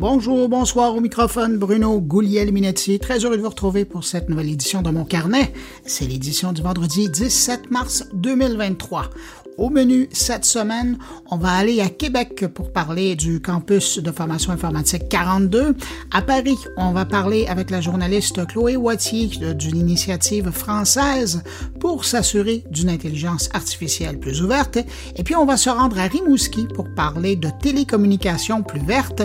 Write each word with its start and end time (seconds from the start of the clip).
Bonjour, 0.00 0.48
bonsoir 0.48 0.96
au 0.96 1.00
microphone, 1.02 1.58
Bruno 1.58 2.00
Gouliel-Minetti. 2.00 2.98
Très 3.00 3.18
heureux 3.18 3.36
de 3.36 3.42
vous 3.42 3.50
retrouver 3.50 3.84
pour 3.84 4.04
cette 4.04 4.30
nouvelle 4.30 4.48
édition 4.48 4.80
de 4.80 4.88
mon 4.88 5.04
carnet. 5.04 5.52
C'est 5.84 6.06
l'édition 6.06 6.54
du 6.54 6.62
vendredi 6.62 7.10
17 7.10 7.70
mars 7.70 8.08
2023. 8.14 9.10
Au 9.58 9.68
menu 9.68 10.08
cette 10.10 10.46
semaine, 10.46 10.96
on 11.30 11.36
va 11.36 11.50
aller 11.50 11.82
à 11.82 11.90
Québec 11.90 12.46
pour 12.54 12.72
parler 12.72 13.14
du 13.14 13.42
campus 13.42 13.98
de 13.98 14.10
formation 14.10 14.52
informatique 14.52 15.10
42. 15.10 15.76
À 16.12 16.22
Paris, 16.22 16.56
on 16.78 16.92
va 16.92 17.04
parler 17.04 17.46
avec 17.46 17.68
la 17.68 17.82
journaliste 17.82 18.46
Chloé 18.46 18.76
Wattier 18.76 19.26
d'une 19.26 19.76
initiative 19.76 20.50
française 20.50 21.42
pour 21.78 22.06
s'assurer 22.06 22.64
d'une 22.70 22.88
intelligence 22.88 23.50
artificielle 23.52 24.18
plus 24.18 24.40
ouverte. 24.40 24.78
Et 25.16 25.24
puis, 25.24 25.36
on 25.36 25.44
va 25.44 25.58
se 25.58 25.68
rendre 25.68 25.98
à 25.98 26.04
Rimouski 26.04 26.66
pour 26.74 26.88
parler 26.94 27.36
de 27.36 27.50
télécommunications 27.60 28.62
plus 28.62 28.80
vertes, 28.80 29.24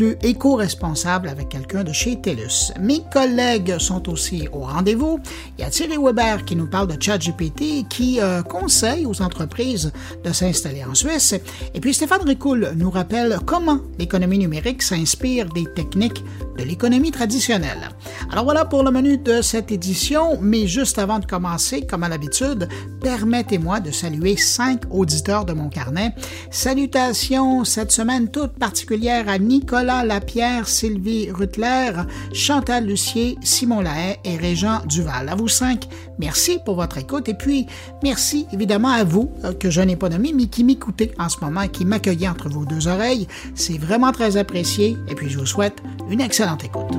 plus 0.00 0.16
éco-responsables 0.22 1.28
avec 1.28 1.50
quelqu'un 1.50 1.84
de 1.84 1.92
chez 1.92 2.18
TELUS. 2.18 2.72
Mes 2.80 3.02
collègues 3.12 3.76
sont 3.78 4.08
aussi 4.08 4.48
au 4.50 4.60
rendez-vous. 4.60 5.20
Il 5.58 5.60
y 5.60 5.64
a 5.64 5.68
Thierry 5.68 5.98
Weber 6.02 6.46
qui 6.46 6.56
nous 6.56 6.68
parle 6.68 6.88
de 6.88 6.96
ChatGPT 6.98 7.86
qui 7.90 8.18
euh, 8.18 8.40
conseille 8.42 9.04
aux 9.04 9.20
entreprises 9.20 9.92
de 10.24 10.32
s'installer 10.32 10.84
en 10.84 10.94
Suisse. 10.94 11.34
Et 11.74 11.80
puis 11.80 11.92
Stéphane 11.92 12.22
Ricoul 12.22 12.72
nous 12.76 12.90
rappelle 12.90 13.40
comment 13.44 13.80
l'économie 13.98 14.38
numérique 14.38 14.82
s'inspire 14.82 15.50
des 15.50 15.66
techniques 15.74 16.24
de 16.56 16.64
l'économie 16.64 17.10
traditionnelle. 17.10 17.90
Alors 18.32 18.44
voilà 18.44 18.64
pour 18.64 18.82
le 18.82 18.90
menu 18.90 19.18
de 19.18 19.42
cette 19.42 19.70
édition, 19.70 20.38
mais 20.40 20.66
juste 20.66 20.98
avant 20.98 21.18
de 21.18 21.26
commencer, 21.26 21.86
comme 21.86 22.04
à 22.04 22.08
l'habitude, 22.08 22.68
permettez-moi 23.02 23.80
de 23.80 23.90
saluer 23.90 24.38
cinq 24.38 24.80
auditeurs 24.90 25.44
de 25.44 25.52
mon 25.52 25.68
carnet. 25.68 26.14
Salutations 26.50 27.64
cette 27.64 27.92
semaine 27.92 28.30
toute 28.30 28.52
particulière 28.52 29.28
à 29.28 29.38
Nicolas 29.38 29.89
Lapierre, 30.04 30.68
Sylvie 30.68 31.30
Rutler, 31.30 31.92
Chantal 32.32 32.86
Lucier, 32.86 33.36
Simon 33.42 33.80
Lahaye 33.80 34.16
et 34.24 34.36
Régent 34.36 34.80
Duval. 34.86 35.28
À 35.28 35.34
vous 35.34 35.48
cinq, 35.48 35.88
merci 36.18 36.58
pour 36.64 36.76
votre 36.76 36.98
écoute 36.98 37.28
et 37.28 37.34
puis 37.34 37.66
merci 38.02 38.46
évidemment 38.52 38.90
à 38.90 39.04
vous 39.04 39.30
euh, 39.44 39.52
que 39.52 39.70
je 39.70 39.80
n'ai 39.80 39.96
pas 39.96 40.08
nommé, 40.08 40.32
mais 40.32 40.46
qui 40.46 40.64
m'écoutez 40.64 41.12
en 41.18 41.28
ce 41.28 41.38
moment 41.40 41.66
qui 41.68 41.84
m'accueillez 41.84 42.28
entre 42.28 42.48
vos 42.48 42.64
deux 42.64 42.88
oreilles. 42.88 43.26
C'est 43.54 43.78
vraiment 43.78 44.12
très 44.12 44.36
apprécié 44.36 44.96
et 45.08 45.14
puis 45.14 45.28
je 45.28 45.38
vous 45.38 45.46
souhaite 45.46 45.82
une 46.08 46.20
excellente 46.20 46.64
écoute. 46.64 46.90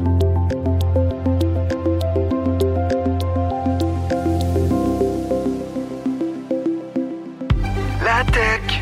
La 8.04 8.24
tech. 8.32 8.82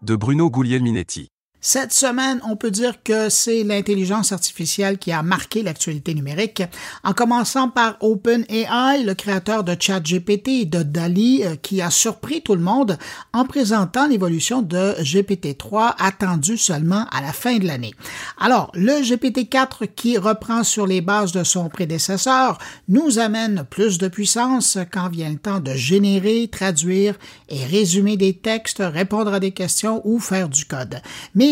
de 0.00 0.16
Bruno 0.16 0.50
Guglielminetti. 0.50 1.35
Cette 1.60 1.92
semaine, 1.92 2.40
on 2.48 2.54
peut 2.54 2.70
dire 2.70 3.02
que 3.02 3.28
c'est 3.28 3.64
l'intelligence 3.64 4.30
artificielle 4.30 4.98
qui 4.98 5.10
a 5.10 5.22
marqué 5.22 5.62
l'actualité 5.62 6.14
numérique, 6.14 6.62
en 7.02 7.12
commençant 7.12 7.70
par 7.70 7.96
OpenAI, 8.00 9.02
le 9.02 9.14
créateur 9.14 9.64
de 9.64 9.74
ChatGPT 9.78 10.48
et 10.48 10.64
de 10.64 10.82
DALI, 10.82 11.42
euh, 11.44 11.56
qui 11.56 11.82
a 11.82 11.90
surpris 11.90 12.42
tout 12.42 12.54
le 12.54 12.60
monde 12.60 12.98
en 13.32 13.44
présentant 13.44 14.06
l'évolution 14.06 14.62
de 14.62 14.94
GPT-3 15.00 15.94
attendue 15.98 16.58
seulement 16.58 17.06
à 17.10 17.20
la 17.20 17.32
fin 17.32 17.56
de 17.58 17.66
l'année. 17.66 17.94
Alors, 18.38 18.70
le 18.74 19.02
GPT-4 19.02 19.88
qui 19.94 20.18
reprend 20.18 20.62
sur 20.62 20.86
les 20.86 21.00
bases 21.00 21.32
de 21.32 21.42
son 21.42 21.68
prédécesseur 21.68 22.58
nous 22.88 23.18
amène 23.18 23.64
plus 23.68 23.98
de 23.98 24.08
puissance 24.08 24.78
quand 24.92 25.08
vient 25.08 25.30
le 25.30 25.38
temps 25.38 25.60
de 25.60 25.72
générer, 25.72 26.48
traduire 26.48 27.16
et 27.48 27.64
résumer 27.64 28.16
des 28.16 28.34
textes, 28.34 28.82
répondre 28.84 29.32
à 29.32 29.40
des 29.40 29.52
questions 29.52 30.00
ou 30.04 30.20
faire 30.20 30.48
du 30.48 30.64
code. 30.64 31.00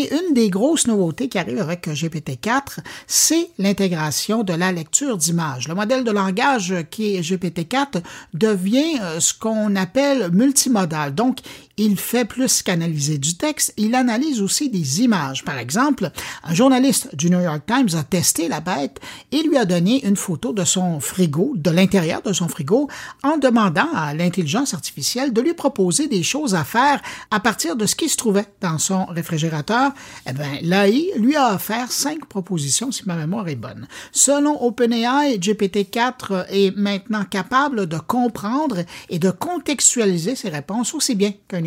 Une 0.03 0.33
des 0.33 0.49
grosses 0.49 0.87
nouveautés 0.87 1.29
qui 1.29 1.37
arrive 1.37 1.59
avec 1.59 1.87
GPT-4, 1.87 2.79
c'est 3.07 3.49
l'intégration 3.57 4.43
de 4.43 4.53
la 4.53 4.71
lecture 4.71 5.17
d'images. 5.17 5.67
Le 5.67 5.75
modèle 5.75 6.03
de 6.03 6.11
langage 6.11 6.73
qui 6.91 7.15
est 7.15 7.21
GPT-4 7.21 8.01
devient 8.33 8.99
euh, 9.01 9.19
ce 9.19 9.33
qu'on 9.33 9.75
appelle 9.75 10.29
multimodal. 10.31 11.13
Donc, 11.13 11.39
il 11.77 11.97
fait 11.97 12.25
plus 12.25 12.63
qu'analyser 12.63 13.17
du 13.17 13.35
texte, 13.35 13.73
il 13.77 13.95
analyse 13.95 14.41
aussi 14.41 14.69
des 14.69 15.01
images. 15.01 15.43
Par 15.43 15.57
exemple, 15.57 16.11
un 16.43 16.53
journaliste 16.53 17.13
du 17.15 17.29
New 17.29 17.41
York 17.41 17.63
Times 17.67 17.99
a 17.99 18.03
testé 18.03 18.47
la 18.47 18.61
bête 18.61 18.99
et 19.31 19.43
lui 19.43 19.57
a 19.57 19.65
donné 19.65 20.05
une 20.05 20.15
photo 20.15 20.53
de 20.53 20.63
son 20.63 20.99
frigo, 20.99 21.53
de 21.55 21.71
l'intérieur 21.71 22.21
de 22.21 22.31
son 22.31 22.47
frigo, 22.47 22.89
en 23.23 23.37
demandant 23.37 23.89
à 23.93 24.13
l'intelligence 24.13 24.73
artificielle 24.73 25.33
de 25.33 25.41
lui 25.41 25.53
proposer 25.53 26.07
des 26.07 26.23
choses 26.23 26.55
à 26.55 26.63
faire 26.63 27.01
à 27.29 27.39
partir 27.39 27.75
de 27.75 27.85
ce 27.85 27.95
qui 27.95 28.07
se 28.07 28.17
trouvait 28.17 28.47
dans 28.61 28.77
son 28.77 29.05
réfrigérateur. 29.05 29.91
Eh 30.27 30.33
bien, 30.33 30.59
l'AI 30.61 31.11
lui 31.17 31.35
a 31.35 31.55
offert 31.55 31.91
cinq 31.91 32.25
propositions, 32.25 32.91
si 32.91 33.03
ma 33.05 33.15
mémoire 33.15 33.47
est 33.49 33.55
bonne. 33.55 33.87
Selon 34.11 34.63
OpenAI, 34.63 35.37
GPT-4 35.39 36.45
est 36.49 36.75
maintenant 36.77 37.25
capable 37.25 37.87
de 37.87 37.97
comprendre 37.97 38.77
et 39.09 39.19
de 39.19 39.31
contextualiser 39.31 40.35
ses 40.35 40.49
réponses 40.49 40.93
aussi 40.93 41.15
bien 41.15 41.33
qu'un 41.47 41.64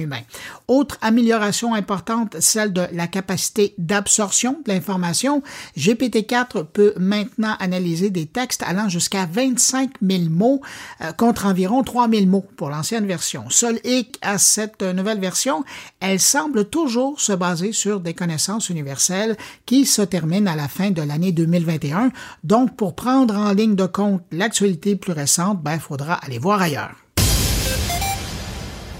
Autre 0.69 0.99
amélioration 1.01 1.75
importante, 1.75 2.37
celle 2.41 2.73
de 2.73 2.83
la 2.93 3.07
capacité 3.07 3.75
d'absorption 3.79 4.61
de 4.65 4.73
l'information. 4.73 5.43
GPT-4 5.77 6.65
peut 6.65 6.93
maintenant 6.99 7.57
analyser 7.61 8.11
des 8.11 8.27
textes 8.27 8.63
allant 8.67 8.89
jusqu'à 8.89 9.27
25 9.27 9.91
000 10.03 10.25
mots 10.31 10.61
euh, 11.01 11.13
contre 11.13 11.47
environ 11.47 11.83
3 11.83 12.09
000 12.09 12.27
mots 12.27 12.47
pour 12.57 12.71
l'ancienne 12.71 13.07
version. 13.07 13.45
Seul 13.51 13.81
hic 13.85 14.19
à 14.23 14.39
cette 14.39 14.83
nouvelle 14.83 15.21
version, 15.21 15.65
elle 16.01 16.21
semble 16.21 16.67
toujours 16.67 17.21
se 17.21 17.33
baser 17.33 17.73
sur 17.73 18.01
des 18.01 18.15
connaissances 18.15 18.69
universelles 18.69 19.37
qui 19.67 19.87
se 19.87 20.03
terminent 20.03 20.51
à 20.51 20.57
la 20.57 20.69
fin 20.69 20.91
de 20.91 21.03
l'année 21.03 21.33
2021. 21.33 22.11
Donc, 22.45 22.77
pour 22.77 22.95
prendre 22.95 23.35
en 23.37 23.53
ligne 23.53 23.77
de 23.77 23.87
compte 23.87 24.23
l'actualité 24.31 24.97
plus 24.97 25.13
récente, 25.13 25.63
ben, 25.63 25.75
il 25.75 25.81
faudra 25.81 26.15
aller 26.15 26.39
voir 26.39 26.61
ailleurs. 26.61 27.08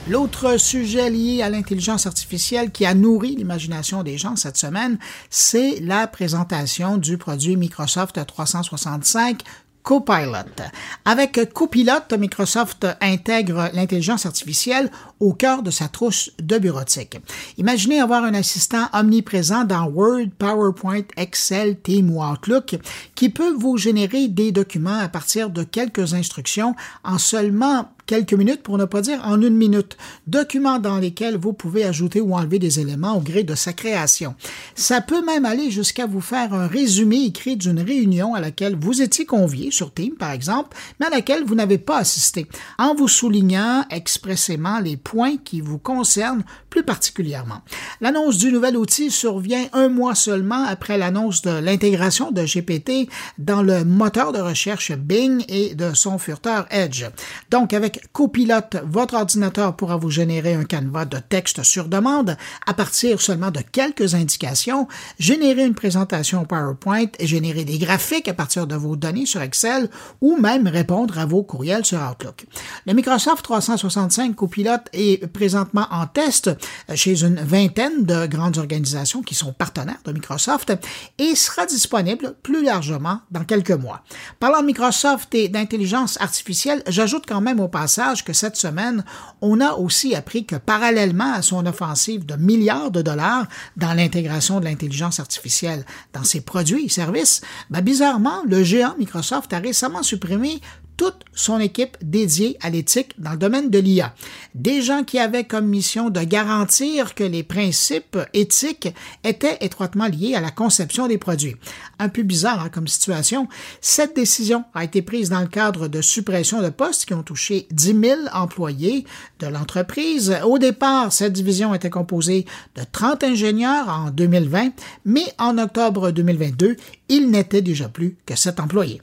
L'autre 0.09 0.57
sujet 0.57 1.11
lié 1.11 1.43
à 1.43 1.51
l'intelligence 1.51 2.07
artificielle 2.07 2.71
qui 2.71 2.87
a 2.87 2.95
nourri 2.95 3.37
l'imagination 3.37 4.03
des 4.03 4.17
gens 4.17 4.37
cette 4.37 4.57
semaine, 4.57 4.99
c'est 5.29 5.81
la 5.81 6.07
présentation 6.07 6.97
du 6.97 7.19
produit 7.19 7.57
Microsoft 7.57 8.25
365 8.25 9.43
Copilot. 9.83 10.63
Avec 11.05 11.53
Copilot, 11.53 12.17
Microsoft 12.19 12.87
intègre 13.03 13.71
l'intelligence 13.75 14.25
artificielle 14.25 14.91
au 15.21 15.33
cœur 15.33 15.63
de 15.63 15.71
sa 15.71 15.89
trousse 15.89 16.31
de 16.41 16.59
bureautique. 16.59 17.19
Imaginez 17.57 18.01
avoir 18.01 18.25
un 18.25 18.35
assistant 18.35 18.89
omniprésent 18.93 19.65
dans 19.65 19.87
Word, 19.87 20.29
PowerPoint, 20.39 21.05
Excel, 21.17 21.79
Team 21.81 22.11
ou 22.11 22.23
Outlook 22.23 22.77
qui 23.15 23.29
peut 23.29 23.53
vous 23.53 23.77
générer 23.77 24.29
des 24.29 24.53
documents 24.53 24.99
à 24.99 25.09
partir 25.09 25.51
de 25.51 25.63
quelques 25.63 26.15
instructions 26.15 26.75
en 27.05 27.19
seulement 27.19 27.89
quelques 28.09 28.33
minutes, 28.33 28.63
pour 28.63 28.79
ne 28.79 28.87
pas 28.87 29.03
dire 29.03 29.21
en 29.25 29.41
une 29.41 29.55
minute. 29.55 29.97
Documents 30.27 30.79
dans 30.81 30.99
lesquels 30.99 31.37
vous 31.37 31.53
pouvez 31.53 31.85
ajouter 31.85 32.21
ou 32.21 32.35
enlever 32.35 32.59
des 32.59 32.81
éléments 32.81 33.17
au 33.17 33.21
gré 33.21 33.45
de 33.45 33.55
sa 33.55 33.73
création. 33.75 34.35
Ça 34.75 35.01
peut 35.01 35.25
même 35.25 35.45
aller 35.45 35.71
jusqu'à 35.71 36.07
vous 36.07 36.23
faire 36.23 36.55
un 36.55 36.67
résumé 36.67 37.25
écrit 37.27 37.57
d'une 37.57 37.81
réunion 37.81 38.35
à 38.35 38.41
laquelle 38.41 38.77
vous 38.81 39.03
étiez 39.03 39.27
convié, 39.27 39.71
sur 39.71 39.93
Team 39.93 40.15
par 40.15 40.33
exemple, 40.33 40.77
mais 40.99 41.07
à 41.07 41.11
laquelle 41.11 41.45
vous 41.45 41.55
n'avez 41.55 41.79
pas 41.79 41.99
assisté, 41.99 42.47
en 42.79 42.95
vous 42.95 43.09
soulignant 43.09 43.85
expressément 43.91 44.81
les 44.81 44.97
points 45.09 45.39
qui 45.43 45.63
vous 45.63 45.79
concernent 45.79 46.45
plus 46.69 46.83
particulièrement. 46.83 47.63
L'annonce 48.03 48.37
du 48.37 48.53
nouvel 48.53 48.77
outil 48.77 49.11
survient 49.11 49.67
un 49.73 49.89
mois 49.89 50.15
seulement 50.15 50.65
après 50.65 50.99
l'annonce 50.99 51.41
de 51.41 51.51
l'intégration 51.51 52.31
de 52.31 52.43
GPT 52.43 53.11
dans 53.39 53.63
le 53.63 53.85
moteur 53.85 54.33
de 54.33 54.39
recherche 54.39 54.93
Bing 54.93 55.45
et 55.49 55.75
de 55.75 55.95
son 55.95 56.19
furteur 56.19 56.67
Edge. 56.71 57.07
Donc, 57.51 57.73
avec 57.73 57.89
Avec 57.89 58.13
Copilot, 58.13 58.85
votre 58.85 59.15
ordinateur 59.15 59.75
pourra 59.75 59.97
vous 59.97 60.11
générer 60.11 60.53
un 60.53 60.65
canevas 60.65 61.07
de 61.07 61.17
texte 61.17 61.63
sur 61.63 61.89
demande 61.89 62.37
à 62.67 62.75
partir 62.75 63.23
seulement 63.23 63.51
de 63.51 63.61
quelques 63.61 64.15
indications, 64.15 64.89
générer 65.19 65.65
une 65.65 65.75
présentation 65.75 66.45
PowerPoint 66.45 67.07
et 67.19 67.27
générer 67.27 67.65
des 67.65 67.79
graphiques 67.79 68.29
à 68.29 68.35
partir 68.35 68.67
de 68.67 68.75
vos 68.75 68.95
données 68.95 69.25
sur 69.25 69.41
Excel 69.41 69.89
ou 70.21 70.37
même 70.37 70.69
répondre 70.69 71.19
à 71.19 71.25
vos 71.25 71.43
courriels 71.43 71.87
sur 71.87 71.99
Outlook. 71.99 72.45
Le 72.87 72.93
Microsoft 72.93 73.43
365 73.43 74.35
Copilot 74.35 74.85
est 74.99 75.27
présentement 75.27 75.87
en 75.91 76.07
test 76.07 76.51
chez 76.95 77.25
une 77.25 77.41
vingtaine 77.41 78.05
de 78.05 78.27
grandes 78.27 78.59
organisations 78.59 79.23
qui 79.23 79.35
sont 79.35 79.53
partenaires 79.53 80.01
de 80.05 80.13
Microsoft 80.13 80.73
et 81.19 81.35
sera 81.35 81.67
disponible 81.67 82.35
plus 82.43 82.65
largement 82.65 83.21
dans 83.31 83.45
quelques 83.45 83.71
mois. 83.71 84.03
Parlant 84.41 84.61
de 84.61 84.67
Microsoft 84.67 85.35
et 85.35 85.49
d'intelligence 85.49 86.21
artificielle, 86.21 86.83
j'ajoute 86.89 87.25
quand 87.27 87.41
même 87.41 87.61
au 87.61 87.69
passage 87.69 88.25
que 88.25 88.33
cette 88.33 88.57
semaine, 88.57 89.05
on 89.41 89.61
a 89.61 89.73
aussi 89.73 90.15
appris 90.15 90.45
que 90.45 90.57
parallèlement 90.57 91.33
à 91.33 91.43
son 91.43 91.65
offensive 91.67 92.27
de 92.27 92.37
milliards 92.37 92.91
de 92.91 93.03
dollars 93.03 93.47
dans 93.77 93.95
l'intégration 93.95 94.61
de 94.61 94.65
l'intelligence 94.65 95.21
artificielle 95.21 95.85
dans 96.13 96.25
ses 96.25 96.41
produits 96.41 96.87
et 96.87 96.89
services, 96.89 97.41
ben 97.71 97.81
bizarrement, 97.81 98.43
le 98.47 98.65
géant 98.65 98.95
Microsoft 98.99 99.53
a 99.53 99.59
récemment 99.59 100.03
supprimé 100.03 100.61
toute 100.99 101.21
son 101.33 101.61
équipe 101.61 101.97
dédiée 102.03 102.59
à 102.61 102.69
l'éthique 102.69 103.15
dans 103.19 103.31
le 103.31 103.39
domaine 103.39 103.71
de 103.71 103.79
l'IA. 103.79 104.15
Des 104.55 104.83
gens 104.83 105.05
qui 105.05 105.19
avaient 105.19 105.45
comme 105.45 105.67
mission 105.67 106.11
de 106.11 106.21
garantir 106.21 107.15
que 107.15 107.25
les 107.25 107.45
principes 107.45 108.19
éthiques 108.35 108.93
étaient 109.23 109.59
étroitement 109.61 110.09
liés 110.09 110.35
à 110.35 110.41
la 110.41 110.51
conception 110.51 111.07
des 111.07 111.17
produits. 111.17 111.55
Un 112.01 112.09
peu 112.09 112.25
bizarre 112.25 112.65
hein, 112.65 112.69
comme 112.69 112.89
situation. 112.89 113.49
Cette 113.81 114.17
décision 114.17 114.65
a 114.75 114.85
été 114.85 115.01
prise 115.01 115.31
dans 115.31 115.41
le 115.41 115.47
cadre 115.47 115.87
de 115.87 116.03
suppression 116.03 116.61
de 116.61 116.69
postes 116.69 117.07
qui 117.07 117.15
ont 117.15 117.23
touché 117.23 117.69
10 117.71 118.01
000 118.01 118.21
employés 118.35 119.07
de 119.39 119.47
l'entreprise. 119.47 120.37
Au 120.45 120.59
départ, 120.59 121.13
cette 121.13 121.33
division 121.33 121.75
était 121.75 121.91
composée 121.91 122.45
de 122.75 122.83
30 122.91 123.23
ingénieurs 123.23 123.89
en 123.89 124.11
2020, 124.11 124.73
mais 125.05 125.33
en 125.39 125.59
octobre 125.59 126.11
2022, 126.11 126.77
il 127.09 127.31
n'était 127.31 127.63
déjà 127.63 127.89
plus 127.89 128.17
que 128.27 128.35
7 128.35 128.59
employés. 128.59 129.01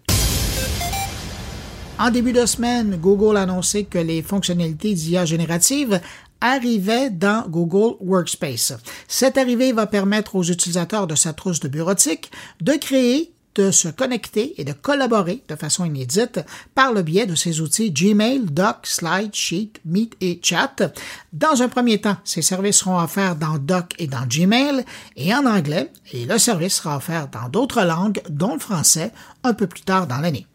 En 1.98 2.12
début 2.12 2.34
de 2.34 2.46
semaine, 2.46 2.98
Google 2.98 3.38
a 3.38 3.44
annoncé 3.44 3.86
que 3.86 3.98
les 3.98 4.22
fonctionnalités 4.22 4.94
d'IA 4.94 5.24
générative 5.24 6.02
arrivaient 6.42 7.10
dans 7.10 7.48
Google 7.48 7.96
Workspace. 8.02 8.74
Cette 9.08 9.38
arrivée 9.38 9.72
va 9.72 9.88
permettre 9.88 10.36
aux 10.36 10.44
utilisateurs 10.44 11.08
de 11.08 11.16
sa 11.16 11.32
trousse 11.32 11.62
de 11.62 11.70
bureautique 11.70 12.32
de 12.60 12.74
créer 12.74 13.32
de 13.56 13.72
se 13.72 13.88
connecter 13.88 14.60
et 14.60 14.66
de 14.66 14.74
collaborer 14.74 15.42
de 15.48 15.56
façon 15.56 15.86
inédite 15.86 16.42
par 16.76 16.92
le 16.92 17.02
biais 17.02 17.26
de 17.26 17.36
ces 17.36 17.62
outils 17.62 17.92
Gmail, 17.92 18.42
Doc, 18.52 18.80
Slide, 18.84 19.34
Sheet, 19.34 19.80
Meet 19.86 20.18
et 20.20 20.42
Chat. 20.44 20.84
Dans 21.32 21.62
un 21.62 21.70
premier 21.70 22.02
temps, 22.02 22.18
ces 22.26 22.42
services 22.42 22.80
seront 22.80 23.00
offerts 23.00 23.38
dans 23.38 23.58
Doc 23.58 23.94
et 23.98 24.08
dans 24.08 24.26
Gmail 24.28 24.84
et 25.16 25.34
en 25.34 25.46
anglais, 25.46 25.90
et 26.12 26.26
le 26.26 26.38
service 26.38 26.76
sera 26.76 26.98
offert 26.98 27.30
dans 27.30 27.48
d'autres 27.48 27.84
langues, 27.84 28.22
dont 28.30 28.56
le 28.56 28.60
français, 28.60 29.14
un 29.46 29.54
peu 29.54 29.68
plus 29.68 29.84
tard 29.84 30.06
dans 30.06 30.18
l'année. 30.18 30.46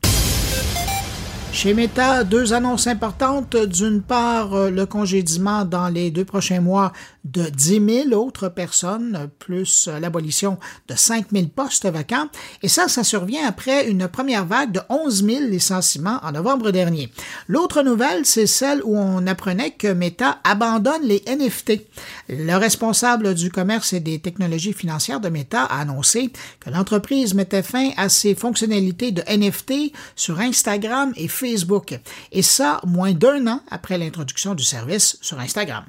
Chez 1.53 1.75
Meta, 1.75 2.25
deux 2.25 2.53
annonces 2.53 2.87
importantes. 2.87 3.57
D'une 3.57 4.03
part, 4.03 4.55
euh, 4.55 4.71
le 4.71 4.87
congédiement 4.87 5.65
dans 5.65 5.89
les 5.89 6.11
deux 6.11 6.25
prochains 6.25 6.61
mois 6.61 6.93
de 7.25 7.49
10 7.49 8.07
000 8.11 8.21
autres 8.21 8.49
personnes, 8.49 9.29
plus 9.39 9.89
l'abolition 10.01 10.59
de 10.89 10.95
5 10.95 11.27
000 11.33 11.47
postes 11.55 11.87
vacants. 11.87 12.29
Et 12.63 12.69
ça, 12.69 12.89
ça 12.89 13.05
survient 13.05 13.47
après 13.47 13.89
une 13.89 14.09
première 14.09 14.47
vague 14.47 14.73
de 14.73 14.81
11 14.89 15.25
000 15.25 15.41
licenciements 15.45 16.21
en 16.23 16.33
novembre 16.33 16.71
dernier. 16.71 17.11
L'autre 17.49 17.83
nouvelle, 17.83 18.25
c'est 18.25 18.47
celle 18.47 18.83
où 18.85 18.97
on 18.97 19.27
apprenait 19.27 19.73
que 19.73 19.89
Meta 19.89 20.39
abandonne 20.45 21.03
les 21.03 21.23
NFT. 21.27 21.83
Le 22.29 22.57
responsable 22.57 23.35
du 23.35 23.51
commerce 23.51 23.93
et 23.93 24.01
des 24.01 24.19
technologies 24.19 24.73
financières 24.73 25.21
de 25.21 25.29
Meta 25.29 25.65
a 25.65 25.81
annoncé 25.81 26.33
que 26.61 26.71
l'entreprise 26.71 27.35
mettait 27.35 27.63
fin 27.63 27.91
à 27.97 28.09
ses 28.09 28.35
fonctionnalités 28.35 29.13
de 29.13 29.23
NFT 29.23 29.93
sur 30.17 30.41
Instagram 30.41 31.13
et 31.17 31.29
Facebook. 31.29 31.99
Et 32.33 32.43
ça, 32.43 32.81
moins 32.87 33.13
d'un 33.13 33.47
an 33.47 33.61
après 33.71 33.99
l'introduction 33.99 34.55
du 34.55 34.65
service 34.65 35.19
sur 35.21 35.39
Instagram. 35.39 35.85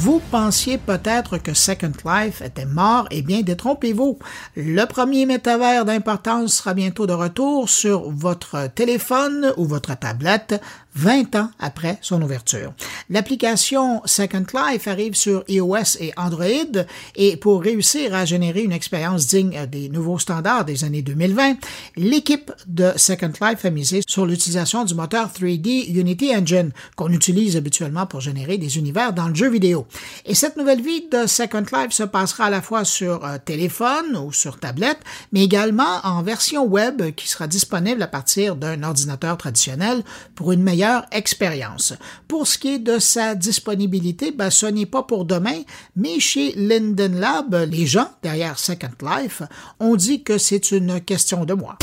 Vous 0.00 0.20
pensiez 0.30 0.78
peut-être 0.78 1.38
que 1.38 1.54
Second 1.54 1.90
Life 2.04 2.40
était 2.40 2.66
mort, 2.66 3.08
eh 3.10 3.20
bien 3.20 3.42
détrompez-vous. 3.42 4.16
Le 4.54 4.84
premier 4.84 5.26
métavers 5.26 5.84
d'importance 5.84 6.54
sera 6.54 6.72
bientôt 6.72 7.08
de 7.08 7.12
retour 7.12 7.68
sur 7.68 8.08
votre 8.08 8.68
téléphone 8.68 9.52
ou 9.56 9.64
votre 9.64 9.98
tablette 9.98 10.62
20 10.94 11.36
ans 11.36 11.50
après 11.58 11.98
son 12.00 12.20
ouverture. 12.22 12.72
L'application 13.10 14.02
Second 14.04 14.44
Life 14.52 14.88
arrive 14.88 15.14
sur 15.14 15.44
iOS 15.48 15.96
et 16.00 16.12
Android 16.16 16.82
et 17.14 17.36
pour 17.36 17.62
réussir 17.62 18.14
à 18.14 18.24
générer 18.24 18.62
une 18.62 18.72
expérience 18.72 19.26
digne 19.26 19.66
des 19.66 19.88
nouveaux 19.88 20.18
standards 20.18 20.64
des 20.64 20.84
années 20.84 21.02
2020, 21.02 21.56
l'équipe 21.96 22.52
de 22.66 22.92
Second 22.96 23.32
Life 23.40 23.64
a 23.64 23.70
misé 23.70 24.00
sur 24.06 24.26
l'utilisation 24.26 24.84
du 24.84 24.94
moteur 24.94 25.28
3D 25.28 25.90
Unity 25.98 26.34
Engine 26.34 26.72
qu'on 26.96 27.12
utilise 27.12 27.56
habituellement 27.56 28.06
pour 28.06 28.20
générer 28.20 28.58
des 28.58 28.78
univers 28.78 29.12
dans 29.12 29.28
le 29.28 29.34
jeu 29.34 29.48
vidéo. 29.48 29.86
Et 30.26 30.34
cette 30.34 30.56
nouvelle 30.56 30.82
vie 30.82 31.06
de 31.10 31.26
Second 31.26 31.64
Life 31.72 31.92
se 31.92 32.02
passera 32.02 32.46
à 32.46 32.50
la 32.50 32.62
fois 32.62 32.84
sur 32.84 33.24
euh, 33.24 33.38
téléphone 33.44 34.16
ou 34.16 34.32
sur 34.32 34.58
tablette, 34.58 34.98
mais 35.32 35.44
également 35.44 36.00
en 36.02 36.22
version 36.22 36.64
web 36.64 37.02
qui 37.14 37.28
sera 37.28 37.46
disponible 37.46 38.02
à 38.02 38.06
partir 38.06 38.56
d'un 38.56 38.82
ordinateur 38.82 39.36
traditionnel 39.36 40.02
pour 40.34 40.52
une 40.52 40.62
meilleure 40.62 40.77
expérience. 41.12 41.94
Pour 42.26 42.46
ce 42.46 42.58
qui 42.58 42.74
est 42.74 42.78
de 42.78 42.98
sa 42.98 43.34
disponibilité, 43.34 44.32
ben, 44.32 44.50
ce 44.50 44.66
n'est 44.66 44.86
pas 44.86 45.02
pour 45.02 45.24
demain, 45.24 45.62
mais 45.96 46.20
chez 46.20 46.52
Linden 46.52 47.18
Lab, 47.18 47.54
les 47.70 47.86
gens 47.86 48.10
derrière 48.22 48.58
Second 48.58 48.90
Life 49.02 49.42
ont 49.80 49.96
dit 49.96 50.22
que 50.22 50.38
c'est 50.38 50.70
une 50.70 51.00
question 51.00 51.44
de 51.44 51.54
mois. 51.54 51.78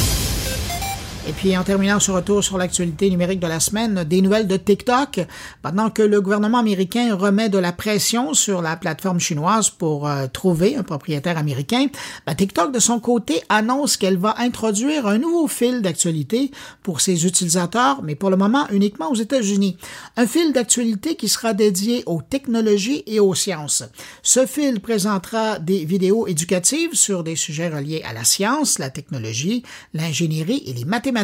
Et 1.27 1.31
puis 1.31 1.57
en 1.57 1.63
terminant 1.63 1.99
ce 1.99 2.11
retour 2.11 2.43
sur 2.43 2.59
l'actualité 2.59 3.09
numérique 3.09 3.39
de 3.39 3.47
la 3.47 3.59
semaine, 3.59 4.03
des 4.03 4.21
nouvelles 4.21 4.45
de 4.45 4.57
TikTok. 4.57 5.21
Pendant 5.63 5.89
que 5.89 6.03
le 6.03 6.21
gouvernement 6.21 6.59
américain 6.59 7.15
remet 7.15 7.49
de 7.49 7.57
la 7.57 7.71
pression 7.71 8.35
sur 8.35 8.61
la 8.61 8.77
plateforme 8.77 9.19
chinoise 9.19 9.71
pour 9.71 10.07
euh, 10.07 10.27
trouver 10.31 10.75
un 10.75 10.83
propriétaire 10.83 11.39
américain, 11.39 11.87
ben, 12.27 12.35
TikTok 12.35 12.71
de 12.71 12.77
son 12.77 12.99
côté 12.99 13.41
annonce 13.49 13.97
qu'elle 13.97 14.17
va 14.17 14.35
introduire 14.37 15.07
un 15.07 15.17
nouveau 15.17 15.47
fil 15.47 15.81
d'actualité 15.81 16.51
pour 16.83 17.01
ses 17.01 17.25
utilisateurs, 17.25 18.03
mais 18.03 18.13
pour 18.13 18.29
le 18.29 18.37
moment 18.37 18.67
uniquement 18.69 19.09
aux 19.09 19.15
États-Unis. 19.15 19.77
Un 20.17 20.27
fil 20.27 20.53
d'actualité 20.53 21.15
qui 21.15 21.27
sera 21.27 21.55
dédié 21.55 22.03
aux 22.05 22.21
technologies 22.21 23.03
et 23.07 23.19
aux 23.19 23.33
sciences. 23.33 23.83
Ce 24.21 24.45
fil 24.45 24.79
présentera 24.79 25.57
des 25.57 25.85
vidéos 25.85 26.27
éducatives 26.27 26.93
sur 26.93 27.23
des 27.23 27.35
sujets 27.35 27.69
reliés 27.69 28.03
à 28.07 28.13
la 28.13 28.23
science, 28.23 28.77
la 28.77 28.91
technologie, 28.91 29.63
l'ingénierie 29.95 30.61
et 30.67 30.73
les 30.73 30.85
mathématiques 30.85 31.14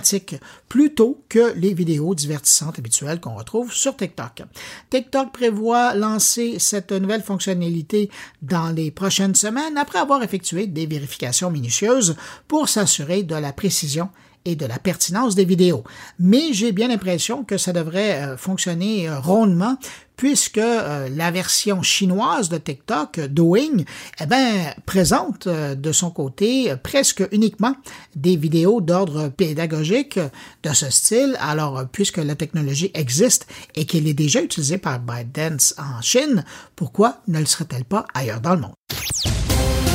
plutôt 0.70 1.24
que 1.30 1.54
les 1.56 1.74
vidéos 1.74 2.16
divertissantes 2.16 2.80
habituelles 2.80 3.20
qu'on 3.20 3.36
retrouve 3.36 3.74
sur 3.74 3.96
TikTok. 3.96 4.44
TikTok 4.90 5.32
prévoit 5.34 5.94
lancer 5.94 6.60
cette 6.60 6.92
nouvelle 6.92 7.24
fonctionnalité 7.24 8.10
dans 8.42 8.70
les 8.70 8.92
prochaines 8.92 9.36
semaines 9.36 9.78
après 9.78 10.00
avoir 10.00 10.24
effectué 10.24 10.68
des 10.68 10.86
vérifications 10.86 11.52
minutieuses 11.52 12.16
pour 12.48 12.70
s'assurer 12.70 13.24
de 13.24 13.36
la 13.36 13.54
précision 13.54 14.10
et 14.46 14.56
de 14.56 14.66
la 14.66 14.80
pertinence 14.80 15.36
des 15.36 15.46
vidéos. 15.46 15.84
Mais 16.20 16.54
j'ai 16.54 16.72
bien 16.72 16.88
l'impression 16.88 17.44
que 17.44 17.58
ça 17.58 17.74
devrait 17.74 18.24
euh, 18.24 18.38
fonctionner 18.38 19.08
euh, 19.08 19.20
rondement 19.20 19.78
puisque 20.22 20.60
euh, 20.60 21.10
la 21.10 21.32
version 21.32 21.82
chinoise 21.82 22.48
de 22.48 22.60
TikTok, 22.60 23.22
Douyin, 23.22 23.86
eh 24.20 24.26
ben, 24.28 24.72
présente 24.86 25.48
de 25.48 25.92
son 25.92 26.12
côté 26.12 26.76
presque 26.84 27.24
uniquement 27.32 27.74
des 28.16 28.36
vidéos 28.36 28.82
d'ordre 28.82 29.30
pédagogique 29.30 30.20
de 30.62 30.74
ce 30.74 30.92
style. 30.92 31.36
Alors, 31.40 31.88
puisque 31.92 32.18
la 32.18 32.36
technologie 32.36 32.92
existe 32.94 33.48
et 33.74 33.86
qu'elle 33.86 34.08
est 34.08 34.14
déjà 34.14 34.44
utilisée 34.44 34.78
par 34.78 35.00
ByteDance 35.00 35.74
en 35.80 36.00
Chine, 36.04 36.46
pourquoi 36.76 37.18
ne 37.28 37.40
le 37.40 37.48
serait-elle 37.48 37.86
pas 37.86 38.06
ailleurs 38.14 38.42
dans 38.42 38.54
le 38.54 38.62
monde? 38.62 39.91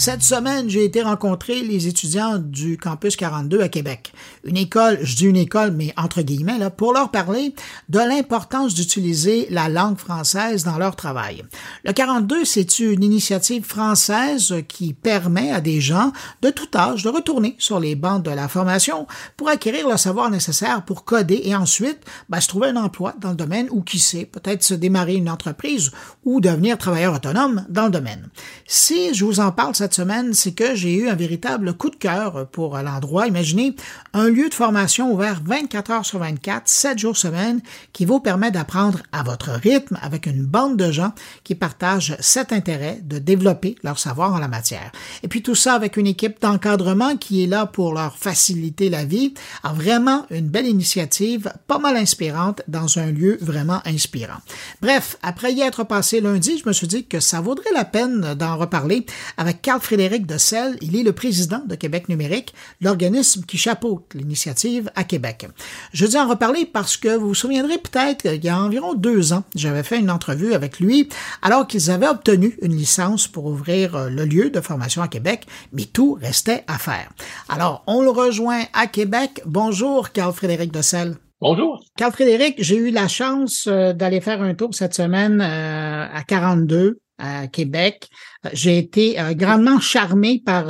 Cette 0.00 0.22
semaine, 0.22 0.70
j'ai 0.70 0.86
été 0.86 1.02
rencontrer 1.02 1.60
les 1.60 1.86
étudiants 1.86 2.38
du 2.38 2.78
campus 2.78 3.16
42 3.16 3.60
à 3.60 3.68
Québec. 3.68 4.14
Une 4.44 4.56
école, 4.56 4.98
je 5.02 5.14
dis 5.14 5.26
une 5.26 5.36
école, 5.36 5.72
mais 5.72 5.92
entre 5.98 6.22
guillemets, 6.22 6.56
là, 6.56 6.70
pour 6.70 6.94
leur 6.94 7.10
parler 7.10 7.54
de 7.90 7.98
l'importance 7.98 8.72
d'utiliser 8.72 9.46
la 9.50 9.68
langue 9.68 9.98
française 9.98 10.64
dans 10.64 10.78
leur 10.78 10.96
travail. 10.96 11.42
Le 11.84 11.92
42, 11.92 12.46
c'est 12.46 12.78
une 12.78 13.04
initiative 13.04 13.62
française 13.62 14.54
qui 14.68 14.94
permet 14.94 15.52
à 15.52 15.60
des 15.60 15.82
gens 15.82 16.14
de 16.40 16.48
tout 16.48 16.70
âge 16.74 17.02
de 17.02 17.10
retourner 17.10 17.54
sur 17.58 17.78
les 17.78 17.94
bancs 17.94 18.22
de 18.22 18.30
la 18.30 18.48
formation 18.48 19.06
pour 19.36 19.50
acquérir 19.50 19.86
le 19.86 19.98
savoir 19.98 20.30
nécessaire 20.30 20.82
pour 20.82 21.04
coder 21.04 21.42
et 21.44 21.54
ensuite 21.54 21.98
ben, 22.30 22.40
se 22.40 22.48
trouver 22.48 22.68
un 22.68 22.76
emploi 22.76 23.12
dans 23.20 23.30
le 23.30 23.36
domaine 23.36 23.68
ou 23.70 23.82
qui 23.82 23.98
sait, 23.98 24.24
peut-être 24.24 24.62
se 24.62 24.72
démarrer 24.72 25.16
une 25.16 25.28
entreprise 25.28 25.90
ou 26.24 26.40
devenir 26.40 26.78
travailleur 26.78 27.12
autonome 27.12 27.66
dans 27.68 27.84
le 27.84 27.90
domaine. 27.90 28.30
Si 28.66 29.12
je 29.12 29.26
vous 29.26 29.40
en 29.40 29.52
parle 29.52 29.74
cette 29.74 29.89
semaine, 29.94 30.34
c'est 30.34 30.52
que 30.52 30.74
j'ai 30.74 30.94
eu 30.94 31.08
un 31.08 31.14
véritable 31.14 31.74
coup 31.74 31.90
de 31.90 31.96
cœur 31.96 32.46
pour 32.48 32.76
l'endroit. 32.78 33.26
Imaginez 33.26 33.74
un 34.12 34.28
lieu 34.28 34.48
de 34.48 34.54
formation 34.54 35.12
ouvert 35.12 35.40
24 35.44 35.90
heures 35.90 36.06
sur 36.06 36.18
24, 36.18 36.68
7 36.68 36.98
jours 36.98 37.16
semaine, 37.16 37.60
qui 37.92 38.04
vous 38.04 38.20
permet 38.20 38.50
d'apprendre 38.50 39.00
à 39.12 39.22
votre 39.22 39.50
rythme 39.50 39.98
avec 40.02 40.26
une 40.26 40.44
bande 40.44 40.76
de 40.76 40.90
gens 40.90 41.12
qui 41.44 41.54
partagent 41.54 42.16
cet 42.20 42.52
intérêt 42.52 43.00
de 43.02 43.18
développer 43.18 43.76
leur 43.82 43.98
savoir 43.98 44.34
en 44.34 44.38
la 44.38 44.48
matière. 44.48 44.92
Et 45.22 45.28
puis 45.28 45.42
tout 45.42 45.54
ça 45.54 45.74
avec 45.74 45.96
une 45.96 46.06
équipe 46.06 46.40
d'encadrement 46.40 47.16
qui 47.16 47.44
est 47.44 47.46
là 47.46 47.66
pour 47.66 47.94
leur 47.94 48.16
faciliter 48.16 48.90
la 48.90 49.04
vie. 49.04 49.34
vraiment 49.74 50.26
une 50.30 50.48
belle 50.48 50.66
initiative, 50.66 51.52
pas 51.66 51.78
mal 51.78 51.96
inspirante 51.96 52.62
dans 52.68 52.98
un 52.98 53.10
lieu 53.10 53.38
vraiment 53.40 53.80
inspirant. 53.84 54.38
Bref, 54.82 55.16
après 55.22 55.52
y 55.52 55.60
être 55.60 55.84
passé 55.84 56.20
lundi, 56.20 56.58
je 56.58 56.68
me 56.68 56.72
suis 56.72 56.86
dit 56.86 57.06
que 57.06 57.20
ça 57.20 57.40
vaudrait 57.40 57.72
la 57.74 57.84
peine 57.84 58.34
d'en 58.34 58.56
reparler 58.56 59.06
avec 59.36 59.62
Carl 59.62 59.79
Frédéric 59.82 60.26
Dessel. 60.26 60.76
Il 60.80 60.96
est 60.96 61.02
le 61.02 61.12
président 61.12 61.62
de 61.66 61.74
Québec 61.74 62.08
numérique, 62.08 62.54
l'organisme 62.80 63.44
qui 63.44 63.58
chapeaute 63.58 64.14
l'initiative 64.14 64.90
à 64.94 65.04
Québec. 65.04 65.46
Je 65.92 66.06
dis 66.06 66.18
en 66.18 66.28
reparler 66.28 66.66
parce 66.66 66.96
que 66.96 67.16
vous 67.16 67.28
vous 67.28 67.34
souviendrez 67.34 67.78
peut-être 67.78 68.22
qu'il 68.22 68.44
y 68.44 68.48
a 68.48 68.58
environ 68.58 68.94
deux 68.94 69.32
ans, 69.32 69.44
j'avais 69.54 69.82
fait 69.82 69.98
une 69.98 70.10
entrevue 70.10 70.54
avec 70.54 70.80
lui 70.80 71.08
alors 71.42 71.66
qu'ils 71.66 71.90
avaient 71.90 72.08
obtenu 72.08 72.56
une 72.62 72.76
licence 72.76 73.28
pour 73.28 73.46
ouvrir 73.46 73.96
euh, 73.96 74.08
le 74.08 74.24
lieu 74.24 74.50
de 74.50 74.60
formation 74.60 75.02
à 75.02 75.08
Québec, 75.08 75.46
mais 75.72 75.84
tout 75.84 76.18
restait 76.20 76.64
à 76.66 76.78
faire. 76.78 77.10
Alors, 77.48 77.82
on 77.86 78.02
le 78.02 78.10
rejoint 78.10 78.64
à 78.72 78.86
Québec. 78.86 79.42
Bonjour, 79.46 80.12
Carl 80.12 80.32
Frédéric 80.32 80.72
Dessel. 80.72 81.16
Bonjour. 81.40 81.82
Carl 81.96 82.12
Frédéric, 82.12 82.56
j'ai 82.58 82.76
eu 82.76 82.90
la 82.90 83.08
chance 83.08 83.66
euh, 83.66 83.94
d'aller 83.94 84.20
faire 84.20 84.42
un 84.42 84.54
tour 84.54 84.74
cette 84.74 84.94
semaine 84.94 85.40
euh, 85.40 86.06
à 86.12 86.22
42 86.22 86.98
à 87.20 87.46
Québec. 87.46 88.08
J'ai 88.52 88.78
été 88.78 89.20
euh, 89.20 89.34
grandement 89.34 89.80
charmé 89.80 90.42
par, 90.44 90.66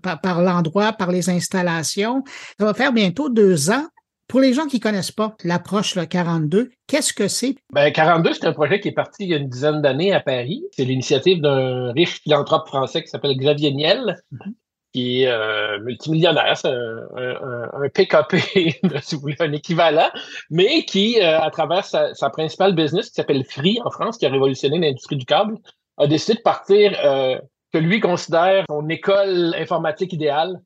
par, 0.00 0.42
l'endroit, 0.42 0.92
par 0.92 1.10
les 1.10 1.30
installations. 1.30 2.22
Ça 2.58 2.66
va 2.66 2.74
faire 2.74 2.92
bientôt 2.92 3.28
deux 3.28 3.70
ans. 3.70 3.86
Pour 4.26 4.40
les 4.40 4.54
gens 4.54 4.66
qui 4.66 4.80
connaissent 4.80 5.12
pas 5.12 5.36
l'approche 5.44 5.98
42, 6.08 6.70
qu'est-ce 6.86 7.12
que 7.12 7.28
c'est? 7.28 7.56
Ben, 7.72 7.92
42, 7.92 8.32
c'est 8.32 8.46
un 8.46 8.52
projet 8.54 8.80
qui 8.80 8.88
est 8.88 8.92
parti 8.92 9.24
il 9.24 9.28
y 9.28 9.34
a 9.34 9.36
une 9.36 9.50
dizaine 9.50 9.82
d'années 9.82 10.12
à 10.12 10.20
Paris. 10.20 10.64
C'est 10.72 10.84
l'initiative 10.84 11.42
d'un 11.42 11.92
riche 11.92 12.22
philanthrope 12.22 12.66
français 12.66 13.02
qui 13.02 13.08
s'appelle 13.08 13.36
Xavier 13.36 13.72
Niel, 13.72 14.16
mm-hmm 14.32 14.52
qui 14.94 15.22
est 15.22 15.28
euh, 15.28 15.80
multimillionnaire, 15.80 16.56
c'est 16.56 16.68
un, 16.68 17.88
PKP, 17.92 18.78
si 19.02 19.16
vous 19.16 19.22
voulez, 19.22 19.36
un 19.40 19.52
équivalent, 19.52 20.08
mais 20.50 20.84
qui, 20.84 21.20
euh, 21.20 21.40
à 21.40 21.50
travers 21.50 21.84
sa, 21.84 22.14
sa, 22.14 22.30
principale 22.30 22.76
business, 22.76 23.08
qui 23.08 23.14
s'appelle 23.14 23.44
Free 23.44 23.80
en 23.84 23.90
France, 23.90 24.18
qui 24.18 24.24
a 24.24 24.30
révolutionné 24.30 24.78
l'industrie 24.78 25.16
du 25.16 25.26
câble, 25.26 25.56
a 25.98 26.06
décidé 26.06 26.34
de 26.34 26.42
partir 26.42 26.96
euh, 27.04 27.38
que 27.72 27.78
lui 27.78 28.00
considère 28.00 28.64
son 28.68 28.88
école 28.88 29.54
informatique 29.58 30.12
idéale. 30.12 30.60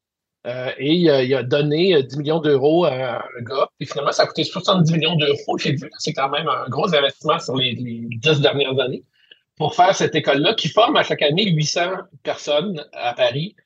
et 0.78 0.94
il 0.94 1.35
a, 1.35 1.42
donné 1.42 2.02
10 2.02 2.16
millions 2.18 2.40
d'euros 2.40 2.85
à 2.85 3.18
un 3.18 3.42
gars. 3.42 3.68
Et 3.80 3.87
finalement, 3.87 4.12
ça 4.12 4.23
a 4.23 4.26
coûté 4.26 4.44
70 4.44 4.92
millions 4.92 5.16
d'euros. 5.16 5.58
J'ai 5.58 5.73
vu 5.73 5.90
c'est 5.99 6.12
quand 6.12 6.30
même 6.30 6.49
un 6.49 6.68
gros 6.68 6.94
investissement 6.94 7.38
sur 7.38 7.56
les, 7.56 7.73
les 7.73 8.08
10 8.16 8.40
dernières 8.40 8.78
années 8.80 9.04
pour 9.56 9.75
faire 9.75 9.94
cette 9.94 10.14
école-là 10.14 10.54
qui 10.54 10.68
forme 10.68 10.97
à 10.97 11.02
chaque 11.02 11.23
année 11.23 11.50
800 11.50 11.80
personnes 12.23 12.85
à 12.92 13.12
Paris 13.12 13.56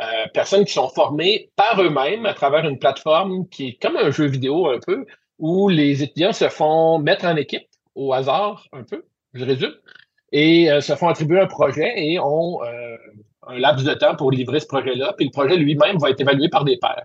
euh, 0.00 0.28
personnes 0.32 0.64
qui 0.64 0.72
sont 0.72 0.88
formées 0.88 1.50
par 1.56 1.80
eux-mêmes 1.82 2.24
à 2.24 2.32
travers 2.32 2.64
une 2.64 2.78
plateforme 2.78 3.48
qui 3.48 3.68
est 3.68 3.82
comme 3.82 3.96
un 3.96 4.12
jeu 4.12 4.26
vidéo 4.26 4.68
un 4.68 4.78
peu, 4.78 5.04
où 5.40 5.68
les 5.68 6.04
étudiants 6.04 6.32
se 6.32 6.48
font 6.48 7.00
mettre 7.00 7.24
en 7.24 7.34
équipe 7.34 7.66
au 7.96 8.12
hasard 8.12 8.68
un 8.72 8.84
peu, 8.84 9.04
je 9.34 9.44
résume, 9.44 9.74
et 10.32 10.70
euh, 10.70 10.80
se 10.80 10.94
font 10.94 11.08
attribuer 11.08 11.40
un 11.40 11.46
projet 11.46 11.92
et 11.96 12.18
ont 12.18 12.62
euh, 12.62 12.96
un 13.46 13.58
laps 13.58 13.84
de 13.84 13.94
temps 13.94 14.14
pour 14.16 14.30
livrer 14.30 14.60
ce 14.60 14.66
projet-là. 14.66 15.14
Puis 15.16 15.26
le 15.26 15.30
projet 15.30 15.56
lui-même 15.56 15.98
va 15.98 16.10
être 16.10 16.20
évalué 16.20 16.48
par 16.48 16.64
des 16.64 16.76
pairs, 16.76 17.04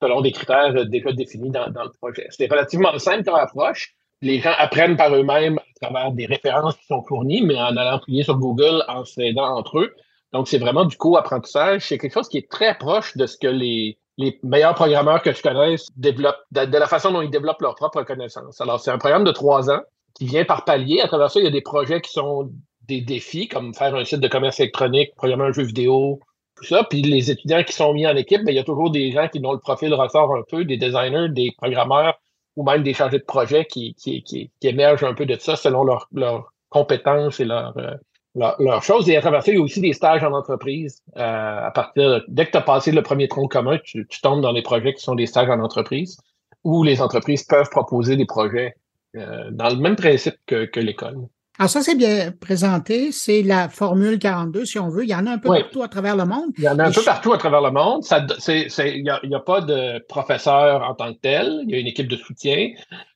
selon 0.00 0.20
des 0.20 0.32
critères 0.32 0.86
déjà 0.86 1.12
définis 1.12 1.50
dans, 1.50 1.70
dans 1.70 1.84
le 1.84 1.90
projet. 2.00 2.26
C'est 2.30 2.50
relativement 2.50 2.96
simple 2.98 3.24
comme 3.24 3.34
approche. 3.34 3.94
Les 4.20 4.38
gens 4.38 4.52
apprennent 4.56 4.96
par 4.96 5.14
eux-mêmes 5.14 5.58
à 5.58 5.86
travers 5.86 6.12
des 6.12 6.26
références 6.26 6.76
qui 6.76 6.86
sont 6.86 7.02
fournies, 7.02 7.42
mais 7.42 7.56
en 7.56 7.76
allant 7.76 7.98
fouiller 7.98 8.22
sur 8.22 8.38
Google, 8.38 8.84
en 8.88 9.04
s'aidant 9.04 9.56
entre 9.56 9.80
eux. 9.80 9.92
Donc, 10.32 10.48
c'est 10.48 10.58
vraiment 10.58 10.84
du 10.84 10.96
co-apprentissage. 10.96 11.82
C'est 11.86 11.98
quelque 11.98 12.14
chose 12.14 12.28
qui 12.28 12.38
est 12.38 12.50
très 12.50 12.78
proche 12.78 13.16
de 13.16 13.26
ce 13.26 13.36
que 13.36 13.48
les, 13.48 13.98
les 14.18 14.38
meilleurs 14.42 14.74
programmeurs 14.74 15.22
que 15.22 15.32
je 15.32 15.42
connaisse 15.42 15.88
développent, 15.96 16.40
de, 16.52 16.78
la 16.78 16.86
façon 16.86 17.12
dont 17.12 17.22
ils 17.22 17.30
développent 17.30 17.60
leur 17.60 17.74
propre 17.74 18.02
connaissance. 18.02 18.60
Alors, 18.60 18.80
c'est 18.80 18.90
un 18.90 18.98
programme 18.98 19.24
de 19.24 19.32
trois 19.32 19.70
ans 19.70 19.80
qui 20.14 20.26
vient 20.26 20.44
par 20.44 20.64
palier. 20.64 21.00
À 21.00 21.08
travers 21.08 21.30
ça, 21.30 21.40
il 21.40 21.44
y 21.44 21.48
a 21.48 21.50
des 21.50 21.62
projets 21.62 22.00
qui 22.00 22.12
sont 22.12 22.50
des 22.88 23.00
défis, 23.00 23.48
comme 23.48 23.74
faire 23.74 23.94
un 23.94 24.04
site 24.04 24.20
de 24.20 24.28
commerce 24.28 24.60
électronique, 24.60 25.14
programmer 25.16 25.44
un 25.44 25.52
jeu 25.52 25.62
vidéo, 25.62 26.20
tout 26.56 26.64
ça. 26.64 26.84
Puis 26.84 27.02
les 27.02 27.30
étudiants 27.30 27.62
qui 27.62 27.72
sont 27.72 27.92
mis 27.94 28.06
en 28.06 28.16
équipe, 28.16 28.44
ben, 28.44 28.52
il 28.52 28.56
y 28.56 28.60
a 28.60 28.64
toujours 28.64 28.90
des 28.90 29.12
gens 29.12 29.28
qui 29.28 29.40
dont 29.40 29.52
le 29.52 29.58
profil 29.58 29.94
ressort 29.94 30.34
un 30.34 30.42
peu, 30.48 30.64
des 30.64 30.76
designers, 30.76 31.28
des 31.30 31.52
programmeurs 31.56 32.18
ou 32.56 32.64
même 32.64 32.82
des 32.82 32.92
chargés 32.92 33.18
de 33.18 33.24
projet 33.24 33.64
qui, 33.64 33.94
qui, 33.94 34.50
émergent 34.62 35.04
un 35.04 35.14
peu 35.14 35.26
de 35.26 35.36
ça 35.38 35.56
selon 35.56 35.84
leurs 35.84 36.08
leur 36.12 36.52
compétences 36.68 37.40
et 37.40 37.44
leur, 37.44 37.76
euh, 37.78 37.94
leur, 38.34 38.82
chose. 38.82 39.08
Et 39.08 39.16
à 39.16 39.20
travers 39.20 39.42
ça, 39.42 39.52
il 39.52 39.58
y 39.58 39.60
a 39.60 39.62
aussi 39.62 39.80
des 39.80 39.92
stages 39.92 40.22
en 40.22 40.32
entreprise. 40.32 41.02
Euh, 41.16 41.66
à 41.66 41.70
partir 41.70 42.22
dès 42.28 42.46
que 42.46 42.52
tu 42.52 42.56
as 42.56 42.62
passé 42.62 42.92
le 42.92 43.02
premier 43.02 43.28
tronc 43.28 43.48
commun, 43.48 43.78
tu, 43.84 44.06
tombes 44.22 44.42
dans 44.42 44.52
des 44.52 44.62
projets 44.62 44.94
qui 44.94 45.02
sont 45.02 45.14
des 45.14 45.26
stages 45.26 45.50
en 45.50 45.60
entreprise, 45.60 46.18
où 46.64 46.82
les 46.84 47.00
entreprises 47.00 47.44
peuvent 47.44 47.70
proposer 47.70 48.16
des 48.16 48.26
projets 48.26 48.74
euh, 49.16 49.50
dans 49.50 49.68
le 49.68 49.76
même 49.76 49.96
principe 49.96 50.36
que, 50.46 50.64
que 50.64 50.80
l'école. 50.80 51.16
Alors 51.58 51.68
ça, 51.68 51.82
c'est 51.82 51.94
bien 51.94 52.32
présenté. 52.32 53.12
C'est 53.12 53.42
la 53.42 53.68
Formule 53.68 54.18
42, 54.18 54.64
si 54.64 54.78
on 54.78 54.88
veut. 54.88 55.04
Il 55.04 55.10
y 55.10 55.14
en 55.14 55.26
a 55.26 55.32
un 55.32 55.38
peu 55.38 55.48
partout 55.48 55.82
à 55.82 55.88
travers 55.88 56.16
le 56.16 56.24
monde. 56.24 56.50
Il 56.56 56.64
y 56.64 56.68
en 56.68 56.78
a 56.78 56.84
un 56.84 56.90
peu 56.90 57.02
partout 57.04 57.32
à 57.32 57.38
travers 57.38 57.60
le 57.60 57.70
monde. 57.70 58.02
il 58.48 59.02
n'y 59.28 59.34
a, 59.34 59.40
pas 59.40 59.60
de 59.60 60.04
professeur 60.08 60.82
en 60.82 60.94
tant 60.94 61.12
que 61.12 61.18
tel. 61.18 61.60
Il 61.64 61.70
y 61.70 61.74
a 61.74 61.78
une 61.78 61.86
équipe 61.86 62.08
de 62.08 62.16
soutien. 62.16 62.70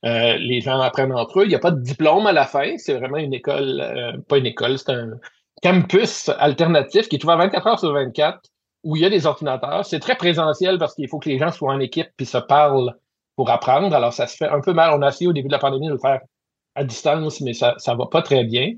Euh, 0.04 0.36
les 0.36 0.60
gens 0.60 0.78
apprennent 0.80 1.14
entre 1.14 1.40
eux. 1.40 1.44
Il 1.44 1.48
n'y 1.48 1.54
a 1.54 1.60
pas 1.60 1.70
de 1.70 1.80
diplôme 1.80 2.26
à 2.26 2.32
la 2.32 2.44
fin. 2.44 2.76
C'est 2.76 2.94
vraiment 2.94 3.16
une 3.16 3.32
école, 3.32 3.80
euh, 3.80 4.12
pas 4.28 4.36
une 4.36 4.46
école, 4.46 4.78
c'est 4.78 4.92
un 4.92 5.12
campus 5.62 6.28
alternatif 6.38 7.08
qui 7.08 7.16
est 7.16 7.24
ouvert 7.24 7.38
24 7.38 7.66
heures 7.66 7.80
sur 7.80 7.92
24 7.92 8.38
où 8.84 8.96
il 8.96 9.02
y 9.02 9.06
a 9.06 9.10
des 9.10 9.24
ordinateurs. 9.24 9.86
C'est 9.86 9.98
très 9.98 10.14
présentiel 10.14 10.78
parce 10.78 10.94
qu'il 10.94 11.08
faut 11.08 11.18
que 11.18 11.30
les 11.30 11.38
gens 11.38 11.50
soient 11.50 11.72
en 11.72 11.80
équipe 11.80 12.08
puis 12.16 12.26
se 12.26 12.38
parlent 12.38 12.94
pour 13.36 13.50
apprendre. 13.50 13.94
Alors, 13.94 14.12
ça 14.12 14.26
se 14.26 14.36
fait 14.36 14.48
un 14.48 14.60
peu 14.60 14.72
mal. 14.72 14.92
On 14.98 15.02
a 15.02 15.08
essayé 15.08 15.28
au 15.28 15.32
début 15.32 15.48
de 15.48 15.52
la 15.52 15.58
pandémie 15.58 15.86
de 15.86 15.92
le 15.92 15.98
faire 15.98 16.20
à 16.74 16.84
distance, 16.84 17.40
mais 17.40 17.54
ça 17.54 17.74
ne 17.86 17.96
va 17.96 18.06
pas 18.06 18.22
très 18.22 18.44
bien. 18.44 18.72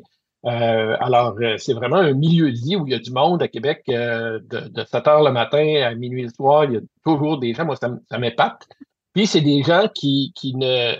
Euh, 0.44 0.96
alors, 1.00 1.34
euh, 1.40 1.56
c'est 1.58 1.74
vraiment 1.74 1.96
un 1.96 2.12
milieu 2.12 2.52
de 2.52 2.56
vie 2.56 2.76
où 2.76 2.86
il 2.86 2.92
y 2.92 2.94
a 2.94 2.98
du 2.98 3.10
monde 3.10 3.42
à 3.42 3.48
Québec 3.48 3.82
euh, 3.88 4.38
de, 4.50 4.84
7 4.84 5.08
heures 5.08 5.22
le 5.24 5.32
matin 5.32 5.82
à 5.84 5.94
minuit 5.94 6.22
le 6.22 6.30
soir. 6.30 6.64
Il 6.64 6.72
y 6.74 6.76
a 6.76 6.80
toujours 7.04 7.38
des 7.38 7.54
gens, 7.54 7.64
moi, 7.64 7.76
ça, 7.76 7.90
ça 8.08 8.18
m'épate. 8.18 8.66
Puis, 9.14 9.26
c'est 9.26 9.40
des 9.40 9.62
gens 9.62 9.88
qui, 9.92 10.32
qui 10.36 10.54
ne. 10.54 10.94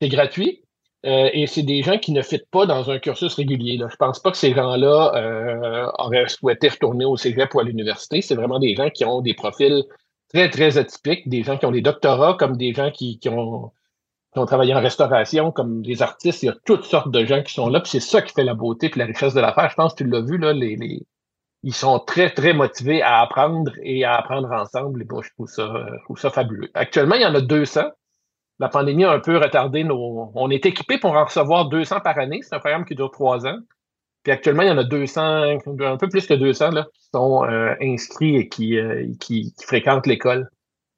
C'est 0.00 0.08
gratuit. 0.08 0.62
et 1.04 1.46
c'est 1.46 1.62
des 1.62 1.82
gens 1.82 1.98
qui 1.98 2.12
ne 2.12 2.22
fitent 2.22 2.50
pas 2.50 2.66
dans 2.66 2.90
un 2.90 2.98
cursus 2.98 3.34
régulier. 3.34 3.76
Là. 3.76 3.88
Je 3.90 3.96
pense 3.96 4.18
pas 4.18 4.30
que 4.32 4.36
ces 4.36 4.52
gens-là 4.54 5.92
auraient 5.98 6.28
souhaité 6.28 6.68
retourner 6.68 7.04
au 7.04 7.16
cégep 7.16 7.54
ou 7.54 7.60
à 7.60 7.64
l'université. 7.64 8.20
C'est 8.20 8.34
vraiment 8.34 8.58
des 8.58 8.74
gens 8.74 8.90
qui 8.90 9.04
ont 9.04 9.20
des 9.20 9.34
profils 9.34 9.84
très, 10.34 10.50
très 10.50 10.78
atypiques, 10.78 11.28
des 11.28 11.44
gens 11.44 11.56
qui 11.56 11.64
ont 11.64 11.70
des 11.70 11.80
doctorats 11.80 12.36
comme 12.38 12.56
des 12.56 12.74
gens 12.74 12.90
qui, 12.90 13.18
qui 13.18 13.28
ont 13.28 13.72
qui 14.32 14.40
ont 14.40 14.46
travaillé 14.46 14.74
en 14.74 14.80
restauration, 14.80 15.52
comme 15.52 15.82
des 15.82 16.02
artistes, 16.02 16.42
il 16.42 16.46
y 16.46 16.48
a 16.48 16.56
toutes 16.64 16.84
sortes 16.84 17.12
de 17.12 17.24
gens 17.24 17.40
qui 17.44 17.54
sont 17.54 17.68
là, 17.68 17.78
puis 17.78 17.90
c'est 17.92 18.00
ça 18.00 18.20
qui 18.20 18.34
fait 18.34 18.42
la 18.42 18.54
beauté 18.54 18.90
et 18.92 18.98
la 18.98 19.04
richesse 19.04 19.32
de 19.32 19.40
l'affaire. 19.40 19.70
Je 19.70 19.76
pense 19.76 19.94
que 19.94 20.02
tu 20.02 20.10
l'as 20.10 20.22
vu, 20.22 20.38
là, 20.38 20.52
les, 20.52 21.06
ils 21.62 21.74
sont 21.74 22.00
très, 22.00 22.30
très 22.30 22.52
motivés 22.52 23.00
à 23.00 23.20
apprendre 23.20 23.70
et 23.82 24.04
à 24.04 24.16
apprendre 24.16 24.50
ensemble. 24.50 25.02
Et 25.02 25.04
bon, 25.04 25.22
je 25.22 25.30
trouve 25.34 25.46
ça, 25.46 25.86
je 25.98 26.04
trouve 26.04 26.18
ça 26.18 26.30
fabuleux. 26.30 26.68
Actuellement, 26.74 27.14
il 27.14 27.22
y 27.22 27.26
en 27.26 27.34
a 27.34 27.40
200. 27.40 27.82
La 28.58 28.68
pandémie 28.68 29.04
a 29.04 29.12
un 29.12 29.20
peu 29.20 29.38
retardé 29.38 29.84
nos. 29.84 30.32
On 30.34 30.50
est 30.50 30.66
équipé 30.66 30.98
pour 30.98 31.12
en 31.12 31.24
recevoir 31.24 31.68
200 31.68 32.00
par 32.00 32.18
année. 32.18 32.40
C'est 32.42 32.56
un 32.56 32.58
programme 32.58 32.84
qui 32.84 32.96
dure 32.96 33.10
trois 33.10 33.46
ans. 33.46 33.58
Puis 34.24 34.32
actuellement, 34.32 34.62
il 34.62 34.68
y 34.68 34.70
en 34.70 34.78
a 34.78 34.84
200, 34.84 35.58
un 35.80 35.96
peu 35.98 36.08
plus 36.08 36.26
que 36.26 36.34
200 36.34 36.70
là, 36.70 36.86
qui 36.94 37.08
sont 37.12 37.44
euh, 37.44 37.74
inscrits 37.80 38.36
et 38.36 38.48
qui, 38.48 38.78
euh, 38.78 39.06
qui, 39.20 39.54
qui 39.54 39.64
fréquentent 39.64 40.06
l'école 40.06 40.48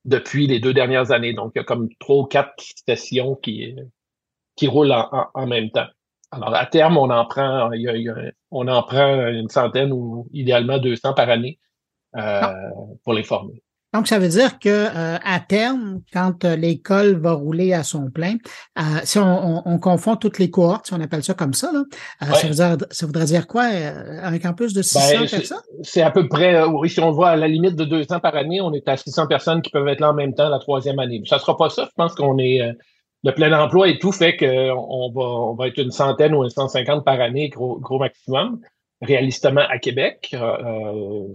depuis 0.05 0.47
les 0.47 0.61
deux 0.61 0.73
dernières 0.73 1.11
années. 1.11 1.35
Donc, 1.35 1.53
il 1.55 1.59
y 1.59 1.61
a 1.61 1.65
comme 1.65 1.89
trois 1.99 2.23
ou 2.23 2.25
quatre 2.25 2.55
sessions 2.89 3.35
qui, 3.35 3.75
qui 4.55 4.69
roulent 4.69 4.93
en, 4.93 5.47
même 5.49 5.71
temps. 5.71 5.89
Alors, 6.31 6.55
à 6.55 6.67
terme, 6.67 6.97
on 6.97 7.11
en 7.11 7.25
prend, 7.27 7.69
on 8.53 8.69
en 8.69 8.83
prend 8.85 9.27
une 9.27 9.49
centaine 9.49 9.93
ou 9.93 10.29
idéalement 10.33 10.79
200 10.79 11.15
par 11.15 11.29
année 11.29 11.59
euh, 12.17 12.41
pour 13.03 13.13
les 13.13 13.25
former. 13.25 13.61
Donc, 13.97 14.09
ça 14.09 14.19
veut 14.19 14.29
dire 14.29 14.59
que 14.59 14.69
euh, 14.69 15.17
à 15.25 15.41
terme, 15.41 16.03
quand 16.13 16.45
euh, 16.45 16.55
l'école 16.55 17.19
va 17.19 17.33
rouler 17.33 17.73
à 17.73 17.83
son 17.83 18.11
plein, 18.11 18.35
euh, 18.79 18.83
si 19.05 19.19
on, 19.19 19.79
confond 19.79 20.17
toutes 20.17 20.39
les 20.39 20.51
cohortes, 20.51 20.89
si 20.89 20.93
on 20.93 21.01
appelle 21.01 21.23
ça 21.23 21.33
comme 21.33 21.55
ça, 21.55 21.71
ça, 22.21 23.07
voudrait 23.07 23.25
dire 23.25 23.47
quoi? 23.47 23.65
un 23.65 24.39
campus 24.39 24.75
de 24.75 24.83
600 24.83 25.01
ben, 25.01 25.27
personnes? 25.27 25.59
C'est 25.83 26.03
à 26.03 26.11
peu 26.11 26.29
près, 26.29 26.63
oui, 26.65 26.91
si 26.91 27.01
on 27.01 27.11
voit 27.11 27.31
à 27.31 27.37
la 27.37 27.49
limite 27.49 27.75
de 27.75 27.85
200 27.87 28.21
par 28.21 28.37
année, 28.37 28.61
on 28.61 28.75
est 28.75 28.87
à 28.87 28.99
600 28.99 29.29
personnes 29.29 29.63
qui 29.63 29.71
peuvent 29.71 29.89
être 29.89 30.01
là 30.01 30.11
en 30.11 30.15
même 30.15 30.35
temps 30.35 30.51
la 30.51 30.59
troisième 30.59 30.99
année. 30.99 31.23
Ça 31.25 31.37
ne 31.37 31.41
sera 31.41 31.57
pas 31.57 31.71
ça. 31.71 31.87
Je 31.87 31.95
pense 31.97 32.15
qu'on 32.15 32.39
est 32.39 32.61
le 33.25 33.33
plein 33.33 33.59
emploi 33.59 33.89
et 33.89 33.99
tout 33.99 34.13
fait 34.13 34.37
qu'on 34.37 35.11
va, 35.15 35.23
on 35.23 35.55
va 35.55 35.69
être 35.69 35.79
une 35.79 35.91
centaine 35.91 36.35
ou 36.35 36.45
une 36.45 36.51
150 36.51 37.03
par 37.03 37.19
année, 37.19 37.49
gros, 37.49 37.79
gros 37.81 37.99
maximum. 37.99 38.61
réalistement 39.01 39.65
à 39.71 39.79
Québec. 39.79 40.35
Euh, 40.35 41.29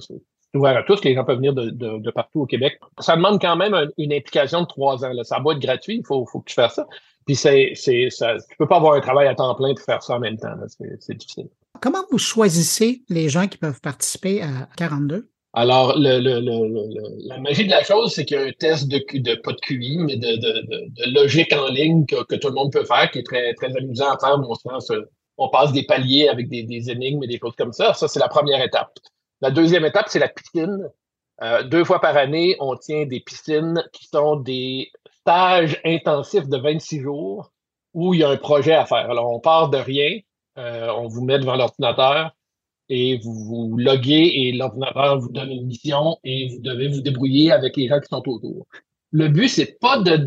ouvert 0.53 0.77
à 0.77 0.83
tous, 0.83 1.03
les 1.03 1.15
gens 1.15 1.23
peuvent 1.23 1.37
venir 1.37 1.53
de, 1.53 1.69
de, 1.69 1.99
de, 1.99 2.11
partout 2.11 2.41
au 2.41 2.45
Québec. 2.45 2.79
Ça 2.99 3.15
demande 3.15 3.39
quand 3.41 3.55
même 3.55 3.75
une 3.97 4.13
implication 4.13 4.61
de 4.61 4.67
trois 4.67 5.03
ans. 5.05 5.13
Là. 5.13 5.23
Ça 5.23 5.39
va 5.39 5.53
être 5.53 5.59
gratuit, 5.59 5.97
il 5.97 6.05
faut, 6.05 6.25
faut 6.25 6.39
que 6.39 6.49
tu 6.49 6.55
fasses 6.55 6.75
ça. 6.75 6.87
Puis 7.25 7.35
c'est, 7.35 7.71
c'est, 7.75 8.09
ça, 8.09 8.35
tu 8.37 8.57
peux 8.57 8.67
pas 8.67 8.77
avoir 8.77 8.93
un 8.93 8.99
travail 8.99 9.27
à 9.27 9.35
temps 9.35 9.53
plein 9.55 9.73
pour 9.73 9.85
faire 9.85 10.01
ça 10.01 10.15
en 10.15 10.19
même 10.19 10.37
temps. 10.37 10.55
C'est, 10.99 11.17
difficile. 11.17 11.49
Comment 11.79 12.03
vous 12.11 12.17
choisissez 12.17 13.03
les 13.09 13.29
gens 13.29 13.47
qui 13.47 13.57
peuvent 13.57 13.81
participer 13.81 14.41
à 14.41 14.67
42? 14.77 15.29
Alors, 15.53 15.97
le, 15.97 16.19
le, 16.19 16.39
le, 16.39 17.27
la 17.27 17.37
magie 17.39 17.65
de 17.65 17.71
la 17.71 17.83
chose, 17.83 18.13
c'est 18.13 18.23
qu'il 18.23 18.37
y 18.37 18.39
a 18.39 18.45
un 18.45 18.51
test 18.51 18.87
de, 18.87 19.03
de 19.13 19.35
pas 19.35 19.51
de 19.51 19.59
QI, 19.59 19.97
mais 19.97 20.15
de, 20.15 20.37
de, 20.37 21.13
logique 21.13 21.53
en 21.53 21.67
ligne 21.67 22.05
que, 22.05 22.23
que, 22.23 22.35
tout 22.35 22.47
le 22.47 22.53
monde 22.53 22.71
peut 22.71 22.85
faire, 22.85 23.11
qui 23.11 23.19
est 23.19 23.25
très, 23.25 23.53
très 23.55 23.75
amusant 23.75 24.09
à 24.11 24.17
faire, 24.17 24.37
mon 24.37 24.55
sens. 24.55 24.91
On 25.37 25.49
passe 25.49 25.73
des 25.73 25.83
paliers 25.83 26.29
avec 26.29 26.47
des, 26.47 26.63
des 26.63 26.89
énigmes 26.89 27.23
et 27.23 27.27
des 27.27 27.37
choses 27.37 27.55
comme 27.57 27.73
ça. 27.73 27.93
Ça, 27.93 28.07
c'est 28.07 28.19
la 28.19 28.29
première 28.29 28.63
étape. 28.63 28.93
La 29.41 29.51
deuxième 29.51 29.85
étape, 29.85 30.05
c'est 30.07 30.19
la 30.19 30.27
piscine. 30.27 30.87
Euh, 31.41 31.63
deux 31.63 31.83
fois 31.83 31.99
par 31.99 32.15
année, 32.15 32.55
on 32.59 32.75
tient 32.75 33.05
des 33.05 33.19
piscines 33.19 33.83
qui 33.91 34.05
sont 34.05 34.35
des 34.35 34.91
stages 35.19 35.81
intensifs 35.83 36.47
de 36.47 36.57
26 36.57 37.01
jours 37.01 37.51
où 37.93 38.13
il 38.13 38.19
y 38.19 38.23
a 38.23 38.29
un 38.29 38.37
projet 38.37 38.73
à 38.73 38.85
faire. 38.85 39.09
Alors, 39.09 39.31
on 39.31 39.39
part 39.39 39.69
de 39.69 39.77
rien, 39.77 40.19
euh, 40.57 40.89
on 40.95 41.07
vous 41.07 41.23
met 41.25 41.39
devant 41.39 41.55
l'ordinateur, 41.55 42.31
et 42.91 43.17
vous 43.23 43.33
vous 43.33 43.77
loguez 43.77 44.31
et 44.35 44.51
l'ordinateur 44.51 45.17
vous 45.17 45.31
donne 45.31 45.49
une 45.49 45.65
mission 45.65 46.17
et 46.25 46.49
vous 46.49 46.59
devez 46.59 46.89
vous 46.89 47.01
débrouiller 47.01 47.51
avec 47.51 47.77
les 47.77 47.87
gens 47.87 47.99
qui 48.01 48.09
sont 48.09 48.27
autour. 48.27 48.67
Le 49.11 49.29
but, 49.29 49.47
c'est 49.47 49.79
pas 49.79 49.97
de, 49.97 50.17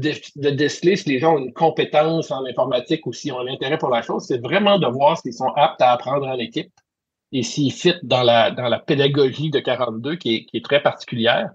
déceler 0.50 0.97
si 0.97 1.11
les 1.11 1.18
gens 1.18 1.35
ont 1.35 1.38
une 1.38 1.52
compétence 1.52 2.30
en 2.30 2.44
informatique 2.47 3.06
ou 3.06 3.12
s'ils 3.12 3.33
ont 3.33 3.40
un 3.40 3.49
intérêt 3.49 3.78
pour 3.78 3.90
la 3.90 4.02
chose, 4.02 4.25
c'est 4.26 4.42
vraiment 4.42 4.78
de 4.78 4.87
voir 4.87 5.18
s'ils 5.18 5.35
sont 5.35 5.52
aptes 5.56 5.80
à 5.83 5.92
apprendre 5.92 6.26
en 6.26 6.38
équipe 6.38 6.73
et 7.35 7.43
s'ils 7.43 7.73
fit 7.73 7.97
dans 8.05 8.23
la, 8.23 8.53
dans 8.53 8.69
la 8.69 8.79
pédagogie 8.79 9.50
de 9.50 9.59
42 9.59 10.14
qui 10.17 10.37
est, 10.37 10.45
qui 10.47 10.57
est 10.57 10.64
très 10.64 10.81
particulière, 10.81 11.50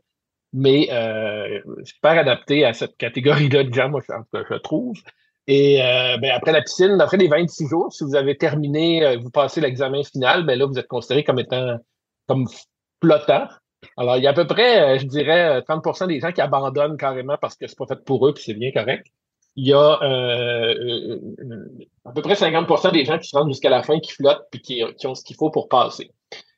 mais 0.51 0.89
euh, 0.91 1.61
super 1.85 2.11
adapté 2.11 2.65
à 2.65 2.73
cette 2.73 2.97
catégorie-là 2.97 3.63
de 3.63 3.73
gens, 3.73 3.89
moi, 3.89 4.01
je, 4.07 4.39
je 4.49 4.55
trouve. 4.55 4.97
Et 5.47 5.81
euh, 5.81 6.17
ben, 6.17 6.31
après 6.31 6.51
la 6.51 6.61
piscine, 6.61 6.99
après 6.99 7.15
les 7.15 7.29
26 7.29 7.67
jours, 7.69 7.93
si 7.93 8.03
vous 8.03 8.15
avez 8.15 8.37
terminé, 8.37 9.05
euh, 9.05 9.17
vous 9.17 9.31
passez 9.31 9.61
l'examen 9.61 10.03
final, 10.03 10.45
ben 10.45 10.59
là, 10.59 10.65
vous 10.65 10.77
êtes 10.77 10.87
considéré 10.87 11.23
comme 11.23 11.39
étant 11.39 11.77
comme 12.27 12.45
flottant. 13.01 13.47
Alors, 13.95 14.17
il 14.17 14.23
y 14.23 14.27
a 14.27 14.31
à 14.31 14.33
peu 14.33 14.45
près, 14.45 14.99
je 14.99 15.05
dirais, 15.05 15.61
30% 15.61 16.07
des 16.07 16.19
gens 16.19 16.33
qui 16.33 16.41
abandonnent 16.41 16.97
carrément 16.97 17.37
parce 17.41 17.55
que 17.55 17.65
c'est 17.67 17.77
pas 17.77 17.87
fait 17.87 18.03
pour 18.03 18.27
eux, 18.27 18.33
puis 18.33 18.43
c'est 18.43 18.53
bien 18.53 18.71
correct. 18.71 19.07
Il 19.55 19.67
y 19.67 19.73
a 19.73 19.99
euh, 20.03 21.19
à 22.09 22.13
peu 22.13 22.21
près 22.21 22.33
50% 22.33 22.91
des 22.91 23.05
gens 23.05 23.17
qui 23.17 23.29
se 23.29 23.37
rendent 23.37 23.49
jusqu'à 23.49 23.69
la 23.69 23.83
fin, 23.83 23.99
qui 23.99 24.11
flottent, 24.11 24.45
puis 24.51 24.61
qui, 24.61 24.83
qui 24.97 25.07
ont 25.07 25.15
ce 25.15 25.23
qu'il 25.23 25.35
faut 25.35 25.49
pour 25.49 25.67
passer. 25.67 26.11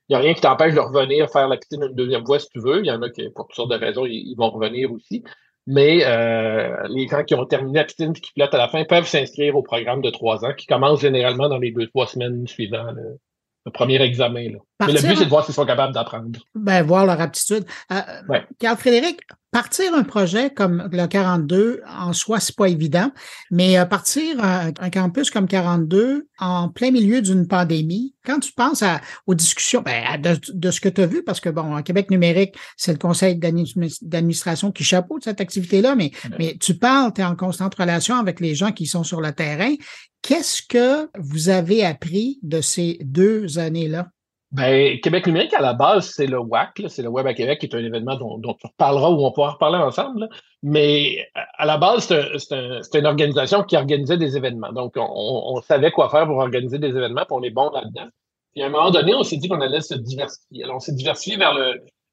Il 0.10 0.14
n'y 0.14 0.16
a 0.16 0.20
rien 0.20 0.34
qui 0.34 0.42
t'empêche 0.42 0.74
de 0.74 0.80
revenir 0.80 1.30
faire 1.30 1.48
la 1.48 1.58
piscine 1.58 1.84
une 1.84 1.96
deuxième 1.96 2.26
fois 2.26 2.40
si 2.40 2.48
tu 2.50 2.60
veux. 2.60 2.80
Il 2.80 2.86
y 2.86 2.92
en 2.92 3.02
a 3.02 3.10
qui, 3.10 3.30
pour 3.30 3.48
toutes 3.48 3.56
sortes 3.56 3.72
de 3.72 3.78
raisons, 3.78 4.06
ils 4.06 4.36
vont 4.38 4.50
revenir 4.50 4.92
aussi. 4.92 5.24
Mais 5.68 6.04
euh, 6.04 6.88
les 6.90 7.08
gens 7.08 7.24
qui 7.24 7.36
ont 7.36 7.46
terminé 7.46 7.80
la 7.80 7.86
piscine 7.86 8.14
et 8.16 8.20
qui 8.20 8.32
pilotent 8.34 8.54
à 8.54 8.58
la 8.58 8.68
fin 8.68 8.84
peuvent 8.84 9.08
s'inscrire 9.08 9.56
au 9.56 9.62
programme 9.62 10.02
de 10.02 10.10
trois 10.10 10.44
ans 10.44 10.54
qui 10.58 10.66
commence 10.66 11.02
généralement 11.02 11.50
dans 11.50 11.60
les 11.60 11.72
deux, 11.72 11.88
trois 11.88 12.08
semaines 12.08 12.48
suivant 12.48 12.92
le, 12.92 13.72
premier 13.72 14.02
examen. 14.02 14.50
Là. 14.50 14.58
Mais 14.88 14.94
le 14.94 15.02
but, 15.02 15.18
c'est 15.18 15.26
de 15.26 15.30
voir 15.30 15.46
s'ils 15.46 15.54
sont 15.54 15.66
capables 15.66 15.94
d'apprendre. 15.94 16.40
Ben, 16.56 16.84
voir 16.84 17.06
leur 17.06 17.22
aptitude. 17.22 17.64
Euh, 17.92 18.40
Carl 18.60 18.76
Frédéric, 18.76 19.22
partir 19.52 19.94
un 19.94 20.04
projet 20.04 20.50
comme 20.50 20.88
le 20.92 21.06
42, 21.06 21.82
en 21.86 22.14
soi, 22.14 22.40
c'est 22.40 22.56
pas 22.56 22.70
évident, 22.70 23.12
mais 23.52 23.78
euh, 23.78 23.86
partir 23.86 24.44
un, 24.44 24.72
campus 24.90 25.30
comme 25.30 25.48
42 25.48 26.28
en 26.40 26.70
plein 26.70 26.92
milieu 26.92 27.22
d'une 27.22 27.48
pandémie, 27.48 28.16
quand 28.26 28.40
tu 28.40 28.54
penses 28.54 28.82
à, 28.82 29.02
aux 29.28 29.36
discussions, 29.36 29.82
ben, 29.82 30.22
de, 30.22 30.72
ce 30.72 30.80
que 30.82 30.90
tu 30.90 31.02
as 31.02 31.06
vu, 31.06 31.24
parce 31.24 31.42
que 31.42 31.50
bon, 31.50 31.76
en 31.76 31.84
Québec 31.84 32.10
numérique, 32.10 32.56
c'est 32.78 32.94
le 32.94 32.98
conseil 32.98 33.38
d'administration 33.38 34.72
qui 34.72 34.84
chapeaute 34.84 35.26
cette 35.26 35.42
activité-là, 35.42 35.96
mais, 35.96 36.12
mais 36.40 36.58
tu 36.60 36.76
parles, 36.76 37.14
tu 37.14 37.22
es 37.22 37.26
en 37.26 37.36
constante 37.36 37.76
relation 37.76 38.16
avec 38.16 38.40
les 38.40 38.56
gens 38.56 38.72
qui 38.72 38.86
sont 38.86 39.04
sur 39.04 39.22
le 39.22 39.34
terrain. 39.34 39.76
Qu'est-ce 40.22 40.62
que 40.62 41.10
vous 41.20 41.50
avez 41.50 41.84
appris 41.84 42.40
de 42.42 42.62
ces 42.62 43.00
deux 43.02 43.60
années-là? 43.60 44.08
Ben, 44.52 45.00
Québec 45.00 45.28
numérique, 45.28 45.54
à 45.54 45.62
la 45.62 45.74
base, 45.74 46.12
c'est 46.14 46.28
le 46.28 46.38
WAC, 46.38 46.82
c'est 46.90 47.04
le 47.04 47.08
Web 47.08 47.26
à 47.26 47.34
Québec, 47.34 47.60
qui 47.60 47.68
est 47.68 47.76
un 47.76 47.84
événement 47.84 48.16
dont, 48.18 48.38
dont 48.38 48.54
tu 48.54 48.68
reparleras 48.68 49.10
ou 49.10 49.26
on 49.26 49.32
pourra 49.32 49.52
reparler 49.52 49.78
ensemble. 49.78 50.28
Mais 50.62 51.26
à 51.34 51.66
la 51.66 51.78
base, 51.78 52.08
c'est 52.08 52.54
un, 52.54 52.82
une 52.94 53.06
organisation 53.06 53.64
qui 53.64 53.78
organisait 53.78 54.18
des 54.18 54.36
événements. 54.36 54.74
Donc, 54.74 54.94
on, 54.98 55.08
on, 55.08 55.62
savait 55.62 55.92
quoi 55.92 56.10
faire 56.10 56.26
pour 56.26 56.38
organiser 56.38 56.80
des 56.80 56.90
événements, 56.90 57.24
puis 57.26 57.32
on 57.38 57.44
est 57.44 57.50
bon 57.50 57.70
là-dedans. 57.70 58.10
Puis 58.52 58.62
à 58.62 58.66
un 58.66 58.70
moment 58.70 58.92
donné, 58.92 59.16
on 59.16 59.24
s'est 59.24 59.38
dit 59.38 59.48
qu'on 59.48 59.62
allait 59.62 59.80
se 59.80 59.94
diversifier. 59.94 60.66
Alors, 60.66 60.76
on 60.76 60.80
s'est 60.80 60.96
diversifié 60.96 61.38
vers 61.38 61.56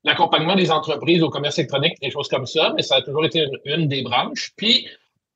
l'accompagnement 0.04 0.54
des 0.54 0.70
entreprises 0.70 1.24
au 1.24 1.30
commerce 1.30 1.58
électronique, 1.58 2.00
des 2.00 2.12
choses 2.12 2.28
comme 2.28 2.46
ça, 2.46 2.72
mais 2.76 2.82
ça 2.82 2.96
a 2.96 3.02
toujours 3.02 3.24
été 3.24 3.46
une, 3.64 3.88
des 3.88 4.02
branches. 4.02 4.52
Puis, 4.56 4.86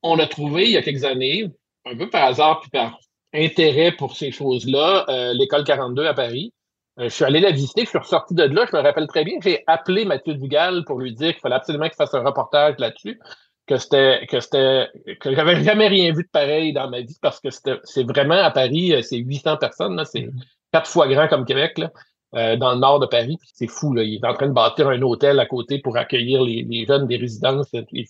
on 0.04 0.20
a 0.20 0.26
trouvé, 0.28 0.66
il 0.66 0.70
y 0.70 0.76
a 0.76 0.82
quelques 0.82 1.04
années, 1.04 1.50
un 1.84 1.96
peu 1.96 2.08
par 2.08 2.26
hasard, 2.26 2.60
puis 2.60 2.70
par 2.70 3.00
intérêt 3.34 3.90
pour 3.90 4.16
ces 4.16 4.30
choses-là, 4.30 5.04
euh, 5.08 5.32
l'école 5.34 5.64
42 5.64 6.06
à 6.06 6.14
Paris, 6.14 6.52
je 6.98 7.08
suis 7.08 7.24
allé 7.24 7.40
la 7.40 7.52
visiter, 7.52 7.84
je 7.84 7.90
suis 7.90 7.98
ressorti 7.98 8.34
de 8.34 8.42
là, 8.42 8.66
je 8.70 8.76
me 8.76 8.82
rappelle 8.82 9.06
très 9.06 9.24
bien, 9.24 9.36
j'ai 9.42 9.64
appelé 9.66 10.04
Mathieu 10.04 10.34
Dugal 10.34 10.84
pour 10.84 10.98
lui 10.98 11.14
dire 11.14 11.32
qu'il 11.32 11.40
fallait 11.40 11.54
absolument 11.54 11.86
qu'il 11.86 11.96
fasse 11.96 12.14
un 12.14 12.22
reportage 12.22 12.74
là-dessus, 12.78 13.18
que 13.66 13.76
c'était 13.78 14.26
que 14.26 14.40
c'était 14.40 14.88
que 15.20 15.34
j'avais 15.34 15.62
jamais 15.62 15.88
rien 15.88 16.12
vu 16.12 16.24
de 16.24 16.28
pareil 16.28 16.72
dans 16.72 16.90
ma 16.90 17.00
vie 17.00 17.16
parce 17.22 17.40
que 17.40 17.48
c'est 17.84 18.04
vraiment 18.04 18.42
à 18.42 18.50
Paris, 18.50 18.94
euh, 18.94 19.02
c'est 19.02 19.16
800 19.16 19.56
personnes, 19.56 20.02
c'est 20.04 20.20
mm-hmm. 20.20 20.44
quatre 20.72 20.90
fois 20.90 21.08
grand 21.08 21.28
comme 21.28 21.44
Québec, 21.46 21.78
là, 21.78 21.90
euh, 22.34 22.56
dans 22.56 22.74
le 22.74 22.80
nord 22.80 23.00
de 23.00 23.06
Paris. 23.06 23.38
C'est 23.54 23.68
fou, 23.68 23.94
là. 23.94 24.02
Il 24.02 24.16
est 24.16 24.26
en 24.26 24.34
train 24.34 24.48
de 24.48 24.52
bâtir 24.52 24.88
un 24.88 25.00
hôtel 25.02 25.38
à 25.40 25.46
côté 25.46 25.78
pour 25.78 25.96
accueillir 25.96 26.42
les, 26.42 26.62
les 26.62 26.86
jeunes 26.86 27.06
des 27.06 27.16
résidences. 27.16 27.68
Ils, 27.92 28.06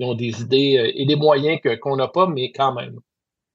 ont 0.00 0.14
des 0.14 0.42
idées 0.42 0.92
et 0.94 1.06
des 1.06 1.16
moyens 1.16 1.58
que 1.60 1.74
qu'on 1.74 1.96
n'a 1.96 2.06
pas, 2.06 2.28
mais 2.28 2.52
quand 2.52 2.72
même. 2.72 3.00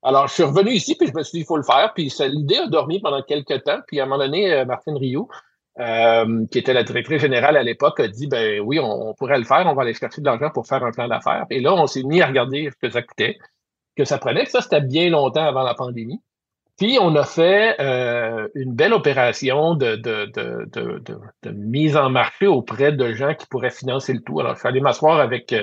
Alors, 0.03 0.27
je 0.27 0.33
suis 0.33 0.43
revenu 0.43 0.71
ici, 0.71 0.95
puis 0.95 1.07
je 1.07 1.13
me 1.13 1.23
suis 1.23 1.37
dit, 1.37 1.43
il 1.43 1.45
faut 1.45 1.57
le 1.57 1.63
faire. 1.63 1.93
Puis 1.95 2.13
l'idée 2.19 2.57
a 2.57 2.67
dormi 2.67 2.99
pendant 2.99 3.21
quelques 3.21 3.63
temps. 3.63 3.79
Puis 3.87 3.99
à 3.99 4.03
un 4.03 4.05
moment 4.05 4.23
donné, 4.23 4.53
euh, 4.53 4.65
Martine 4.65 4.97
Rioux, 4.97 5.29
euh, 5.79 6.45
qui 6.51 6.59
était 6.59 6.73
la 6.73 6.83
directrice 6.83 7.21
générale 7.21 7.55
à 7.55 7.63
l'époque, 7.63 7.99
a 7.99 8.07
dit, 8.07 8.27
ben 8.27 8.59
oui, 8.59 8.79
on, 8.79 9.13
pourrait 9.13 9.39
le 9.39 9.45
faire, 9.45 9.65
on 9.65 9.73
va 9.73 9.83
aller 9.83 9.93
chercher 9.93 10.21
de 10.21 10.25
l'argent 10.25 10.49
pour 10.53 10.67
faire 10.67 10.83
un 10.83 10.91
plan 10.91 11.07
d'affaires. 11.07 11.45
Et 11.49 11.61
là, 11.61 11.73
on 11.73 11.87
s'est 11.87 12.03
mis 12.03 12.21
à 12.21 12.27
regarder 12.27 12.69
ce 12.69 12.75
que 12.87 12.91
ça 12.91 13.01
coûtait, 13.01 13.37
que 13.95 14.03
ça 14.03 14.17
prenait. 14.17 14.45
Ça, 14.45 14.61
c'était 14.61 14.81
bien 14.81 15.09
longtemps 15.09 15.45
avant 15.45 15.63
la 15.63 15.73
pandémie. 15.73 16.21
Puis 16.77 16.97
on 16.99 17.15
a 17.15 17.23
fait 17.23 17.79
euh, 17.79 18.47
une 18.55 18.73
belle 18.73 18.93
opération 18.93 19.75
de, 19.75 20.01
mise 21.51 21.95
en 21.95 22.09
marché 22.09 22.47
auprès 22.47 22.91
de 22.91 23.13
gens 23.13 23.35
qui 23.35 23.45
pourraient 23.45 23.69
financer 23.69 24.11
le 24.13 24.21
tout. 24.21 24.39
Alors, 24.39 24.55
je 24.55 24.59
suis 24.59 24.67
allé 24.67 24.81
m'asseoir 24.81 25.19
avec 25.19 25.53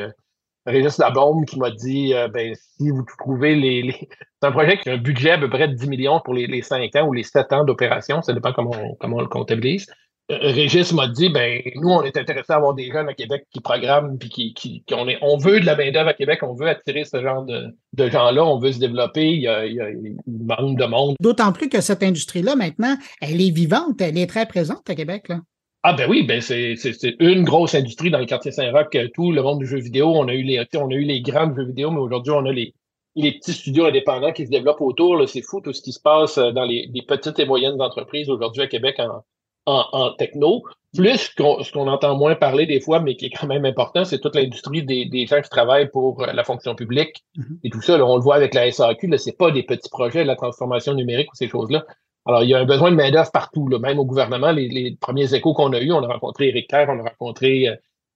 Régis 0.67 0.99
Labombe 0.99 1.45
qui 1.47 1.59
m'a 1.59 1.71
dit 1.71 2.15
euh, 2.15 2.29
ben, 2.29 2.55
si 2.55 2.91
vous 2.91 3.05
trouvez 3.19 3.55
les. 3.55 4.09
C'est 4.43 4.49
un 4.49 4.53
projet 4.53 4.79
qui 4.79 4.89
a 4.89 4.95
un 4.95 4.99
budget 4.99 5.33
à 5.33 5.39
peu 5.39 5.51
près 5.51 5.69
de 5.69 5.75
10 5.75 5.89
millions 5.89 6.21
pour 6.25 6.35
les, 6.35 6.47
les 6.47 6.63
5 6.63 6.95
ans 6.97 7.07
ou 7.07 7.13
les 7.13 7.23
7 7.23 7.53
ans 7.53 7.65
d'opération, 7.65 8.23
ça 8.23 8.33
dépend 8.33 8.53
comment 8.53 8.71
on, 8.75 8.95
comment 8.95 9.19
on 9.19 9.21
le 9.21 9.29
comptabilise. 9.29 9.87
Euh, 10.31 10.39
Régis 10.41 10.93
m'a 10.93 11.09
dit 11.09 11.29
ben 11.29 11.61
nous, 11.75 11.89
on 11.89 12.03
est 12.03 12.17
intéressé 12.17 12.53
à 12.53 12.57
avoir 12.57 12.75
des 12.75 12.91
jeunes 12.91 13.09
à 13.09 13.15
Québec 13.15 13.47
qui 13.53 13.61
programment 13.61 14.17
puis 14.17 14.29
qui, 14.29 14.55
qui, 14.55 14.85
on, 14.93 15.09
est, 15.09 15.19
on 15.23 15.37
veut 15.37 15.61
de 15.61 15.67
la 15.67 15.77
main-d'œuvre 15.77 16.09
à 16.09 16.15
Québec, 16.15 16.41
on 16.43 16.55
veut 16.55 16.69
attirer 16.69 17.05
ce 17.05 17.21
genre 17.21 17.45
de, 17.45 17.75
de 17.95 18.09
gens-là, 18.09 18.45
on 18.45 18.59
veut 18.59 18.73
se 18.73 18.79
développer, 18.79 19.27
il 19.27 19.43
y 19.43 19.49
a, 19.49 19.67
il 19.67 19.75
y 19.75 19.81
a 19.81 19.91
de 19.91 20.87
monde. 20.87 21.17
D'autant 21.21 21.53
plus 21.53 21.69
que 21.69 21.81
cette 21.81 22.03
industrie-là, 22.03 22.55
maintenant, 22.55 22.97
elle 23.21 23.41
est 23.41 23.51
vivante, 23.51 24.01
elle 24.01 24.19
est 24.19 24.29
très 24.29 24.47
présente 24.47 24.89
à 24.89 24.95
Québec. 24.95 25.29
Là. 25.29 25.41
Ah 25.83 25.95
ben 25.95 26.11
oui, 26.11 26.25
ben 26.25 26.43
c'est, 26.43 26.77
c'est, 26.77 27.17
une 27.21 27.45
grosse 27.45 27.75
industrie 27.75 28.11
dans 28.11 28.19
le 28.19 28.27
quartier 28.27 28.53
Saint-Roch, 28.53 28.95
euh, 28.97 29.09
tout 29.15 29.33
le 29.33 29.43
monde 29.43 29.61
du 29.61 29.67
jeu 29.67 29.79
vidéo. 29.79 30.09
On 30.15 30.29
a 30.29 30.35
eu 30.35 30.43
les, 30.43 30.63
on 30.77 30.91
a 30.91 30.95
eu 30.95 31.05
les 31.05 31.23
grands 31.23 31.55
jeux 31.55 31.65
vidéo, 31.65 31.91
mais 31.91 32.01
aujourd'hui 32.01 32.33
on 32.33 32.45
a 32.45 32.53
les, 32.53 32.75
les 33.17 33.33
petits 33.33 33.55
studios 33.55 33.87
indépendants 33.87 34.33
qui 34.33 34.45
se 34.45 34.51
développent 34.51 34.83
autour. 34.83 35.27
C'est 35.27 35.41
fou 35.41 35.63
tout 35.63 35.73
ce 35.73 35.81
qui 35.81 35.93
se 35.93 36.01
passe 36.01 36.37
euh, 36.37 36.53
dans 36.53 36.65
les, 36.65 36.91
petites 37.09 37.39
et 37.39 37.47
moyennes 37.47 37.81
entreprises 37.81 38.29
aujourd'hui 38.29 38.61
à 38.61 38.67
Québec 38.67 38.97
en, 38.99 39.25
en, 39.65 39.87
en 39.93 40.13
techno. 40.13 40.63
Plus 40.95 41.33
ce 41.39 41.73
qu'on 41.73 41.89
entend 41.89 42.15
moins 42.15 42.35
parler 42.35 42.67
des 42.67 42.81
fois, 42.81 43.01
mais 43.01 43.17
qui 43.17 43.27
est 43.27 43.31
quand 43.31 43.47
même 43.47 43.65
important, 43.65 44.05
c'est 44.05 44.19
toute 44.19 44.35
l'industrie 44.35 44.83
des, 44.83 45.07
des 45.07 45.27
gens 45.27 45.41
qui 45.41 45.49
travaillent 45.49 45.89
pour 45.89 46.23
euh, 46.23 46.33
la 46.33 46.45
fonction 46.45 46.75
publique 46.75 47.25
mm-hmm. 47.39 47.59
et 47.65 47.71
tout 47.71 47.81
ça. 47.81 47.97
Là, 47.97 48.05
on 48.05 48.17
le 48.17 48.23
voit 48.23 48.35
avec 48.35 48.53
la 48.53 48.71
SAQ, 48.71 49.07
là, 49.07 49.17
c'est 49.17 49.39
pas 49.39 49.51
des 49.51 49.63
petits 49.63 49.89
projets, 49.89 50.25
la 50.25 50.37
transformation 50.37 50.93
numérique 50.93 51.33
ou 51.33 51.37
ces 51.37 51.49
choses-là. 51.49 51.87
Alors, 52.27 52.43
il 52.43 52.51
y 52.51 52.55
a 52.55 52.59
un 52.59 52.65
besoin 52.65 52.91
de 52.91 52.97
main-d'œuvre 52.97 53.31
partout, 53.33 53.67
même 53.79 53.99
au 53.99 54.05
gouvernement. 54.05 54.53
Les, 54.53 54.97
premiers 55.01 55.35
échos 55.35 55.55
qu'on 55.55 55.73
a 55.73 55.81
eus, 55.81 55.93
on 55.93 56.03
a 56.03 56.07
rencontré 56.07 56.49
Éric 56.49 56.69
Kerr, 56.69 56.87
on 56.89 57.01
a 57.01 57.09
rencontré 57.09 57.69
euh, 57.69 57.75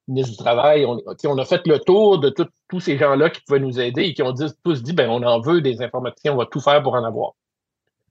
le 0.08 0.14
ministre 0.14 0.32
du 0.32 0.36
Travail. 0.36 0.84
On, 0.84 1.00
on 1.26 1.38
a 1.38 1.44
fait 1.44 1.66
le 1.66 1.78
tour 1.78 2.18
de 2.18 2.34
tous 2.68 2.80
ces 2.80 2.98
gens-là 2.98 3.30
qui 3.30 3.40
pouvaient 3.42 3.60
nous 3.60 3.80
aider 3.80 4.02
et 4.02 4.14
qui 4.14 4.22
ont 4.22 4.34
tous 4.64 4.82
dit 4.82 4.92
ben, 4.92 5.08
on 5.08 5.22
en 5.22 5.40
veut 5.40 5.60
des 5.60 5.82
informations, 5.82 6.34
on 6.34 6.36
va 6.36 6.46
tout 6.46 6.60
faire 6.60 6.82
pour 6.82 6.94
en 6.94 7.04
avoir. 7.04 7.32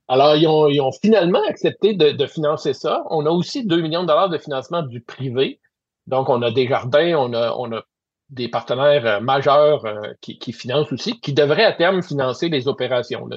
Alors, 0.08 0.36
ils 0.36 0.82
ont, 0.82 0.91
finalement 0.91 1.41
accepté 1.47 1.93
de, 1.93 2.25
financer 2.25 2.73
ça. 2.73 3.03
On 3.10 3.25
a 3.25 3.29
aussi 3.29 3.65
2 3.65 3.82
millions 3.82 4.03
de 4.03 4.08
dollars 4.08 4.29
de 4.29 4.38
financement 4.38 4.84
du 4.84 5.01
privé. 5.01 5.60
Donc, 6.08 6.29
on 6.29 6.41
a 6.41 6.51
des 6.51 6.67
jardins, 6.67 7.15
on 7.15 7.34
a, 7.73 7.84
des 8.29 8.47
partenaires 8.47 9.06
euh, 9.06 9.19
majeurs 9.19 9.86
euh, 9.86 10.13
qui, 10.21 10.53
financent 10.53 10.91
aussi, 10.91 11.19
qui 11.19 11.34
devraient 11.34 11.65
à 11.65 11.73
terme 11.73 12.01
financer 12.01 12.49
les 12.49 12.67
opérations. 12.67 13.27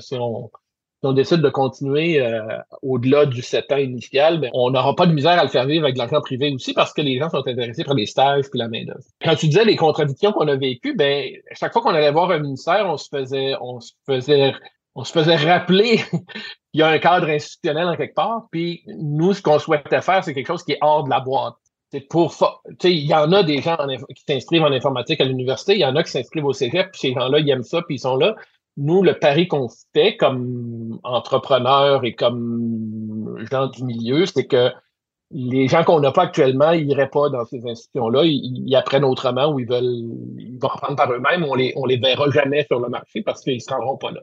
On 1.02 1.12
décide 1.12 1.40
de 1.40 1.48
continuer 1.48 2.20
euh, 2.20 2.40
au-delà 2.82 3.26
du 3.26 3.42
7 3.42 3.70
ans 3.72 3.76
initial, 3.76 4.48
on 4.52 4.70
n'aura 4.70 4.94
pas 4.94 5.06
de 5.06 5.12
misère 5.12 5.38
à 5.38 5.42
le 5.42 5.48
faire 5.48 5.66
vivre 5.66 5.84
avec 5.84 5.94
de 5.94 5.98
l'argent 5.98 6.20
privé 6.20 6.52
aussi 6.52 6.72
parce 6.72 6.92
que 6.92 7.02
les 7.02 7.18
gens 7.18 7.28
sont 7.30 7.46
intéressés 7.46 7.84
par 7.84 7.94
les 7.94 8.06
stages 8.06 8.48
puis 8.50 8.58
la 8.58 8.68
main-d'œuvre. 8.68 9.00
Quand 9.22 9.34
tu 9.34 9.48
disais 9.48 9.64
les 9.64 9.76
contradictions 9.76 10.32
qu'on 10.32 10.48
a 10.48 10.56
vécues, 10.56 10.94
ben, 10.94 11.30
chaque 11.52 11.72
fois 11.72 11.82
qu'on 11.82 11.90
allait 11.90 12.10
voir 12.10 12.30
un 12.30 12.38
ministère, 12.38 12.86
on 12.88 12.96
se 12.96 13.08
faisait, 13.08 13.54
on 13.60 13.80
se 13.80 13.92
faisait, 14.06 14.54
on 14.94 15.04
se 15.04 15.12
faisait 15.12 15.36
rappeler 15.36 15.98
qu'il 16.10 16.80
y 16.80 16.82
a 16.82 16.88
un 16.88 16.98
cadre 16.98 17.28
institutionnel 17.28 17.88
en 17.88 17.96
quelque 17.96 18.14
part. 18.14 18.46
Puis 18.50 18.82
nous, 18.86 19.34
ce 19.34 19.42
qu'on 19.42 19.58
souhaitait 19.58 20.00
faire, 20.00 20.24
c'est 20.24 20.34
quelque 20.34 20.46
chose 20.46 20.64
qui 20.64 20.72
est 20.72 20.78
hors 20.80 21.04
de 21.04 21.10
la 21.10 21.20
boîte. 21.20 21.54
Pour, 22.10 22.34
il 22.82 23.06
y 23.06 23.14
en 23.14 23.32
a 23.32 23.42
des 23.42 23.62
gens 23.62 23.78
qui 24.14 24.22
s'inscrivent 24.28 24.64
en 24.64 24.72
informatique 24.72 25.20
à 25.20 25.24
l'université, 25.24 25.74
il 25.74 25.80
y 25.80 25.84
en 25.84 25.94
a 25.96 26.02
qui 26.02 26.10
s'inscrivent 26.10 26.44
au 26.44 26.52
cégep, 26.52 26.90
puis 26.90 27.00
ces 27.00 27.12
gens-là, 27.14 27.38
ils 27.38 27.48
aiment 27.48 27.62
ça, 27.62 27.80
puis 27.80 27.94
ils 27.94 28.00
sont 28.00 28.16
là 28.16 28.34
nous, 28.76 29.02
le 29.02 29.18
pari 29.18 29.48
qu'on 29.48 29.68
fait 29.94 30.16
comme 30.16 30.98
entrepreneurs 31.02 32.04
et 32.04 32.14
comme 32.14 33.36
gens 33.50 33.68
du 33.68 33.84
milieu, 33.84 34.26
c'est 34.26 34.46
que 34.46 34.70
les 35.30 35.66
gens 35.66 35.82
qu'on 35.82 36.00
n'a 36.00 36.12
pas 36.12 36.22
actuellement, 36.22 36.70
ils 36.70 36.86
n'iraient 36.86 37.10
pas 37.10 37.28
dans 37.30 37.44
ces 37.44 37.66
institutions-là. 37.66 38.22
Ils, 38.24 38.76
apprennent 38.76 39.04
autrement 39.04 39.48
ou 39.48 39.58
ils 39.58 39.66
veulent 39.66 40.04
ils 40.38 40.58
vont 40.60 40.68
apprendre 40.68 40.96
par 40.96 41.10
eux-mêmes. 41.12 41.44
On 41.44 41.54
les, 41.54 41.72
on 41.76 41.84
les 41.84 41.96
verra 41.96 42.30
jamais 42.30 42.64
sur 42.70 42.78
le 42.78 42.88
marché 42.88 43.22
parce 43.22 43.42
qu'ils 43.42 43.54
ne 43.54 43.60
se 43.60 43.70
rendront 43.70 43.96
pas 43.96 44.12
là. 44.12 44.20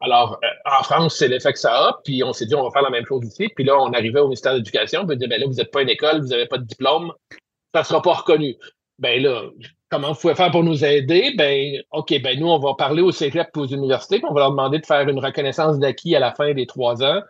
Alors, 0.00 0.38
euh, 0.44 0.78
en 0.78 0.82
France, 0.82 1.16
c'est 1.16 1.28
l'effet 1.28 1.52
que 1.52 1.58
ça 1.58 1.72
a, 1.72 1.98
puis 2.04 2.22
on 2.22 2.32
s'est 2.32 2.46
dit, 2.46 2.54
on 2.54 2.62
va 2.62 2.70
faire 2.70 2.82
la 2.82 2.90
même 2.90 3.06
chose 3.06 3.24
ici. 3.24 3.48
Puis 3.54 3.64
là, 3.64 3.76
on 3.78 3.92
arrivait 3.92 4.20
au 4.20 4.26
ministère 4.26 4.52
de 4.52 4.58
l'Éducation, 4.58 5.00
on 5.02 5.06
peut 5.06 5.16
dire, 5.16 5.28
ben 5.28 5.40
là, 5.40 5.46
vous 5.46 5.54
n'êtes 5.54 5.70
pas 5.70 5.82
une 5.82 5.88
école, 5.88 6.20
vous 6.20 6.28
n'avez 6.28 6.46
pas 6.46 6.58
de 6.58 6.64
diplôme, 6.64 7.12
ça 7.74 7.80
ne 7.80 7.84
sera 7.84 8.02
pas 8.02 8.12
reconnu. 8.12 8.56
Ben 8.98 9.22
là, 9.22 9.42
comment 9.90 10.12
vous 10.12 10.20
pouvez 10.20 10.34
faire 10.34 10.50
pour 10.50 10.64
nous 10.64 10.84
aider? 10.84 11.34
Ben, 11.36 11.82
OK, 11.92 12.20
ben 12.22 12.38
nous, 12.38 12.48
on 12.48 12.58
va 12.58 12.74
parler 12.74 13.02
au 13.02 13.12
cégep 13.12 13.48
et 13.54 13.58
aux 13.58 13.66
universités, 13.66 14.18
puis 14.18 14.26
on 14.28 14.34
va 14.34 14.40
leur 14.40 14.50
demander 14.50 14.78
de 14.78 14.86
faire 14.86 15.08
une 15.08 15.18
reconnaissance 15.18 15.78
d'acquis 15.78 16.14
à 16.16 16.20
la 16.20 16.32
fin 16.32 16.52
des 16.54 16.66
trois 16.66 17.02
ans, 17.02 17.20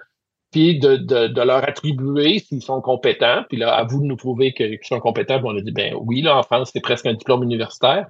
puis 0.51 0.79
de, 0.79 0.97
de, 0.97 1.41
leur 1.43 1.69
attribuer 1.69 2.39
s'ils 2.39 2.63
sont 2.63 2.81
compétents. 2.81 3.43
Puis 3.49 3.59
là, 3.59 3.75
à 3.75 3.85
vous 3.85 4.01
de 4.01 4.07
nous 4.07 4.17
prouver 4.17 4.53
qu'ils 4.53 4.79
sont 4.83 5.01
compétents. 5.01 5.39
Puis 5.39 5.47
on 5.47 5.57
a 5.57 5.61
dit, 5.61 5.73
ben 5.73 5.95
oui, 6.01 6.23
là, 6.23 6.39
en 6.39 6.43
France, 6.43 6.71
c'est 6.73 6.81
presque 6.81 7.07
un 7.07 7.15
diplôme 7.15 7.43
universitaire. 7.43 8.07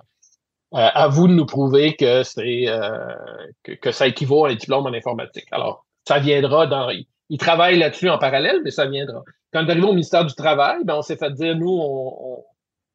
Euh, 0.74 0.88
à 0.92 1.08
vous 1.08 1.28
de 1.28 1.32
nous 1.32 1.46
prouver 1.46 1.94
que 1.94 2.22
c'est 2.24 2.64
euh, 2.68 3.14
que, 3.62 3.92
ça 3.92 4.08
équivaut 4.08 4.44
à 4.44 4.50
un 4.50 4.54
diplôme 4.54 4.84
en 4.86 4.92
informatique. 4.92 5.46
Alors, 5.52 5.86
ça 6.06 6.18
viendra 6.18 6.66
dans. 6.66 6.90
Ils 7.28 7.38
travaillent 7.38 7.78
là-dessus 7.78 8.10
en 8.10 8.18
parallèle, 8.18 8.60
mais 8.64 8.70
ça 8.70 8.86
viendra. 8.86 9.22
Quand 9.52 9.64
on 9.64 9.68
est 9.68 9.80
au 9.80 9.92
ministère 9.92 10.24
du 10.24 10.34
Travail, 10.34 10.78
ben, 10.84 10.96
on 10.96 11.02
s'est 11.02 11.16
fait 11.16 11.32
dire, 11.32 11.56
nous, 11.56 11.70
on 11.70 12.44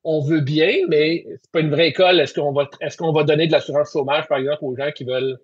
on 0.03 0.21
veut 0.21 0.41
bien, 0.41 0.73
mais 0.87 1.25
c'est 1.27 1.51
pas 1.51 1.59
une 1.59 1.69
vraie 1.69 1.89
école. 1.89 2.19
Est-ce 2.19 2.33
qu'on 2.33 2.51
va, 2.51 2.69
est-ce 2.79 2.97
qu'on 2.97 3.11
va 3.11 3.23
donner 3.23 3.47
de 3.47 3.51
l'assurance 3.51 3.91
chômage, 3.91 4.27
par 4.27 4.39
exemple, 4.39 4.63
aux 4.63 4.75
gens 4.75 4.91
qui 4.91 5.03
veulent 5.03 5.39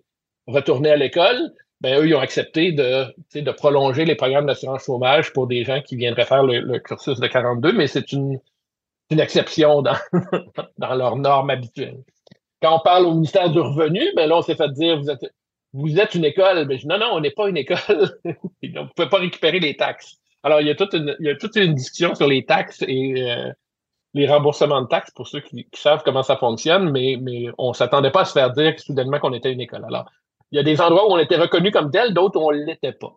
retourner 0.46 0.90
à 0.90 0.96
l'école? 0.96 1.52
Ben, 1.80 2.00
eux, 2.00 2.08
ils 2.08 2.14
ont 2.14 2.20
accepté 2.20 2.72
de, 2.72 3.04
de 3.34 3.50
prolonger 3.52 4.04
les 4.04 4.16
programmes 4.16 4.46
d'assurance 4.46 4.84
chômage 4.84 5.32
pour 5.32 5.46
des 5.46 5.64
gens 5.64 5.80
qui 5.80 5.94
viendraient 5.94 6.24
faire 6.24 6.42
le, 6.42 6.78
cursus 6.78 7.20
de 7.20 7.26
42, 7.26 7.72
mais 7.72 7.86
c'est 7.86 8.12
une, 8.12 8.40
une 9.10 9.20
exception 9.20 9.82
dans, 9.82 9.96
dans 10.78 10.94
leurs 10.94 11.16
normes 11.16 11.50
habituelles. 11.50 12.02
Quand 12.60 12.76
on 12.76 12.80
parle 12.80 13.06
au 13.06 13.14
ministère 13.14 13.50
du 13.50 13.60
Revenu, 13.60 14.02
ben 14.16 14.28
là, 14.28 14.38
on 14.38 14.42
s'est 14.42 14.56
fait 14.56 14.72
dire, 14.72 14.98
vous 14.98 15.08
êtes, 15.08 15.24
vous 15.72 16.00
êtes 16.00 16.16
une 16.16 16.24
école. 16.24 16.66
Ben, 16.66 16.78
non, 16.84 16.98
non, 16.98 17.06
on 17.12 17.20
n'est 17.20 17.30
pas 17.30 17.48
une 17.48 17.56
école. 17.56 17.78
vous 18.24 18.34
ne 18.62 18.92
pouvez 18.96 19.08
pas 19.08 19.18
récupérer 19.18 19.60
les 19.60 19.76
taxes. 19.76 20.16
Alors, 20.42 20.60
il 20.60 20.66
y 20.66 20.70
a 20.70 20.74
toute 20.74 20.94
une, 20.94 21.16
il 21.20 21.26
y 21.26 21.30
a 21.30 21.36
toute 21.36 21.54
une 21.54 21.74
discussion 21.74 22.14
sur 22.16 22.26
les 22.26 22.44
taxes 22.44 22.82
et 22.86 23.30
euh, 23.30 23.52
les 24.18 24.26
remboursements 24.26 24.82
de 24.82 24.88
taxes 24.88 25.12
pour 25.12 25.28
ceux 25.28 25.40
qui, 25.40 25.66
savent 25.74 26.02
comment 26.04 26.22
ça 26.22 26.36
fonctionne, 26.36 26.90
mais, 26.90 27.16
on 27.56 27.68
ne 27.68 27.74
s'attendait 27.74 28.10
pas 28.10 28.22
à 28.22 28.24
se 28.24 28.32
faire 28.32 28.50
dire 28.50 28.78
soudainement 28.78 29.18
qu'on 29.18 29.32
était 29.32 29.52
une 29.52 29.60
école. 29.60 29.84
Alors, 29.84 30.10
il 30.50 30.56
y 30.56 30.58
a 30.58 30.62
des 30.62 30.80
endroits 30.80 31.08
où 31.08 31.12
on 31.12 31.18
était 31.18 31.36
reconnu 31.36 31.70
comme 31.70 31.90
tel, 31.90 32.14
d'autres 32.14 32.40
où 32.40 32.48
on 32.48 32.52
ne 32.52 32.64
l'était 32.64 32.92
pas. 32.92 33.14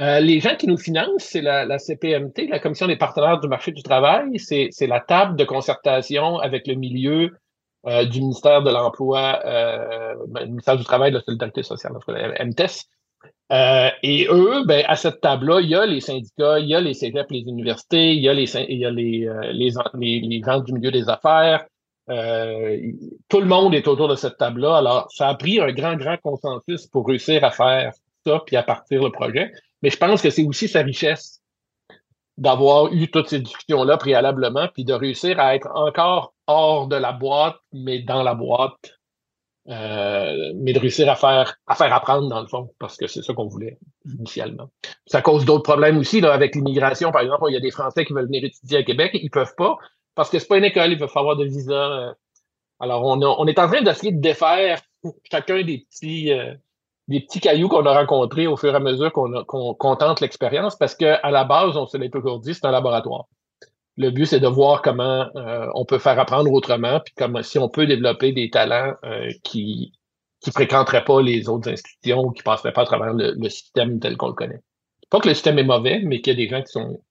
Euh, 0.00 0.20
les 0.20 0.40
gens 0.40 0.56
qui 0.56 0.66
nous 0.66 0.76
financent, 0.76 1.22
c'est 1.24 1.40
la, 1.40 1.78
CPMT, 1.78 2.48
la 2.48 2.58
Commission 2.58 2.86
des 2.86 2.96
partenaires 2.96 3.40
du 3.40 3.48
marché 3.48 3.72
du 3.72 3.82
travail, 3.82 4.38
c'est 4.38 4.86
la 4.86 5.00
table 5.00 5.36
de 5.36 5.44
concertation 5.44 6.38
avec 6.38 6.66
le 6.66 6.74
milieu 6.74 7.36
euh, 7.86 8.04
du 8.04 8.20
ministère 8.20 8.62
de 8.62 8.70
l'Emploi, 8.70 9.40
euh, 9.44 10.14
ben, 10.28 10.46
ministère 10.46 10.76
du 10.76 10.84
Travail 10.84 11.08
et 11.08 11.12
de 11.12 11.18
la 11.18 11.22
Solidarité 11.22 11.62
sociale, 11.62 11.92
MTES, 12.40 12.86
euh, 13.50 13.88
et 14.02 14.26
eux, 14.30 14.64
ben, 14.66 14.84
à 14.86 14.96
cette 14.96 15.20
table-là, 15.20 15.60
il 15.60 15.70
y 15.70 15.74
a 15.74 15.86
les 15.86 16.00
syndicats, 16.00 16.58
il 16.58 16.68
y 16.68 16.74
a 16.74 16.80
les 16.80 16.92
cégeps, 16.92 17.30
les 17.30 17.40
universités, 17.40 18.14
il 18.14 18.22
y 18.22 18.28
a 18.28 18.34
les, 18.34 18.54
il 18.68 18.78
y 18.78 18.84
a 18.84 18.90
les, 18.90 19.26
euh, 19.26 19.52
les, 19.52 20.20
les, 20.20 20.42
gens 20.42 20.60
du 20.60 20.72
milieu 20.74 20.90
des 20.90 21.08
affaires. 21.08 21.64
Euh, 22.10 22.76
tout 23.28 23.40
le 23.40 23.46
monde 23.46 23.74
est 23.74 23.88
autour 23.88 24.08
de 24.08 24.16
cette 24.16 24.36
table-là. 24.36 24.76
Alors, 24.76 25.10
ça 25.10 25.28
a 25.28 25.34
pris 25.34 25.60
un 25.60 25.72
grand, 25.72 25.96
grand 25.96 26.16
consensus 26.18 26.86
pour 26.86 27.06
réussir 27.06 27.42
à 27.42 27.50
faire 27.50 27.92
ça 28.26 28.42
puis 28.46 28.56
à 28.56 28.62
partir 28.62 29.02
le 29.02 29.10
projet. 29.10 29.50
Mais 29.82 29.90
je 29.90 29.96
pense 29.96 30.20
que 30.20 30.30
c'est 30.30 30.44
aussi 30.44 30.68
sa 30.68 30.82
richesse 30.82 31.40
d'avoir 32.36 32.92
eu 32.92 33.10
toutes 33.10 33.28
ces 33.28 33.40
discussions-là 33.40 33.96
préalablement, 33.96 34.68
puis 34.72 34.84
de 34.84 34.92
réussir 34.92 35.40
à 35.40 35.56
être 35.56 35.68
encore 35.74 36.34
hors 36.46 36.86
de 36.86 36.96
la 36.96 37.12
boîte, 37.12 37.56
mais 37.72 38.00
dans 38.00 38.22
la 38.22 38.34
boîte 38.34 38.97
euh, 39.68 40.52
mais 40.56 40.72
de 40.72 40.78
réussir 40.78 41.10
à 41.10 41.14
faire, 41.14 41.56
à 41.66 41.74
faire 41.74 41.92
apprendre 41.92 42.28
dans 42.28 42.40
le 42.40 42.46
fond, 42.46 42.70
parce 42.78 42.96
que 42.96 43.06
c'est 43.06 43.22
ça 43.22 43.34
qu'on 43.34 43.48
voulait 43.48 43.78
initialement. 44.06 44.70
Ça 45.06 45.20
cause 45.20 45.44
d'autres 45.44 45.62
problèmes 45.62 45.98
aussi 45.98 46.20
là, 46.20 46.32
avec 46.32 46.54
l'immigration. 46.54 47.12
Par 47.12 47.22
exemple, 47.22 47.44
il 47.48 47.54
y 47.54 47.56
a 47.56 47.60
des 47.60 47.70
Français 47.70 48.04
qui 48.04 48.12
veulent 48.12 48.26
venir 48.26 48.44
étudier 48.44 48.78
à 48.78 48.82
Québec, 48.82 49.10
ils 49.14 49.30
peuvent 49.30 49.54
pas 49.56 49.76
parce 50.18 50.30
que 50.30 50.40
c'est 50.40 50.48
pas 50.48 50.58
une 50.58 50.64
école, 50.64 50.90
ils 50.90 50.98
peuvent 50.98 51.12
avoir 51.14 51.36
de 51.36 51.44
visa. 51.44 51.72
Euh. 51.72 52.12
Alors, 52.80 53.04
on, 53.04 53.22
on 53.22 53.46
est 53.46 53.58
en 53.60 53.68
train 53.68 53.82
d'essayer 53.82 54.10
de 54.10 54.20
défaire 54.20 54.80
chacun 55.30 55.62
des 55.62 55.86
petits, 55.88 56.32
euh, 56.32 56.54
des 57.06 57.20
petits 57.20 57.38
cailloux 57.38 57.68
qu'on 57.68 57.86
a 57.86 57.96
rencontrés 57.96 58.48
au 58.48 58.56
fur 58.56 58.72
et 58.72 58.76
à 58.76 58.80
mesure 58.80 59.12
qu'on 59.12 59.44
qu'on 59.44 59.96
tente 59.96 60.20
l'expérience, 60.20 60.74
parce 60.74 60.96
qu'à 60.96 61.30
la 61.30 61.44
base, 61.44 61.76
on 61.76 61.86
se 61.86 61.96
l'est 61.96 62.10
toujours 62.10 62.40
dit, 62.40 62.52
c'est 62.52 62.64
un 62.64 62.72
laboratoire. 62.72 63.26
Le 63.98 64.10
but, 64.10 64.26
c'est 64.26 64.40
de 64.40 64.46
voir 64.46 64.80
comment 64.80 65.28
euh, 65.34 65.66
on 65.74 65.84
peut 65.84 65.98
faire 65.98 66.18
apprendre 66.18 66.52
autrement, 66.52 67.00
puis 67.00 67.12
comment 67.16 67.42
si 67.42 67.58
on 67.58 67.68
peut 67.68 67.86
développer 67.86 68.32
des 68.32 68.48
talents 68.48 68.94
euh, 69.04 69.30
qui 69.42 69.92
qui 70.40 70.52
fréquenteraient 70.52 71.04
pas 71.04 71.20
les 71.20 71.48
autres 71.48 71.68
institutions 71.68 72.20
ou 72.20 72.30
qui 72.30 72.44
passeraient 72.44 72.72
pas 72.72 72.82
à 72.82 72.86
travers 72.86 73.12
le, 73.12 73.34
le 73.36 73.48
système 73.48 73.98
tel 73.98 74.16
qu'on 74.16 74.28
le 74.28 74.34
connaît. 74.34 74.60
Pas 75.10 75.18
que 75.18 75.26
le 75.26 75.34
système 75.34 75.58
est 75.58 75.64
mauvais, 75.64 76.00
mais 76.04 76.20
qu'il 76.20 76.38
y 76.38 76.42
a 76.42 76.46
des 76.46 76.48
gens 76.48 76.62
qui 76.62 76.70
sont 76.70 77.02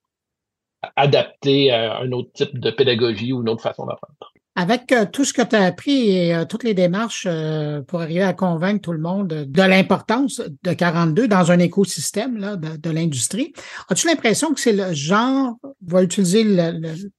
adaptés 0.96 1.70
à 1.70 1.98
un 1.98 2.10
autre 2.12 2.32
type 2.32 2.58
de 2.58 2.70
pédagogie 2.70 3.34
ou 3.34 3.42
une 3.42 3.50
autre 3.50 3.62
façon 3.62 3.84
d'apprendre. 3.84 4.14
Avec 4.60 4.90
euh, 4.90 5.06
tout 5.06 5.24
ce 5.24 5.32
que 5.32 5.42
tu 5.42 5.54
as 5.54 5.62
appris 5.62 6.10
et 6.10 6.34
euh, 6.34 6.44
toutes 6.44 6.64
les 6.64 6.74
démarches 6.74 7.28
euh, 7.30 7.80
pour 7.82 8.00
arriver 8.00 8.24
à 8.24 8.32
convaincre 8.32 8.80
tout 8.80 8.90
le 8.90 8.98
monde 8.98 9.28
de 9.28 9.62
l'importance 9.62 10.42
de 10.64 10.72
42 10.72 11.28
dans 11.28 11.52
un 11.52 11.60
écosystème 11.60 12.38
là, 12.38 12.56
de, 12.56 12.90
l'industrie, 12.90 13.52
as-tu 13.88 14.08
l'impression 14.08 14.52
que 14.52 14.58
c'est 14.58 14.72
le 14.72 14.92
genre, 14.94 15.54
va 15.86 16.02
utiliser 16.02 16.42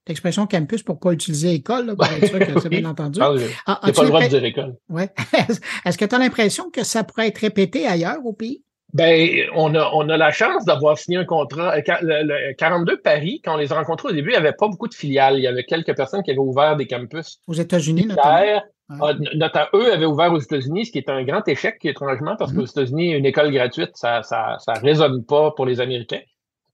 l'expression 0.06 0.48
campus 0.48 0.84
pour 0.84 1.00
pas 1.00 1.14
utiliser 1.14 1.54
école, 1.54 1.96
pour 1.96 2.08
être 2.08 2.28
sûr 2.28 2.40
que 2.40 2.60
c'est 2.60 2.68
bien 2.78 2.84
entendu? 2.84 3.22
Ah, 3.22 3.80
pas 3.90 4.04
le 4.04 4.08
droit 4.10 4.22
de 4.22 4.28
dire 4.28 4.44
école. 4.44 4.76
Ouais. 4.90 5.10
Est-ce 5.86 5.98
que 5.98 6.04
tu 6.04 6.16
as 6.16 6.20
l'impression 6.20 6.70
que 6.70 6.84
ça 6.84 7.06
pourrait 7.06 7.30
être 7.30 7.38
répété 7.38 7.88
ailleurs 7.88 8.26
au 8.26 8.34
pays? 8.34 8.64
Ben, 8.94 9.48
on 9.54 9.76
a, 9.76 9.92
on 9.94 10.10
a 10.10 10.18
la 10.18 10.32
chance 10.32 10.66
d'avoir 10.66 10.98
signé 10.98 11.18
un 11.18 11.26
contrat. 11.26 11.76
Euh, 11.76 11.82
le, 12.02 12.54
42 12.54 13.02
Paris, 13.02 13.40
quand 13.44 13.54
on 13.54 13.58
les 13.58 13.72
a 13.72 13.76
rencontrés 13.76 14.10
au 14.10 14.12
début, 14.12 14.30
il 14.30 14.34
n'y 14.34 14.38
avait 14.38 14.54
pas 14.54 14.68
beaucoup 14.68 14.88
de 14.88 14.96
filiales. 14.96 15.38
Il 15.38 15.44
y 15.44 15.48
avait 15.48 15.64
quelques 15.64 15.96
personnes 15.96 16.24
qui 16.24 16.32
avaient 16.32 16.40
ouvert 16.40 16.76
des 16.76 16.88
campus. 16.88 17.40
Aux 17.48 17.54
États-Unis, 17.54 18.08
notamment. 18.08 18.62
Ah, 18.90 19.70
eux 19.76 19.94
avaient 19.94 20.08
ouvert 20.08 20.34
aux 20.34 20.40
États-Unis, 20.40 20.88
ce 20.88 20.92
qui 20.92 20.98
est 20.98 21.10
un 21.10 21.24
grand 21.24 21.48
échec, 21.48 21.78
étrangement, 21.84 22.36
parce 22.36 22.52
qu'aux 22.52 22.64
mm-hmm. 22.64 22.72
États-Unis, 22.72 23.12
une 23.12 23.26
école 23.28 23.52
gratuite, 23.52 23.92
ça, 23.94 24.24
ça, 24.24 24.58
ça 24.58 24.74
résonne 24.74 25.24
pas 25.24 25.52
pour 25.52 25.68
les 25.68 25.80
Américains. 25.80 26.22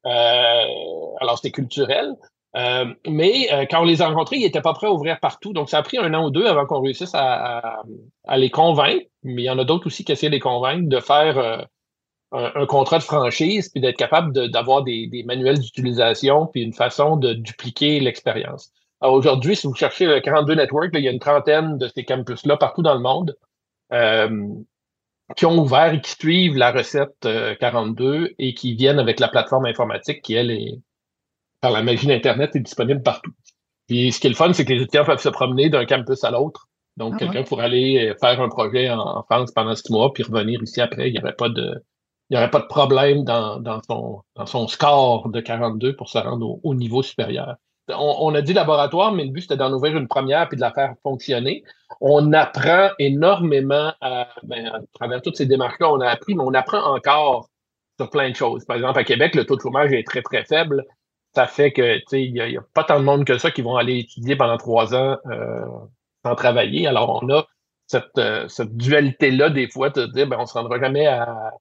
Euh, 0.06 0.63
alors, 1.19 1.36
c'était 1.36 1.51
culturel. 1.51 2.13
Euh, 2.56 2.86
mais 3.06 3.49
quand 3.69 3.82
on 3.82 3.84
les 3.84 4.01
a 4.01 4.08
rencontrés, 4.08 4.38
ils 4.38 4.43
n'étaient 4.43 4.62
pas 4.62 4.71
prêts 4.71 4.88
à 4.88 4.91
ouvrir 4.91 5.19
partout. 5.19 5.51
Donc, 5.51 5.69
ça 5.69 5.80
a 5.80 5.84
pris 5.84 5.97
un 5.97 6.13
an 6.13 6.28
ou 6.28 6.30
deux 6.30 6.45
avant 6.45 6.65
qu'on 6.65 6.80
réussisse 6.80 7.13
à, 7.13 7.84
à, 8.25 8.38
les 8.38 8.49
convaincre. 8.49 9.04
Mais 9.23 9.41
il 9.41 9.45
y 9.45 9.49
en 9.49 9.60
a 9.60 9.65
d'autres 9.65 9.88
aussi 9.88 10.06
qui 10.06 10.13
essaient 10.13 10.28
de 10.28 10.32
les 10.32 10.39
convaincre 10.39 10.88
de 10.88 10.99
faire 11.01 11.67
un, 12.31 12.65
contrat 12.65 12.97
de 12.97 13.03
franchise, 13.03 13.69
puis 13.69 13.81
d'être 13.81 13.97
capable 13.97 14.49
d'avoir 14.49 14.83
des, 14.83 15.07
des, 15.07 15.23
manuels 15.23 15.59
d'utilisation, 15.59 16.47
puis 16.47 16.61
une 16.61 16.73
façon 16.73 17.17
de 17.17 17.33
dupliquer 17.33 17.99
l'expérience. 17.99 18.71
Aujourd'hui, 19.01 19.55
si 19.55 19.67
vous 19.67 19.75
cherchez 19.75 20.05
le 20.05 20.19
42 20.19 20.55
Network, 20.55 20.89
il 20.93 21.01
y 21.01 21.07
a 21.07 21.11
une 21.11 21.19
trentaine 21.19 21.77
de 21.77 21.88
ces 21.88 22.03
campus-là 22.03 22.57
partout 22.57 22.81
dans 22.81 22.93
le 22.93 23.01
monde 23.01 23.35
euh, 23.93 24.47
qui 25.35 25.45
ont 25.45 25.57
ouvert 25.57 25.93
et 25.93 26.01
qui 26.01 26.11
suivent 26.11 26.55
la 26.55 26.71
recette 26.71 27.27
42 27.59 28.05
euh, 28.05 28.35
et 28.39 28.53
qui 28.53 28.75
viennent 28.75 28.99
avec 28.99 29.19
la 29.19 29.27
plateforme 29.27 29.65
informatique 29.65 30.21
qui, 30.21 30.33
elle, 30.33 30.51
est, 30.51 30.79
par 31.61 31.71
la 31.71 31.83
magie 31.83 32.07
d'Internet, 32.07 32.55
est 32.55 32.61
disponible 32.61 33.01
partout. 33.01 33.31
Puis 33.88 34.11
ce 34.11 34.19
qui 34.19 34.27
est 34.27 34.31
le 34.31 34.35
fun, 34.35 34.53
c'est 34.53 34.65
que 34.65 34.73
les 34.73 34.81
étudiants 34.81 35.05
peuvent 35.05 35.21
se 35.21 35.29
promener 35.29 35.69
d'un 35.69 35.85
campus 35.85 36.23
à 36.23 36.31
l'autre. 36.31 36.67
Donc, 36.97 37.13
ah 37.15 37.17
quelqu'un 37.19 37.43
pourrait 37.43 37.65
aller 37.65 38.13
faire 38.21 38.41
un 38.41 38.47
projet 38.47 38.89
en, 38.89 39.21
France 39.23 39.51
pendant 39.51 39.75
six 39.75 39.91
mois, 39.91 40.13
puis 40.13 40.23
revenir 40.23 40.63
ici 40.63 40.79
après. 40.79 41.09
Il 41.09 41.13
n'y 41.13 41.19
aurait 41.19 41.35
pas 41.35 41.49
de, 41.49 41.83
il 42.29 42.33
n'y 42.33 42.38
aurait 42.38 42.49
pas 42.49 42.59
de 42.59 42.65
problème 42.65 43.23
dans, 43.23 43.59
dans, 43.59 43.81
son, 43.83 44.21
dans 44.35 44.45
son 44.45 44.67
score 44.67 45.29
de 45.29 45.39
42 45.39 45.95
pour 45.95 46.09
se 46.09 46.17
rendre 46.17 46.59
au, 46.63 46.75
niveau 46.75 47.03
supérieur. 47.03 47.55
On, 47.88 48.33
a 48.33 48.41
dit 48.41 48.53
laboratoire, 48.53 49.11
mais 49.11 49.25
le 49.25 49.29
but, 49.29 49.41
c'était 49.41 49.57
d'en 49.57 49.71
ouvrir 49.71 49.95
une 49.95 50.07
première 50.07 50.49
puis 50.49 50.55
de 50.55 50.61
la 50.61 50.71
faire 50.71 50.95
fonctionner. 51.03 51.63
On 52.01 52.33
apprend 52.33 52.89
énormément 52.97 53.93
à, 54.01 54.27
ben, 54.41 54.65
à 54.65 54.79
travers 54.93 55.21
toutes 55.21 55.38
ces 55.38 55.45
démarches-là, 55.45 55.91
on 55.91 56.01
a 56.01 56.09
appris, 56.09 56.33
mais 56.33 56.43
on 56.43 56.53
apprend 56.55 56.81
encore 56.95 57.47
sur 57.99 58.09
plein 58.09 58.31
de 58.31 58.35
choses. 58.35 58.65
Par 58.65 58.77
exemple, 58.77 58.97
à 58.97 59.03
Québec, 59.03 59.35
le 59.35 59.45
taux 59.45 59.55
de 59.55 59.61
chômage 59.61 59.93
est 59.93 60.05
très, 60.05 60.23
très 60.23 60.43
faible. 60.45 60.83
Ça 61.35 61.45
fait 61.45 61.71
que, 61.71 61.97
tu 61.97 62.03
sais, 62.07 62.23
il 62.23 62.33
n'y 62.33 62.57
a, 62.57 62.61
pas 62.73 62.83
tant 62.83 62.99
de 62.99 63.05
monde 63.05 63.23
que 63.23 63.38
ça 63.38 63.51
qui 63.51 63.61
vont 63.61 63.75
aller 63.75 63.99
étudier 63.99 64.35
pendant 64.35 64.57
trois 64.57 64.95
ans 64.95 65.17
euh, 65.29 65.65
sans 66.25 66.33
travailler. 66.35 66.88
Alors, 66.88 67.21
on 67.21 67.29
a 67.29 67.45
cette, 67.88 68.17
euh, 68.17 68.47
cette 68.47 68.75
dualité-là, 68.75 69.51
des 69.51 69.69
fois, 69.69 69.91
de 69.91 70.05
dire, 70.07 70.27
ben, 70.27 70.38
on 70.38 70.41
ne 70.41 70.47
se 70.47 70.53
rendra 70.53 70.79
jamais 70.79 71.05
à. 71.05 71.53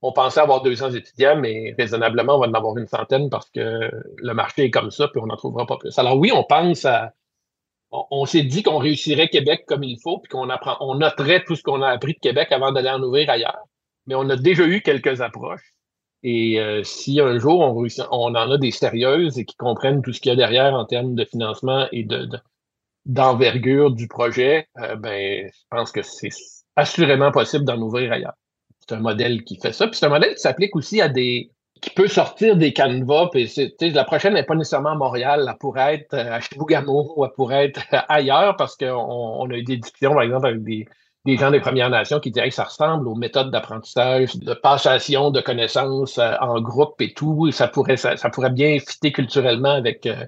On 0.00 0.12
pensait 0.12 0.40
avoir 0.40 0.62
200 0.62 0.92
étudiants, 0.92 1.36
mais 1.36 1.74
raisonnablement, 1.76 2.36
on 2.36 2.40
va 2.40 2.46
en 2.46 2.54
avoir 2.54 2.76
une 2.78 2.86
centaine 2.86 3.30
parce 3.30 3.50
que 3.50 3.90
le 4.16 4.34
marché 4.34 4.64
est 4.64 4.70
comme 4.70 4.90
ça, 4.90 5.08
puis 5.08 5.20
on 5.20 5.26
n'en 5.26 5.36
trouvera 5.36 5.66
pas 5.66 5.76
plus. 5.76 5.98
Alors 5.98 6.16
oui, 6.16 6.30
on 6.32 6.44
pense 6.44 6.84
à. 6.84 7.12
On, 7.90 8.26
s'est 8.26 8.42
dit 8.42 8.62
qu'on 8.62 8.76
réussirait 8.76 9.28
Québec 9.28 9.64
comme 9.66 9.82
il 9.82 9.98
faut, 9.98 10.18
puis 10.18 10.28
qu'on 10.28 10.50
apprend, 10.50 10.76
on 10.80 10.96
noterait 10.96 11.42
tout 11.44 11.56
ce 11.56 11.62
qu'on 11.62 11.80
a 11.80 11.88
appris 11.88 12.12
de 12.12 12.18
Québec 12.18 12.52
avant 12.52 12.70
d'aller 12.70 12.90
en 12.90 13.02
ouvrir 13.02 13.30
ailleurs. 13.30 13.64
Mais 14.06 14.14
on 14.14 14.28
a 14.28 14.36
déjà 14.36 14.66
eu 14.66 14.82
quelques 14.82 15.22
approches. 15.22 15.74
Et 16.22 16.60
euh, 16.60 16.82
si 16.82 17.20
un 17.20 17.38
jour 17.38 17.60
on, 17.60 17.86
en 18.10 18.34
a 18.34 18.58
des 18.58 18.72
sérieuses 18.72 19.38
et 19.38 19.44
qui 19.44 19.56
comprennent 19.56 20.02
tout 20.02 20.12
ce 20.12 20.20
qu'il 20.20 20.30
y 20.30 20.32
a 20.32 20.36
derrière 20.36 20.74
en 20.74 20.84
termes 20.84 21.14
de 21.14 21.24
financement 21.24 21.86
et 21.92 22.04
de, 22.04 22.28
d'envergure 23.06 23.90
du 23.92 24.08
projet, 24.08 24.68
euh, 24.78 24.96
ben, 24.96 25.48
je 25.50 25.62
pense 25.70 25.92
que 25.92 26.02
c'est 26.02 26.30
assurément 26.76 27.30
possible 27.30 27.64
d'en 27.64 27.80
ouvrir 27.80 28.12
ailleurs. 28.12 28.34
C'est 28.88 28.94
un 28.94 29.00
modèle 29.00 29.44
qui 29.44 29.56
fait 29.56 29.72
ça. 29.72 29.86
Puis 29.86 29.96
c'est 29.96 30.06
un 30.06 30.10
modèle 30.10 30.34
qui 30.34 30.40
s'applique 30.40 30.74
aussi 30.74 31.00
à 31.00 31.08
des. 31.08 31.50
qui 31.80 31.90
peut 31.90 32.08
sortir 32.08 32.56
des 32.56 32.72
canevas. 32.72 33.28
Puis 33.32 33.52
la 33.80 34.04
prochaine 34.04 34.34
n'est 34.34 34.44
pas 34.44 34.54
nécessairement 34.54 34.92
à 34.92 34.94
Montréal. 34.94 35.46
Elle 35.48 35.58
pourrait 35.58 35.94
être 35.96 36.14
euh, 36.14 36.32
à 36.32 36.40
Chibougamau 36.40 37.12
ou 37.16 37.24
elle 37.24 37.32
pourrait 37.32 37.66
être 37.66 37.80
ailleurs 38.08 38.56
parce 38.56 38.76
qu'on 38.76 38.86
on 38.86 39.50
a 39.50 39.54
eu 39.54 39.64
des 39.64 39.76
discussions, 39.76 40.14
par 40.14 40.22
exemple, 40.22 40.46
avec 40.46 40.62
des, 40.62 40.86
des 41.26 41.36
gens 41.36 41.50
des 41.50 41.60
Premières 41.60 41.90
Nations 41.90 42.20
qui 42.20 42.30
diraient 42.30 42.48
que 42.48 42.54
ça 42.54 42.64
ressemble 42.64 43.06
aux 43.08 43.14
méthodes 43.14 43.50
d'apprentissage, 43.50 44.36
de 44.36 44.54
passation 44.54 45.30
de 45.30 45.40
connaissances 45.40 46.18
euh, 46.18 46.34
en 46.40 46.60
groupe 46.60 47.00
et 47.00 47.12
tout. 47.12 47.50
Ça 47.52 47.68
pourrait, 47.68 47.98
ça, 47.98 48.16
pourrait 48.30 48.50
bien 48.50 48.78
fitter 48.78 49.12
culturellement 49.12 49.72
avec, 49.72 50.06
euh, 50.06 50.24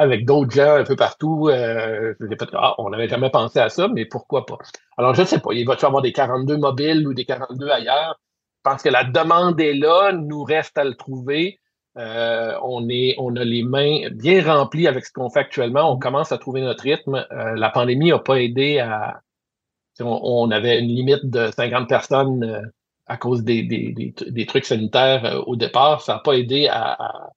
avec 0.00 0.24
d'autres 0.24 0.50
gens 0.50 0.76
un 0.76 0.84
peu 0.84 0.96
partout. 0.96 1.48
Euh, 1.48 2.14
ah, 2.54 2.74
on 2.78 2.90
n'avait 2.90 3.08
jamais 3.08 3.30
pensé 3.30 3.58
à 3.58 3.68
ça, 3.68 3.88
mais 3.88 4.04
pourquoi 4.04 4.46
pas? 4.46 4.58
Alors, 4.96 5.14
je 5.14 5.22
ne 5.22 5.26
sais 5.26 5.40
pas. 5.40 5.52
Il 5.52 5.66
va-tu 5.66 5.84
avoir 5.84 6.02
des 6.02 6.12
42 6.12 6.56
mobiles 6.56 7.06
ou 7.06 7.14
des 7.14 7.24
42 7.24 7.68
ailleurs? 7.68 8.18
Je 8.64 8.70
pense 8.70 8.82
que 8.82 8.88
la 8.88 9.04
demande 9.04 9.60
est 9.60 9.74
là. 9.74 10.12
Nous 10.12 10.42
reste 10.42 10.76
à 10.78 10.84
le 10.84 10.94
trouver. 10.94 11.58
on, 11.96 12.88
est, 12.88 13.14
on 13.18 13.36
a 13.36 13.44
les 13.44 13.62
mains 13.62 14.08
bien 14.12 14.42
remplies 14.42 14.88
avec 14.88 15.04
ce 15.04 15.12
qu'on 15.12 15.30
fait 15.30 15.40
actuellement. 15.40 15.92
On 15.92 15.98
commence 15.98 16.32
à 16.32 16.38
trouver 16.38 16.60
notre 16.60 16.82
rythme. 16.82 17.26
la 17.30 17.70
pandémie 17.70 18.10
n'a 18.10 18.18
pas 18.18 18.40
aidé 18.40 18.78
à, 18.78 19.20
on, 20.02 20.50
avait 20.50 20.80
une 20.80 20.88
limite 20.88 21.26
de 21.26 21.50
50 21.50 21.88
personnes 21.88 22.44
euh, 22.44 22.62
à 23.06 23.16
cause 23.16 23.42
des, 23.42 24.14
trucs 24.46 24.64
sanitaires 24.64 25.24
euh, 25.24 25.42
au 25.46 25.56
départ. 25.56 26.00
Ça 26.00 26.14
n'a 26.14 26.18
pas 26.20 26.34
aidé 26.34 26.68
à, 26.68 27.30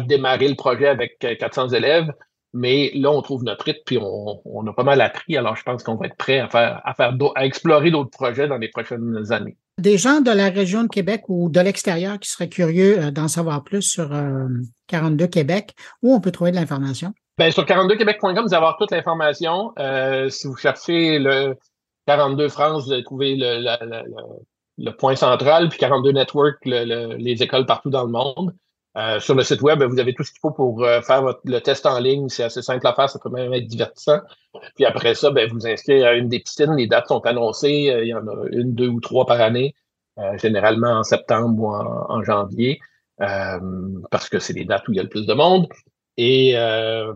démarrer 0.00 0.48
le 0.48 0.54
projet 0.54 0.88
avec 0.88 1.18
400 1.18 1.72
euh, 1.72 1.76
élèves. 1.76 2.12
Mais 2.54 2.90
là, 2.94 3.10
on 3.10 3.22
trouve 3.22 3.44
notre 3.44 3.64
rythme, 3.64 3.80
puis 3.86 3.98
on, 3.98 4.66
a 4.66 4.72
pas 4.74 4.82
mal 4.82 5.00
appris. 5.00 5.38
Alors, 5.38 5.56
je 5.56 5.62
pense 5.62 5.82
qu'on 5.82 5.94
va 5.94 6.06
être 6.06 6.16
prêt 6.16 6.38
à 6.38 6.48
faire, 6.48 6.82
à 6.84 6.92
faire, 6.92 7.14
à 7.34 7.46
explorer 7.46 7.90
d'autres 7.90 8.10
projets 8.10 8.46
dans 8.46 8.58
les 8.58 8.68
prochaines 8.68 9.32
années. 9.32 9.56
Des 9.78 9.96
gens 9.96 10.20
de 10.20 10.30
la 10.30 10.50
région 10.50 10.82
de 10.82 10.88
Québec 10.88 11.22
ou 11.28 11.48
de 11.48 11.60
l'extérieur 11.60 12.18
qui 12.18 12.28
seraient 12.28 12.50
curieux 12.50 13.10
d'en 13.10 13.26
savoir 13.26 13.64
plus 13.64 13.80
sur 13.80 14.10
42 14.88 15.28
Québec, 15.28 15.72
où 16.02 16.12
on 16.12 16.20
peut 16.20 16.30
trouver 16.30 16.50
de 16.50 16.56
l'information? 16.56 17.14
Bien, 17.38 17.50
sur 17.50 17.64
42québec.com, 17.64 18.32
vous 18.34 18.48
allez 18.48 18.54
avoir 18.54 18.76
toute 18.76 18.90
l'information. 18.90 19.72
si 20.28 20.46
vous 20.46 20.56
cherchez 20.56 21.18
le, 21.18 21.56
42 22.06 22.48
France, 22.48 22.86
vous 22.86 22.92
allez 22.92 23.04
trouver 23.04 23.36
le, 23.36 24.90
point 24.92 25.16
central, 25.16 25.68
puis 25.68 25.78
42 25.78 26.12
Network, 26.12 26.56
les 26.64 27.42
écoles 27.42 27.66
partout 27.66 27.90
dans 27.90 28.04
le 28.04 28.10
monde. 28.10 28.54
Euh, 28.96 29.20
sur 29.20 29.34
le 29.34 29.42
site 29.42 29.62
web, 29.62 29.82
vous 29.82 29.98
avez 29.98 30.14
tout 30.14 30.22
ce 30.22 30.30
qu'il 30.30 30.40
faut 30.40 30.50
pour 30.50 30.84
euh, 30.84 31.00
faire 31.00 31.22
le 31.44 31.60
test 31.60 31.86
en 31.86 31.98
ligne. 31.98 32.28
C'est 32.28 32.44
assez 32.44 32.62
simple 32.62 32.86
à 32.86 32.94
faire, 32.94 33.08
ça 33.08 33.18
peut 33.18 33.30
même 33.30 33.52
être 33.54 33.66
divertissant. 33.66 34.20
Puis 34.74 34.84
après 34.84 35.14
ça, 35.14 35.30
ben, 35.30 35.50
vous 35.50 35.66
inscrivez 35.66 36.04
à 36.04 36.14
une 36.14 36.28
des 36.28 36.40
piscines. 36.40 36.74
Les 36.76 36.86
dates 36.86 37.08
sont 37.08 37.24
annoncées. 37.24 37.90
Euh, 37.90 38.04
il 38.04 38.08
y 38.08 38.14
en 38.14 38.26
a 38.26 38.46
une, 38.50 38.74
deux 38.74 38.88
ou 38.88 39.00
trois 39.00 39.24
par 39.26 39.40
année, 39.40 39.74
généralement 40.36 40.90
en 40.90 41.02
septembre 41.04 41.62
ou 41.62 41.68
en, 41.74 42.22
janvier, 42.22 42.80
parce 43.18 44.28
que 44.28 44.38
c'est 44.38 44.52
les 44.52 44.64
dates 44.66 44.86
où 44.88 44.92
il 44.92 44.96
y 44.96 45.00
a 45.00 45.02
le 45.02 45.08
plus 45.08 45.26
de 45.26 45.32
monde. 45.32 45.68
Et 46.18 46.54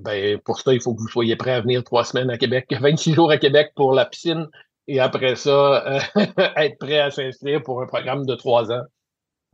ben, 0.01 0.39
pour 0.45 0.61
ça, 0.61 0.73
il 0.73 0.81
faut 0.81 0.95
que 0.95 1.01
vous 1.01 1.09
soyez 1.09 1.37
prêt 1.37 1.53
à 1.53 1.61
venir 1.61 1.85
trois 1.85 2.05
semaines 2.05 2.31
à 2.31 2.39
Québec, 2.39 2.67
26 2.81 3.15
jours 3.15 3.31
à 3.31 3.37
Québec 3.37 3.73
pour 3.77 3.93
la 3.93 4.07
piscine, 4.07 4.49
et 4.89 5.01
après 5.01 5.37
ça, 5.37 5.87
euh, 5.87 6.01
être 6.57 6.79
prêt 6.79 7.01
à 7.01 7.11
s'inscrire 7.11 7.62
pour 7.62 7.83
un 7.83 7.87
programme 7.87 8.25
de 8.25 8.35
trois 8.35 8.71
ans. 8.71 8.83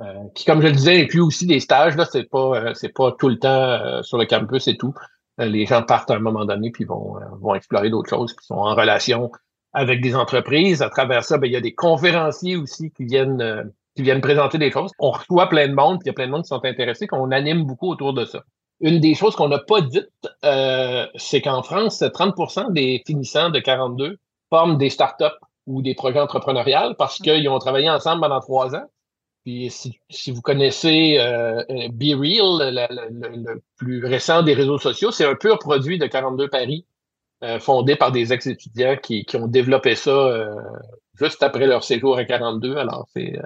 Euh, 0.03 0.15
qui, 0.35 0.45
comme 0.45 0.61
je 0.61 0.67
le 0.67 0.73
disais, 0.73 1.03
inclut 1.03 1.21
aussi 1.21 1.47
des 1.47 1.61
stages. 1.61 1.97
Là, 1.97 2.07
c'est 2.11 2.29
pas, 2.29 2.57
euh, 2.57 2.75
c'est 2.75 2.93
pas 2.93 3.13
tout 3.13 3.29
le 3.29 3.39
temps 3.39 4.03
sur 4.03 4.19
le 4.19 4.27
campus 4.27 4.67
et 4.69 4.77
tout. 4.77 4.95
les 5.39 5.67
gens 5.67 5.83
partent 5.83 6.11
à 6.11 6.15
un 6.15 6.19
moment 6.19 6.45
donné 6.45 6.71
puis 6.71 6.85
vont, 6.85 7.17
vont 7.41 7.55
explorer 7.55 7.91
d'autres 7.91 8.11
choses, 8.11 8.35
qui 8.35 8.45
sont 8.45 8.57
en 8.57 8.75
relation 8.75 9.31
avec 9.73 10.01
des 10.01 10.15
entreprises. 10.15 10.83
À 10.83 10.91
travers 10.91 11.25
ça, 11.25 11.39
ben, 11.39 11.47
il 11.47 11.53
y 11.53 11.57
a 11.57 11.61
des 11.61 11.75
conférenciers 11.75 12.57
aussi 12.57 12.91
qui 12.91 13.05
viennent, 13.05 13.73
qui 13.97 14.03
viennent 14.03 14.21
présenter 14.21 14.59
des 14.59 14.71
choses. 14.71 14.93
On 14.99 15.11
reçoit 15.11 15.49
plein 15.49 15.69
de 15.69 15.75
monde, 15.75 15.99
puis 15.99 16.07
il 16.07 16.09
y 16.09 16.11
a 16.11 16.15
plein 16.15 16.27
de 16.27 16.33
monde 16.33 16.43
qui 16.43 16.49
sont 16.49 16.65
intéressés, 16.65 17.07
qu'on 17.07 17.31
anime 17.31 17.65
beaucoup 17.65 17.91
autour 17.91 18.13
de 18.13 18.25
ça. 18.25 18.43
Une 18.81 19.01
des 19.01 19.15
choses 19.15 19.37
qu'on 19.37 19.49
n'a 19.49 19.61
pas 19.61 19.81
dites, 19.81 20.11
c'est 21.17 21.41
qu'en 21.41 21.63
France, 21.63 22.03
30% 22.03 22.73
des 22.73 23.03
finissants 23.07 23.51
de 23.51 23.61
42 23.61 24.19
forment 24.51 24.77
des 24.77 24.91
startups 24.91 25.39
ou 25.67 25.83
des 25.83 25.95
projets 25.95 26.21
entrepreneuriales 26.21 26.95
parce 26.99 27.19
qu'ils 27.19 27.49
ont 27.49 27.59
travaillé 27.59 27.89
ensemble 27.89 28.21
pendant 28.21 28.41
trois 28.41 28.75
ans. 28.75 28.85
Puis 29.45 29.71
si, 29.71 30.31
vous 30.31 30.41
connaissez 30.41 31.19
euh, 31.19 31.65
euh 31.69 31.89
Be 31.89 32.15
Real, 32.15 32.61
le, 32.61 33.61
plus 33.77 34.05
récent 34.05 34.43
des 34.43 34.55
réseaux 34.55 34.79
sociaux, 34.79 35.11
c'est 35.11 35.27
un 35.27 35.35
pur 35.35 35.59
produit 35.59 35.99
de 35.99 36.07
42 36.07 36.49
Paris, 36.49 36.87
euh, 37.43 37.59
fondé 37.59 37.97
par 37.97 38.13
des 38.13 38.33
ex-étudiants 38.33 38.97
qui, 39.03 39.25
qui, 39.25 39.37
ont 39.37 39.49
développé 39.49 39.97
ça 39.97 40.11
euh, 40.11 40.55
juste 41.15 41.43
après 41.43 41.67
leur 41.67 41.83
séjour 41.83 42.19
à 42.19 42.25
42. 42.25 42.77
Alors 42.77 43.09
c'est 43.13 43.37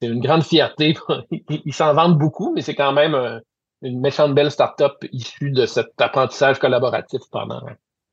une 0.00 0.20
grande 0.20 0.44
fierté. 0.44 0.96
Ils 1.30 1.74
s'en 1.74 1.92
vendent 1.92 2.18
beaucoup, 2.18 2.54
mais 2.54 2.62
c'est 2.62 2.74
quand 2.74 2.92
même 2.92 3.42
une 3.82 4.00
méchante 4.00 4.34
belle 4.34 4.50
startup 4.50 5.04
issue 5.12 5.50
de 5.50 5.66
cet 5.66 6.00
apprentissage 6.00 6.58
collaboratif 6.58 7.20
pendant 7.30 7.62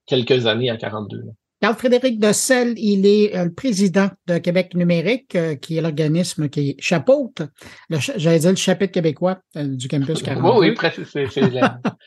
quelques 0.05 0.47
années 0.47 0.69
à 0.69 0.75
42. 0.75 1.23
Carl-Frédéric 1.65 2.19
Dossel, 2.19 2.75
il 2.77 3.07
est 3.07 3.35
euh, 3.35 3.45
le 3.45 3.51
président 3.51 4.11
de 4.27 4.37
Québec 4.37 4.75
numérique, 4.75 5.35
euh, 5.35 5.55
qui 5.55 5.77
est 5.77 5.81
l'organisme 5.81 6.47
qui 6.47 6.75
chapeaute, 6.77 7.41
j'allais 7.89 8.37
dire 8.37 8.51
le 8.51 8.55
chapitre 8.55 8.91
québécois 8.91 9.39
euh, 9.55 9.63
du 9.63 9.87
campus 9.87 10.21
42. 10.21 10.59
Oui, 10.59 10.75
oui, 10.79 11.05
c'est 11.11 11.41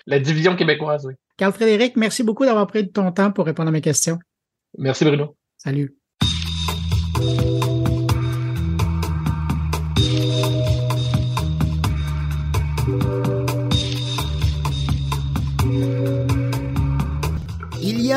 la, 0.07 0.21
division 0.21 0.55
québécoise, 0.55 1.07
oui. 1.07 1.15
Carl-Frédéric, 1.37 1.97
merci 1.97 2.23
beaucoup 2.23 2.45
d'avoir 2.45 2.69
pris 2.69 2.85
de 2.85 2.93
ton 2.93 3.11
temps 3.11 3.33
pour 3.33 3.47
répondre 3.47 3.71
à 3.71 3.73
mes 3.73 3.81
questions. 3.81 4.21
Merci, 4.79 5.05
Bruno. 5.05 5.35
Salut. 5.57 5.97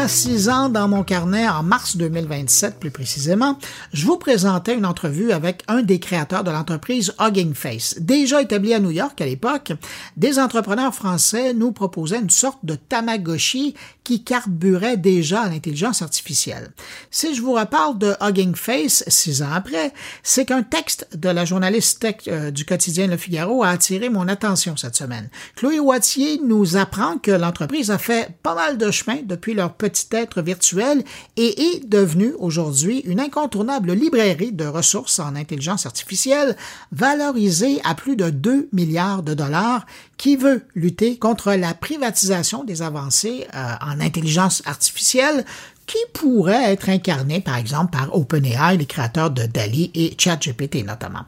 A 0.01 0.07
six 0.07 0.49
ans 0.49 0.69
dans 0.69 0.87
mon 0.87 1.03
carnet, 1.03 1.47
en 1.47 1.61
mars 1.61 1.95
2027 1.95 2.79
plus 2.79 2.89
précisément, 2.89 3.59
je 3.93 4.07
vous 4.07 4.17
présentais 4.17 4.75
une 4.75 4.87
entrevue 4.87 5.31
avec 5.31 5.61
un 5.67 5.83
des 5.83 5.99
créateurs 5.99 6.43
de 6.43 6.49
l'entreprise 6.49 7.13
Hugging 7.19 7.53
Face. 7.53 7.95
Déjà 7.99 8.41
établi 8.41 8.73
à 8.73 8.79
New 8.79 8.89
York 8.89 9.21
à 9.21 9.25
l'époque, 9.25 9.73
des 10.17 10.39
entrepreneurs 10.39 10.95
français 10.95 11.53
nous 11.53 11.71
proposaient 11.71 12.19
une 12.19 12.31
sorte 12.31 12.65
de 12.65 12.73
Tamagotchi 12.73 13.75
qui 14.03 14.23
carburait 14.23 14.97
déjà 14.97 15.47
l'intelligence 15.47 16.01
artificielle. 16.01 16.71
Si 17.11 17.35
je 17.35 17.41
vous 17.41 17.53
reparle 17.53 17.97
de 17.97 18.15
Hugging 18.19 18.55
Face 18.55 19.03
six 19.07 19.41
ans 19.41 19.51
après, 19.53 19.93
c'est 20.23 20.45
qu'un 20.45 20.63
texte 20.63 21.07
de 21.15 21.29
la 21.29 21.45
journaliste 21.45 21.99
tech 21.99 22.15
euh, 22.27 22.51
du 22.51 22.65
quotidien 22.65 23.07
Le 23.07 23.17
Figaro 23.17 23.63
a 23.63 23.69
attiré 23.69 24.09
mon 24.09 24.27
attention 24.27 24.75
cette 24.75 24.95
semaine. 24.95 25.29
Chloé 25.55 25.79
Wattier 25.79 26.41
nous 26.43 26.77
apprend 26.77 27.17
que 27.17 27.31
l'entreprise 27.31 27.91
a 27.91 27.97
fait 27.97 28.29
pas 28.41 28.55
mal 28.55 28.77
de 28.77 28.89
chemin 28.89 29.19
depuis 29.23 29.53
leur 29.53 29.73
petit 29.73 30.07
être 30.11 30.41
virtuel 30.41 31.03
et 31.37 31.61
est 31.61 31.87
devenue 31.87 32.33
aujourd'hui 32.39 32.99
une 33.05 33.19
incontournable 33.19 33.93
librairie 33.93 34.51
de 34.51 34.65
ressources 34.65 35.19
en 35.19 35.35
intelligence 35.35 35.85
artificielle 35.85 36.55
valorisée 36.91 37.81
à 37.83 37.95
plus 37.95 38.15
de 38.15 38.29
2 38.29 38.69
milliards 38.73 39.23
de 39.23 39.33
dollars 39.33 39.85
qui 40.17 40.35
veut 40.35 40.63
lutter 40.75 41.17
contre 41.17 41.53
la 41.53 41.73
privatisation 41.73 42.63
des 42.63 42.81
avancées 42.81 43.47
euh, 43.55 43.73
intelligence 43.99 44.63
artificielle 44.65 45.45
qui 45.91 45.97
pourrait 46.13 46.71
être 46.71 46.89
incarné, 46.89 47.41
par 47.41 47.57
exemple, 47.57 47.91
par 47.91 48.15
OpenAI, 48.15 48.77
les 48.77 48.85
créateurs 48.85 49.29
de 49.29 49.43
DALI 49.43 49.91
et 49.93 50.15
ChatGPT 50.17 50.85
notamment. 50.85 51.23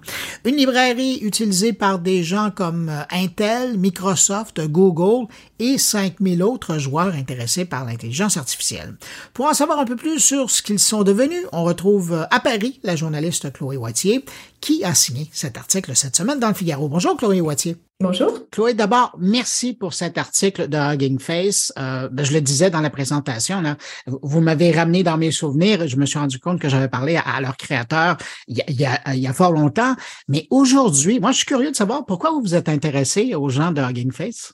Une 0.45 0.55
librairie 0.55 1.19
utilisée 1.21 1.73
par 1.73 1.99
des 1.99 2.23
gens 2.23 2.49
comme 2.49 2.87
euh, 2.87 3.01
Intel, 3.11 3.77
Microsoft, 3.77 4.61
Google 4.61 5.27
et 5.63 5.77
5000 5.77 6.43
autres 6.43 6.77
joueurs 6.77 7.15
intéressés 7.15 7.63
par 7.63 7.85
l'intelligence 7.85 8.35
artificielle. 8.35 8.95
Pour 9.33 9.45
en 9.45 9.53
savoir 9.53 9.79
un 9.79 9.85
peu 9.85 9.95
plus 9.95 10.19
sur 10.19 10.51
ce 10.51 10.61
qu'ils 10.61 10.77
sont 10.77 11.03
devenus, 11.03 11.45
on 11.53 11.63
retrouve 11.63 12.27
à 12.29 12.39
Paris 12.41 12.81
la 12.83 12.97
journaliste 12.97 13.53
Chloé 13.53 13.77
Wattier 13.77 14.25
qui 14.59 14.83
a 14.83 14.93
signé 14.93 15.29
cet 15.31 15.57
article 15.57 15.95
cette 15.95 16.17
semaine 16.17 16.39
dans 16.39 16.49
le 16.49 16.53
Figaro. 16.53 16.89
Bonjour 16.89 17.15
Chloé 17.15 17.39
Wattier. 17.39 17.77
Bonjour. 18.01 18.39
Chloé, 18.51 18.73
d'abord, 18.73 19.15
merci 19.17 19.73
pour 19.73 19.93
cet 19.93 20.17
article 20.17 20.67
de 20.67 20.77
Hugging 20.77 21.19
Face. 21.19 21.71
Euh, 21.79 22.09
ben, 22.11 22.25
je 22.25 22.33
le 22.33 22.41
disais 22.41 22.69
dans 22.69 22.81
la 22.81 22.89
présentation, 22.89 23.61
là, 23.61 23.77
vous 24.07 24.41
m'avez 24.41 24.71
ramené 24.71 25.03
dans 25.03 25.15
mes 25.15 25.31
souvenirs. 25.31 25.87
Je 25.87 25.95
me 25.95 26.05
suis 26.05 26.19
rendu 26.19 26.39
compte 26.39 26.59
que 26.59 26.67
j'avais 26.67 26.89
parlé 26.89 27.15
à, 27.15 27.39
leur 27.39 27.55
créateur 27.55 28.17
il 28.49 28.57
y, 28.57 28.61
a, 28.61 28.65
il, 28.67 28.81
y 28.81 28.85
a, 28.85 28.99
il 29.13 29.21
y, 29.21 29.27
a, 29.27 29.31
fort 29.31 29.53
longtemps. 29.53 29.95
Mais 30.27 30.47
aujourd'hui, 30.49 31.21
moi, 31.21 31.31
je 31.31 31.37
suis 31.37 31.45
curieux 31.45 31.71
de 31.71 31.75
savoir 31.75 32.05
pourquoi 32.05 32.31
vous 32.31 32.41
vous 32.41 32.55
êtes 32.55 32.67
intéressé 32.67 33.35
aux 33.35 33.47
gens 33.47 33.71
de 33.71 33.81
Hugging 33.81 34.11
Face. 34.11 34.51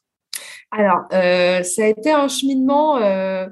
Alors, 0.71 1.05
euh, 1.13 1.63
ça 1.63 1.83
a 1.83 1.87
été 1.87 2.11
un 2.11 2.27
cheminement. 2.27 2.97
Euh, 2.97 3.47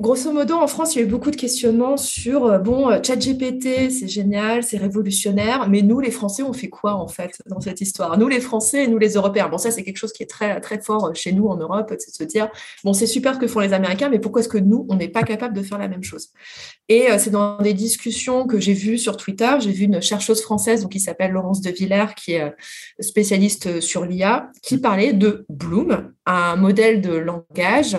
Grosso 0.00 0.30
modo, 0.30 0.54
en 0.54 0.68
France, 0.68 0.94
il 0.94 1.00
y 1.00 1.02
a 1.02 1.04
eu 1.04 1.10
beaucoup 1.10 1.32
de 1.32 1.36
questionnements 1.36 1.96
sur 1.96 2.44
euh, 2.44 2.58
bon, 2.58 2.88
euh, 2.88 3.02
ChatGPT, 3.02 3.90
c'est 3.90 4.06
génial, 4.06 4.62
c'est 4.62 4.76
révolutionnaire, 4.76 5.68
mais 5.68 5.82
nous, 5.82 5.98
les 5.98 6.12
Français, 6.12 6.44
on 6.44 6.52
fait 6.52 6.68
quoi 6.68 6.94
en 6.94 7.08
fait 7.08 7.42
dans 7.46 7.60
cette 7.60 7.80
histoire? 7.80 8.16
Nous, 8.16 8.28
les 8.28 8.38
Français, 8.38 8.84
et 8.84 8.86
nous, 8.86 8.98
les 8.98 9.14
Européens. 9.14 9.48
Bon, 9.48 9.58
ça, 9.58 9.72
c'est 9.72 9.82
quelque 9.82 9.96
chose 9.96 10.12
qui 10.12 10.22
est 10.22 10.30
très 10.30 10.60
très 10.60 10.80
fort 10.80 11.06
euh, 11.06 11.14
chez 11.14 11.32
nous 11.32 11.48
en 11.48 11.56
Europe, 11.56 11.92
c'est 11.98 12.12
de 12.12 12.14
se 12.14 12.22
dire 12.22 12.48
bon, 12.84 12.92
c'est 12.92 13.08
super 13.08 13.34
ce 13.34 13.40
que 13.40 13.48
font 13.48 13.58
les 13.58 13.72
Américains, 13.72 14.08
mais 14.08 14.20
pourquoi 14.20 14.42
est-ce 14.42 14.48
que 14.48 14.58
nous, 14.58 14.86
on 14.88 14.94
n'est 14.94 15.08
pas 15.08 15.24
capable 15.24 15.56
de 15.56 15.64
faire 15.64 15.78
la 15.78 15.88
même 15.88 16.04
chose? 16.04 16.28
Et 16.88 17.08
c'est 17.18 17.30
dans 17.30 17.58
des 17.58 17.74
discussions 17.74 18.46
que 18.46 18.60
j'ai 18.60 18.74
vues 18.74 18.98
sur 18.98 19.16
Twitter, 19.16 19.50
j'ai 19.58 19.72
vu 19.72 19.86
une 19.86 20.00
chercheuse 20.00 20.40
française 20.42 20.82
donc, 20.82 20.92
qui 20.92 21.00
s'appelle 21.00 21.32
Laurence 21.32 21.60
de 21.60 21.70
Villers, 21.70 22.14
qui 22.16 22.34
est 22.34 22.54
spécialiste 23.00 23.80
sur 23.80 24.04
l'IA, 24.04 24.52
qui 24.62 24.78
parlait 24.78 25.12
de 25.12 25.44
Bloom, 25.48 26.12
un 26.24 26.54
modèle 26.54 27.00
de 27.00 27.14
langage 27.14 27.98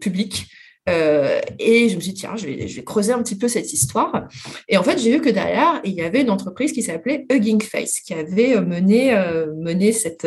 public 0.00 0.48
euh, 0.90 1.40
et 1.58 1.88
je 1.88 1.96
me 1.96 2.00
suis 2.00 2.12
dit, 2.12 2.20
tiens, 2.20 2.36
je 2.36 2.46
vais, 2.46 2.82
creuser 2.84 3.12
un 3.12 3.22
petit 3.22 3.36
peu 3.36 3.48
cette 3.48 3.72
histoire. 3.72 4.28
Et 4.68 4.76
en 4.76 4.82
fait, 4.82 4.98
j'ai 4.98 5.12
vu 5.12 5.20
que 5.20 5.30
derrière, 5.30 5.80
il 5.84 5.92
y 5.92 6.02
avait 6.02 6.20
une 6.20 6.30
entreprise 6.30 6.72
qui 6.72 6.82
s'appelait 6.82 7.26
Hugging 7.30 7.62
Face, 7.62 8.00
qui 8.00 8.14
avait 8.14 8.56
euh, 8.56 8.62
mené, 8.62 9.14
euh, 9.14 9.46
mené 9.56 9.92
cette, 9.92 10.26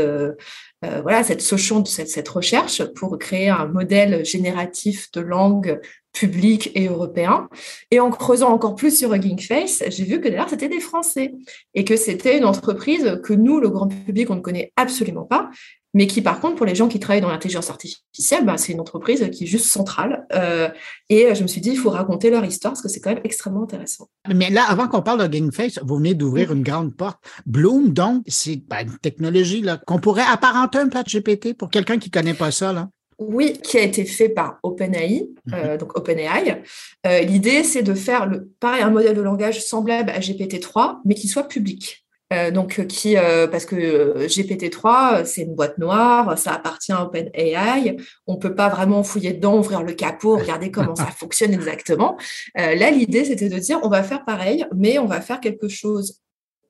voilà, 0.82 1.23
cette, 1.23 1.41
cette, 1.41 2.10
cette 2.10 2.30
recherche 2.30 2.84
pour 2.95 3.17
créer 3.17 3.49
un 3.49 3.67
modèle 3.67 4.26
génératif 4.26 5.12
de 5.12 5.21
langue 5.21 5.80
public 6.13 6.71
et 6.76 6.88
européen. 6.88 7.49
Et 7.91 7.99
en 7.99 8.10
creusant 8.10 8.49
encore 8.52 8.76
plus 8.76 8.97
sur 8.97 9.13
Hugging 9.13 9.39
Face, 9.41 9.84
j'ai 9.88 10.06
vu 10.06 10.21
que 10.21 10.28
derrière, 10.28 10.49
c'était 10.49 10.69
des 10.69 10.80
Français 10.80 11.34
et 11.73 11.84
que 11.84 11.97
c'était 11.97 12.38
une 12.38 12.45
entreprise 12.45 13.19
que 13.23 13.34
nous, 13.34 13.60
le 13.60 13.69
grand 13.69 13.88
public, 13.88 14.30
on 14.30 14.36
ne 14.36 14.41
connaît 14.41 14.71
absolument 14.78 15.26
pas 15.26 15.49
mais 15.93 16.08
qui 16.08 16.21
par 16.21 16.39
contre 16.39 16.56
pour 16.56 16.65
les 16.65 16.76
gens 16.76 16.88
qui 16.88 16.99
travaillent 16.99 17.21
dans 17.21 17.30
l'intelligence 17.30 17.69
artificielle, 17.69 18.45
bah, 18.45 18.58
c'est 18.58 18.73
une 18.73 18.80
entreprise 18.80 19.30
qui 19.32 19.43
est 19.43 19.47
juste 19.47 19.67
centrale. 19.67 20.26
Euh, 20.34 20.69
et 21.10 21.36
je 21.36 21.43
me 21.43 21.47
suis 21.47 21.62
dit, 21.62 21.69
il 21.69 21.78
faut 21.78 21.91
raconter 21.91 22.30
leur 22.30 22.43
histoire 22.43 22.73
parce 22.73 22.82
que 22.82 22.89
c'est 22.89 22.99
quand 22.99 23.12
même 23.12 23.21
extrêmement 23.23 23.63
intéressant. 23.63 24.10
Mais 24.34 24.49
là, 24.49 24.63
avant 24.67 24.88
qu'on 24.88 25.02
parle 25.02 25.21
de 25.21 25.28
GameFace, 25.28 25.80
vous 25.84 25.97
venez 25.97 26.15
d'ouvrir 26.15 26.52
une 26.52 26.63
grande 26.63 26.95
porte. 26.95 27.19
Bloom, 27.45 27.93
donc, 27.93 28.23
c'est 28.28 28.56
bah, 28.67 28.82
une 28.82 28.97
technologie 28.97 29.63
qu'on 29.86 29.99
pourrait 29.99 30.23
apparenter 30.28 30.80
un 30.80 30.89
peu 30.89 30.97
à 30.97 31.04
GPT 31.04 31.54
pour 31.54 31.69
quelqu'un 31.69 31.99
qui 31.99 32.10
ne 32.10 32.13
connaît 32.13 32.34
pas 32.34 32.52
ça. 32.52 32.73
Là. 32.73 32.89
Oui, 33.29 33.53
qui 33.62 33.77
a 33.77 33.81
été 33.81 34.05
fait 34.05 34.29
par 34.29 34.59
OpenAI, 34.63 35.27
euh, 35.53 35.73
mhm. 35.73 35.77
donc 35.77 35.97
OpenAI. 35.97 36.63
Euh, 37.05 37.19
L'idée, 37.21 37.63
c'est 37.63 37.83
de 37.83 37.93
faire 37.93 38.25
le, 38.25 38.49
pareil, 38.59 38.81
un 38.81 38.89
modèle 38.89 39.15
de 39.15 39.21
langage 39.21 39.63
semblable 39.63 40.09
à 40.09 40.19
GPT-3, 40.19 40.99
mais 41.05 41.15
qui 41.15 41.27
soit 41.27 41.47
public. 41.47 42.05
Euh, 42.31 42.51
donc 42.51 42.88
qui 42.88 43.15
parce 43.51 43.65
que 43.65 44.25
GPT-3 44.25 45.23
c'est 45.25 45.41
une 45.43 45.53
boîte 45.53 45.77
noire, 45.77 46.36
ça 46.38 46.53
appartient 46.53 46.91
à 46.91 47.03
OpenAI, 47.03 47.97
on 48.25 48.38
peut 48.38 48.55
pas 48.55 48.69
vraiment 48.69 49.03
fouiller 49.03 49.33
dedans, 49.33 49.59
ouvrir 49.59 49.83
le 49.83 49.93
capot, 49.93 50.38
regarder 50.38 50.71
comment 50.71 50.95
ça 50.95 51.05
fonctionne 51.17 51.53
exactement. 51.53 52.17
là 52.55 52.89
l'idée 52.89 53.25
c'était 53.25 53.49
de 53.49 53.59
dire 53.59 53.79
on 53.83 53.89
va 53.89 54.01
faire 54.01 54.25
pareil, 54.25 54.65
mais 54.73 54.97
on 54.97 55.05
va 55.05 55.21
faire 55.21 55.41
quelque 55.41 55.67
chose 55.67 56.23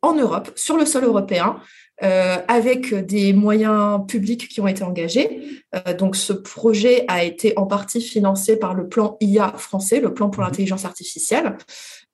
en 0.04 0.14
Europe, 0.16 0.52
sur 0.56 0.76
le 0.76 0.86
sol 0.86 1.06
européen, 1.06 1.60
euh, 2.04 2.38
avec 2.50 2.94
des 2.94 3.32
moyens 3.32 4.06
publics 4.06 4.50
qui 4.50 4.60
ont 4.60 4.68
été 4.68 4.84
engagés. 4.84 5.64
Euh, 5.74 5.94
donc, 5.94 6.18
ce 6.18 6.34
projet 6.34 7.06
a 7.08 7.24
été 7.24 7.54
en 7.56 7.66
partie 7.66 8.02
financé 8.02 8.58
par 8.58 8.74
le 8.74 8.90
plan 8.90 9.16
IA 9.22 9.54
français, 9.58 10.02
le 10.02 10.14
plan 10.14 10.30
pour 10.30 10.42
mhm. 10.42 10.50
l'intelligence 10.50 10.84
artificielle. 10.84 11.56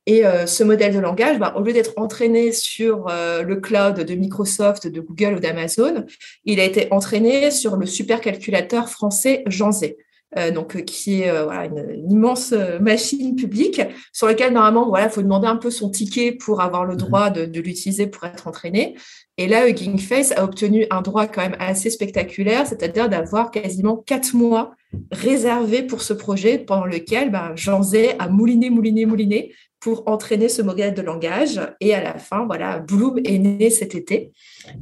Et 0.06 0.28
euh, 0.28 0.46
ce 0.46 0.64
modèle 0.64 0.94
de 0.94 1.00
langage, 1.00 1.40
bah, 1.40 1.56
au 1.58 1.62
lieu 1.62 1.74
d'être 1.74 1.94
entraîné 1.98 2.52
sur 2.52 3.08
le 3.08 3.56
cloud 3.56 3.96
de 3.96 4.16
Microsoft, 4.16 4.86
de 4.86 5.02
Google 5.02 5.38
ou 5.38 5.40
d'Amazon, 5.40 6.06
il 6.46 6.60
a 6.60 6.66
été 6.66 6.88
entraîné 6.92 7.50
sur 7.50 7.76
le 7.76 7.88
supercalculateur 7.88 8.90
français 8.90 9.44
Janzé. 9.48 9.98
Euh, 10.38 10.52
donc 10.52 10.84
qui 10.86 11.24
est 11.24 11.44
voilà, 11.44 11.66
une, 11.66 12.12
immense 12.12 12.54
machine 12.80 13.36
publique 13.36 13.82
sur 14.14 14.28
laquelle 14.28 14.54
normalement 14.54 14.88
voilà 14.88 15.06
il 15.06 15.10
faut 15.10 15.24
demander 15.24 15.48
un 15.48 15.56
peu 15.56 15.72
son 15.72 15.90
ticket 15.90 16.34
pour 16.34 16.62
avoir 16.62 16.86
le 16.86 16.94
mhm. 16.94 17.00
droit 17.00 17.30
de, 17.32 17.46
de 17.46 17.60
l'utiliser 17.60 18.06
pour 18.06 18.26
être 18.26 18.48
entraîné 18.48 18.96
et 19.40 19.48
là 19.48 19.68
Hugging 19.68 19.98
Face 19.98 20.32
a 20.34 20.44
obtenu 20.44 20.86
un 20.92 21.02
droit 21.02 21.26
quand 21.26 21.42
même 21.42 21.56
assez 21.60 21.90
spectaculaire 21.90 22.68
c'est-à-dire 22.68 23.10
d'avoir 23.10 23.50
quasiment 23.50 23.98
quatre 23.98 24.36
mois 24.36 24.76
réservés 25.12 25.82
pour 25.82 26.02
ce 26.02 26.14
projet 26.14 26.60
pendant 26.60 26.86
lequel 26.86 27.32
ben, 27.32 27.54
Jean 27.56 27.82
Zay 27.82 28.16
a 28.20 28.28
mouliné 28.28 28.70
mouliné 28.70 29.06
mouliné 29.06 29.54
pour 29.80 30.08
entraîner 30.08 30.50
ce 30.50 30.62
modèle 30.62 30.94
de 30.94 31.02
langage. 31.02 31.60
Et 31.80 31.94
à 31.94 32.04
la 32.04 32.18
fin, 32.18 32.46
voilà, 32.46 32.80
Bloom 32.80 33.20
est 33.24 33.38
né 33.38 33.70
cet 33.70 33.96
été. 33.96 34.32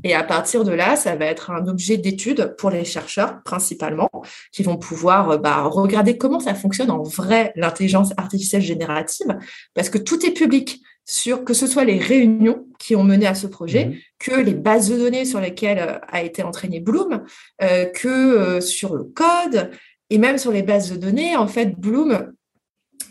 Et 0.04 0.14
à 0.16 0.24
partir 0.24 0.64
de 0.64 0.72
là, 0.72 0.96
ça 0.96 1.16
va 1.16 1.26
être 1.26 1.52
un 1.52 1.68
objet 1.68 1.98
d'étude 1.98 2.56
pour 2.58 2.72
les 2.72 2.84
chercheurs 2.84 3.42
principalement, 3.44 4.10
qui 4.52 4.64
vont 4.64 4.78
pouvoir 4.78 5.32
euh, 5.32 5.38
bah, 5.38 5.62
regarder 5.64 6.18
comment 6.18 6.40
ça 6.40 6.56
fonctionne 6.56 6.92
en 6.92 7.04
vrai 7.04 7.54
l'intelligence 7.56 8.14
artificielle 8.18 8.64
générative, 8.64 9.38
parce 9.74 9.90
que 9.90 9.98
tout 9.98 10.26
est 10.26 10.32
public 10.32 10.82
sur 11.08 11.44
que 11.44 11.54
ce 11.54 11.66
soit 11.66 11.86
les 11.86 11.98
réunions 11.98 12.68
qui 12.78 12.96
ont 12.96 13.04
mené 13.04 13.26
à 13.26 13.34
ce 13.34 13.48
projet, 13.48 13.86
mmh. 13.86 13.96
que 14.20 14.40
les 14.40 14.54
bases 14.54 14.90
de 14.90 14.98
données 14.98 15.26
sur 15.26 15.40
lesquelles 15.40 15.80
euh, 15.80 16.00
a 16.10 16.22
été 16.22 16.44
entraîné 16.44 16.80
Bloom, 16.80 17.24
euh, 17.64 17.86
que 17.86 18.60
sur 18.60 18.96
le 18.96 19.06
code 19.06 19.72
et 20.10 20.20
même 20.20 20.38
sur 20.38 20.52
les 20.52 20.64
bases 20.64 20.92
de 20.92 20.98
données. 20.98 21.36
En 21.36 21.48
fait, 21.48 21.80
Bloom 21.80 22.34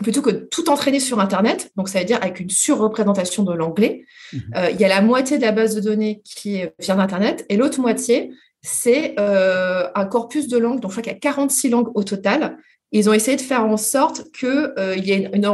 plutôt 0.02 0.22
que 0.22 0.30
tout 0.30 0.68
entraîner 0.68 1.00
sur 1.00 1.20
Internet, 1.20 1.70
donc 1.76 1.88
ça 1.88 2.00
veut 2.00 2.04
dire 2.04 2.18
avec 2.20 2.40
une 2.40 2.50
surreprésentation 2.50 3.42
de 3.42 3.54
l'anglais, 3.54 4.04
mhm. 4.32 4.40
euh, 4.56 4.70
il 4.70 4.80
y 4.80 4.85
a 4.85 4.88
la 4.88 5.00
moitié 5.00 5.38
de 5.38 5.42
la 5.42 5.52
base 5.52 5.74
de 5.74 5.80
données 5.80 6.22
qui 6.24 6.62
vient 6.78 6.96
d'Internet 6.96 7.46
et 7.48 7.56
l'autre 7.56 7.80
moitié, 7.80 8.30
c'est 8.62 9.14
euh, 9.18 9.88
un 9.94 10.06
corpus 10.06 10.48
de 10.48 10.59
langues, 10.59 10.80
donc 10.80 10.90
je 10.90 10.96
crois 10.96 11.02
qu'il 11.02 11.12
y 11.12 11.16
a 11.16 11.18
46 11.18 11.70
langues 11.70 11.90
au 11.94 12.02
total. 12.02 12.59
Ils 12.92 13.11
ont 13.11 13.12
essayé 13.12 13.37
de 13.37 13.42
faire 13.42 13.64
en 13.64 13.77
sorte 13.77 14.31
qu'il 14.33 14.49
euh, 14.49 14.96
y 14.96 15.12
ait 15.12 15.31
une, 15.33 15.46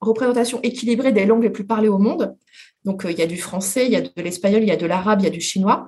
représentation 0.00 0.60
équilibrée 0.62 1.12
des 1.12 1.24
langues 1.24 1.42
les 1.42 1.50
plus 1.50 1.66
parlées 1.66 1.88
au 1.88 1.98
monde. 1.98 2.36
Donc 2.84 3.06
il 3.08 3.18
y 3.18 3.22
a 3.22 3.26
du 3.26 3.38
français, 3.38 3.86
il 3.86 3.92
y 3.92 3.96
a 3.96 4.02
de 4.02 4.10
l'espagnol, 4.16 4.62
il 4.62 4.68
y 4.68 4.72
a 4.72 4.76
de 4.76 4.86
l'arabe, 4.86 5.20
il 5.22 5.24
y 5.24 5.28
a 5.28 5.30
du 5.30 5.40
chinois 5.40 5.86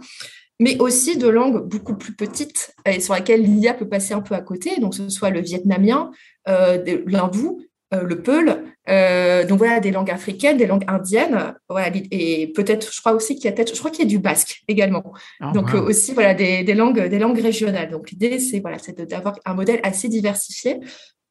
mais 0.59 0.79
aussi 0.79 1.19
de 1.19 1.29
langues 1.29 1.69
beaucoup 1.69 1.97
plus 1.97 2.15
petites 2.15 2.75
et 2.87 2.99
sur 3.01 3.15
lesquelles 3.15 3.43
l'IA 3.43 3.75
peut 3.75 3.91
passer 3.91 4.15
un 4.15 4.23
peu 4.23 4.35
à 4.35 4.41
côté, 4.41 4.81
donc 4.81 4.95
ce 4.95 5.11
soit 5.11 5.29
le 5.29 5.43
vietnamien, 5.43 6.11
l'hindou, 6.47 7.61
euh, 7.95 8.03
le 8.03 8.21
peul. 8.21 8.65
Euh, 8.89 9.47
donc 9.47 9.59
voilà, 9.59 9.79
des 9.79 9.93
langues 9.93 10.11
africaines, 10.11 10.57
des 10.57 10.67
langues 10.67 10.85
indiennes. 10.89 11.55
Voilà, 11.69 11.91
et 12.11 12.53
peut-être, 12.55 12.93
je 12.93 13.01
crois 13.01 13.13
aussi 13.13 13.37
qu'il 13.37 13.45
y 13.45 13.49
a 13.49 13.53
peut-être, 13.53 13.75
je 13.75 13.79
crois 13.79 13.93
qu'il 13.93 14.05
y 14.05 14.09
a 14.09 14.11
du 14.11 14.19
basque 14.19 14.63
également. 14.67 15.13
Ah, 15.41 15.53
donc 15.53 15.73
euh, 15.73 15.83
aussi 15.83 16.13
voilà 16.13 16.35
des, 16.35 16.65
des, 16.65 16.75
langues, 16.75 17.01
des 17.07 17.19
langues 17.21 17.39
régionales. 17.39 17.91
Donc 17.91 18.11
l'idée 18.11 18.41
c'est 18.41 18.59
voilà, 18.59 18.79
c'est 18.79 19.01
d'avoir 19.01 19.39
un 19.45 19.55
modèle 19.55 19.79
assez 19.85 20.09
diversifié. 20.09 20.81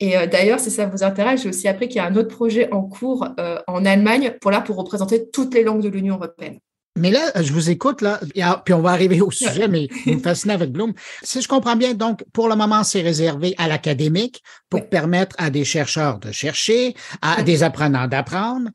Et 0.01 0.13
d'ailleurs, 0.27 0.59
si 0.59 0.71
ça 0.71 0.87
vous 0.87 1.03
intéresse, 1.05 1.43
j'ai 1.43 1.49
aussi 1.49 1.69
appris 1.69 1.87
qu'il 1.87 1.97
y 1.97 1.99
a 1.99 2.05
un 2.05 2.15
autre 2.17 2.35
projet 2.35 2.69
en 2.73 2.83
cours 2.83 3.29
en 3.65 3.85
Allemagne 3.85 4.35
pour 4.41 4.51
là 4.51 4.59
pour 4.59 4.75
représenter 4.75 5.29
toutes 5.29 5.53
les 5.53 5.63
langues 5.63 5.81
de 5.81 5.87
l'Union 5.87 6.15
européenne. 6.15 6.59
Mais 6.97 7.11
là, 7.11 7.31
je 7.41 7.51
vous 7.51 7.69
écoute, 7.69 8.01
là, 8.01 8.21
puis 8.63 8.73
on 8.73 8.81
va 8.81 8.91
arriver 8.91 9.19
au 9.19 9.29
sujet, 9.29 9.67
mais 9.67 9.89
vous 10.05 10.13
me 10.13 10.19
fascinez 10.19 10.53
avec 10.53 10.71
Bloom. 10.71 10.93
Si 11.23 11.41
je 11.41 11.47
comprends 11.47 11.75
bien, 11.75 11.93
donc, 11.93 12.23
pour 12.31 12.47
le 12.47 12.55
moment, 12.55 12.85
c'est 12.85 13.01
réservé 13.01 13.53
à 13.57 13.67
l'académique 13.67 14.41
pour 14.69 14.87
permettre 14.87 15.35
à 15.37 15.49
des 15.49 15.65
chercheurs 15.65 16.19
de 16.19 16.31
chercher, 16.31 16.95
à 17.21 17.43
des 17.43 17.63
apprenants 17.63 18.07
d'apprendre. 18.07 18.69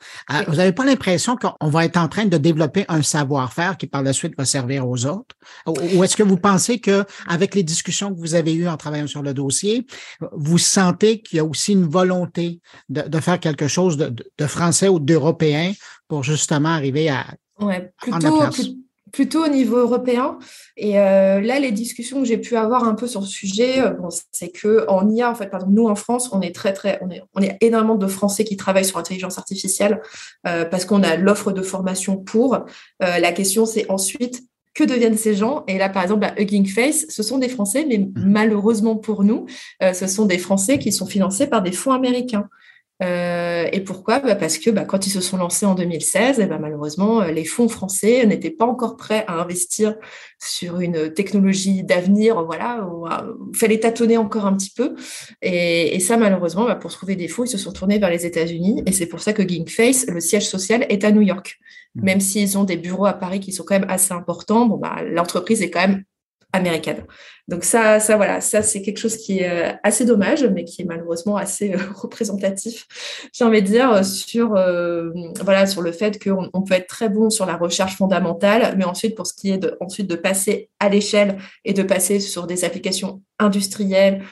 Vous 0.49 0.57
n'avez 0.57 0.73
pas 0.73 0.85
l'impression 0.85 1.37
qu'on 1.37 1.69
va 1.71 1.87
être 1.87 1.97
en 1.97 2.09
train 2.09 2.27
de 2.27 2.37
développer 2.37 2.85
un 2.89 3.01
savoir-faire 3.01 3.79
qui, 3.79 3.87
par 3.87 4.03
la 4.03 4.13
suite, 4.13 4.35
va 4.37 4.45
servir 4.45 4.87
aux 4.87 5.07
autres? 5.07 5.35
Ou 5.67 6.05
est-ce 6.05 6.17
que 6.17 6.23
vous 6.23 6.37
pensez 6.37 6.79
que, 6.79 7.07
avec 7.27 7.55
les 7.55 7.63
discussions 7.63 8.15
que 8.15 8.21
vous 8.21 8.35
avez 8.35 8.53
eues 8.53 8.69
en 8.69 8.77
travaillant 8.77 9.07
sur 9.07 9.23
le 9.23 9.33
dossier, 9.33 9.87
vous 10.33 10.59
sentez 10.59 11.23
qu'il 11.23 11.39
y 11.39 11.41
a 11.41 11.45
aussi 11.45 11.73
une 11.73 11.89
volonté 11.89 12.61
de, 12.91 13.21
faire 13.21 13.41
quelque 13.41 13.67
chose 13.67 13.97
de, 13.97 14.15
de 14.39 14.47
français 14.47 14.89
ou 14.89 15.01
d'européen 15.01 15.73
pour 16.07 16.23
justement 16.23 16.71
arriver 16.71 17.09
à 17.09 17.25
Ouais, 17.61 17.93
plutôt, 18.01 18.41
plutôt 19.13 19.45
au 19.45 19.49
niveau 19.49 19.77
européen. 19.77 20.39
Et 20.77 20.99
euh, 20.99 21.41
là, 21.41 21.59
les 21.59 21.73
discussions 21.73 22.21
que 22.21 22.27
j'ai 22.27 22.39
pu 22.39 22.57
avoir 22.57 22.85
un 22.85 22.95
peu 22.95 23.07
sur 23.07 23.23
ce 23.23 23.29
sujet, 23.29 23.81
euh, 23.81 23.91
bon, 23.91 24.09
c'est 24.33 24.51
que 24.51 24.85
en 24.89 25.09
IA, 25.09 25.31
en 25.31 25.35
fait, 25.35 25.49
pardon, 25.49 25.67
nous 25.69 25.89
en 25.89 25.95
France, 25.95 26.31
on 26.33 26.41
est 26.41 26.55
très 26.55 26.73
très, 26.73 26.99
on 27.03 27.11
est, 27.11 27.23
on 27.35 27.43
est 27.43 27.57
énormément 27.61 27.97
de 27.97 28.07
Français 28.07 28.45
qui 28.45 28.57
travaillent 28.57 28.85
sur 28.85 28.99
l'intelligence 28.99 29.39
artificielle 29.39 30.01
euh, 30.47 30.65
parce 30.65 30.85
qu'on 30.85 31.03
a 31.03 31.17
l'offre 31.17 31.53
de 31.53 31.63
formation 31.63 32.17
pour. 32.17 32.65
la 33.01 33.33
question, 33.33 33.67
c'est 33.67 33.91
ensuite 33.91 34.43
que 34.75 34.85
deviennent 34.85 35.17
ces 35.17 35.35
gens? 35.35 35.65
Et 35.67 35.79
là, 35.79 35.89
par 35.89 36.03
exemple, 36.03 36.21
bah, 36.21 36.33
Hugging 36.39 36.67
Face, 36.67 37.07
ce 37.09 37.23
sont 37.23 37.39
des 37.39 37.49
Français, 37.49 37.85
mais 37.89 37.99
mmh. 37.99 38.13
malheureusement 38.17 38.97
pour 38.97 39.25
nous, 39.25 39.47
ce 39.81 40.07
sont 40.07 40.27
des 40.27 40.39
Français 40.39 40.79
qui 40.79 40.93
sont 40.93 41.07
financés 41.07 41.47
par 41.47 41.63
des 41.63 41.73
fonds 41.73 41.93
américains. 41.93 42.49
Euh, 43.03 43.67
et 43.73 43.81
pourquoi? 43.81 44.19
Bah 44.21 44.35
Parce 44.35 44.59
que 44.59 44.71
bah, 44.71 44.85
quand 44.85 45.07
ils 45.07 45.11
se 45.11 45.21
sont 45.21 45.37
lancés 45.37 45.67
en 45.67 45.75
2016, 45.75 46.41
et 46.41 46.47
bah, 46.47 46.59
malheureusement, 46.59 47.23
euh, 47.23 47.31
les 47.31 47.45
fonds 47.45 47.69
français 47.69 48.27
n'étaient 48.27 48.51
pas 48.51 48.67
encore 48.67 48.97
prêts 48.97 49.25
à 49.27 49.41
investir 49.41 49.97
sur 50.39 50.81
une 50.81 51.13
technologie 51.13 51.83
d'avenir. 51.83 52.45
Voilà, 52.45 52.87
il 53.53 53.59
fallait 53.59 53.81
tâtonner 53.81 54.17
encore 54.17 54.47
un 54.47 54.55
petit 54.55 54.71
peu. 54.71 54.95
Et, 55.43 55.95
et 55.97 56.01
ça, 56.01 56.17
malheureusement, 56.17 56.65
bah, 56.65 56.75
pour 56.75 56.91
trouver 56.91 57.17
des 57.17 57.29
fonds, 57.29 57.45
ils 57.45 57.49
se 57.49 57.59
sont 57.59 57.73
tournés 57.73 57.99
vers 57.99 58.11
les 58.11 58.27
États-Unis. 58.27 58.83
Et 58.87 58.93
c'est 58.93 59.07
pour 59.07 59.21
ça 59.21 59.33
que 59.33 59.47
Ginkface, 59.47 60.07
le 60.09 60.21
siège 60.21 60.49
social, 60.49 60.85
est 60.89 61.05
à 61.05 61.11
New 61.11 61.23
York. 61.23 61.59
Mmh. 61.95 62.05
Même 62.05 62.21
s'ils 62.21 62.59
ont 62.59 62.65
des 62.65 62.77
bureaux 62.77 63.07
à 63.07 63.15
Paris 63.15 63.41
qui 63.41 63.53
sont 63.53 63.65
quand 63.65 63.79
même 63.79 63.91
assez 63.91 64.13
importants, 64.13 64.67
bon, 64.67 64.77
bah, 64.77 65.03
l'entreprise 65.05 65.63
est 65.63 65.71
quand 65.71 65.87
même 65.89 66.05
américaine. 66.53 67.05
Donc 67.49 67.65
ça, 67.65 67.99
ça 68.01 68.17
voilà, 68.17 68.41
ça 68.41 68.63
c'est 68.63 68.81
quelque 68.83 68.99
chose 68.99 69.17
qui 69.17 69.41
est 69.41 69.51
euh, 69.51 69.73
assez 69.83 70.05
dommage, 70.05 70.45
mais 70.45 70.65
qui 70.65 70.83
est 70.83 70.85
malheureusement 70.85 71.37
assez 71.37 71.75
euh, 71.75 71.79
représentatif. 71.95 72.87
J'ai 73.33 73.45
envie 73.45 73.63
de 73.63 73.67
dire 73.67 74.05
sur 74.05 74.55
euh, 74.55 75.11
voilà 75.43 75.67
sur 75.67 75.83
le 75.83 75.93
fait 75.93 76.23
qu'on 76.23 76.49
on 76.53 76.63
peut 76.63 76.75
être 76.75 76.87
très 76.87 77.09
bon 77.09 77.29
sur 77.29 77.47
la 77.47 77.57
recherche 77.57 77.97
fondamentale, 77.97 78.75
mais 78.79 78.85
ensuite 78.85 79.17
pour 79.17 79.27
ce 79.27 79.35
qui 79.35 79.51
est 79.51 79.59
de 79.59 79.77
ensuite 79.81 80.09
de 80.09 80.17
passer 80.17 80.71
à 80.79 80.89
l'échelle 80.89 81.39
et 81.65 81.73
de 81.73 81.83
passer 81.83 82.21
sur 82.21 82.47
des 82.47 82.65
applications 82.65 83.23
industrielles, 83.39 84.23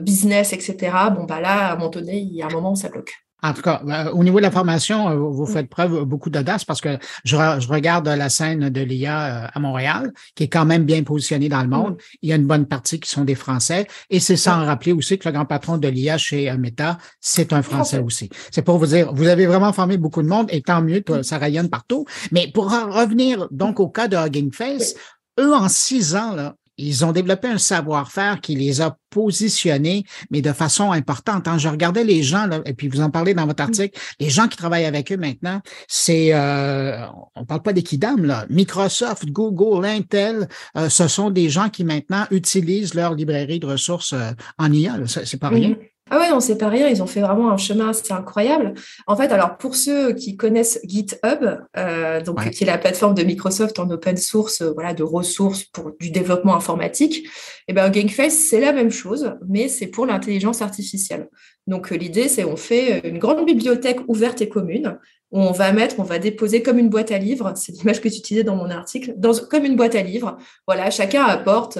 business, 0.00 0.52
etc. 0.52 0.76
Bon 1.14 1.24
bah 1.24 1.40
là 1.40 1.70
à 1.70 1.72
un 1.72 1.76
moment 1.76 1.90
donné, 1.90 2.18
il 2.18 2.32
y 2.32 2.42
a 2.42 2.46
un 2.46 2.50
moment 2.50 2.72
où 2.72 2.76
ça 2.76 2.88
bloque. 2.88 3.27
En 3.42 3.52
tout 3.52 3.62
cas, 3.62 3.82
euh, 3.86 4.10
au 4.10 4.24
niveau 4.24 4.38
de 4.38 4.42
la 4.42 4.50
formation, 4.50 5.08
euh, 5.08 5.14
vous 5.14 5.46
faites 5.46 5.68
preuve 5.68 6.04
beaucoup 6.04 6.28
d'audace 6.28 6.64
parce 6.64 6.80
que 6.80 6.98
je, 7.24 7.36
regarde 7.36 8.08
la 8.08 8.28
scène 8.28 8.68
de 8.68 8.80
l'IA 8.80 9.44
euh, 9.44 9.46
à 9.52 9.60
Montréal, 9.60 10.12
qui 10.34 10.44
est 10.44 10.48
quand 10.48 10.64
même 10.64 10.84
bien 10.84 11.04
positionnée 11.04 11.48
dans 11.48 11.62
le 11.62 11.68
monde. 11.68 11.96
Il 12.22 12.30
y 12.30 12.32
a 12.32 12.36
une 12.36 12.46
bonne 12.46 12.66
partie 12.66 12.98
qui 12.98 13.08
sont 13.08 13.24
des 13.24 13.36
Français. 13.36 13.86
Et 14.10 14.18
c'est 14.18 14.36
sans 14.36 14.64
rappeler 14.64 14.92
aussi 14.92 15.18
que 15.18 15.28
le 15.28 15.32
grand 15.34 15.44
patron 15.44 15.78
de 15.78 15.86
l'IA 15.86 16.18
chez 16.18 16.50
Meta, 16.56 16.98
c'est 17.20 17.52
un 17.52 17.62
Français 17.62 18.00
aussi. 18.00 18.28
C'est 18.50 18.62
pour 18.62 18.78
vous 18.78 18.86
dire, 18.86 19.12
vous 19.14 19.28
avez 19.28 19.46
vraiment 19.46 19.72
formé 19.72 19.98
beaucoup 19.98 20.22
de 20.22 20.28
monde 20.28 20.48
et 20.50 20.62
tant 20.62 20.82
mieux, 20.82 21.02
ça 21.22 21.38
rayonne 21.38 21.68
partout. 21.68 22.06
Mais 22.32 22.50
pour 22.52 22.70
revenir 22.70 23.46
donc 23.52 23.78
au 23.78 23.88
cas 23.88 24.08
de 24.08 24.16
Hugging 24.16 24.52
Face, 24.52 24.94
eux, 25.38 25.54
en 25.54 25.68
six 25.68 26.16
ans, 26.16 26.34
là, 26.34 26.56
ils 26.78 27.04
ont 27.04 27.12
développé 27.12 27.48
un 27.48 27.58
savoir-faire 27.58 28.40
qui 28.40 28.54
les 28.54 28.80
a 28.80 28.96
positionnés, 29.10 30.04
mais 30.30 30.40
de 30.42 30.52
façon 30.52 30.92
importante. 30.92 31.44
Quand 31.44 31.52
hein. 31.52 31.58
Je 31.58 31.68
regardais 31.68 32.04
les 32.04 32.22
gens, 32.22 32.46
là, 32.46 32.60
et 32.64 32.72
puis 32.72 32.88
vous 32.88 33.00
en 33.00 33.10
parlez 33.10 33.34
dans 33.34 33.46
votre 33.46 33.62
mm. 33.62 33.66
article, 33.66 34.00
les 34.20 34.30
gens 34.30 34.48
qui 34.48 34.56
travaillent 34.56 34.84
avec 34.84 35.10
eux 35.12 35.16
maintenant, 35.16 35.60
c'est, 35.88 36.32
euh, 36.32 37.04
on 37.34 37.44
parle 37.44 37.62
pas 37.62 37.72
d'équidam, 37.72 38.24
là. 38.24 38.46
Microsoft, 38.48 39.26
Google, 39.26 39.84
Intel, 39.86 40.48
euh, 40.76 40.88
ce 40.88 41.08
sont 41.08 41.30
des 41.30 41.50
gens 41.50 41.68
qui 41.68 41.84
maintenant 41.84 42.26
utilisent 42.30 42.94
leur 42.94 43.14
librairie 43.14 43.58
de 43.58 43.66
ressources 43.66 44.12
euh, 44.12 44.30
en 44.58 44.72
IA. 44.72 44.96
C'est 45.06 45.40
pas 45.40 45.48
rien. 45.48 45.74
Ah 46.10 46.18
ouais, 46.18 46.30
non, 46.30 46.40
c'est 46.40 46.56
pas 46.56 46.68
rien. 46.68 46.88
Ils 46.88 47.02
ont 47.02 47.06
fait 47.06 47.20
vraiment 47.20 47.50
un 47.50 47.56
chemin 47.56 47.90
assez 47.90 48.12
incroyable. 48.12 48.74
En 49.06 49.16
fait, 49.16 49.30
alors 49.32 49.58
pour 49.58 49.74
ceux 49.74 50.12
qui 50.12 50.36
connaissent 50.36 50.80
GitHub, 50.84 51.58
euh, 51.76 52.20
donc 52.22 52.50
qui 52.50 52.64
est 52.64 52.66
la 52.66 52.78
plateforme 52.78 53.14
de 53.14 53.22
Microsoft 53.22 53.78
en 53.78 53.90
open 53.90 54.16
source, 54.16 54.62
euh, 54.62 54.72
voilà, 54.72 54.94
de 54.94 55.02
ressources 55.02 55.64
pour 55.64 55.92
du 56.00 56.10
développement 56.10 56.54
informatique, 56.54 57.26
et 57.26 57.28
eh 57.68 57.72
ben 57.74 57.90
GameFace 57.90 58.30
c'est 58.30 58.60
la 58.60 58.72
même 58.72 58.90
chose, 58.90 59.34
mais 59.48 59.68
c'est 59.68 59.88
pour 59.88 60.06
l'intelligence 60.06 60.62
artificielle. 60.62 61.28
Donc 61.66 61.92
euh, 61.92 61.96
l'idée, 61.96 62.28
c'est 62.28 62.44
on 62.44 62.56
fait 62.56 63.06
une 63.06 63.18
grande 63.18 63.44
bibliothèque 63.44 64.00
ouverte 64.08 64.40
et 64.40 64.48
commune 64.48 64.98
où 65.30 65.40
on 65.40 65.52
va 65.52 65.72
mettre, 65.72 65.96
on 65.98 66.04
va 66.04 66.18
déposer 66.18 66.62
comme 66.62 66.78
une 66.78 66.88
boîte 66.88 67.12
à 67.12 67.18
livres. 67.18 67.52
C'est 67.54 67.72
l'image 67.72 68.00
que 68.00 68.08
tu 68.08 68.16
utilisais 68.16 68.44
dans 68.44 68.56
mon 68.56 68.70
article, 68.70 69.12
dans, 69.18 69.34
comme 69.34 69.64
une 69.66 69.76
boîte 69.76 69.94
à 69.94 70.02
livres. 70.02 70.38
Voilà, 70.66 70.90
chacun 70.90 71.24
apporte 71.24 71.78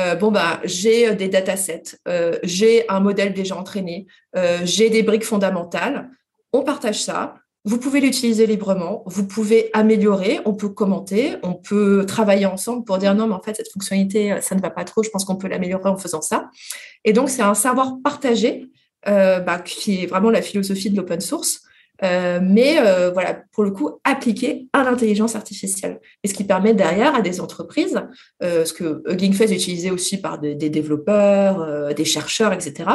euh, 0.00 0.14
bon 0.14 0.30
bah 0.30 0.60
j'ai 0.64 1.08
euh, 1.08 1.14
des 1.14 1.28
datasets, 1.28 1.96
euh, 2.08 2.38
j'ai 2.42 2.88
un 2.88 3.00
modèle 3.00 3.34
déjà 3.34 3.56
entraîné, 3.56 4.06
j'ai 4.64 4.90
des 4.90 5.02
briques 5.02 5.24
fondamentales. 5.24 6.10
On 6.52 6.62
partage 6.62 7.02
ça. 7.02 7.34
Vous 7.64 7.78
pouvez 7.78 8.00
l'utiliser 8.00 8.46
librement, 8.46 9.02
vous 9.04 9.26
pouvez 9.26 9.68
améliorer, 9.74 10.40
on 10.46 10.54
peut 10.54 10.70
commenter, 10.70 11.36
on 11.42 11.52
peut 11.52 12.06
travailler 12.06 12.46
ensemble 12.46 12.84
pour 12.84 12.96
dire 12.96 13.14
non, 13.14 13.26
mais 13.26 13.34
en 13.34 13.42
fait, 13.42 13.54
cette 13.54 13.70
fonctionnalité, 13.70 14.40
ça 14.40 14.54
ne 14.54 14.62
va 14.62 14.70
pas 14.70 14.84
trop, 14.84 15.02
je 15.02 15.10
pense 15.10 15.26
qu'on 15.26 15.36
peut 15.36 15.46
l'améliorer 15.46 15.90
en 15.90 15.98
faisant 15.98 16.22
ça. 16.22 16.48
Et 17.04 17.12
donc, 17.12 17.28
c'est 17.28 17.42
un 17.42 17.52
savoir 17.52 17.98
partagé, 18.02 18.70
bah, 19.04 19.58
qui 19.62 20.04
est 20.04 20.06
vraiment 20.06 20.30
la 20.30 20.40
philosophie 20.40 20.88
de 20.88 20.96
l'open 20.96 21.20
source, 21.20 21.60
euh, 22.02 22.40
mais 22.42 22.78
euh, 22.78 23.10
voilà, 23.10 23.42
pour 23.52 23.64
le 23.64 23.70
coup, 23.70 24.00
appliqué 24.04 24.68
à 24.72 24.82
l'intelligence 24.82 25.36
artificielle. 25.36 26.00
Et 26.22 26.28
ce 26.28 26.34
qui 26.34 26.44
permet 26.44 26.74
derrière 26.74 27.14
à 27.14 27.20
des 27.20 27.40
entreprises, 27.40 28.00
euh, 28.42 28.64
ce 28.64 28.72
que 28.72 29.02
Hugging 29.06 29.32
Face 29.32 29.50
est 29.50 29.56
utilisé 29.56 29.90
aussi 29.90 30.20
par 30.20 30.38
des, 30.38 30.54
développeurs, 30.54 31.60
euh, 31.60 31.92
des 31.92 32.04
chercheurs, 32.04 32.52
etc., 32.52 32.88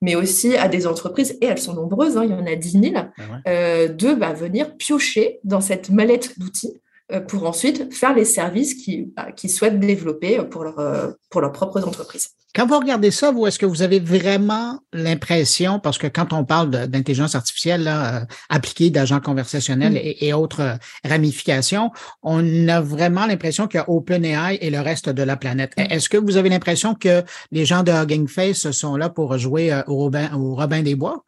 mais 0.00 0.14
aussi 0.14 0.56
à 0.56 0.68
des 0.68 0.86
entreprises, 0.86 1.38
et 1.40 1.46
elles 1.46 1.58
sont 1.58 1.74
nombreuses, 1.74 2.16
hein, 2.16 2.24
il 2.24 2.30
y 2.30 2.34
en 2.34 2.46
a 2.46 2.54
10 2.54 2.70
000, 2.70 2.94
ah 2.96 3.88
de 3.88 4.14
bah, 4.14 4.32
venir 4.32 4.76
piocher 4.76 5.40
dans 5.44 5.60
cette 5.60 5.90
mallette 5.90 6.38
d'outils 6.38 6.81
pour 7.28 7.46
ensuite 7.46 7.92
faire 7.92 8.14
les 8.14 8.24
services 8.24 8.74
qu'ils 8.74 9.10
bah, 9.14 9.28
souhaitent 9.48 9.80
développer 9.80 10.38
pour, 10.50 10.64
leur, 10.64 11.14
pour 11.30 11.40
leurs 11.40 11.52
propres 11.52 11.86
entreprises. 11.86 12.30
Quand 12.54 12.66
vous 12.66 12.78
regardez 12.78 13.10
ça, 13.10 13.30
vous, 13.30 13.46
est-ce 13.46 13.58
que 13.58 13.64
vous 13.64 13.80
avez 13.80 13.98
vraiment 13.98 14.78
l'impression, 14.92 15.80
parce 15.80 15.96
que 15.96 16.06
quand 16.06 16.34
on 16.34 16.44
parle 16.44 16.70
d'intelligence 16.70 17.34
artificielle 17.34 17.84
là, 17.84 18.16
euh, 18.16 18.24
appliquée 18.50 18.90
d'agents 18.90 19.20
conversationnels 19.20 19.94
mm. 19.94 20.16
et, 20.20 20.34
autres 20.34 20.60
euh, 20.60 20.74
ramifications, 21.02 21.92
on 22.22 22.68
a 22.68 22.82
vraiment 22.82 23.24
l'impression 23.24 23.68
que 23.68 23.78
OpenAI 23.86 24.58
et 24.60 24.68
le 24.68 24.80
reste 24.80 25.08
de 25.08 25.22
la 25.22 25.38
planète. 25.38 25.72
Mm. 25.78 25.92
Est-ce 25.92 26.10
que 26.10 26.18
vous 26.18 26.36
avez 26.36 26.50
l'impression 26.50 26.94
que 26.94 27.22
les 27.52 27.64
gens 27.64 27.82
de 27.82 27.90
Hugging 27.90 28.28
Face 28.28 28.70
sont 28.70 28.96
là 28.96 29.08
pour 29.08 29.38
jouer 29.38 29.72
euh, 29.72 29.82
au, 29.86 29.96
Robin, 29.96 30.30
au 30.34 30.54
Robin 30.54 30.82
des 30.82 30.94
Bois? 30.94 31.24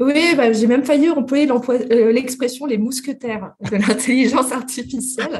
Oui, 0.00 0.34
bah, 0.36 0.52
j'ai 0.52 0.66
même 0.66 0.84
failli 0.84 1.10
employer 1.10 1.48
l'expression 2.12 2.66
les 2.66 2.78
mousquetaires 2.78 3.54
de 3.70 3.76
l'intelligence 3.88 4.52
artificielle, 4.52 5.38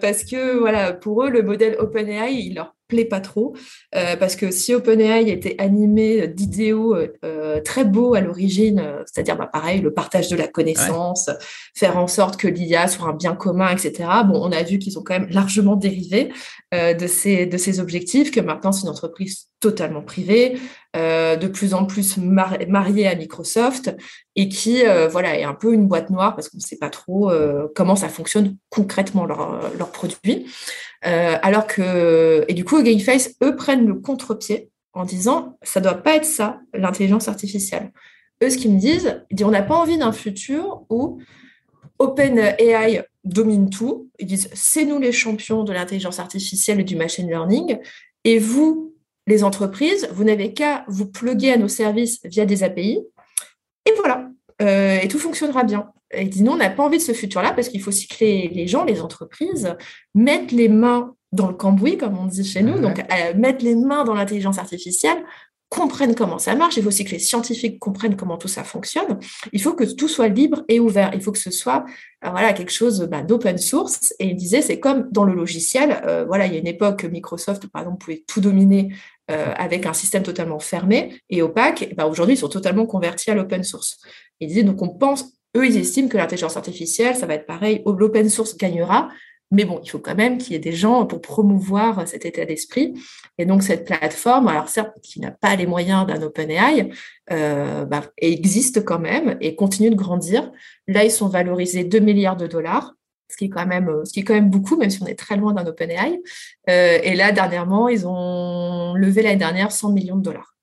parce 0.00 0.24
que 0.24 0.58
voilà, 0.58 0.92
pour 0.92 1.24
eux, 1.24 1.30
le 1.30 1.42
modèle 1.42 1.76
OpenAI, 1.78 2.34
il 2.34 2.54
leur 2.54 2.76
plaît 2.88 3.04
pas 3.04 3.20
trop 3.20 3.54
euh, 3.94 4.16
parce 4.16 4.36
que 4.36 4.50
si 4.50 4.74
OpenAI 4.74 5.30
était 5.30 5.56
animé 5.58 6.28
d'idéaux 6.28 6.94
euh, 6.94 7.60
très 7.60 7.84
beaux 7.84 8.14
à 8.14 8.20
l'origine, 8.20 8.80
euh, 8.80 9.02
c'est-à-dire 9.06 9.36
bah, 9.36 9.48
pareil 9.52 9.80
le 9.80 9.92
partage 9.92 10.28
de 10.28 10.36
la 10.36 10.46
connaissance, 10.46 11.30
faire 11.74 11.98
en 11.98 12.06
sorte 12.06 12.36
que 12.36 12.48
l'IA 12.48 12.88
soit 12.88 13.08
un 13.08 13.12
bien 13.12 13.34
commun, 13.34 13.70
etc. 13.70 14.08
Bon, 14.26 14.40
on 14.40 14.52
a 14.52 14.62
vu 14.62 14.78
qu'ils 14.78 14.98
ont 14.98 15.02
quand 15.02 15.18
même 15.18 15.30
largement 15.30 15.76
dérivé 15.76 16.32
de 16.72 17.06
ces 17.06 17.80
objectifs, 17.80 18.30
que 18.30 18.40
maintenant 18.40 18.72
c'est 18.72 18.82
une 18.82 18.90
entreprise 18.90 19.48
totalement 19.60 20.02
privée, 20.02 20.58
de 20.96 21.46
plus 21.46 21.74
en 21.74 21.84
plus 21.84 22.16
mariée 22.16 23.06
à 23.06 23.14
Microsoft 23.14 23.94
et 24.34 24.48
qui 24.48 24.82
voilà 25.10 25.38
est 25.38 25.44
un 25.44 25.54
peu 25.54 25.72
une 25.72 25.86
boîte 25.86 26.10
noire 26.10 26.34
parce 26.34 26.48
qu'on 26.48 26.56
ne 26.56 26.62
sait 26.62 26.78
pas 26.78 26.90
trop 26.90 27.30
comment 27.74 27.96
ça 27.96 28.08
fonctionne 28.08 28.56
concrètement 28.70 29.26
leur 29.26 29.90
produits. 29.92 30.46
Euh, 31.04 31.36
alors 31.42 31.66
que, 31.66 32.44
et 32.48 32.54
du 32.54 32.64
coup, 32.64 32.82
GameFace, 32.82 33.34
eux, 33.42 33.54
prennent 33.54 33.86
le 33.86 33.94
contre-pied 33.94 34.70
en 34.92 35.04
disant, 35.04 35.58
ça 35.62 35.80
doit 35.80 35.94
pas 35.94 36.16
être 36.16 36.24
ça, 36.24 36.60
l'intelligence 36.74 37.28
artificielle. 37.28 37.92
Eux, 38.42 38.50
ce 38.50 38.56
qu'ils 38.56 38.72
me 38.72 38.80
disent, 38.80 39.22
ils 39.30 39.36
disent, 39.36 39.46
on 39.46 39.50
n'a 39.50 39.62
pas 39.62 39.76
envie 39.76 39.98
d'un 39.98 40.12
futur 40.12 40.84
où 40.90 41.20
OpenAI 41.98 43.04
domine 43.24 43.70
tout. 43.70 44.10
Ils 44.18 44.26
disent, 44.26 44.50
c'est 44.52 44.84
nous 44.84 44.98
les 44.98 45.12
champions 45.12 45.64
de 45.64 45.72
l'intelligence 45.72 46.18
artificielle 46.18 46.80
et 46.80 46.84
du 46.84 46.96
machine 46.96 47.28
learning. 47.28 47.78
Et 48.24 48.38
vous, 48.38 48.94
les 49.26 49.44
entreprises, 49.44 50.08
vous 50.12 50.24
n'avez 50.24 50.52
qu'à 50.52 50.84
vous 50.88 51.06
pluguer 51.06 51.52
à 51.52 51.56
nos 51.56 51.68
services 51.68 52.20
via 52.24 52.46
des 52.46 52.62
API. 52.62 53.00
Et 53.84 53.92
voilà. 53.96 54.28
Euh, 54.62 54.98
et 55.02 55.08
tout 55.08 55.18
fonctionnera 55.18 55.64
bien. 55.64 55.90
Il 56.16 56.30
dit 56.30 56.42
non, 56.42 56.52
on 56.52 56.56
n'a 56.56 56.70
pas 56.70 56.84
envie 56.84 56.98
de 56.98 57.02
ce 57.02 57.12
futur-là 57.12 57.52
parce 57.52 57.68
qu'il 57.68 57.82
faut 57.82 57.88
aussi 57.88 58.06
que 58.06 58.16
les, 58.20 58.66
gens, 58.66 58.84
les 58.84 59.00
entreprises, 59.00 59.74
mettent 60.14 60.52
les 60.52 60.68
mains 60.68 61.14
dans 61.32 61.48
le 61.48 61.54
cambouis, 61.54 61.98
comme 61.98 62.16
on 62.16 62.26
dit 62.26 62.44
chez 62.44 62.62
nous, 62.62 62.78
donc 62.78 63.00
euh, 63.00 63.34
mettre 63.34 63.64
les 63.64 63.74
mains 63.74 64.04
dans 64.04 64.14
l'intelligence 64.14 64.58
artificielle, 64.58 65.18
comprennent 65.68 66.14
comment 66.14 66.38
ça 66.38 66.54
marche. 66.54 66.76
Il 66.76 66.82
faut 66.82 66.88
aussi 66.88 67.04
que 67.04 67.10
les 67.10 67.18
scientifiques 67.18 67.78
comprennent 67.80 68.16
comment 68.16 68.38
tout 68.38 68.48
ça 68.48 68.62
fonctionne. 68.62 69.18
Il 69.52 69.60
faut 69.60 69.74
que 69.74 69.84
tout 69.84 70.08
soit 70.08 70.28
libre 70.28 70.62
et 70.68 70.78
ouvert. 70.78 71.10
Il 71.12 71.20
faut 71.20 71.32
que 71.32 71.38
ce 71.38 71.50
soit 71.50 71.84
euh, 72.24 72.30
voilà 72.30 72.52
quelque 72.52 72.72
chose 72.72 73.00
bah, 73.10 73.22
d'open 73.22 73.58
source. 73.58 74.14
Et 74.20 74.28
il 74.28 74.36
disait 74.36 74.62
c'est 74.62 74.78
comme 74.78 75.08
dans 75.10 75.24
le 75.24 75.34
logiciel. 75.34 76.00
Euh, 76.06 76.24
voilà, 76.24 76.46
il 76.46 76.52
y 76.52 76.56
a 76.56 76.60
une 76.60 76.68
époque 76.68 77.04
Microsoft 77.04 77.66
par 77.66 77.82
exemple 77.82 77.98
pouvait 77.98 78.24
tout 78.26 78.40
dominer 78.40 78.94
avec 79.28 79.86
un 79.86 79.92
système 79.92 80.22
totalement 80.22 80.60
fermé 80.60 81.20
et 81.30 81.42
opaque. 81.42 81.92
Bah, 81.96 82.06
aujourd'hui 82.06 82.34
ils 82.34 82.38
sont 82.38 82.48
totalement 82.48 82.86
convertis 82.86 83.30
à 83.30 83.34
l'open 83.34 83.64
source. 83.64 83.98
Il 84.40 84.48
disait 84.48 84.62
donc 84.62 84.80
on 84.82 84.88
pense 84.88 85.36
eux, 85.56 85.66
ils 85.66 85.76
estiment 85.76 86.08
que 86.08 86.16
l'intelligence 86.16 86.56
artificielle, 86.56 87.16
ça 87.16 87.26
va 87.26 87.34
être 87.34 87.46
pareil, 87.46 87.82
l'open 87.86 88.28
source 88.28 88.56
gagnera. 88.56 89.08
Mais 89.52 89.64
bon, 89.64 89.80
il 89.84 89.88
faut 89.88 90.00
quand 90.00 90.16
même 90.16 90.38
qu'il 90.38 90.52
y 90.52 90.56
ait 90.56 90.60
des 90.60 90.72
gens 90.72 91.06
pour 91.06 91.20
promouvoir 91.20 92.06
cet 92.08 92.26
état 92.26 92.44
d'esprit. 92.44 92.94
Et 93.38 93.46
donc, 93.46 93.62
cette 93.62 93.84
plateforme, 93.84 94.48
alors 94.48 94.68
certes, 94.68 94.96
qui 95.02 95.20
n'a 95.20 95.30
pas 95.30 95.54
les 95.54 95.66
moyens 95.66 96.04
d'un 96.04 96.20
OpenAI, 96.20 96.90
euh, 97.30 97.84
bah, 97.84 98.02
existe 98.18 98.84
quand 98.84 98.98
même 98.98 99.36
et 99.40 99.54
continue 99.54 99.90
de 99.90 99.94
grandir. 99.94 100.50
Là, 100.88 101.04
ils 101.04 101.12
sont 101.12 101.28
valorisés 101.28 101.84
2 101.84 102.00
milliards 102.00 102.36
de 102.36 102.48
dollars. 102.48 102.95
Ce 103.28 103.36
qui 103.36 103.46
est 103.46 103.48
quand 103.48 103.66
même, 103.66 104.04
ce 104.04 104.12
qui 104.12 104.20
est 104.20 104.24
quand 104.24 104.34
même 104.34 104.50
beaucoup, 104.50 104.76
même 104.76 104.90
si 104.90 105.02
on 105.02 105.06
est 105.06 105.18
très 105.18 105.36
loin 105.36 105.52
d'un 105.52 105.66
OpenAI. 105.66 106.20
et 106.68 107.14
là, 107.14 107.32
dernièrement, 107.32 107.88
ils 107.88 108.06
ont 108.06 108.94
levé 108.94 109.22
l'année 109.22 109.36
dernière 109.36 109.72
100 109.72 109.90
millions 109.92 110.16
de 110.16 110.22
dollars. 110.22 110.55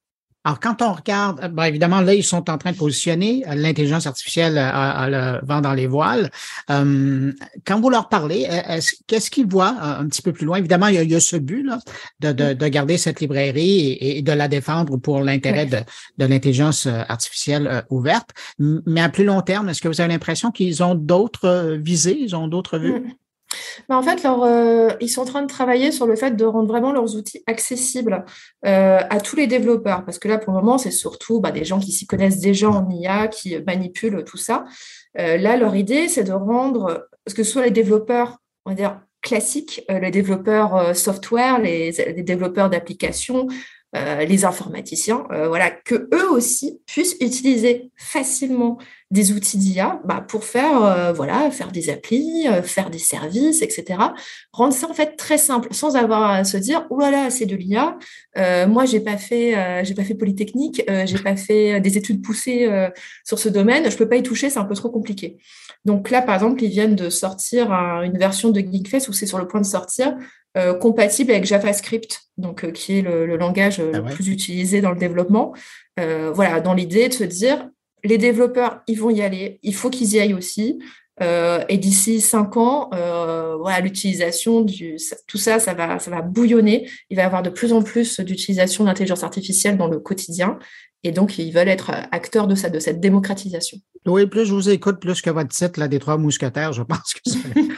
Alors, 0.45 0.59
quand 0.59 0.81
on 0.81 0.91
regarde, 0.91 1.39
euh, 1.41 1.47
ben, 1.47 1.65
évidemment, 1.65 2.01
là, 2.01 2.13
ils 2.13 2.23
sont 2.23 2.49
en 2.49 2.57
train 2.57 2.71
de 2.71 2.77
positionner 2.77 3.43
euh, 3.47 3.55
l'intelligence 3.55 4.07
artificielle 4.07 4.57
à, 4.57 5.07
le 5.09 5.45
vent 5.45 5.61
dans 5.61 5.73
les 5.73 5.87
voiles. 5.87 6.29
Euh, 6.69 7.31
quand 7.65 7.79
vous 7.79 7.89
leur 7.89 8.09
parlez, 8.09 8.47
qu'est-ce 9.07 9.31
qu'ils 9.31 9.47
voient 9.47 9.75
un 9.79 10.07
petit 10.07 10.21
peu 10.21 10.33
plus 10.33 10.45
loin? 10.45 10.57
Évidemment, 10.57 10.87
il 10.87 11.09
y 11.09 11.15
a, 11.15 11.19
ce 11.19 11.37
but 11.37 11.63
là, 11.63 11.79
de, 12.19 12.31
de, 12.31 12.53
de, 12.53 12.67
garder 12.67 12.97
cette 12.97 13.21
librairie 13.21 13.97
et, 13.99 14.21
de 14.21 14.31
la 14.31 14.47
défendre 14.47 14.97
pour 14.97 15.21
l'intérêt 15.21 15.65
de, 15.65 15.77
de 16.17 16.25
l'intelligence 16.25 16.87
artificielle 16.87 17.83
ouverte. 17.89 18.31
Mais 18.59 19.01
à 19.01 19.09
plus 19.09 19.23
long 19.23 19.41
terme, 19.41 19.69
est-ce 19.69 19.81
que 19.81 19.87
vous 19.87 20.01
avez 20.01 20.11
l'impression 20.11 20.51
qu'ils 20.51 20.83
ont 20.83 20.95
d'autres 20.95 21.77
visées, 21.79 22.17
ils 22.19 22.35
ont 22.35 22.47
d'autres 22.47 22.77
vues? 22.77 23.15
En 23.89 24.01
fait, 24.01 24.25
euh, 24.25 24.89
ils 24.99 25.09
sont 25.09 25.21
en 25.21 25.25
train 25.25 25.41
de 25.41 25.47
travailler 25.47 25.91
sur 25.91 26.05
le 26.05 26.15
fait 26.15 26.31
de 26.31 26.45
rendre 26.45 26.67
vraiment 26.67 26.91
leurs 26.91 27.15
outils 27.15 27.43
accessibles 27.47 28.25
euh, 28.65 28.99
à 29.09 29.19
tous 29.19 29.35
les 29.35 29.47
développeurs. 29.47 30.05
Parce 30.05 30.19
que 30.19 30.27
là, 30.27 30.37
pour 30.37 30.53
le 30.53 30.59
moment, 30.59 30.77
c'est 30.77 30.91
surtout 30.91 31.39
bah, 31.39 31.51
des 31.51 31.65
gens 31.65 31.79
qui 31.79 31.91
s'y 31.91 32.07
connaissent 32.07 32.39
déjà 32.39 32.69
en 32.69 32.89
IA, 32.89 33.27
qui 33.27 33.57
manipulent 33.65 34.23
tout 34.25 34.37
ça. 34.37 34.65
Euh, 35.19 35.37
là, 35.37 35.57
leur 35.57 35.75
idée, 35.75 36.07
c'est 36.07 36.23
de 36.23 36.33
rendre, 36.33 37.07
parce 37.25 37.35
que 37.35 37.43
ce 37.43 37.51
soit 37.51 37.65
les 37.65 37.71
développeurs, 37.71 38.37
on 38.65 38.71
va 38.71 38.75
dire, 38.75 38.99
classiques, 39.21 39.85
les 39.89 40.11
développeurs 40.11 40.93
software, 40.93 41.59
les, 41.59 41.91
les 41.91 42.23
développeurs 42.23 42.69
d'applications, 42.69 43.47
les 43.93 44.43
informaticiens, 44.43 45.25
voilà, 45.29 45.71
que 45.71 46.09
eux 46.13 46.29
aussi 46.29 46.81
puissent 46.85 47.15
utiliser 47.21 47.89
facilement 47.95 48.79
des 49.13 49.31
outils 49.31 49.59
d'IA 49.59 50.01
bah, 50.05 50.25
pour 50.27 50.43
faire, 50.43 50.83
euh, 50.83 51.13
voilà, 51.13 51.51
faire 51.51 51.71
des 51.71 51.91
applis, 51.91 52.47
euh, 52.47 52.63
faire 52.63 52.89
des 52.89 52.97
services, 52.97 53.61
etc. 53.61 53.99
Rendre 54.51 54.73
ça 54.73 54.89
en 54.89 54.93
fait 54.95 55.15
très 55.17 55.37
simple, 55.37 55.67
sans 55.71 55.95
avoir 55.95 56.31
à 56.31 56.43
se 56.43 56.57
dire 56.57 56.87
oh 56.89 56.99
là 56.99 57.11
là, 57.11 57.29
c'est 57.29 57.45
de 57.45 57.55
l'IA. 57.55 57.95
Euh, 58.39 58.65
moi, 58.65 58.85
j'ai 58.85 58.99
pas 58.99 59.17
fait, 59.17 59.85
j'ai 59.85 59.93
pas 59.93 60.03
fait 60.03 60.15
polytechnique, 60.15 60.83
j'ai 61.05 61.19
pas 61.19 61.35
fait 61.35 61.79
des 61.79 61.97
études 61.97 62.23
poussées 62.23 62.67
sur 63.23 63.37
ce 63.37 63.49
domaine, 63.49 63.89
je 63.91 63.95
peux 63.95 64.09
pas 64.09 64.15
y 64.15 64.23
toucher, 64.23 64.49
c'est 64.49 64.59
un 64.59 64.65
peu 64.65 64.73
trop 64.73 64.89
compliqué. 64.89 65.37
Donc 65.85 66.09
là, 66.09 66.23
par 66.23 66.33
exemple, 66.33 66.63
ils 66.63 66.71
viennent 66.71 66.95
de 66.95 67.11
sortir 67.11 67.71
une 67.71 68.17
version 68.17 68.49
de 68.49 68.59
Geekfest 68.59 69.09
où 69.09 69.13
c'est 69.13 69.27
sur 69.27 69.37
le 69.37 69.47
point 69.47 69.61
de 69.61 69.65
sortir, 69.65 70.15
compatible 70.81 71.31
avec 71.31 71.45
JavaScript, 71.45 72.23
donc 72.37 72.71
qui 72.71 72.97
est 72.97 73.01
le, 73.03 73.37
langage 73.37 73.79
ah 73.79 73.97
le 73.97 74.03
plus 74.05 74.29
utilisé 74.29 74.81
dans 74.81 74.91
le 74.91 74.97
développement. 74.97 75.53
voilà, 75.97 76.59
dans 76.59 76.73
l'idée 76.73 77.09
de 77.09 77.13
se 77.13 77.23
dire 77.23 77.69
les 78.03 78.17
développeurs, 78.17 78.81
ils 78.87 78.99
vont 78.99 79.09
y 79.09 79.21
aller. 79.21 79.59
Il 79.63 79.75
faut 79.75 79.89
qu'ils 79.89 80.13
y 80.13 80.19
aillent 80.19 80.33
aussi. 80.33 80.79
Euh, 81.21 81.63
et 81.69 81.77
d'ici 81.77 82.21
cinq 82.21 82.57
ans, 82.57 82.89
euh, 82.93 83.55
voilà, 83.57 83.81
l'utilisation 83.81 84.61
du 84.61 84.97
tout 85.27 85.37
ça, 85.37 85.59
ça 85.59 85.73
va, 85.73 85.99
ça 85.99 86.09
va 86.09 86.21
bouillonner. 86.21 86.89
Il 87.09 87.17
va 87.17 87.23
y 87.23 87.25
avoir 87.25 87.43
de 87.43 87.49
plus 87.49 87.71
en 87.71 87.83
plus 87.83 88.19
d'utilisation 88.19 88.83
d'intelligence 88.85 89.23
artificielle 89.23 89.77
dans 89.77 89.87
le 89.87 89.99
quotidien. 89.99 90.57
Et 91.03 91.11
donc, 91.11 91.37
ils 91.37 91.51
veulent 91.51 91.67
être 91.67 91.91
acteurs 92.11 92.47
de 92.47 92.55
ça, 92.55 92.69
de 92.69 92.79
cette 92.79 92.99
démocratisation. 92.99 93.79
Oui, 94.05 94.25
plus 94.25 94.45
je 94.45 94.53
vous 94.53 94.69
écoute, 94.69 94.99
plus 94.99 95.21
que 95.21 95.29
votre 95.29 95.49
titre, 95.49 95.79
là, 95.79 95.87
des 95.87 95.99
trois 95.99 96.17
mousquetaires, 96.17 96.73
je 96.73 96.83
pense 96.83 97.13
que 97.13 97.31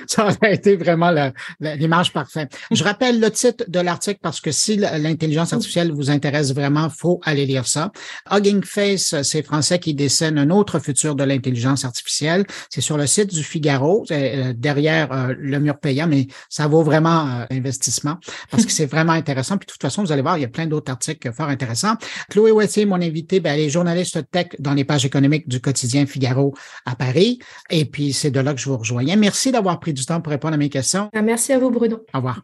ça, 0.08 0.26
aurait 0.42 0.56
été 0.56 0.76
vraiment 0.76 1.12
l'image 1.60 2.14
parfaite. 2.14 2.58
Je 2.72 2.84
rappelle 2.84 3.20
le 3.20 3.30
titre 3.30 3.64
de 3.68 3.80
l'article 3.80 4.20
parce 4.24 4.42
que 4.42 4.52
si 4.52 4.78
l'intelligence 4.78 5.54
artificielle 5.54 5.92
vous 5.92 6.10
intéresse 6.10 6.54
vraiment, 6.54 6.90
faut 6.90 7.20
aller 7.24 7.46
lire 7.46 7.68
ça. 7.68 7.92
Hugging 8.32 8.64
Face, 8.64 9.22
c'est 9.22 9.44
français 9.44 9.78
qui 9.78 9.94
dessine 9.94 10.40
un 10.40 10.50
autre 10.50 10.80
futur 10.80 11.16
de 11.16 11.24
l'intelligence 11.24 11.86
artificielle. 11.86 12.46
C'est 12.72 12.82
sur 12.82 12.98
le 12.98 13.06
site 13.06 13.32
du 13.32 13.44
Figaro, 13.44 14.04
euh, 14.10 14.54
derrière 14.56 15.12
euh, 15.12 15.36
le 15.38 15.60
mur 15.60 15.78
payant, 15.78 16.08
mais 16.08 16.26
ça 16.50 16.68
vaut 16.68 16.82
vraiment 16.82 17.28
euh, 17.28 17.46
investissement 17.52 18.18
parce 18.50 18.66
que 18.66 18.72
c'est 18.72 18.88
vraiment 18.88 19.14
intéressant. 19.14 19.58
Puis 19.58 19.68
de 19.68 19.72
toute 19.74 19.82
façon, 19.82 20.04
vous 20.04 20.12
allez 20.12 20.24
voir, 20.24 20.40
il 20.40 20.42
y 20.42 20.46
a 20.46 20.50
plein 20.50 20.66
d'autres 20.66 20.92
articles 20.92 21.32
fort 21.34 21.50
intéressants. 21.50 21.96
Chloé 22.32 22.52
Wettier, 22.52 22.86
mon 22.86 22.96
invité, 22.96 23.15
ben, 23.24 23.54
elle 23.54 23.62
est 23.62 23.70
journaliste 23.70 24.30
tech 24.32 24.48
dans 24.60 24.74
les 24.74 24.84
pages 24.84 25.06
économiques 25.06 25.48
du 25.48 25.62
quotidien 25.62 26.06
Figaro 26.06 26.54
à 26.86 26.96
Paris. 26.96 27.40
Et 27.70 27.86
puis, 27.86 28.14
c'est 28.14 28.32
de 28.32 28.40
là 28.40 28.54
que 28.54 28.60
je 28.60 28.70
vous 28.70 28.78
rejoignais. 28.78 29.16
Merci 29.16 29.52
d'avoir 29.52 29.80
pris 29.80 29.94
du 29.94 30.06
temps 30.06 30.22
pour 30.22 30.32
répondre 30.32 30.54
à 30.54 30.58
mes 30.58 30.70
questions. 30.70 31.10
Merci 31.14 31.54
à 31.54 31.60
vous, 31.60 31.70
Bruno. 31.70 32.06
Au 32.14 32.18
revoir. 32.18 32.42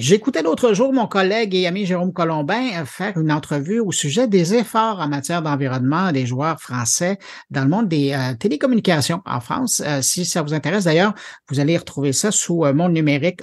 J'écoutais 0.00 0.42
l'autre 0.42 0.74
jour 0.74 0.92
mon 0.92 1.08
collègue 1.08 1.56
et 1.56 1.66
ami 1.66 1.84
Jérôme 1.84 2.12
Colombin 2.12 2.84
faire 2.84 3.18
une 3.18 3.32
entrevue 3.32 3.80
au 3.80 3.90
sujet 3.90 4.28
des 4.28 4.54
efforts 4.54 5.00
en 5.00 5.08
matière 5.08 5.42
d'environnement 5.42 6.12
des 6.12 6.24
joueurs 6.24 6.60
français 6.60 7.18
dans 7.50 7.64
le 7.64 7.68
monde 7.68 7.88
des 7.88 8.12
euh, 8.12 8.34
télécommunications 8.34 9.22
en 9.26 9.40
France. 9.40 9.82
Euh, 9.84 10.00
si 10.00 10.24
ça 10.24 10.42
vous 10.42 10.54
intéresse 10.54 10.84
d'ailleurs, 10.84 11.14
vous 11.48 11.58
allez 11.58 11.76
retrouver 11.76 12.12
ça 12.12 12.30
sous 12.30 12.64
euh, 12.64 12.72
Monde 12.72 12.92
numérique 12.92 13.40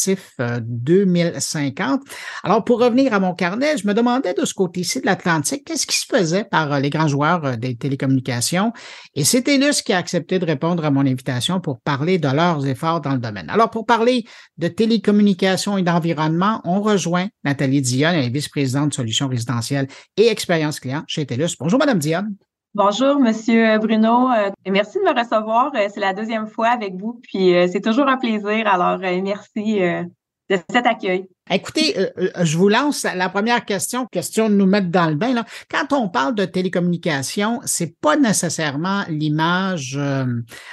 objectif 0.00 0.36
2050. 0.60 2.02
Alors 2.42 2.64
pour 2.64 2.80
revenir 2.80 3.12
à 3.12 3.20
mon 3.20 3.34
carnet, 3.34 3.76
je 3.76 3.86
me 3.86 3.94
demandais 3.94 4.34
de 4.34 4.44
ce 4.44 4.54
côté-ci 4.54 5.00
de 5.00 5.06
l'Atlantique, 5.06 5.64
qu'est-ce 5.64 5.86
qui 5.86 5.96
se 5.96 6.06
faisait 6.06 6.44
par 6.44 6.80
les 6.80 6.90
grands 6.90 7.08
joueurs 7.08 7.56
des 7.56 7.76
télécommunications? 7.76 8.72
Et 9.14 9.24
c'est 9.24 9.42
TELUS 9.42 9.82
qui 9.84 9.92
a 9.92 9.98
accepté 9.98 10.38
de 10.38 10.46
répondre 10.46 10.84
à 10.84 10.90
mon 10.90 11.00
invitation 11.00 11.60
pour 11.60 11.80
parler 11.80 12.18
de 12.18 12.28
leurs 12.28 12.66
efforts 12.66 13.00
dans 13.00 13.12
le 13.12 13.18
domaine. 13.18 13.50
Alors 13.50 13.70
pour 13.70 13.86
parler 13.86 14.24
de 14.58 14.68
télécommunications 14.68 15.78
d'environnement, 15.80 16.60
on 16.64 16.80
rejoint 16.80 17.28
Nathalie 17.44 17.82
Dionne, 17.82 18.14
elle 18.14 18.24
est 18.24 18.30
vice-présidente 18.30 18.90
de 18.90 18.94
solutions 18.94 19.28
résidentielles 19.28 19.88
et 20.16 20.28
expérience 20.28 20.80
client 20.80 21.04
chez 21.06 21.26
TELUS. 21.26 21.56
Bonjour, 21.58 21.78
Madame 21.78 21.98
Dionne. 21.98 22.34
Bonjour, 22.74 23.18
Monsieur 23.18 23.78
Bruno. 23.78 24.30
Euh, 24.30 24.50
merci 24.70 24.98
de 24.98 25.02
me 25.02 25.18
recevoir. 25.18 25.72
Euh, 25.74 25.88
c'est 25.92 25.98
la 25.98 26.14
deuxième 26.14 26.46
fois 26.46 26.68
avec 26.68 26.94
vous, 26.94 27.20
puis 27.20 27.52
euh, 27.52 27.66
c'est 27.66 27.80
toujours 27.80 28.06
un 28.06 28.16
plaisir. 28.16 28.64
Alors, 28.68 28.96
merci 28.98 29.80
de 29.80 30.56
cet 30.70 30.86
accueil. 30.86 31.26
Écoutez, 31.50 31.96
je 32.42 32.56
vous 32.56 32.68
lance 32.68 33.02
la 33.02 33.28
première 33.28 33.64
question, 33.64 34.06
question 34.06 34.48
de 34.48 34.54
nous 34.54 34.66
mettre 34.66 34.88
dans 34.88 35.08
le 35.08 35.16
bain. 35.16 35.44
Quand 35.68 35.92
on 35.92 36.08
parle 36.08 36.36
de 36.36 36.44
télécommunication, 36.44 37.60
c'est 37.64 37.98
pas 38.00 38.16
nécessairement 38.16 39.02
l'image, 39.08 39.98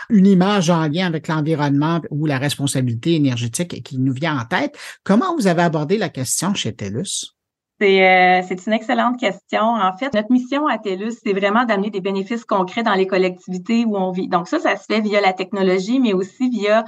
une 0.10 0.28
image 0.28 0.70
en 0.70 0.88
lien 0.88 1.08
avec 1.08 1.28
l'environnement 1.28 2.02
ou 2.12 2.28
la 2.28 2.38
responsabilité 2.38 3.16
énergétique 3.16 3.84
qui 3.84 3.98
nous 3.98 4.14
vient 4.14 4.40
en 4.40 4.46
tête. 4.46 4.78
Comment 5.04 5.36
vous 5.36 5.48
avez 5.48 5.64
abordé 5.64 5.98
la 5.98 6.10
question 6.10 6.54
chez 6.54 6.76
TELUS? 6.76 7.37
C'est 7.80 8.66
une 8.66 8.74
excellente 8.74 9.20
question. 9.20 9.62
En 9.62 9.96
fait, 9.96 10.14
notre 10.14 10.32
mission 10.32 10.68
à 10.68 10.80
TELUS, 10.80 11.20
c'est 11.24 11.34
vraiment 11.34 11.66
d'amener 11.66 11.92
des 11.92 12.02
bénéfices 12.02 12.44
concrets 12.44 12.82
dans 12.82 12.96
les 12.96 13.06
collectivités 13.06 13.86
où 13.86 13.96
on 13.96 14.12
vit. 14.12 14.28
Donc 14.28 14.48
ça, 14.48 14.60
ça 14.60 14.76
se 14.78 14.86
fait 14.86 15.00
via 15.00 15.22
la 15.22 15.34
technologie, 15.34 16.00
mais 16.00 16.14
aussi 16.14 16.50
via 16.50 16.86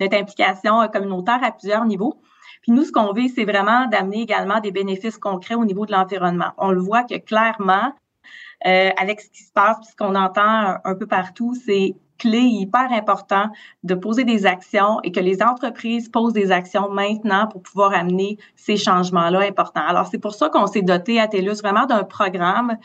notre 0.00 0.16
implication 0.16 0.88
communautaire 0.88 1.40
à 1.42 1.52
plusieurs 1.52 1.84
niveaux. 1.84 2.22
Puis 2.62 2.72
nous, 2.72 2.84
ce 2.84 2.92
qu'on 2.92 3.12
veut, 3.12 3.28
c'est 3.34 3.44
vraiment 3.44 3.86
d'amener 3.86 4.22
également 4.22 4.60
des 4.60 4.70
bénéfices 4.70 5.18
concrets 5.18 5.54
au 5.54 5.64
niveau 5.64 5.86
de 5.86 5.92
l'environnement. 5.92 6.52
On 6.58 6.70
le 6.70 6.80
voit 6.80 7.04
que 7.04 7.16
clairement, 7.16 7.92
euh, 8.66 8.90
avec 8.96 9.20
ce 9.20 9.30
qui 9.30 9.42
se 9.42 9.52
passe, 9.52 9.78
puis 9.78 9.88
ce 9.90 9.96
qu'on 9.96 10.14
entend 10.14 10.76
un, 10.84 10.94
peu 10.94 11.06
partout, 11.06 11.54
c'est 11.54 11.94
clé 12.20 12.40
hyper 12.40 12.92
important 12.92 13.46
de 13.82 13.94
poser 13.94 14.24
des 14.24 14.46
actions 14.46 15.00
et 15.02 15.10
que 15.10 15.20
les 15.20 15.42
entreprises 15.42 16.08
posent 16.08 16.34
des 16.34 16.52
actions 16.52 16.90
maintenant 16.90 17.46
pour 17.48 17.62
pouvoir 17.62 17.94
amener 17.94 18.38
ces 18.56 18.76
changements-là 18.76 19.40
importants. 19.40 19.86
Alors, 19.86 20.06
c'est 20.06 20.18
pour 20.18 20.34
ça 20.34 20.48
qu'on 20.50 20.66
s'est 20.66 20.82
doté 20.82 21.18
à 21.18 21.26
TELUS 21.26 21.60
vraiment 21.62 21.86
d'un 21.86 22.04
programme 22.04 22.76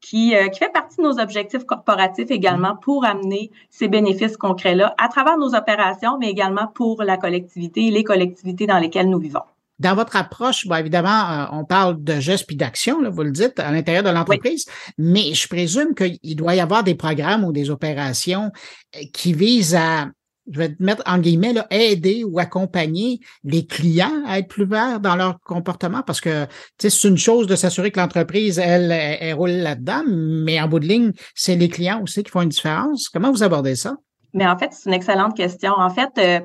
qui, 0.00 0.36
euh, 0.36 0.48
qui 0.48 0.58
fait 0.58 0.72
partie 0.72 0.98
de 0.98 1.02
nos 1.02 1.18
objectifs 1.18 1.64
corporatifs 1.64 2.30
également 2.30 2.76
pour 2.76 3.04
amener 3.04 3.50
ces 3.70 3.88
bénéfices 3.88 4.36
concrets-là 4.36 4.94
à 4.98 5.08
travers 5.08 5.38
nos 5.38 5.54
opérations, 5.54 6.18
mais 6.18 6.30
également 6.30 6.68
pour 6.68 7.02
la 7.02 7.16
collectivité 7.16 7.86
et 7.86 7.90
les 7.90 8.04
collectivités 8.04 8.66
dans 8.66 8.78
lesquelles 8.78 9.08
nous 9.08 9.18
vivons. 9.18 9.42
Dans 9.78 9.94
votre 9.94 10.16
approche, 10.16 10.66
bon, 10.66 10.76
évidemment, 10.76 11.30
euh, 11.30 11.46
on 11.52 11.64
parle 11.64 12.02
de 12.02 12.20
gestes 12.20 12.46
puis 12.46 12.56
d'action, 12.56 12.98
vous 13.10 13.22
le 13.22 13.32
dites, 13.32 13.58
à 13.58 13.72
l'intérieur 13.72 14.04
de 14.04 14.10
l'entreprise, 14.10 14.66
mais 14.98 15.34
je 15.34 15.48
présume 15.48 15.94
qu'il 15.94 16.36
doit 16.36 16.54
y 16.54 16.60
avoir 16.60 16.84
des 16.84 16.94
programmes 16.94 17.44
ou 17.44 17.52
des 17.52 17.70
opérations 17.70 18.52
euh, 18.96 19.00
qui 19.12 19.32
visent 19.32 19.74
à 19.74 20.06
je 20.52 20.58
vais 20.58 20.76
mettre 20.78 21.02
en 21.06 21.18
guillemets, 21.18 21.54
là, 21.54 21.66
aider 21.70 22.22
ou 22.22 22.38
accompagner 22.38 23.20
les 23.44 23.66
clients 23.66 24.22
à 24.26 24.38
être 24.38 24.48
plus 24.48 24.66
verts 24.66 25.00
dans 25.00 25.16
leur 25.16 25.40
comportement 25.40 26.02
parce 26.02 26.20
que 26.20 26.46
c'est 26.78 27.08
une 27.08 27.16
chose 27.16 27.46
de 27.46 27.56
s'assurer 27.56 27.90
que 27.90 27.98
l'entreprise, 27.98 28.58
elle, 28.58 28.92
elle, 28.92 29.34
roule 29.34 29.50
là-dedans, 29.50 30.02
mais 30.06 30.60
en 30.60 30.68
bout 30.68 30.80
de 30.80 30.86
ligne, 30.86 31.12
c'est 31.34 31.56
les 31.56 31.68
clients 31.68 32.02
aussi 32.02 32.22
qui 32.22 32.30
font 32.30 32.42
une 32.42 32.50
différence. 32.50 33.08
Comment 33.08 33.30
vous 33.30 33.42
abordez 33.42 33.74
ça? 33.74 33.96
Mais 34.34 34.46
en 34.46 34.58
fait, 34.58 34.68
c'est 34.72 34.90
une 34.90 34.94
excellente 34.94 35.34
question. 35.34 35.72
En 35.72 35.88
fait, 35.88 36.10
euh, 36.18 36.40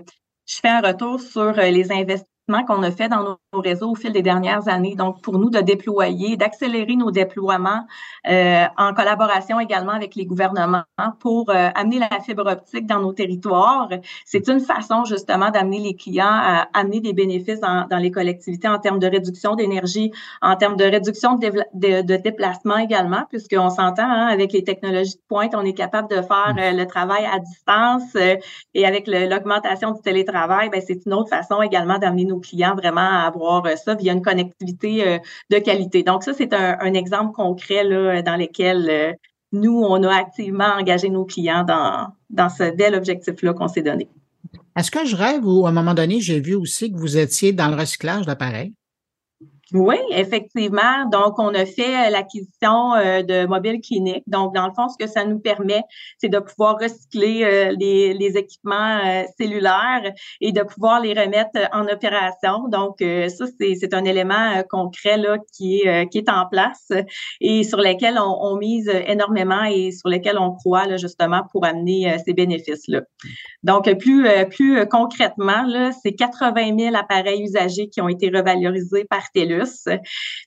je 0.45 0.55
fais 0.61 0.69
un 0.69 0.81
retour 0.81 1.19
sur 1.19 1.51
les 1.51 1.91
investissements 1.91 2.25
qu'on 2.65 2.83
a 2.83 2.91
fait 2.91 3.09
dans 3.09 3.37
réseaux 3.57 3.91
au 3.91 3.95
fil 3.95 4.11
des 4.13 4.21
dernières 4.21 4.67
années. 4.67 4.95
Donc, 4.95 5.21
pour 5.21 5.39
nous, 5.39 5.49
de 5.49 5.59
déployer, 5.59 6.37
d'accélérer 6.37 6.95
nos 6.95 7.09
déploiements 7.09 7.85
euh, 8.29 8.65
en 8.77 8.93
collaboration 8.93 9.59
également 9.59 9.93
avec 9.93 10.15
les 10.15 10.25
gouvernements 10.25 10.83
pour 11.19 11.49
euh, 11.49 11.69
amener 11.73 11.99
la 11.99 12.19
fibre 12.23 12.45
optique 12.45 12.85
dans 12.85 12.99
nos 12.99 13.13
territoires. 13.13 13.89
C'est 14.25 14.47
une 14.47 14.59
façon 14.59 15.03
justement 15.05 15.49
d'amener 15.49 15.79
les 15.79 15.95
clients 15.95 16.25
à 16.29 16.67
amener 16.73 16.99
des 16.99 17.13
bénéfices 17.13 17.59
dans, 17.59 17.87
dans 17.89 17.97
les 17.97 18.11
collectivités 18.11 18.67
en 18.67 18.77
termes 18.77 18.99
de 18.99 19.07
réduction 19.07 19.55
d'énergie, 19.55 20.11
en 20.41 20.55
termes 20.55 20.75
de 20.75 20.83
réduction 20.83 21.35
de, 21.35 21.49
de, 21.73 22.01
de 22.03 22.15
déplacement 22.17 22.77
également, 22.77 23.23
puisqu'on 23.29 23.69
s'entend 23.69 24.03
hein, 24.03 24.27
avec 24.27 24.53
les 24.53 24.63
technologies 24.63 25.15
de 25.15 25.21
pointe, 25.27 25.55
on 25.55 25.65
est 25.65 25.73
capable 25.73 26.09
de 26.09 26.21
faire 26.21 26.53
euh, 26.57 26.71
le 26.71 26.85
travail 26.85 27.25
à 27.25 27.39
distance 27.39 28.15
et 28.75 28.85
avec 28.85 29.07
l'augmentation 29.07 29.91
du 29.91 30.01
télétravail, 30.01 30.69
ben, 30.69 30.81
c'est 30.85 31.05
une 31.05 31.13
autre 31.13 31.29
façon 31.29 31.61
également 31.63 31.97
d'amener 31.97 32.25
nos 32.25 32.39
clients 32.39 32.75
vraiment 32.75 33.01
à 33.01 33.25
avoir 33.27 33.38
ça 33.75 33.95
via 33.95 34.13
une 34.13 34.21
connectivité 34.21 35.19
de 35.49 35.57
qualité. 35.59 36.03
Donc 36.03 36.23
ça, 36.23 36.33
c'est 36.33 36.53
un, 36.53 36.93
exemple 36.93 37.33
concret 37.33 37.83
dans 38.23 38.35
lesquels 38.35 38.89
euh, 38.89 39.13
nous, 39.51 39.81
on 39.81 40.03
a 40.03 40.13
activement 40.13 40.75
engagé 40.77 41.09
nos 41.09 41.25
clients 41.25 41.63
dans, 41.63 42.07
dans 42.29 42.49
ce 42.49 42.75
bel 42.75 42.95
objectif-là 42.95 43.53
qu'on 43.53 43.67
s'est 43.67 43.81
donné. 43.81 44.07
Est-ce 44.75 44.91
que 44.91 45.05
je 45.05 45.15
rêve 45.15 45.45
ou 45.45 45.65
à 45.65 45.69
un 45.69 45.73
moment 45.73 45.93
donné, 45.93 46.21
j'ai 46.21 46.39
vu 46.39 46.55
aussi 46.55 46.91
que 46.91 46.97
vous 46.97 47.17
étiez 47.17 47.51
dans 47.51 47.67
le 47.67 47.75
recyclage 47.75 48.25
d'appareils? 48.25 48.73
Oui, 49.73 49.97
effectivement. 50.09 51.05
Donc, 51.11 51.37
on 51.37 51.53
a 51.53 51.63
fait 51.63 52.07
euh, 52.07 52.09
l'acquisition 52.09 52.95
euh, 52.95 53.21
de 53.21 53.45
mobiles 53.45 53.81
cliniques. 53.81 54.23
Donc, 54.25 54.55
dans 54.55 54.65
le 54.65 54.73
fond, 54.73 54.87
ce 54.89 54.97
que 54.97 55.07
ça 55.09 55.25
nous 55.25 55.37
permet, 55.37 55.83
c'est 56.17 56.29
de 56.29 56.39
pouvoir 56.39 56.77
recycler 56.81 57.43
euh, 57.43 57.75
les, 57.79 58.29
équipements 58.35 58.99
cellulaires 59.39 60.11
et 60.39 60.51
de 60.51 60.61
pouvoir 60.61 61.01
les 61.01 61.13
remettre 61.13 61.59
en 61.73 61.87
opération. 61.87 62.67
Donc, 62.69 62.97
ça, 62.99 63.45
c'est 63.59 63.93
un 63.93 64.05
élément 64.05 64.61
concret 64.69 65.17
là, 65.17 65.37
qui, 65.55 65.81
est, 65.81 66.29
en 66.29 66.47
place 66.47 66.91
et 67.41 67.63
sur 67.63 67.79
lequel 67.79 68.19
on, 68.19 68.37
on, 68.39 68.57
mise 68.57 68.87
énormément 69.07 69.63
et 69.63 69.91
sur 69.91 70.09
lequel 70.09 70.37
on 70.37 70.51
croit 70.53 70.85
là, 70.85 70.97
justement 70.97 71.41
pour 71.51 71.65
amener 71.65 72.15
ces 72.23 72.33
bénéfices-là. 72.33 73.01
Donc, 73.63 73.91
plus, 73.97 74.27
plus 74.51 74.87
concrètement, 74.87 75.65
c'est 76.03 76.13
80 76.13 76.77
000 76.77 76.95
appareils 76.95 77.41
usagés 77.41 77.89
qui 77.89 77.99
ont 78.01 78.09
été 78.09 78.27
revalorisés 78.27 79.05
par 79.05 79.31
TELUS 79.31 79.58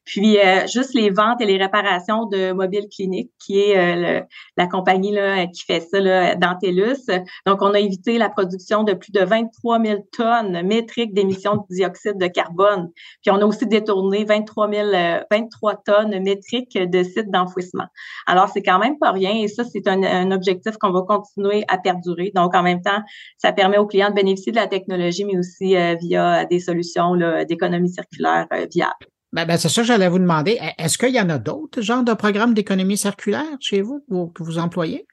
puis 0.05 0.39
euh, 0.39 0.67
juste 0.67 0.95
les 0.95 1.11
ventes 1.11 1.41
et 1.41 1.47
les 1.47 1.57
réparations 1.57 2.27
de 2.27 2.53
mobiles 2.53 2.89
cliniques, 2.95 3.31
qui 3.45 3.61
est 3.61 3.77
euh, 3.77 4.21
la 4.57 4.67
compagnie 4.67 5.13
là, 5.13 5.47
qui 5.47 5.65
fait 5.65 5.81
ça 5.81 6.01
là, 6.01 6.35
Dantelus. 6.35 7.07
Donc, 7.47 7.63
on 7.63 7.75
a 7.75 7.81
évité 7.81 8.19
la 8.19 8.29
production 8.29 8.85
de 8.85 8.93
plus 8.95 9.13
de 9.13 9.25
23 9.25 9.83
000 9.83 10.01
tonnes 10.13 10.63
métriques 10.63 11.15
d'émissions 11.15 11.57
de 11.57 11.63
dioxyde 11.75 12.19
de 12.19 12.27
carbone. 12.27 12.91
Puis 13.23 13.31
on 13.31 13.37
a 13.37 13.45
aussi 13.45 13.67
détourné 13.67 14.25
23 14.25 14.71
000, 14.71 14.89
23 15.31 15.77
tonnes 15.85 16.23
métriques 16.23 16.79
de 16.79 17.03
sites 17.03 17.31
d'enfouissement. 17.31 17.87
Alors, 18.27 18.49
c'est 18.49 18.63
quand 18.63 18.79
même 18.79 18.99
pas 18.99 19.13
rien 19.13 19.33
et 19.33 19.49
ça, 19.49 19.65
c'est 19.65 19.87
un, 19.89 20.03
un 20.03 20.31
objectif 20.31 20.77
qu'on 20.79 20.93
va 20.93 21.03
continuer 21.03 21.65
à 21.69 21.79
perdurer. 21.79 22.33
Donc, 22.35 22.55
en 22.55 22.63
même 22.63 22.83
temps, 22.83 23.03
ça 23.39 23.53
permet 23.53 23.79
aux 23.79 23.87
clients 23.87 24.11
de 24.11 24.15
bénéficier 24.15 24.53
de 24.53 24.57
la 24.57 24.67
technologie, 24.67 25.25
mais 25.25 25.39
aussi 25.39 25.77
euh, 25.77 25.95
via 26.01 26.45
des 26.47 26.61
solutions 26.61 27.17
d'économie 27.49 27.91
circulaire 27.91 28.47
viables. 28.73 29.02
Ben, 29.33 29.47
ben, 29.47 29.57
c'est 29.57 29.71
ça 29.71 29.81
que 29.81 29.87
j'allais 29.87 30.09
vous 30.09 30.19
demander. 30.19 30.59
E, 30.61 30.83
est-ce 30.83 30.99
qu'il 30.99 31.15
y 31.15 31.21
en 31.21 31.31
a 31.31 31.39
d'autres 31.39 31.81
genres 31.81 32.05
de 32.05 32.13
programmes 32.13 32.53
d'économie 32.53 32.99
circulaire 32.99 33.57
chez 33.61 33.81
vous 33.81 34.01
que 34.35 34.43
vous 34.43 34.59
employez? 34.59 35.07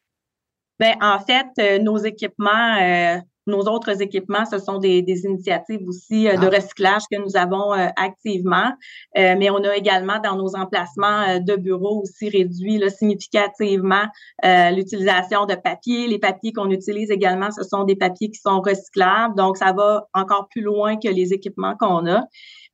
Ben, 0.79 0.95
en 1.01 1.19
fait, 1.19 1.47
euh, 1.59 1.79
nos 1.79 1.97
équipements, 1.97 2.77
euh, 2.81 3.17
nos 3.47 3.61
autres 3.61 4.01
équipements, 4.01 4.45
ce 4.45 4.59
sont 4.59 4.77
des, 4.77 5.03
initiatives 5.25 5.81
aussi 5.87 6.27
euh, 6.27 6.37
de 6.37 6.47
ah. 6.47 6.55
recyclage 6.55 7.01
que 7.11 7.17
nous 7.17 7.35
avons 7.35 7.71
activement. 7.71 8.71
mais 9.15 9.49
on 9.49 9.63
a 9.63 9.75
également 9.75 10.19
dans 10.19 10.35
nos 10.35 10.55
emplacements 10.55 11.39
de 11.39 11.55
bureaux 11.55 12.01
aussi 12.03 12.29
réduit 12.29 12.77
là, 12.77 12.89
significativement 12.89 14.03
l'utilisation 14.43 15.45
de 15.45 15.55
papier. 15.55 16.07
Les 16.07 16.19
papiers 16.19 16.53
qu'on 16.53 16.69
utilise 16.69 17.09
également, 17.09 17.51
ce 17.51 17.63
sont 17.63 17.85
des 17.85 17.95
papiers 17.95 18.29
qui 18.29 18.39
sont 18.39 18.61
recyclables. 18.61 19.35
Donc, 19.35 19.57
ça 19.57 19.73
va 19.73 20.07
encore 20.13 20.47
plus 20.49 20.61
loin 20.61 20.97
que 20.97 21.09
les 21.09 21.33
équipements 21.33 21.75
qu'on 21.77 22.05
a. 22.07 22.23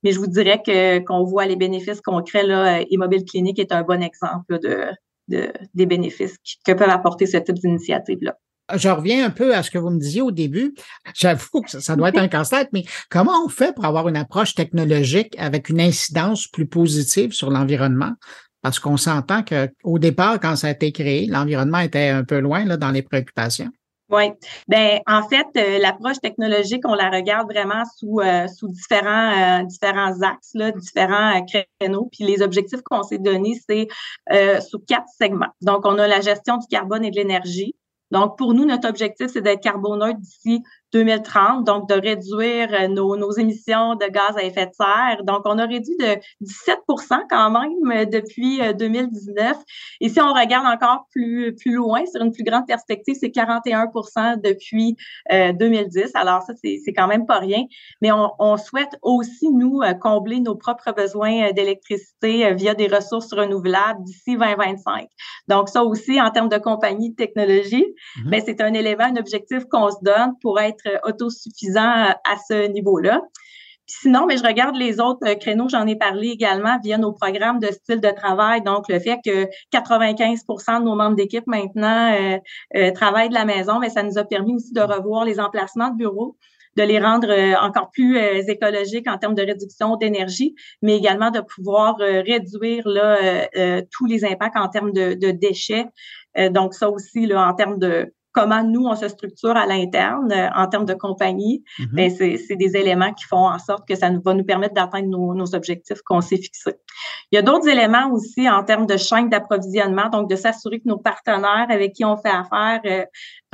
Mais 0.06 0.12
je 0.12 0.20
vous 0.20 0.28
dirais 0.28 0.62
que 0.64 1.00
qu'on 1.00 1.24
voit 1.24 1.46
les 1.46 1.56
bénéfices 1.56 2.00
concrets, 2.00 2.46
là, 2.46 2.80
Immobile 2.90 3.24
Clinique 3.24 3.58
est 3.58 3.72
un 3.72 3.82
bon 3.82 4.00
exemple 4.00 4.60
de, 4.60 4.84
de 5.26 5.52
des 5.74 5.84
bénéfices 5.84 6.36
que 6.64 6.70
peuvent 6.74 6.88
apporter 6.88 7.26
ce 7.26 7.38
type 7.38 7.56
d'initiative-là. 7.56 8.38
Je 8.76 8.88
reviens 8.88 9.26
un 9.26 9.30
peu 9.30 9.52
à 9.52 9.64
ce 9.64 9.72
que 9.72 9.78
vous 9.78 9.90
me 9.90 9.98
disiez 9.98 10.22
au 10.22 10.30
début. 10.30 10.76
J'avoue 11.16 11.60
que 11.60 11.80
ça, 11.80 11.96
doit 11.96 12.10
être 12.10 12.20
un 12.20 12.28
casse-tête, 12.28 12.68
mais 12.72 12.84
comment 13.10 13.44
on 13.44 13.48
fait 13.48 13.74
pour 13.74 13.84
avoir 13.84 14.06
une 14.06 14.16
approche 14.16 14.54
technologique 14.54 15.34
avec 15.38 15.70
une 15.70 15.80
incidence 15.80 16.46
plus 16.46 16.68
positive 16.68 17.32
sur 17.32 17.50
l'environnement? 17.50 18.12
Parce 18.62 18.78
qu'on 18.78 18.96
s'entend 18.96 19.42
qu'au 19.42 19.98
départ, 19.98 20.38
quand 20.38 20.54
ça 20.54 20.68
a 20.68 20.70
été 20.70 20.92
créé, 20.92 21.26
l'environnement 21.26 21.80
était 21.80 22.10
un 22.10 22.22
peu 22.22 22.38
loin 22.38 22.64
là, 22.64 22.76
dans 22.76 22.92
les 22.92 23.02
préoccupations. 23.02 23.72
Oui. 24.08 24.30
Ben 24.68 25.00
en 25.08 25.28
fait, 25.28 25.46
euh, 25.56 25.78
l'approche 25.78 26.20
technologique, 26.20 26.82
on 26.86 26.94
la 26.94 27.10
regarde 27.10 27.50
vraiment 27.50 27.82
sous 27.98 28.20
euh, 28.20 28.46
sous 28.46 28.68
différents 28.68 29.60
euh, 29.60 29.64
différents 29.64 30.22
axes, 30.22 30.52
là, 30.54 30.70
différents 30.70 31.44
créneaux. 31.44 32.08
Puis 32.12 32.24
les 32.24 32.40
objectifs 32.40 32.82
qu'on 32.82 33.02
s'est 33.02 33.18
donnés, 33.18 33.58
c'est 33.68 33.88
sous 34.60 34.78
quatre 34.78 35.08
segments. 35.18 35.50
Donc, 35.60 35.84
on 35.84 35.98
a 35.98 36.06
la 36.06 36.20
gestion 36.20 36.56
du 36.58 36.66
carbone 36.68 37.04
et 37.04 37.10
de 37.10 37.16
l'énergie. 37.16 37.74
Donc, 38.12 38.38
pour 38.38 38.54
nous, 38.54 38.64
notre 38.64 38.88
objectif, 38.88 39.26
c'est 39.32 39.42
d'être 39.42 39.62
carboneutre 39.62 40.20
d'ici 40.20 40.62
2030, 40.92 41.64
donc 41.64 41.88
de 41.88 41.94
réduire 41.94 42.68
euh, 42.72 42.88
nos, 42.88 43.16
nos, 43.16 43.32
émissions 43.32 43.96
de 43.96 44.06
gaz 44.06 44.36
à 44.36 44.42
effet 44.44 44.66
de 44.66 44.72
serre. 44.72 45.24
Donc, 45.24 45.42
on 45.44 45.58
a 45.58 45.66
réduit 45.66 45.96
de 45.98 46.16
17% 46.42 47.22
quand 47.28 47.50
même 47.50 47.98
euh, 47.98 48.04
depuis 48.04 48.60
2019. 48.74 49.56
Euh, 49.56 49.60
Et 50.00 50.08
si 50.08 50.20
on 50.20 50.32
regarde 50.32 50.66
encore 50.66 51.06
plus, 51.10 51.54
plus 51.56 51.74
loin, 51.74 52.04
sur 52.06 52.22
une 52.22 52.32
plus 52.32 52.44
grande 52.44 52.66
perspective, 52.66 53.16
c'est 53.18 53.28
41% 53.28 54.40
depuis 54.40 54.96
2010. 55.30 56.12
Alors, 56.14 56.42
ça, 56.42 56.52
c'est 56.62 56.92
quand 56.92 57.08
même 57.08 57.26
pas 57.26 57.38
rien. 57.38 57.64
Mais 58.00 58.12
on, 58.12 58.30
on 58.38 58.56
souhaite 58.56 58.96
aussi, 59.02 59.50
nous, 59.50 59.80
combler 60.00 60.40
nos 60.40 60.54
propres 60.54 60.92
besoins 60.92 61.52
d'électricité 61.52 62.54
via 62.54 62.74
des 62.74 62.86
ressources 62.86 63.32
renouvelables 63.32 64.02
d'ici 64.04 64.36
2025. 64.36 65.08
Donc, 65.48 65.68
ça 65.68 65.84
aussi, 65.84 66.20
en 66.20 66.30
termes 66.30 66.48
de 66.48 66.58
compagnie 66.58 67.10
de 67.10 67.16
technologie, 67.16 67.86
ben, 68.24 68.42
c'est 68.44 68.60
un 68.60 68.72
élément, 68.72 69.04
un 69.04 69.16
objectif 69.16 69.64
qu'on 69.70 69.90
se 69.90 69.98
donne 70.02 70.32
pour 70.40 70.60
être 70.60 70.85
autosuffisant 71.04 71.80
à 71.80 72.36
ce 72.48 72.68
niveau-là. 72.68 73.20
sinon, 73.86 74.26
mais 74.26 74.36
je 74.36 74.42
regarde 74.42 74.76
les 74.76 75.00
autres 75.00 75.26
euh, 75.26 75.34
créneaux, 75.34 75.68
j'en 75.68 75.86
ai 75.86 75.96
parlé 75.96 76.28
également 76.28 76.78
via 76.82 76.98
nos 76.98 77.12
programmes 77.12 77.60
de 77.60 77.68
style 77.68 78.00
de 78.00 78.10
travail. 78.10 78.62
Donc, 78.62 78.88
le 78.88 78.98
fait 78.98 79.18
que 79.24 79.46
95% 79.72 80.80
de 80.80 80.84
nos 80.84 80.96
membres 80.96 81.16
d'équipe 81.16 81.46
maintenant 81.46 82.12
euh, 82.12 82.38
euh, 82.76 82.90
travaillent 82.92 83.28
de 83.28 83.34
la 83.34 83.44
maison, 83.44 83.78
mais 83.78 83.90
ça 83.90 84.02
nous 84.02 84.18
a 84.18 84.24
permis 84.24 84.54
aussi 84.54 84.72
de 84.72 84.80
revoir 84.80 85.24
les 85.24 85.40
emplacements 85.40 85.90
de 85.90 85.96
bureaux 85.96 86.36
de 86.76 86.82
les 86.82 86.98
rendre 87.00 87.32
encore 87.62 87.90
plus 87.90 88.18
écologiques 88.18 89.08
en 89.08 89.16
termes 89.16 89.34
de 89.34 89.40
réduction 89.40 89.96
d'énergie, 89.96 90.54
mais 90.82 90.98
également 90.98 91.30
de 91.30 91.40
pouvoir 91.40 91.96
réduire 91.96 92.84
tous 93.90 94.04
les 94.04 94.26
impacts 94.26 94.58
en 94.58 94.68
termes 94.68 94.92
de, 94.92 95.14
de 95.14 95.30
déchets. 95.30 95.86
donc 96.50 96.74
ça 96.74 96.90
aussi, 96.90 97.24
là, 97.24 97.48
en 97.48 97.54
termes 97.54 97.78
de, 97.78 98.12
comment 98.36 98.62
nous, 98.62 98.84
on 98.84 98.94
se 98.94 99.08
structure 99.08 99.56
à 99.56 99.64
l'interne 99.66 100.30
euh, 100.30 100.48
en 100.54 100.66
termes 100.68 100.84
de 100.84 100.92
compagnie, 100.92 101.64
mm-hmm. 101.78 101.94
ben, 101.94 102.10
c'est 102.10 102.56
des 102.56 102.76
éléments 102.76 103.14
qui 103.14 103.24
font 103.24 103.48
en 103.48 103.58
sorte 103.58 103.88
que 103.88 103.94
ça 103.94 104.10
nous, 104.10 104.20
va 104.20 104.34
nous 104.34 104.44
permettre 104.44 104.74
d'atteindre 104.74 105.08
nos, 105.08 105.54
objectifs 105.54 106.02
qu'on 106.04 106.20
s'est 106.20 106.36
fixés. 106.36 106.74
Il 107.32 107.36
y 107.36 107.38
a 107.38 107.42
d'autres 107.42 107.68
éléments 107.68 108.10
aussi 108.12 108.48
en 108.48 108.62
termes 108.62 108.86
de 108.86 108.98
chaîne 108.98 109.30
d'approvisionnement, 109.30 110.10
donc 110.10 110.28
de 110.28 110.36
s'assurer 110.36 110.80
que 110.80 110.88
nos 110.88 110.98
partenaires 110.98 111.66
avec 111.70 111.94
qui 111.94 112.04
on 112.04 112.18
fait 112.18 112.28
affaire 112.28 112.80
euh, 112.84 113.04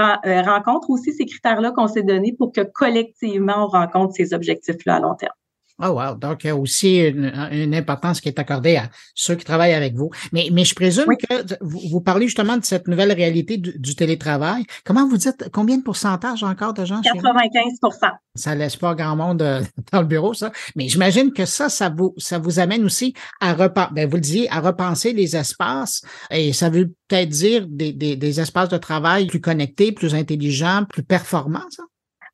euh, 0.01 0.43
rencontrent 0.43 0.91
aussi 0.91 1.13
ces 1.13 1.27
critères-là 1.27 1.71
qu'on 1.71 1.87
s'est 1.87 2.03
donnés 2.03 2.35
pour 2.37 2.51
que 2.51 2.63
collectivement, 2.63 3.67
on 3.67 3.69
rencontre 3.69 4.15
ces 4.15 4.35
objectifs-là 4.35 4.97
à 4.97 5.01
long 5.01 5.15
terme. 5.15 5.33
Oh 5.81 5.89
wow. 5.89 6.15
Donc, 6.15 6.45
il 6.45 6.49
y 6.49 6.51
a 6.51 6.57
aussi 6.57 6.99
une, 6.99 7.75
importance 7.75 8.21
qui 8.21 8.29
est 8.29 8.39
accordée 8.39 8.77
à 8.77 8.91
ceux 9.15 9.35
qui 9.35 9.45
travaillent 9.45 9.73
avec 9.73 9.95
vous. 9.95 10.11
Mais, 10.33 10.49
mais 10.53 10.65
je 10.65 10.75
présume 10.75 11.07
que 11.07 11.57
vous, 11.61 12.01
parlez 12.01 12.27
justement 12.27 12.57
de 12.57 12.65
cette 12.65 12.89
nouvelle 12.89 13.13
réalité 13.13 13.57
du, 13.57 13.97
télétravail. 13.97 14.65
Comment 14.85 15.09
vous 15.09 15.17
dites, 15.17 15.49
combien 15.53 15.79
de 15.79 15.83
pourcentage 15.83 16.43
encore 16.43 16.75
de 16.75 16.85
gens 16.85 17.01
95% 17.01 18.11
Ça 18.35 18.55
laisse 18.55 18.77
pas 18.77 18.95
grand 18.95 19.17
monde 19.17 19.43
euh, 19.43 19.63
dans 19.93 20.01
le 20.01 20.07
bureau, 20.07 20.35
ça. 20.35 20.53
Mais 20.77 20.89
j'imagine 20.89 21.33
que 21.33 21.47
ça, 21.47 21.69
ça 21.69 21.89
vous, 21.89 22.15
ça 22.17 22.39
vous 22.39 22.59
amène 22.59 22.85
aussi 22.85 23.15
à 23.41 23.55
repenser, 23.55 23.91
ben 23.93 24.09
vous 24.09 24.17
le 24.17 24.23
disiez, 24.23 24.51
à 24.51 24.61
repenser 24.61 25.13
les 25.13 25.37
espaces. 25.37 26.03
Et 26.31 26.53
ça 26.53 26.71
veut 26.71 26.93
peut-être 27.09 27.31
dire 27.31 27.67
des, 27.69 27.93
des, 27.93 28.17
des 28.17 28.41
espaces 28.41 28.69
de 28.69 28.79
travail 28.79 29.27
plus 29.27 29.41
connectés, 29.41 29.93
plus 29.93 30.15
intelligents, 30.15 30.85
plus 30.89 31.03
performants, 31.03 31.69
ça? 31.71 31.83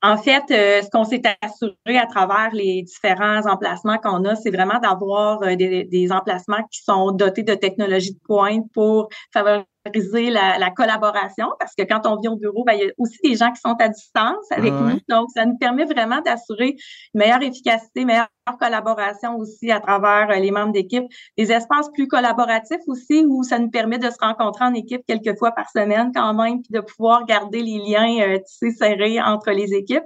En 0.02 0.16
fait, 0.16 0.44
euh, 0.50 0.80
ce 0.80 0.90
qu'on 0.90 1.02
s'est 1.02 1.22
assuré 1.42 1.98
à 1.98 2.06
travers 2.06 2.50
les 2.52 2.82
différents 2.82 3.46
emplacements 3.46 3.98
qu'on 3.98 4.24
a, 4.24 4.36
c'est 4.36 4.50
vraiment 4.50 4.78
d'avoir 4.78 5.42
euh, 5.42 5.56
des, 5.56 6.08
emplacements 6.12 6.62
qui 6.70 6.82
sont 6.84 7.10
dotés 7.10 7.42
de 7.42 7.54
technologies 7.54 8.14
de 8.14 8.20
pointe 8.24 8.64
pour 8.72 9.08
favoriser 9.32 10.30
la, 10.30 10.70
collaboration, 10.70 11.48
parce 11.58 11.74
que 11.74 11.82
quand 11.82 12.06
on 12.06 12.20
vient 12.20 12.32
au 12.32 12.36
bureau, 12.36 12.62
ben, 12.64 12.74
il 12.74 12.84
y 12.84 12.88
a 12.88 12.92
aussi 12.98 13.18
des 13.24 13.34
gens 13.34 13.50
qui 13.50 13.60
sont 13.60 13.74
à 13.80 13.88
distance 13.88 14.46
avec 14.52 14.72
nous. 14.72 15.00
Donc, 15.08 15.30
ça 15.34 15.44
nous 15.44 15.58
permet 15.58 15.84
vraiment 15.84 16.20
d'assurer 16.20 16.76
une 17.14 17.18
meilleure 17.18 17.42
efficacité, 17.42 18.04
meilleure 18.04 18.28
collaboration 18.56 19.36
aussi 19.36 19.70
à 19.70 19.80
travers 19.80 20.28
les 20.40 20.50
membres 20.50 20.72
d'équipe, 20.72 21.04
des 21.36 21.52
espaces 21.52 21.90
plus 21.92 22.08
collaboratifs 22.08 22.82
aussi 22.86 23.24
où 23.26 23.42
ça 23.42 23.58
nous 23.58 23.70
permet 23.70 23.98
de 23.98 24.08
se 24.08 24.16
rencontrer 24.20 24.64
en 24.64 24.74
équipe 24.74 25.02
quelques 25.06 25.36
fois 25.38 25.52
par 25.52 25.68
semaine 25.70 26.12
quand 26.14 26.34
même, 26.34 26.62
puis 26.62 26.72
de 26.72 26.80
pouvoir 26.80 27.26
garder 27.26 27.62
les 27.62 27.78
liens 27.78 28.20
euh, 28.20 28.38
tissés 28.38 28.70
serrés 28.70 29.20
entre 29.20 29.50
les 29.50 29.74
équipes. 29.74 30.04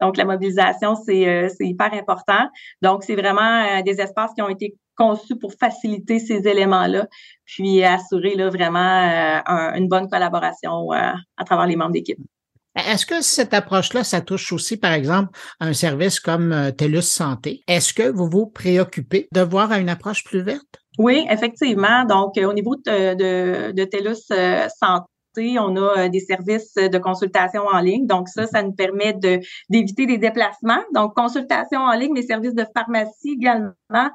Donc, 0.00 0.16
la 0.16 0.24
mobilisation, 0.24 0.94
c'est 0.94 1.48
hyper 1.60 1.92
important. 1.94 2.48
Donc, 2.82 3.04
c'est 3.04 3.16
vraiment 3.16 3.80
des 3.82 4.00
espaces 4.00 4.32
qui 4.34 4.42
ont 4.42 4.48
été 4.48 4.76
conçu 4.96 5.36
pour 5.36 5.52
faciliter 5.52 6.18
ces 6.18 6.48
éléments-là, 6.48 7.06
puis 7.44 7.84
assurer 7.84 8.34
là, 8.34 8.48
vraiment 8.48 9.42
euh, 9.48 9.74
une 9.74 9.88
bonne 9.88 10.08
collaboration 10.08 10.92
euh, 10.92 11.12
à 11.36 11.44
travers 11.44 11.66
les 11.66 11.76
membres 11.76 11.92
d'équipe. 11.92 12.18
Est-ce 12.76 13.06
que 13.06 13.22
cette 13.22 13.54
approche-là, 13.54 14.04
ça 14.04 14.20
touche 14.20 14.52
aussi, 14.52 14.76
par 14.76 14.92
exemple, 14.92 15.30
un 15.60 15.72
service 15.72 16.20
comme 16.20 16.52
euh, 16.52 16.70
TELUS 16.70 17.02
Santé? 17.02 17.62
Est-ce 17.66 17.94
que 17.94 18.08
vous 18.08 18.28
vous 18.28 18.46
préoccupez 18.46 19.28
de 19.32 19.40
voir 19.40 19.72
une 19.72 19.88
approche 19.88 20.24
plus 20.24 20.42
verte? 20.42 20.66
Oui, 20.98 21.26
effectivement. 21.30 22.04
Donc, 22.04 22.36
au 22.36 22.52
niveau 22.52 22.76
de, 22.76 23.84
TELUS 23.84 24.16
Santé, 24.78 25.58
on 25.58 25.76
a 25.76 26.08
des 26.08 26.20
services 26.20 26.74
de 26.74 26.98
consultation 26.98 27.62
en 27.66 27.80
ligne. 27.80 28.06
Donc, 28.06 28.28
ça, 28.28 28.46
ça 28.46 28.62
nous 28.62 28.72
permet 28.72 29.14
d'éviter 29.68 30.06
des 30.06 30.18
déplacements. 30.18 30.82
Donc, 30.94 31.14
consultation 31.14 31.80
en 31.80 31.92
ligne, 31.92 32.14
les 32.14 32.22
services 32.22 32.54
de 32.54 32.64
pharmacie 32.74 33.32
également 33.36 34.10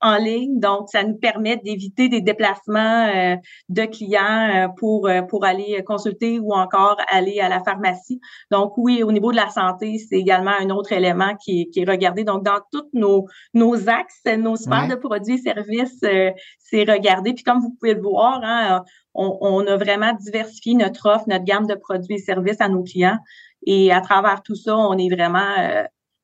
en 0.00 0.16
ligne. 0.16 0.60
Donc, 0.60 0.88
ça 0.90 1.02
nous 1.02 1.16
permet 1.16 1.56
d'éviter 1.56 2.08
des 2.08 2.20
déplacements 2.20 3.06
euh, 3.06 3.36
de 3.68 3.84
clients 3.84 4.50
euh, 4.54 4.68
pour, 4.76 5.08
euh, 5.08 5.22
pour 5.22 5.44
aller 5.44 5.82
consulter 5.84 6.38
ou 6.38 6.52
encore 6.52 6.96
aller 7.10 7.40
à 7.40 7.48
la 7.48 7.62
pharmacie. 7.62 8.20
Donc, 8.50 8.74
oui, 8.76 9.02
au 9.02 9.12
niveau 9.12 9.32
de 9.32 9.36
la 9.36 9.48
santé, 9.50 9.98
c'est 9.98 10.16
également 10.16 10.52
un 10.58 10.70
autre 10.70 10.92
élément 10.92 11.34
qui 11.36 11.62
est, 11.62 11.66
qui 11.66 11.80
est 11.80 11.88
regardé. 11.88 12.24
Donc, 12.24 12.44
dans 12.44 12.60
tous 12.72 12.88
nos, 12.92 13.26
nos 13.54 13.88
axes, 13.88 14.22
nos 14.38 14.56
sphères 14.56 14.88
de 14.88 14.94
produits 14.94 15.34
et 15.34 15.38
services, 15.38 16.00
c'est 16.00 16.84
regardé. 16.84 17.34
Puis, 17.34 17.44
comme 17.44 17.60
vous 17.60 17.74
pouvez 17.78 17.94
le 17.94 18.02
voir, 18.02 18.40
hein, 18.42 18.84
on, 19.14 19.38
on 19.40 19.66
a 19.66 19.76
vraiment 19.76 20.12
diversifié 20.12 20.74
notre 20.74 21.08
offre, 21.08 21.24
notre 21.26 21.44
gamme 21.44 21.66
de 21.66 21.74
produits 21.74 22.16
et 22.16 22.18
services 22.18 22.60
à 22.60 22.68
nos 22.68 22.82
clients. 22.82 23.18
Et 23.66 23.92
à 23.92 24.00
travers 24.00 24.42
tout 24.42 24.54
ça, 24.54 24.76
on 24.76 24.96
est 24.96 25.12
vraiment 25.12 25.54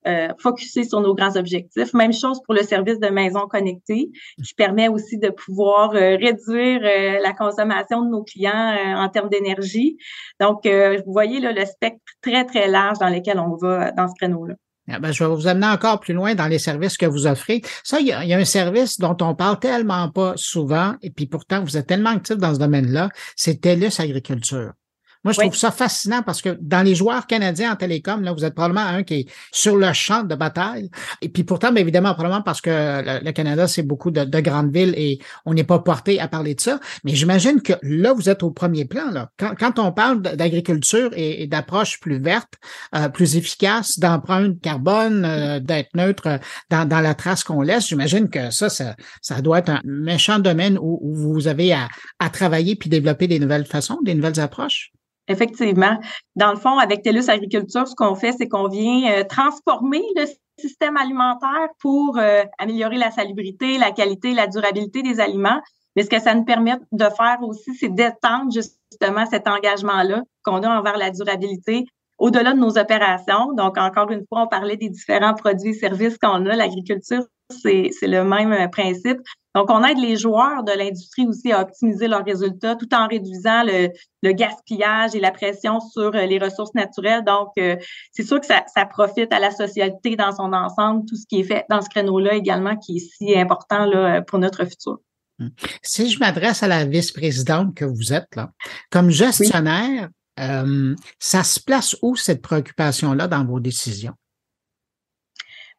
euh, 0.07 0.29
sur 0.89 1.01
nos 1.01 1.15
grands 1.15 1.37
objectifs. 1.37 1.95
Même 1.95 2.13
chose 2.13 2.41
pour 2.45 2.55
le 2.55 2.63
service 2.63 3.01
de 3.01 3.09
maison 3.09 3.47
connectée, 3.49 4.11
qui 4.45 4.55
permet 4.55 4.89
aussi 4.89 5.19
de 5.19 5.31
pouvoir 5.31 5.95
euh, 5.95 6.17
réduire 6.17 6.81
euh, 6.83 7.19
la 7.23 7.33
consommation 7.33 8.03
de 8.03 8.11
nos 8.11 8.23
clients 8.23 8.77
en 8.97 9.09
termes 9.09 9.29
d'énergie. 9.29 9.97
Donc, 10.41 10.67
vous 10.67 11.13
voyez 11.13 11.41
là, 11.41 11.53
le 11.53 11.65
spectre 11.65 12.01
très, 12.21 12.45
très 12.45 12.69
large 12.69 12.99
dans 12.99 13.09
lequel 13.09 13.39
on 13.39 13.57
va 13.57 13.93
dans 13.93 14.09
ce 14.09 14.15
créneau-là. 14.15 14.55
Ah 14.91 14.99
ben, 14.99 15.13
je 15.13 15.25
vais 15.25 15.31
vous 15.31 15.47
amener 15.47 15.67
encore 15.67 15.99
plus 16.01 16.13
loin 16.13 16.35
dans 16.35 16.47
les 16.47 16.59
services 16.59 16.99
que 16.99 17.07
vous 17.07 17.27
offrez. 17.27 17.63
Ça, 17.83 18.01
il 18.01 18.07
y, 18.07 18.13
a, 18.13 18.23
il 18.23 18.29
y, 18.29 18.35
a, 18.35 18.39
un 18.39 18.45
service 18.45 18.99
dont 18.99 19.17
on 19.23 19.35
parle 19.35 19.59
tellement 19.59 20.11
pas 20.11 20.35
souvent, 20.37 20.95
et 21.01 21.11
puis 21.11 21.27
pourtant, 21.27 21.63
vous 21.63 21.79
êtes 21.79 21.87
tellement 21.87 22.11
actif 22.11 22.37
dans 22.37 22.53
ce 22.53 22.59
domaine-là, 22.59 23.09
c'est 23.35 23.63
TELUS 23.63 23.99
Agriculture. 23.99 24.73
Moi, 25.25 25.33
je 25.33 25.41
trouve 25.41 25.57
ça 25.57 25.71
fascinant 25.71 26.23
parce 26.23 26.43
que 26.43 26.59
dans 26.61 26.83
les 26.83 26.95
joueurs 26.95 27.27
canadiens 27.27 27.73
en 27.73 27.77
télécom, 27.77 28.23
là, 28.23 28.33
vous 28.33 28.45
êtes 28.45 28.55
probablement 28.55 28.87
un 28.87 29.03
qui 29.03 29.15
est 29.15 29.27
sur 29.53 29.77
le 29.77 29.91
champ 29.95 30.23
de 30.23 30.35
bataille. 30.35 30.91
Et 31.23 31.31
puis 31.31 31.45
pourtant, 31.45 31.73
bien 31.73 31.81
évidemment, 31.81 32.13
probablement 32.13 32.43
parce 32.43 32.61
que 32.61 33.25
le, 33.25 33.33
Canada, 33.33 33.67
c'est 33.67 33.83
beaucoup 33.83 34.11
de, 34.11 34.41
grandes 34.41 34.73
villes 34.73 34.95
et 34.97 35.19
on 35.47 35.55
n'est 35.55 35.65
pas 35.65 35.79
porté 35.79 36.21
à 36.21 36.29
parler 36.29 36.55
de 36.55 36.61
ça. 36.61 36.79
Mais 37.05 37.15
j'imagine 37.15 37.63
que 37.63 37.73
là, 37.83 38.13
vous 38.13 38.29
êtes 38.29 38.43
au 38.43 38.51
premier 38.51 38.85
plan. 38.85 39.11
Là. 39.11 39.31
Quand, 39.39 39.79
on 39.79 39.93
parle 39.93 40.21
d'agriculture 40.21 41.11
et, 41.15 41.47
d'approche 41.47 42.01
plus 42.01 42.19
verte, 42.19 42.55
euh, 42.95 43.09
plus 43.09 43.37
efficace, 43.37 43.99
d'empreinte 43.99 44.61
carbone, 44.61 45.25
euh, 45.25 45.59
d'être 45.59 45.95
neutre 45.95 46.39
dans, 46.71 46.87
dans, 46.87 47.01
la 47.01 47.15
trace 47.15 47.45
qu'on 47.45 47.63
laisse, 47.63 47.89
j'imagine 47.89 48.29
que 48.29 48.51
ça, 48.51 48.69
ça, 48.69 48.95
ça 49.23 49.41
doit 49.41 49.61
être 49.61 49.71
un 49.71 49.81
méchant 49.85 50.39
domaine 50.39 50.79
où, 50.79 50.99
où 51.03 51.15
vous 51.15 51.49
avez 51.49 51.73
à, 51.73 51.89
à 52.19 52.31
travailler 52.31 52.77
puis 52.77 52.91
développer 52.91 53.27
des 53.27 53.39
nouvelles 53.39 53.67
façons, 53.67 53.99
des 54.03 54.15
nouvelles 54.15 54.41
approches. 54.41 54.93
Effectivement. 55.29 55.99
Dans 56.37 56.51
le 56.51 56.59
fond, 56.59 56.79
avec 56.79 57.03
TELUS 57.03 57.31
Agriculture, 57.31 57.89
ce 57.89 57.95
qu'on 57.95 58.15
fait, 58.15 58.33
c'est 58.33 58.49
qu'on 58.49 58.69
vient 58.69 59.11
euh, 59.11 59.25
transformer 59.25 60.03
le 60.17 60.27
système 60.59 60.97
alimentaire 60.97 61.69
pour 61.81 62.19
euh, 62.19 62.45
améliorer 62.59 62.97
la 62.97 63.11
salubrité, 63.11 63.79
la 63.79 63.91
qualité, 63.91 64.35
la 64.35 64.47
durabilité 64.47 65.03
des 65.03 65.21
aliments. 65.21 65.61
Mais 65.97 66.03
ce 66.03 66.11
que 66.11 66.21
ça 66.21 66.35
nous 66.35 66.45
permet 66.45 66.75
de 66.93 67.05
faire 67.05 67.39
aussi, 67.43 67.75
c'est 67.75 67.89
d'étendre 67.89 68.53
justement 68.53 69.27
cet 69.27 69.49
engagement-là 69.49 70.23
qu'on 70.43 70.63
a 70.63 70.79
envers 70.79 70.99
la 70.99 71.11
durabilité 71.11 71.87
au-delà 72.19 72.53
de 72.53 72.59
nos 72.59 72.79
opérations. 72.79 73.53
Donc, 73.55 73.79
encore 73.79 74.11
une 74.11 74.25
fois, 74.29 74.43
on 74.43 74.47
parlait 74.47 74.77
des 74.77 74.89
différents 74.89 75.35
produits 75.35 75.71
et 75.71 75.75
services 75.75 76.19
qu'on 76.19 76.47
a. 76.47 76.57
L'agriculture, 76.57 77.25
c'est 77.51 77.91
le 78.03 78.25
même 78.25 78.53
euh, 78.53 78.69
principe. 78.69 79.19
Donc, 79.55 79.71
on 79.71 79.85
aide 79.85 79.99
les 79.99 80.17
joueurs 80.17 80.65
de 80.65 80.73
l'industrie 80.73 81.27
aussi 81.27 81.53
à 81.53 81.63
optimiser 81.63 82.09
leurs 82.09 82.25
résultats 82.25 82.75
tout 82.75 82.93
en 82.93 83.07
réduisant 83.07 83.63
le, 83.65 84.33
gaspillage 84.33 85.15
et 85.15 85.21
la 85.21 85.31
pression 85.31 85.79
sur 85.81 86.15
euh, 86.15 86.27
les 86.27 86.39
ressources 86.39 86.75
naturelles. 86.75 87.23
Donc, 87.25 87.51
euh, 87.59 87.77
c'est 88.13 88.25
sûr 88.25 88.41
que 88.41 88.47
ça, 88.47 88.87
profite 88.87 89.33
à 89.33 89.39
la 89.39 89.51
société 89.51 90.17
dans 90.17 90.33
son 90.33 90.53
ensemble, 90.53 91.05
tout 91.07 91.17
ce 91.17 91.27
qui 91.27 91.41
est 91.41 91.45
fait 91.45 91.65
dans 91.71 91.83
ce 91.83 91.89
créneau-là 91.89 92.35
également, 92.35 92.77
qui 92.77 92.97
est 92.97 93.09
si 93.17 93.39
important 93.39 93.85
là, 93.85 94.23
pour 94.23 94.39
notre 94.39 94.65
futur. 94.65 94.99
Hum. 95.41 95.51
Si 95.83 96.11
je 96.11 96.19
m'adresse 96.19 96.63
à 96.63 96.69
la 96.69 96.85
vice-présidente 96.85 97.75
que 97.75 97.85
vous 97.85 98.13
êtes, 98.13 98.35
là, 98.37 98.51
comme 98.91 99.11
gestionnaire, 99.11 100.09
euh, 100.41 100.95
ça 101.19 101.45
se 101.45 101.61
place 101.61 101.97
où 102.03 102.17
cette 102.17 102.43
préoccupation-là 102.43 103.29
dans 103.29 103.45
vos 103.45 103.61
décisions? 103.61 104.15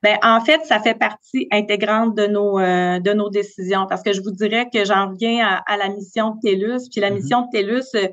Ben, 0.06 0.20
en 0.22 0.40
fait, 0.40 0.64
ça 0.66 0.80
fait 0.80 0.94
partie 0.94 1.48
intégrante 1.52 2.14
de 2.16 2.28
nos, 2.28 2.60
euh, 2.60 3.00
de 3.00 3.12
nos 3.14 3.32
décisions 3.32 3.88
parce 3.90 4.04
que 4.04 4.14
je 4.14 4.22
vous 4.22 4.30
dirais 4.30 4.70
que 4.72 4.86
j'en 4.86 5.10
reviens 5.10 5.64
à, 5.66 5.78
la 5.78 5.90
mission 5.90 6.36
de 6.36 6.42
TELUS. 6.42 6.90
Puis 6.92 7.02
la 7.02 7.10
mm-hmm. 7.10 7.14
mission 7.16 7.42
de 7.42 7.48
TELUS, 7.52 7.96
euh, 7.96 8.08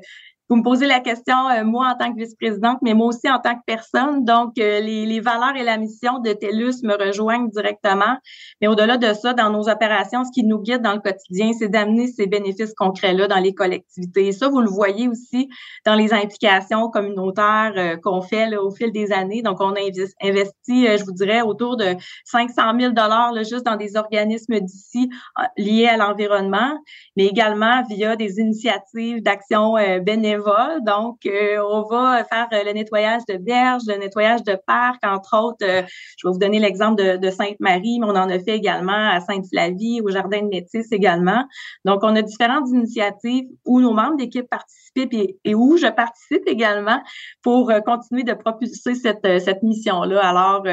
vous 0.53 0.59
me 0.59 0.63
posez 0.63 0.85
la 0.85 0.99
question, 0.99 1.49
euh, 1.49 1.63
moi 1.63 1.87
en 1.87 1.97
tant 1.97 2.13
que 2.13 2.19
vice-présidente, 2.19 2.77
mais 2.83 2.93
moi 2.93 3.07
aussi 3.07 3.27
en 3.27 3.39
tant 3.39 3.55
que 3.55 3.63
personne. 3.65 4.23
Donc, 4.23 4.59
euh, 4.59 4.81
les, 4.81 5.19
valeurs 5.19 5.55
et 5.55 5.63
la 5.63 5.77
mission 5.77 6.19
de 6.19 6.31
TELUS 6.31 6.83
me 6.83 6.95
rejoignent 6.95 7.49
directement. 7.49 8.17
Mais 8.61 8.67
au-delà 8.67 8.97
de 8.97 9.13
ça, 9.15 9.33
dans 9.33 9.49
nos 9.49 9.67
opérations, 9.67 10.23
ce 10.23 10.31
qui 10.31 10.43
nous 10.43 10.59
guide 10.59 10.83
dans 10.83 10.93
le 10.93 10.99
quotidien, 10.99 11.53
c'est 11.57 11.69
d'amener 11.69 12.05
ces 12.05 12.27
bénéfices 12.27 12.75
concrets-là 12.75 13.27
dans 13.27 13.39
les 13.39 13.55
collectivités. 13.55 14.27
Et 14.27 14.31
ça, 14.31 14.47
vous 14.47 14.61
le 14.61 14.69
voyez 14.69 15.07
aussi 15.07 15.49
dans 15.87 15.95
les 15.95 16.13
implications 16.13 16.87
communautaires 16.91 17.73
euh, 17.75 17.97
qu'on 17.97 18.21
fait 18.21 18.47
là, 18.47 18.61
au 18.61 18.69
fil 18.69 18.91
des 18.91 19.11
années. 19.11 19.41
Donc, 19.41 19.59
on 19.59 19.73
a 19.73 19.79
investi, 20.21 20.85
je 20.85 21.03
vous 21.03 21.13
dirais, 21.13 21.41
autour 21.41 21.77
de 21.77 21.95
500 22.25 22.79
000 22.79 22.93
dollars 22.93 23.33
juste 23.37 23.65
dans 23.65 23.75
des 23.75 23.97
organismes 23.97 24.59
d'ici 24.59 25.09
liés 25.57 25.87
à 25.87 25.97
l'environnement, 25.97 26.77
mais 27.17 27.25
également 27.25 27.81
via 27.89 28.15
des 28.15 28.39
initiatives 28.39 29.23
d'action 29.23 29.73
bénévole 30.03 30.42
donc, 30.85 31.25
euh, 31.25 31.57
on 31.69 31.83
va 31.83 32.23
faire 32.25 32.47
euh, 32.53 32.63
le 32.65 32.73
nettoyage 32.73 33.21
de 33.27 33.37
berges, 33.37 33.83
le 33.87 33.97
nettoyage 33.97 34.43
de 34.43 34.57
parcs, 34.67 35.03
entre 35.03 35.37
autres. 35.37 35.65
Euh, 35.65 35.81
je 36.17 36.27
vais 36.27 36.31
vous 36.31 36.39
donner 36.39 36.59
l'exemple 36.59 37.19
de, 37.19 37.29
Sainte-Marie, 37.29 37.99
mais 37.99 38.05
on 38.05 38.15
en 38.15 38.29
a 38.29 38.39
fait 38.39 38.55
également 38.55 39.09
à 39.09 39.19
Sainte-Flavie, 39.21 40.01
au 40.01 40.09
Jardin 40.09 40.41
de 40.41 40.47
Métis 40.47 40.91
également. 40.91 41.45
Donc, 41.85 41.99
on 42.03 42.15
a 42.15 42.21
différentes 42.21 42.69
initiatives 42.69 43.47
où 43.65 43.81
nos 43.81 43.93
membres 43.93 44.17
d'équipe 44.17 44.47
participent 44.49 45.13
et, 45.43 45.55
où 45.55 45.77
je 45.77 45.87
participe 45.87 46.43
également 46.47 47.01
pour 47.41 47.71
continuer 47.85 48.23
de 48.23 48.33
propulser 48.33 48.95
cette, 48.95 49.39
cette 49.39 49.63
mission-là. 49.63 50.21
Alors, 50.23 50.63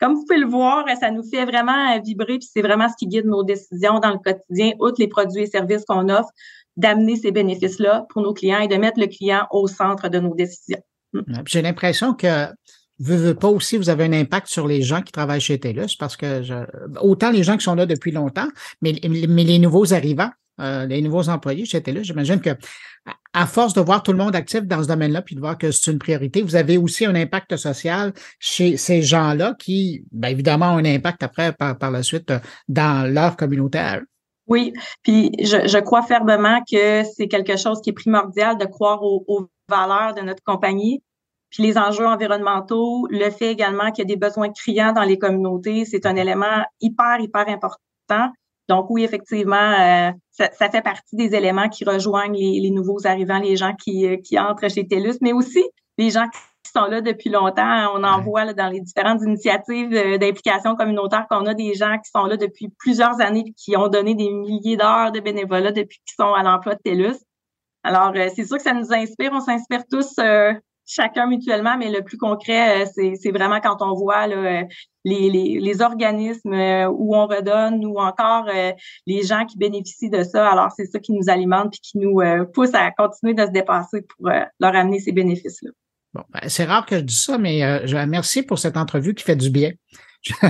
comme 0.00 0.14
vous 0.14 0.24
pouvez 0.24 0.40
le 0.40 0.48
voir, 0.48 0.84
ça 0.98 1.10
nous 1.10 1.22
fait 1.22 1.44
vraiment 1.44 1.98
vibrer, 2.00 2.38
puis 2.38 2.48
c'est 2.52 2.62
vraiment 2.62 2.88
ce 2.88 2.94
qui 2.98 3.06
guide 3.06 3.26
nos 3.26 3.44
décisions 3.44 4.00
dans 4.00 4.10
le 4.10 4.18
quotidien, 4.18 4.72
outre 4.80 4.96
les 4.98 5.08
produits 5.08 5.42
et 5.42 5.46
services 5.46 5.84
qu'on 5.84 6.08
offre 6.08 6.30
d'amener 6.80 7.16
ces 7.16 7.30
bénéfices-là 7.30 8.06
pour 8.08 8.22
nos 8.22 8.32
clients 8.32 8.60
et 8.60 8.68
de 8.68 8.76
mettre 8.76 8.98
le 8.98 9.06
client 9.06 9.46
au 9.50 9.68
centre 9.68 10.08
de 10.08 10.18
nos 10.18 10.34
décisions. 10.34 10.82
J'ai 11.46 11.62
l'impression 11.62 12.14
que 12.14 12.46
vous 12.98 13.16
veux 13.16 13.34
pas 13.34 13.48
aussi, 13.48 13.76
vous 13.78 13.88
avez 13.88 14.04
un 14.04 14.12
impact 14.12 14.46
sur 14.48 14.66
les 14.66 14.82
gens 14.82 15.00
qui 15.00 15.10
travaillent 15.10 15.40
chez 15.40 15.58
TELUS 15.58 15.96
parce 15.98 16.16
que 16.16 16.42
autant 17.00 17.30
les 17.30 17.42
gens 17.42 17.56
qui 17.56 17.64
sont 17.64 17.74
là 17.74 17.86
depuis 17.86 18.12
longtemps, 18.12 18.48
mais, 18.82 18.94
mais 19.02 19.44
les 19.44 19.58
nouveaux 19.58 19.94
arrivants, 19.94 20.30
euh, 20.60 20.84
les 20.86 21.00
nouveaux 21.00 21.28
employés 21.30 21.64
chez 21.64 21.82
TELUS, 21.82 22.04
j'imagine 22.04 22.40
que 22.40 22.50
à 23.32 23.46
force 23.46 23.72
de 23.72 23.80
voir 23.80 24.02
tout 24.02 24.12
le 24.12 24.18
monde 24.18 24.36
actif 24.36 24.62
dans 24.62 24.82
ce 24.82 24.88
domaine-là, 24.88 25.22
puis 25.22 25.34
de 25.34 25.40
voir 25.40 25.56
que 25.56 25.70
c'est 25.70 25.90
une 25.90 25.98
priorité, 25.98 26.42
vous 26.42 26.56
avez 26.56 26.76
aussi 26.76 27.06
un 27.06 27.14
impact 27.14 27.56
social 27.56 28.12
chez 28.38 28.76
ces 28.76 29.02
gens-là 29.02 29.54
qui, 29.58 30.04
bien 30.12 30.30
évidemment, 30.30 30.74
ont 30.74 30.78
un 30.78 30.84
impact 30.84 31.22
après 31.22 31.52
par, 31.52 31.78
par 31.78 31.90
la 31.90 32.02
suite 32.02 32.32
dans 32.68 33.10
leur 33.10 33.36
communauté 33.36 33.78
oui, 34.50 34.72
puis 35.02 35.30
je, 35.38 35.68
je, 35.68 35.78
crois 35.78 36.02
fermement 36.02 36.60
que 36.70 37.04
c'est 37.04 37.28
quelque 37.28 37.56
chose 37.56 37.80
qui 37.80 37.90
est 37.90 37.94
primordial 37.94 38.58
de 38.58 38.64
croire 38.64 39.00
aux, 39.02 39.48
valeurs 39.68 40.14
de 40.14 40.22
notre 40.22 40.42
compagnie. 40.42 41.00
Puis 41.50 41.62
les 41.62 41.78
enjeux 41.78 42.06
environnementaux, 42.06 43.06
le 43.10 43.30
fait 43.30 43.52
également 43.52 43.92
qu'il 43.92 44.02
y 44.02 44.12
a 44.12 44.14
des 44.14 44.16
besoins 44.16 44.50
criants 44.50 44.92
dans 44.92 45.04
les 45.04 45.18
communautés, 45.18 45.84
c'est 45.84 46.04
un 46.04 46.16
élément 46.16 46.64
hyper, 46.80 47.20
hyper 47.20 47.48
important. 47.48 48.32
Donc 48.68 48.86
oui, 48.90 49.04
effectivement, 49.04 49.54
euh, 49.56 50.10
ça, 50.32 50.50
ça, 50.52 50.68
fait 50.68 50.82
partie 50.82 51.14
des 51.14 51.34
éléments 51.36 51.68
qui 51.68 51.84
rejoignent 51.84 52.36
les, 52.36 52.60
les 52.60 52.70
nouveaux 52.70 53.06
arrivants, 53.06 53.38
les 53.38 53.56
gens 53.56 53.74
qui, 53.74 54.06
euh, 54.06 54.16
qui 54.16 54.38
entrent 54.38 54.68
chez 54.68 54.86
TELUS, 54.86 55.18
mais 55.20 55.32
aussi 55.32 55.64
les 55.96 56.10
gens 56.10 56.26
qui 56.28 56.40
qui 56.70 56.78
sont 56.80 56.86
là 56.86 57.00
depuis 57.00 57.30
longtemps. 57.30 57.92
On 57.94 58.04
en 58.04 58.20
voit 58.20 58.52
dans 58.52 58.68
les 58.68 58.80
différentes 58.80 59.22
initiatives 59.22 59.92
euh, 59.92 60.18
d'implication 60.18 60.76
communautaire 60.76 61.26
qu'on 61.28 61.46
a 61.46 61.54
des 61.54 61.74
gens 61.74 61.98
qui 61.98 62.10
sont 62.10 62.26
là 62.26 62.36
depuis 62.36 62.68
plusieurs 62.78 63.20
années 63.20 63.52
qui 63.56 63.76
ont 63.76 63.88
donné 63.88 64.14
des 64.14 64.30
milliers 64.30 64.76
d'heures 64.76 65.12
de 65.12 65.20
bénévolat 65.20 65.72
depuis 65.72 66.00
qu'ils 66.06 66.24
sont 66.24 66.32
à 66.32 66.42
l'emploi 66.42 66.74
de 66.74 66.80
TELUS. 66.82 67.16
Alors, 67.82 68.12
euh, 68.14 68.28
c'est 68.34 68.44
sûr 68.44 68.56
que 68.56 68.62
ça 68.62 68.74
nous 68.74 68.92
inspire. 68.92 69.30
On 69.32 69.40
s'inspire 69.40 69.82
tous 69.90 70.18
euh, 70.18 70.52
chacun 70.86 71.26
mutuellement, 71.26 71.76
mais 71.76 71.90
le 71.90 72.02
plus 72.02 72.18
concret, 72.18 72.84
c'est 72.94 73.30
vraiment 73.30 73.60
quand 73.60 73.80
on 73.80 73.94
voit 73.94 74.26
là, 74.26 74.64
les, 75.04 75.30
les, 75.30 75.60
les, 75.60 75.82
organismes 75.82 76.52
où 76.90 77.16
on 77.16 77.26
redonne 77.26 77.84
ou 77.86 77.98
encore 77.98 78.46
les 79.06 79.22
gens 79.22 79.46
qui 79.46 79.56
bénéficient 79.56 80.10
de 80.10 80.24
ça. 80.24 80.50
Alors, 80.50 80.72
c'est 80.76 80.86
ça 80.86 80.98
qui 80.98 81.12
nous 81.12 81.30
alimente 81.30 81.70
puis 81.70 81.80
qui 81.80 81.98
nous 81.98 82.20
pousse 82.52 82.74
à 82.74 82.90
continuer 82.90 83.34
de 83.34 83.46
se 83.46 83.52
dépasser 83.52 84.02
pour 84.02 84.28
leur 84.28 84.74
amener 84.74 84.98
ces 84.98 85.12
bénéfices-là. 85.12 85.70
Bon, 86.12 86.22
ben, 86.32 86.40
c'est 86.48 86.64
rare 86.64 86.86
que 86.86 86.96
je 86.96 87.02
dise 87.02 87.22
ça, 87.22 87.38
mais 87.38 87.62
euh, 87.62 87.86
je, 87.86 87.96
merci 87.96 88.42
pour 88.42 88.58
cette 88.58 88.76
entrevue 88.76 89.14
qui 89.14 89.22
fait 89.22 89.36
du 89.36 89.50
bien. 89.50 89.70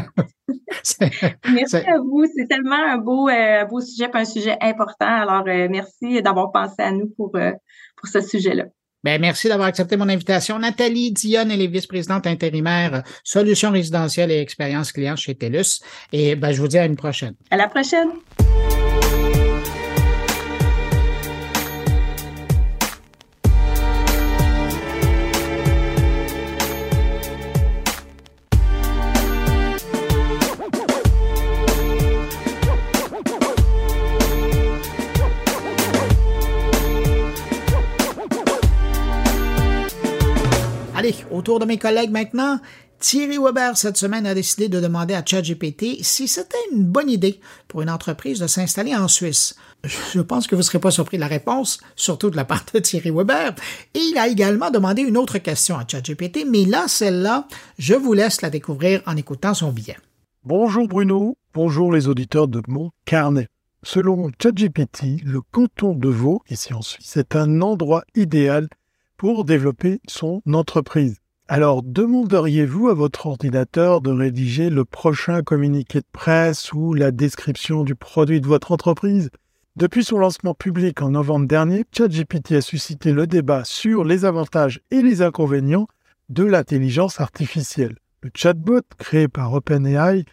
merci 1.44 1.76
à 1.76 1.98
vous. 1.98 2.24
C'est 2.34 2.48
tellement 2.48 2.82
un 2.88 2.98
beau, 2.98 3.28
euh, 3.28 3.64
beau 3.66 3.80
sujet, 3.80 4.10
un 4.12 4.24
sujet 4.24 4.56
important. 4.60 5.06
Alors, 5.06 5.44
euh, 5.46 5.68
merci 5.70 6.22
d'avoir 6.22 6.50
pensé 6.50 6.76
à 6.78 6.90
nous 6.90 7.08
pour, 7.16 7.32
pour 7.32 8.08
ce 8.08 8.20
sujet-là. 8.20 8.64
Ben, 9.04 9.20
merci 9.20 9.48
d'avoir 9.48 9.68
accepté 9.68 9.96
mon 9.96 10.08
invitation. 10.08 10.58
Nathalie 10.58 11.12
Dionne, 11.12 11.50
elle 11.50 11.62
est 11.62 11.68
vice-présidente 11.68 12.26
intérimaire 12.26 13.02
Solutions 13.24 13.70
résidentielles 13.70 14.30
et 14.30 14.40
expérience 14.40 14.92
client 14.92 15.16
chez 15.16 15.34
TELUS. 15.34 15.80
Et 16.12 16.36
ben, 16.36 16.52
je 16.52 16.60
vous 16.60 16.68
dis 16.68 16.78
à 16.78 16.84
une 16.84 16.96
prochaine. 16.96 17.34
À 17.50 17.56
la 17.56 17.68
prochaine. 17.68 18.10
Autour 41.40 41.58
de 41.58 41.64
mes 41.64 41.78
collègues 41.78 42.10
maintenant. 42.10 42.60
Thierry 42.98 43.38
Weber, 43.38 43.74
cette 43.74 43.96
semaine, 43.96 44.26
a 44.26 44.34
décidé 44.34 44.68
de 44.68 44.78
demander 44.78 45.14
à 45.14 45.24
ChatGPT 45.24 46.02
si 46.02 46.28
c'était 46.28 46.58
une 46.70 46.84
bonne 46.84 47.08
idée 47.08 47.40
pour 47.66 47.80
une 47.80 47.88
entreprise 47.88 48.40
de 48.40 48.46
s'installer 48.46 48.94
en 48.94 49.08
Suisse. 49.08 49.56
Je 50.12 50.20
pense 50.20 50.46
que 50.46 50.54
vous 50.54 50.60
ne 50.60 50.64
serez 50.64 50.80
pas 50.80 50.90
surpris 50.90 51.16
de 51.16 51.22
la 51.22 51.28
réponse, 51.28 51.80
surtout 51.96 52.28
de 52.28 52.36
la 52.36 52.44
part 52.44 52.66
de 52.74 52.78
Thierry 52.78 53.10
Weber. 53.10 53.54
Et 53.94 54.00
il 54.00 54.18
a 54.18 54.28
également 54.28 54.70
demandé 54.70 55.00
une 55.00 55.16
autre 55.16 55.38
question 55.38 55.78
à 55.78 55.86
ChatGPT, 55.88 56.44
mais 56.46 56.66
là, 56.66 56.88
celle-là, 56.88 57.48
je 57.78 57.94
vous 57.94 58.12
laisse 58.12 58.42
la 58.42 58.50
découvrir 58.50 59.00
en 59.06 59.16
écoutant 59.16 59.54
son 59.54 59.72
billet. 59.72 59.96
Bonjour 60.44 60.86
Bruno, 60.86 61.38
bonjour 61.54 61.90
les 61.90 62.06
auditeurs 62.06 62.48
de 62.48 62.60
mon 62.68 62.90
carnet. 63.06 63.48
Selon 63.82 64.30
ChatGPT, 64.42 65.22
le 65.24 65.40
canton 65.40 65.94
de 65.94 66.10
Vaud, 66.10 66.42
ici 66.50 66.74
en 66.74 66.82
Suisse, 66.82 67.16
est 67.16 67.34
un 67.34 67.62
endroit 67.62 68.04
idéal 68.14 68.68
pour 69.16 69.46
développer 69.46 70.00
son 70.06 70.42
entreprise. 70.52 71.19
Alors, 71.52 71.82
demanderiez-vous 71.82 72.90
à 72.90 72.94
votre 72.94 73.26
ordinateur 73.26 74.02
de 74.02 74.12
rédiger 74.12 74.70
le 74.70 74.84
prochain 74.84 75.42
communiqué 75.42 75.98
de 75.98 76.06
presse 76.12 76.72
ou 76.72 76.94
la 76.94 77.10
description 77.10 77.82
du 77.82 77.96
produit 77.96 78.40
de 78.40 78.46
votre 78.46 78.70
entreprise? 78.70 79.30
Depuis 79.74 80.04
son 80.04 80.18
lancement 80.18 80.54
public 80.54 81.02
en 81.02 81.10
novembre 81.10 81.48
dernier, 81.48 81.84
ChatGPT 81.90 82.52
a 82.52 82.60
suscité 82.60 83.12
le 83.12 83.26
débat 83.26 83.64
sur 83.64 84.04
les 84.04 84.24
avantages 84.24 84.80
et 84.92 85.02
les 85.02 85.22
inconvénients 85.22 85.88
de 86.28 86.44
l'intelligence 86.44 87.20
artificielle. 87.20 87.96
Le 88.22 88.30
chatbot 88.32 88.82
créé 88.96 89.26
par 89.26 89.52
OpenAI 89.52 90.26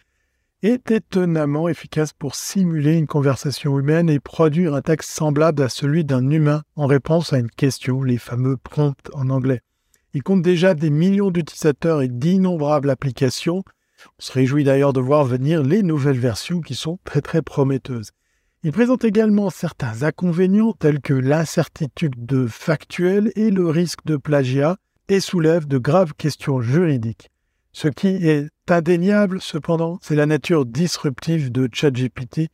est 0.62 0.88
étonnamment 0.92 1.68
efficace 1.68 2.12
pour 2.12 2.36
simuler 2.36 2.96
une 2.96 3.08
conversation 3.08 3.76
humaine 3.76 4.08
et 4.08 4.20
produire 4.20 4.72
un 4.72 4.82
texte 4.82 5.10
semblable 5.10 5.64
à 5.64 5.68
celui 5.68 6.04
d'un 6.04 6.30
humain 6.30 6.62
en 6.76 6.86
réponse 6.86 7.32
à 7.32 7.40
une 7.40 7.50
question, 7.50 8.04
les 8.04 8.18
fameux 8.18 8.56
prompts 8.56 9.10
en 9.14 9.30
anglais. 9.30 9.62
Il 10.18 10.24
compte 10.24 10.42
déjà 10.42 10.74
des 10.74 10.90
millions 10.90 11.30
d'utilisateurs 11.30 12.02
et 12.02 12.08
d'innombrables 12.08 12.90
applications. 12.90 13.62
On 14.04 14.18
se 14.18 14.32
réjouit 14.32 14.64
d'ailleurs 14.64 14.92
de 14.92 14.98
voir 14.98 15.24
venir 15.24 15.62
les 15.62 15.84
nouvelles 15.84 16.18
versions 16.18 16.60
qui 16.60 16.74
sont 16.74 16.98
très 17.04 17.20
très 17.20 17.40
prometteuses. 17.40 18.10
Il 18.64 18.72
présente 18.72 19.04
également 19.04 19.48
certains 19.48 20.02
inconvénients 20.02 20.72
tels 20.72 21.00
que 21.00 21.14
l'incertitude 21.14 22.26
de 22.26 22.48
factuel 22.48 23.30
et 23.36 23.52
le 23.52 23.68
risque 23.68 24.04
de 24.06 24.16
plagiat 24.16 24.78
et 25.06 25.20
soulève 25.20 25.68
de 25.68 25.78
graves 25.78 26.14
questions 26.14 26.60
juridiques. 26.60 27.30
Ce 27.70 27.86
qui 27.86 28.08
est 28.08 28.48
indéniable, 28.68 29.40
cependant, 29.40 30.00
c'est 30.02 30.16
la 30.16 30.26
nature 30.26 30.66
disruptive 30.66 31.52
de 31.52 31.68
ChatGPT. 31.72 32.48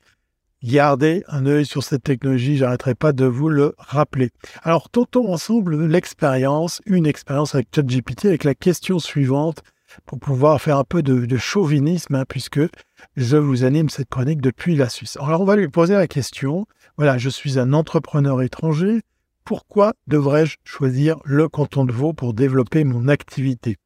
Gardez 0.65 1.25
un 1.29 1.45
œil 1.45 1.67
sur 1.67 1.83
cette 1.83 2.05
technologie, 2.05 2.57
j'arrêterai 2.57 2.95
pas 2.95 3.13
de 3.13 3.27
vous 3.27 3.51
le 3.51 3.75
rappeler. 3.77 4.31
Alors, 4.63 4.89
tentons 4.89 5.31
ensemble 5.31 5.87
l'expérience, 5.87 6.81
une 6.87 7.05
expérience 7.05 7.55
avec 7.55 7.69
ChatGPT 7.75 8.25
avec 8.25 8.45
la 8.45 8.55
question 8.55 8.99
suivante 8.99 9.63
pour 10.07 10.19
pouvoir 10.19 10.59
faire 10.63 10.79
un 10.79 10.85
peu 10.85 11.03
de, 11.03 11.37
chauvinisme, 11.37 12.15
hein, 12.15 12.25
puisque 12.27 12.61
je 13.15 13.37
vous 13.37 13.65
anime 13.65 13.91
cette 13.91 14.09
chronique 14.09 14.41
depuis 14.41 14.75
la 14.75 14.89
Suisse. 14.89 15.19
Alors, 15.21 15.43
on 15.43 15.45
va 15.45 15.57
lui 15.57 15.69
poser 15.69 15.93
la 15.93 16.07
question. 16.07 16.65
Voilà, 16.97 17.19
je 17.19 17.29
suis 17.29 17.59
un 17.59 17.75
entrepreneur 17.75 18.41
étranger. 18.41 19.03
Pourquoi 19.45 19.93
devrais-je 20.07 20.57
choisir 20.65 21.19
le 21.27 21.47
canton 21.47 21.85
de 21.85 21.93
Vaud 21.93 22.15
pour 22.15 22.33
développer 22.33 22.85
mon 22.85 23.09
activité? 23.09 23.77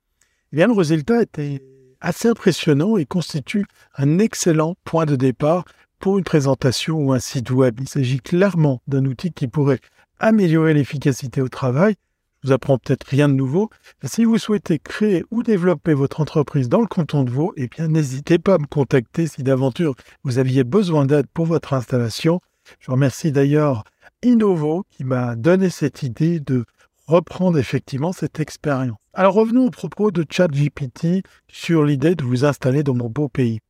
Eh 0.53 0.57
bien, 0.57 0.69
le 0.69 0.75
résultat 0.75 1.23
était 1.23 1.61
assez 2.01 2.29
impressionnant 2.29 2.97
et 2.97 3.05
constitue 3.05 3.67
un 3.97 4.21
excellent 4.21 4.77
point 4.85 5.07
de 5.07 5.17
départ 5.17 5.65
pour 5.99 6.19
une 6.19 6.25
présentation 6.25 6.99
ou 6.99 7.13
un 7.13 7.19
site 7.19 7.51
web. 7.51 7.79
Il 7.81 7.89
s'agit 7.89 8.21
clairement 8.21 8.81
d'un 8.87 9.05
outil 9.05 9.33
qui 9.33 9.49
pourrait 9.49 9.81
améliorer 10.21 10.75
l'efficacité 10.75 11.41
au 11.41 11.49
travail. 11.49 11.95
Je 12.43 12.49
vous 12.49 12.53
apprends 12.53 12.79
peut-être 12.79 13.05
rien 13.05 13.29
de 13.29 13.35
nouveau. 13.35 13.69
Si 14.05 14.25
vous 14.25 14.39
souhaitez 14.39 14.79
créer 14.79 15.25
ou 15.31 15.43
développer 15.43 15.93
votre 15.93 16.21
entreprise 16.21 16.69
dans 16.69 16.81
le 16.81 16.87
canton 16.87 17.25
de 17.25 17.31
Vaud, 17.31 17.53
eh 17.57 17.67
bien, 17.67 17.89
n'hésitez 17.89 18.39
pas 18.39 18.55
à 18.55 18.59
me 18.59 18.67
contacter 18.67 19.27
si 19.27 19.43
d'aventure 19.43 19.95
vous 20.23 20.39
aviez 20.39 20.63
besoin 20.63 21.05
d'aide 21.05 21.27
pour 21.35 21.47
votre 21.47 21.73
installation. 21.73 22.41
Je 22.79 22.91
remercie 22.91 23.33
d'ailleurs 23.33 23.83
Innovo 24.23 24.85
qui 24.91 25.05
m'a 25.05 25.35
donné 25.35 25.69
cette 25.69 26.03
idée 26.03 26.39
de 26.39 26.65
reprendre 27.07 27.59
effectivement 27.59 28.13
cette 28.13 28.39
expérience. 28.39 28.99
Alors 29.15 29.35
revenons 29.35 29.67
au 29.67 29.71
propos 29.71 30.11
de 30.11 30.25
ChatGPT 30.29 31.25
sur 31.49 31.83
l'idée 31.83 32.15
de 32.15 32.23
vous 32.23 32.45
installer 32.45 32.83
dans 32.83 32.95
mon 32.95 33.09
beau 33.09 33.29
pays. 33.29 33.61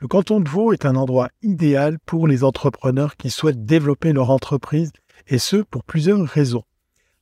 Le 0.00 0.08
canton 0.08 0.40
de 0.40 0.48
Vaud 0.48 0.72
est 0.72 0.86
un 0.86 0.96
endroit 0.96 1.28
idéal 1.42 1.98
pour 2.04 2.26
les 2.26 2.42
entrepreneurs 2.42 3.16
qui 3.16 3.30
souhaitent 3.30 3.64
développer 3.64 4.12
leur 4.12 4.30
entreprise 4.30 4.90
et 5.28 5.38
ce 5.38 5.56
pour 5.56 5.84
plusieurs 5.84 6.26
raisons. 6.26 6.64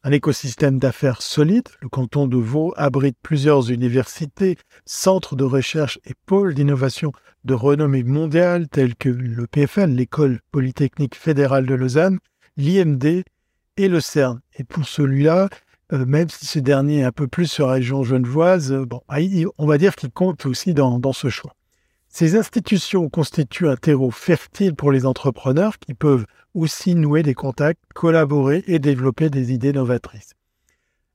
Un 0.02 0.10
écosystème 0.10 0.78
d'affaires 0.78 1.22
solide, 1.22 1.68
le 1.80 1.88
canton 1.88 2.26
de 2.26 2.38
Vaud 2.38 2.72
abrite 2.76 3.16
plusieurs 3.22 3.70
universités, 3.70 4.56
centres 4.84 5.36
de 5.36 5.44
recherche 5.44 6.00
et 6.06 6.14
pôles 6.26 6.54
d'innovation 6.54 7.12
de 7.44 7.54
renommée 7.54 8.02
mondiale 8.02 8.68
tels 8.68 8.96
que 8.96 9.10
le 9.10 9.46
PFL, 9.46 9.90
l'école 9.90 10.40
polytechnique 10.50 11.14
fédérale 11.14 11.66
de 11.66 11.74
Lausanne, 11.74 12.18
l'IMD 12.56 13.22
et 13.76 13.88
le 13.88 14.00
CERN. 14.00 14.40
Et 14.54 14.64
pour 14.64 14.88
celui-là, 14.88 15.50
euh, 15.92 16.06
même 16.06 16.30
si 16.30 16.46
ce 16.46 16.58
dernier 16.58 17.00
est 17.00 17.04
un 17.04 17.12
peu 17.12 17.28
plus 17.28 17.46
sur 17.46 17.66
la 17.66 17.74
région 17.74 18.02
genevoise, 18.02 18.72
euh, 18.72 18.86
bon, 18.86 19.02
ah, 19.08 19.18
on 19.58 19.66
va 19.66 19.78
dire 19.78 19.94
qu'il 19.94 20.10
compte 20.10 20.46
aussi 20.46 20.74
dans 20.74 21.12
ce 21.12 21.28
choix. 21.28 21.54
Ces 22.14 22.36
institutions 22.36 23.08
constituent 23.08 23.70
un 23.70 23.76
terreau 23.76 24.10
fertile 24.10 24.74
pour 24.74 24.92
les 24.92 25.06
entrepreneurs 25.06 25.78
qui 25.78 25.94
peuvent 25.94 26.26
aussi 26.52 26.94
nouer 26.94 27.22
des 27.22 27.32
contacts, 27.32 27.80
collaborer 27.94 28.62
et 28.66 28.78
développer 28.78 29.30
des 29.30 29.54
idées 29.54 29.72
novatrices. 29.72 30.34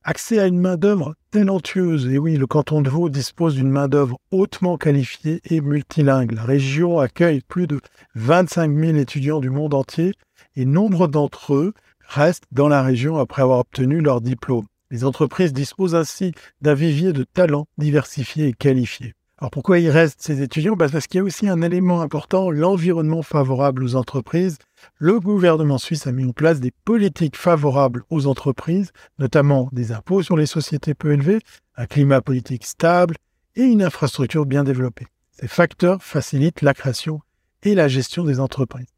Accès 0.02 0.40
à 0.40 0.48
une 0.48 0.58
main-d'œuvre 0.58 1.14
talentueuse, 1.30 2.08
et 2.08 2.18
oui, 2.18 2.36
le 2.36 2.48
canton 2.48 2.82
de 2.82 2.90
Vaud 2.90 3.10
dispose 3.10 3.54
d'une 3.54 3.70
main-d'œuvre 3.70 4.18
hautement 4.32 4.76
qualifiée 4.76 5.40
et 5.44 5.60
multilingue. 5.60 6.32
La 6.32 6.42
région 6.42 6.98
accueille 6.98 7.42
plus 7.46 7.68
de 7.68 7.80
25 8.16 8.76
000 8.76 8.96
étudiants 8.96 9.38
du 9.38 9.50
monde 9.50 9.74
entier 9.74 10.14
et 10.56 10.64
nombre 10.64 11.06
d'entre 11.06 11.54
eux 11.54 11.74
restent 12.08 12.48
dans 12.50 12.68
la 12.68 12.82
région 12.82 13.18
après 13.18 13.42
avoir 13.42 13.60
obtenu 13.60 14.00
leur 14.00 14.20
diplôme. 14.20 14.66
Les 14.90 15.04
entreprises 15.04 15.52
disposent 15.52 15.94
ainsi 15.94 16.32
d'un 16.60 16.74
vivier 16.74 17.12
de 17.12 17.22
talents 17.22 17.68
diversifiés 17.76 18.48
et 18.48 18.52
qualifiés. 18.52 19.14
Alors 19.40 19.52
pourquoi 19.52 19.78
ils 19.78 19.90
restent 19.90 20.20
ces 20.20 20.42
étudiants? 20.42 20.74
Bah, 20.74 20.88
Parce 20.90 21.06
qu'il 21.06 21.18
y 21.18 21.20
a 21.20 21.24
aussi 21.24 21.48
un 21.48 21.62
élément 21.62 22.00
important, 22.00 22.50
l'environnement 22.50 23.22
favorable 23.22 23.84
aux 23.84 23.94
entreprises. 23.94 24.58
Le 24.96 25.20
gouvernement 25.20 25.78
suisse 25.78 26.08
a 26.08 26.12
mis 26.12 26.24
en 26.24 26.32
place 26.32 26.58
des 26.58 26.72
politiques 26.84 27.36
favorables 27.36 28.02
aux 28.10 28.26
entreprises, 28.26 28.90
notamment 29.20 29.68
des 29.70 29.92
impôts 29.92 30.24
sur 30.24 30.36
les 30.36 30.46
sociétés 30.46 30.94
peu 30.94 31.12
élevés, 31.12 31.38
un 31.76 31.86
climat 31.86 32.20
politique 32.20 32.66
stable 32.66 33.14
et 33.54 33.62
une 33.62 33.82
infrastructure 33.82 34.44
bien 34.44 34.64
développée. 34.64 35.06
Ces 35.30 35.46
facteurs 35.46 36.02
facilitent 36.02 36.62
la 36.62 36.74
création 36.74 37.20
et 37.62 37.76
la 37.76 37.86
gestion 37.86 38.24
des 38.24 38.40
entreprises. 38.40 38.88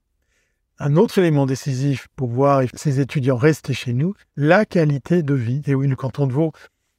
Un 0.79 0.97
autre 0.97 1.19
élément 1.19 1.45
décisif 1.45 2.09
pour 2.17 2.31
voir 2.31 2.63
ces 2.73 3.01
étudiants 3.01 3.37
rester 3.37 3.75
chez 3.75 3.93
nous, 3.93 4.15
la 4.37 4.65
qualité 4.65 5.23
de 5.23 5.35
vie. 5.35 5.61
Et 5.67 5.75
oui, 5.75 5.87
le 5.87 5.97
canton 5.97 6.27
de 6.27 6.33
Vaud 6.33 6.53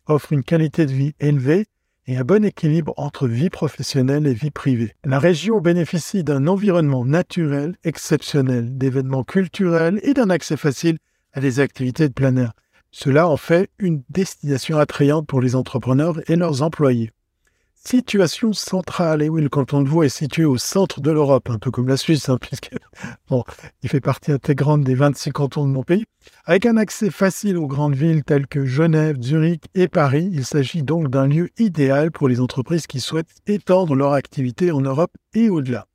offre 0.06 0.32
une 0.32 0.44
qualité 0.44 0.86
de 0.86 0.92
vie 0.92 1.16
élevée 1.20 1.66
et 2.08 2.18
un 2.18 2.24
bon 2.24 2.44
équilibre 2.44 2.94
entre 2.98 3.28
vie 3.28 3.50
professionnelle 3.50 4.28
et 4.28 4.34
vie 4.34 4.52
privée. 4.52 4.96
La 5.06 5.20
région 5.20 5.60
bénéficie 5.60 6.24
d'un 6.24 6.48
environnement 6.48 7.06
naturel 7.06 7.76
exceptionnel, 7.84 8.78
d'événements 8.78 9.24
culturels 9.24 10.00
et 10.04 10.14
d'un 10.14 10.30
accès 10.30 10.58
facile 10.58 10.98
à 11.34 11.40
des 11.40 11.60
activités 11.60 12.08
de 12.08 12.14
plein 12.14 12.36
air. 12.36 12.54
Cela 12.92 13.28
en 13.28 13.38
fait 13.38 13.70
une 13.80 14.04
destination 14.10 14.78
attrayante 14.78 15.28
pour 15.28 15.42
les 15.42 15.56
entrepreneurs 15.56 16.20
et 16.30 16.36
leurs 16.36 16.62
employés. 16.62 17.12
Situation 17.84 18.54
centrale, 18.54 19.24
et 19.24 19.30
oui, 19.30 19.42
le 19.42 19.50
canton 19.50 19.82
de 19.82 19.90
Vaud 19.90 20.04
est 20.04 20.10
situé 20.10 20.46
au 20.46 20.60
centre 20.60 21.02
de 21.02 21.10
l'Europe, 21.10 21.50
un 21.50 21.58
peu 21.58 21.72
comme 21.72 21.88
la 21.88 21.98
Suisse, 21.98 22.30
hein, 22.30 22.38
puisque 22.42 22.70
bon, 23.28 23.44
il 23.82 23.90
fait 23.90 24.00
partie 24.00 24.32
intégrante 24.32 24.84
des 24.84 24.94
26 24.94 25.32
cantons 25.32 25.66
de 25.66 25.72
mon 25.72 25.82
pays. 25.82 26.06
Avec 26.46 26.68
un 26.68 26.78
accès 26.78 27.10
facile 27.10 27.58
aux 27.58 27.66
grandes 27.66 27.96
villes 27.96 28.24
telles 28.24 28.46
que 28.46 28.66
Genève, 28.66 29.20
Zurich 29.20 29.64
et 29.74 29.88
Paris, 29.88 30.30
il 30.32 30.46
s'agit 30.46 30.84
donc 30.84 31.10
d'un 31.10 31.26
lieu 31.26 31.50
idéal 31.58 32.12
pour 32.12 32.30
les 32.30 32.40
entreprises 32.40 32.86
qui 32.86 33.00
souhaitent 33.00 33.36
étendre 33.48 33.96
leur 33.96 34.14
activité 34.14 34.72
en 34.72 34.82
Europe 34.82 35.12
et 35.34 35.50
au-delà. 35.50 35.88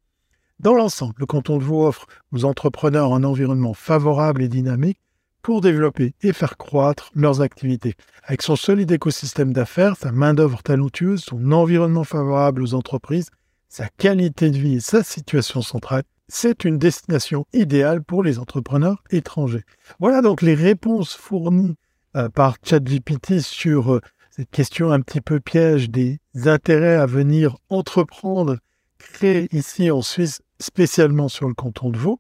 Dans 0.59 0.75
l'ensemble, 0.75 1.15
le 1.19 1.27
canton 1.27 1.57
de 1.57 1.63
Vaud 1.63 1.87
offre 1.87 2.07
aux 2.33 2.45
entrepreneurs 2.45 3.15
un 3.15 3.23
environnement 3.23 3.75
favorable 3.75 4.43
et 4.43 4.49
dynamique 4.49 4.99
pour 5.47 5.61
développer 5.61 6.13
et 6.23 6.33
faire 6.33 6.57
croître 6.57 7.13
leurs 7.15 7.41
activités. 7.41 7.95
Avec 8.25 8.43
son 8.43 8.57
solide 8.57 8.91
écosystème 8.91 9.53
d'affaires, 9.53 9.95
sa 9.97 10.11
main-d'œuvre 10.11 10.61
talentueuse, 10.61 11.21
son 11.21 11.53
environnement 11.53 12.03
favorable 12.03 12.65
aux 12.65 12.75
entreprises, 12.75 13.31
sa 13.69 13.87
qualité 13.87 14.51
de 14.51 14.59
vie 14.59 14.75
et 14.75 14.81
sa 14.81 15.05
situation 15.05 15.63
centrale, 15.63 16.03
c'est 16.27 16.65
une 16.65 16.79
destination 16.79 17.47
idéale 17.53 18.03
pour 18.03 18.25
les 18.25 18.41
entrepreneurs 18.41 19.05
étrangers. 19.11 19.63
Voilà 20.01 20.21
donc 20.21 20.43
les 20.43 20.57
réponses 20.57 21.15
fournies 21.15 21.77
euh, 22.17 22.29
par 22.29 22.57
ChatGPT 22.65 23.39
sur 23.39 23.95
euh, 23.95 24.01
cette 24.33 24.51
question 24.51 24.91
un 24.91 25.01
petit 25.01 25.21
peu 25.21 25.39
piège 25.39 25.91
des 25.91 26.19
intérêts 26.47 26.97
à 26.97 27.07
venir 27.07 27.57
entreprendre, 27.69 28.57
créer 28.99 29.47
ici 29.53 29.93
en 29.93 30.03
Suisse, 30.03 30.43
spécialement 30.59 31.29
sur 31.29 31.47
le 31.47 31.55
canton 31.55 31.91
de 31.91 31.99
Vaud. 31.99 32.19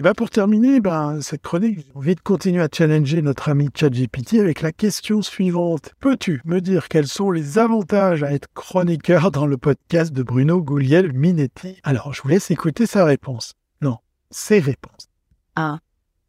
Et 0.00 0.02
ben 0.02 0.12
pour 0.14 0.30
terminer, 0.30 0.78
ben, 0.78 1.20
cette 1.20 1.42
chronique, 1.42 1.80
j'ai 1.80 1.92
envie 1.96 2.14
de 2.14 2.20
continuer 2.20 2.62
à 2.62 2.68
challenger 2.72 3.20
notre 3.20 3.48
ami 3.48 3.68
ChatGPT 3.74 4.34
avec 4.34 4.62
la 4.62 4.70
question 4.70 5.22
suivante. 5.22 5.90
Peux-tu 5.98 6.40
me 6.44 6.60
dire 6.60 6.86
quels 6.86 7.08
sont 7.08 7.32
les 7.32 7.58
avantages 7.58 8.22
à 8.22 8.32
être 8.32 8.46
chroniqueur 8.54 9.32
dans 9.32 9.44
le 9.44 9.56
podcast 9.56 10.12
de 10.12 10.22
Bruno 10.22 10.62
Gouliel-Minetti 10.62 11.80
Alors, 11.82 12.14
je 12.14 12.22
vous 12.22 12.28
laisse 12.28 12.52
écouter 12.52 12.86
sa 12.86 13.04
réponse. 13.04 13.54
Non, 13.82 13.96
ses 14.30 14.60
réponses. 14.60 15.08
1. 15.56 15.80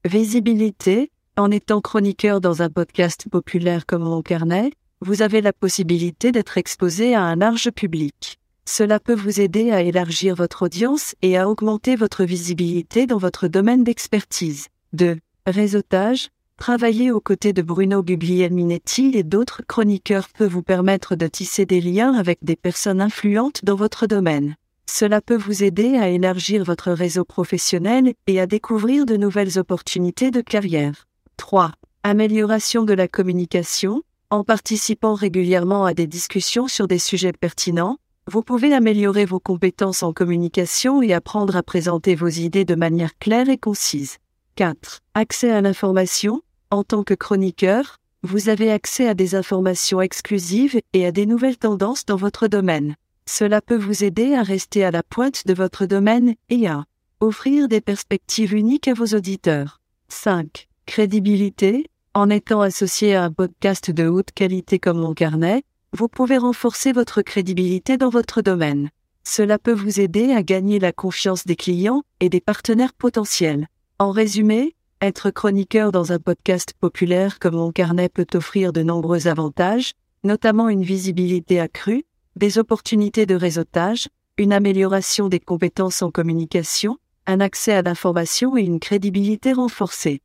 Visibilité. 0.04 1.12
En 1.38 1.52
étant 1.52 1.80
chroniqueur 1.80 2.42
dans 2.42 2.64
un 2.64 2.72
podcast 2.72 3.28
populaire 3.30 3.86
comme 3.86 4.02
Mon 4.02 4.24
Carnet, 4.24 4.72
vous 5.02 5.22
avez 5.22 5.42
la 5.42 5.54
possibilité 5.54 6.32
d'être 6.32 6.58
exposé 6.58 7.14
à 7.14 7.22
un 7.22 7.36
large 7.36 7.70
public. 7.70 8.40
Cela 8.72 9.00
peut 9.00 9.16
vous 9.16 9.42
aider 9.42 9.72
à 9.72 9.82
élargir 9.82 10.36
votre 10.36 10.62
audience 10.62 11.16
et 11.24 11.40
à 11.40 11.50
augmenter 11.50 11.96
votre 11.96 12.24
visibilité 12.24 13.08
dans 13.08 13.18
votre 13.18 13.48
domaine 13.48 13.84
d'expertise. 13.84 14.68
2. 14.94 15.18
Réseautage. 15.48 16.30
Travailler 16.56 17.10
aux 17.10 17.20
côtés 17.20 17.52
de 17.52 17.64
Bruno 17.64 18.04
Guglielminetti 18.04 19.14
et 19.16 19.24
d'autres 19.24 19.64
chroniqueurs 19.68 20.30
peut 20.30 20.46
vous 20.46 20.62
permettre 20.62 21.16
de 21.16 21.26
tisser 21.26 21.66
des 21.66 21.82
liens 21.82 22.14
avec 22.14 22.38
des 22.44 22.56
personnes 22.56 23.02
influentes 23.02 23.66
dans 23.66 23.74
votre 23.74 24.06
domaine. 24.06 24.56
Cela 24.86 25.20
peut 25.20 25.36
vous 25.36 25.64
aider 25.64 25.98
à 25.98 26.10
élargir 26.10 26.64
votre 26.64 26.92
réseau 26.92 27.26
professionnel 27.26 28.14
et 28.28 28.40
à 28.40 28.46
découvrir 28.46 29.08
de 29.08 29.18
nouvelles 29.18 29.58
opportunités 29.58 30.30
de 30.30 30.42
carrière. 30.42 31.08
3. 31.38 31.72
Amélioration 32.04 32.84
de 32.84 32.94
la 32.94 33.08
communication. 33.08 34.04
En 34.30 34.44
participant 34.44 35.16
régulièrement 35.16 35.86
à 35.86 35.96
des 35.96 36.06
discussions 36.06 36.68
sur 36.68 36.88
des 36.88 37.00
sujets 37.00 37.34
pertinents, 37.34 37.98
vous 38.30 38.44
pouvez 38.44 38.74
améliorer 38.74 39.26
vos 39.26 39.40
compétences 39.40 40.04
en 40.04 40.14
communication 40.14 41.02
et 41.02 41.14
apprendre 41.14 41.56
à 41.56 41.64
présenter 41.64 42.14
vos 42.14 42.28
idées 42.28 42.64
de 42.64 42.76
manière 42.76 43.18
claire 43.18 43.50
et 43.50 43.58
concise. 43.58 44.18
4. 44.56 45.00
Accès 45.16 45.52
à 45.52 45.62
l'information. 45.62 46.42
En 46.70 46.84
tant 46.84 47.04
que 47.04 47.16
chroniqueur, 47.16 47.98
vous 48.22 48.50
avez 48.50 48.72
accès 48.72 49.08
à 49.08 49.16
des 49.16 49.34
informations 49.34 50.00
exclusives 50.00 50.80
et 50.94 51.08
à 51.08 51.12
des 51.12 51.26
nouvelles 51.26 51.58
tendances 51.58 52.06
dans 52.06 52.18
votre 52.18 52.48
domaine. 52.48 52.96
Cela 53.26 53.62
peut 53.62 53.78
vous 53.78 54.04
aider 54.04 54.36
à 54.36 54.44
rester 54.44 54.86
à 54.86 54.92
la 54.92 55.02
pointe 55.02 55.48
de 55.48 55.54
votre 55.56 55.88
domaine 55.88 56.36
et 56.50 56.68
à 56.68 56.86
offrir 57.22 57.68
des 57.68 57.82
perspectives 57.82 58.54
uniques 58.54 58.88
à 58.88 58.94
vos 58.94 59.16
auditeurs. 59.16 59.82
5. 60.10 60.68
Crédibilité. 60.86 61.88
En 62.14 62.30
étant 62.30 62.62
associé 62.62 63.16
à 63.16 63.24
un 63.24 63.32
podcast 63.32 63.90
de 63.92 64.08
haute 64.08 64.32
qualité 64.32 64.78
comme 64.78 65.00
mon 65.00 65.14
carnet, 65.14 65.64
vous 65.94 66.08
pouvez 66.08 66.38
renforcer 66.38 66.92
votre 66.92 67.22
crédibilité 67.22 67.98
dans 67.98 68.10
votre 68.10 68.42
domaine. 68.42 68.90
Cela 69.24 69.60
peut 69.60 69.74
vous 69.74 70.00
aider 70.00 70.32
à 70.32 70.44
gagner 70.44 70.80
la 70.80 70.92
confiance 70.92 71.46
des 71.46 71.56
clients 71.56 72.04
et 72.20 72.30
des 72.30 72.42
partenaires 72.42 72.94
potentiels. 72.94 73.68
En 74.00 74.12
résumé, 74.12 74.76
être 75.02 75.32
chroniqueur 75.32 75.92
dans 75.92 76.12
un 76.12 76.20
podcast 76.20 76.74
populaire 76.80 77.40
comme 77.40 77.56
mon 77.56 77.72
carnet 77.72 78.10
peut 78.10 78.28
offrir 78.34 78.74
de 78.74 78.84
nombreux 78.84 79.28
avantages, 79.28 79.94
notamment 80.24 80.70
une 80.70 80.84
visibilité 80.84 81.60
accrue, 81.60 82.06
des 82.36 82.58
opportunités 82.58 83.26
de 83.26 83.36
réseautage, 83.36 84.08
une 84.38 84.54
amélioration 84.54 85.28
des 85.28 85.40
compétences 85.40 86.02
en 86.02 86.12
communication, 86.12 86.98
un 87.28 87.40
accès 87.40 87.74
à 87.74 87.82
l'information 87.82 88.58
et 88.58 88.62
une 88.62 88.80
crédibilité 88.80 89.54
renforcée. 89.54 90.22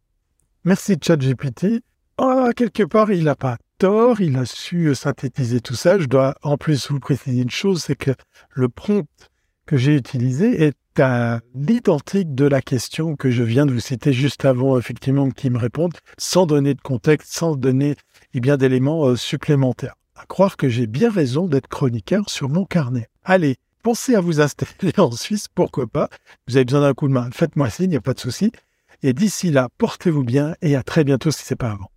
Merci 0.65 0.97
ChatGPT. 1.01 1.83
Oh, 2.19 2.49
quelque 2.57 2.85
part, 2.85 3.11
il 3.11 3.25
n'a 3.25 3.35
pas 3.35 3.59
tort, 3.79 4.21
il 4.21 4.37
a 4.37 4.45
su 4.45 4.95
synthétiser 4.95 5.61
tout 5.61 5.75
ça. 5.75 5.99
Je 5.99 6.07
dois 6.07 6.35
en 6.43 6.57
plus 6.57 6.91
vous 6.91 7.01
préciser 7.01 7.43
une 7.43 7.51
chose, 7.51 7.83
c'est 7.83 7.97
que 7.97 8.13
le 8.51 8.69
prompt 8.69 9.07
que 9.67 9.77
j'ai 9.77 9.97
utilisé 9.97 10.63
est 10.65 11.01
à 11.01 11.41
l'identique 11.55 12.35
de 12.35 12.45
la 12.45 12.61
question 12.61 13.17
que 13.17 13.31
je 13.31 13.43
viens 13.43 13.67
de 13.67 13.73
vous 13.73 13.81
citer 13.81 14.13
juste 14.13 14.45
avant, 14.45 14.79
effectivement, 14.79 15.31
qu'il 15.31 15.53
me 15.53 15.59
réponde, 15.59 15.93
sans 16.19 16.47
donner 16.47 16.75
de 16.75 16.81
contexte, 16.81 17.33
sans 17.33 17.57
donner 17.57 17.97
eh 18.35 18.41
bien 18.41 18.57
d'éléments 18.57 19.07
euh, 19.07 19.17
supplémentaires. 19.17 19.95
À 20.15 20.27
croire 20.27 20.57
que 20.57 20.69
j'ai 20.69 20.87
bien 20.87 21.11
raison 21.11 21.49
d'être 21.49 21.67
chroniqueur 21.67 22.31
sur 22.31 22.49
mon 22.49 22.65
carnet. 22.65 23.09
Allez, 23.25 23.57
pensez 23.83 24.15
à 24.15 24.21
vous 24.21 24.41
installer 24.41 24.93
en 24.99 25.11
Suisse, 25.11 25.49
pourquoi 25.53 25.87
pas. 25.87 26.09
Vous 26.47 26.57
avez 26.57 26.65
besoin 26.65 26.83
d'un 26.83 26.95
coup 26.95 27.09
de 27.09 27.13
main, 27.13 27.31
faites-moi 27.33 27.71
signe, 27.71 27.87
il 27.87 27.91
n'y 27.91 27.97
a 27.97 28.01
pas 28.01 28.15
de 28.15 28.21
souci. 28.21 28.53
Et 29.03 29.13
d'ici 29.13 29.51
là, 29.51 29.69
portez-vous 29.79 30.25
bien 30.25 30.55
et 30.63 30.77
à 30.77 30.83
très 30.83 31.05
bientôt 31.05 31.31
si 31.31 31.43
c'est 31.43 31.57
pas 31.57 31.73
avant. 31.73 31.91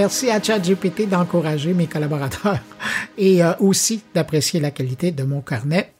Merci 0.00 0.30
à 0.30 0.42
ChatGPT 0.42 1.06
d'encourager 1.06 1.74
mes 1.74 1.86
collaborateurs 1.86 2.58
et 3.18 3.44
euh, 3.44 3.52
aussi 3.58 4.00
d'apprécier 4.14 4.58
la 4.58 4.70
qualité 4.70 5.12
de 5.12 5.24
mon 5.24 5.42
carnet. 5.42 5.92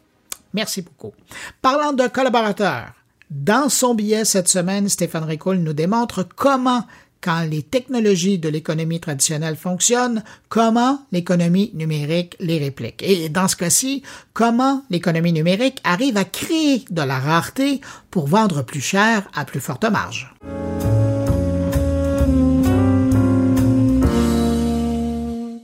Merci 0.54 0.80
beaucoup. 0.80 1.12
Parlant 1.60 1.92
de 1.92 2.08
collaborateurs, 2.08 2.94
dans 3.28 3.68
son 3.68 3.94
billet 3.94 4.24
cette 4.24 4.48
semaine, 4.48 4.88
Stéphane 4.88 5.24
Ricoul 5.24 5.58
nous 5.58 5.74
démontre 5.74 6.22
comment, 6.22 6.86
quand 7.20 7.42
les 7.42 7.62
technologies 7.62 8.38
de 8.38 8.48
l'économie 8.48 9.00
traditionnelle 9.00 9.56
fonctionnent, 9.56 10.24
comment 10.48 11.02
l'économie 11.12 11.70
numérique 11.74 12.36
les 12.40 12.56
réplique. 12.56 13.02
Et 13.02 13.28
dans 13.28 13.48
ce 13.48 13.56
cas-ci, 13.56 14.02
comment 14.32 14.82
l'économie 14.88 15.34
numérique 15.34 15.82
arrive 15.84 16.16
à 16.16 16.24
créer 16.24 16.86
de 16.88 17.02
la 17.02 17.18
rareté 17.18 17.82
pour 18.10 18.28
vendre 18.28 18.62
plus 18.62 18.80
cher 18.80 19.28
à 19.34 19.44
plus 19.44 19.60
forte 19.60 19.84
marge. 19.84 20.34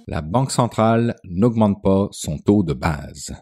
La 0.07 0.22
Banque 0.22 0.52
centrale 0.52 1.16
n'augmente 1.24 1.82
pas 1.82 2.09
son 2.12 2.38
taux 2.38 2.62
de 2.62 2.72
base. 2.72 3.34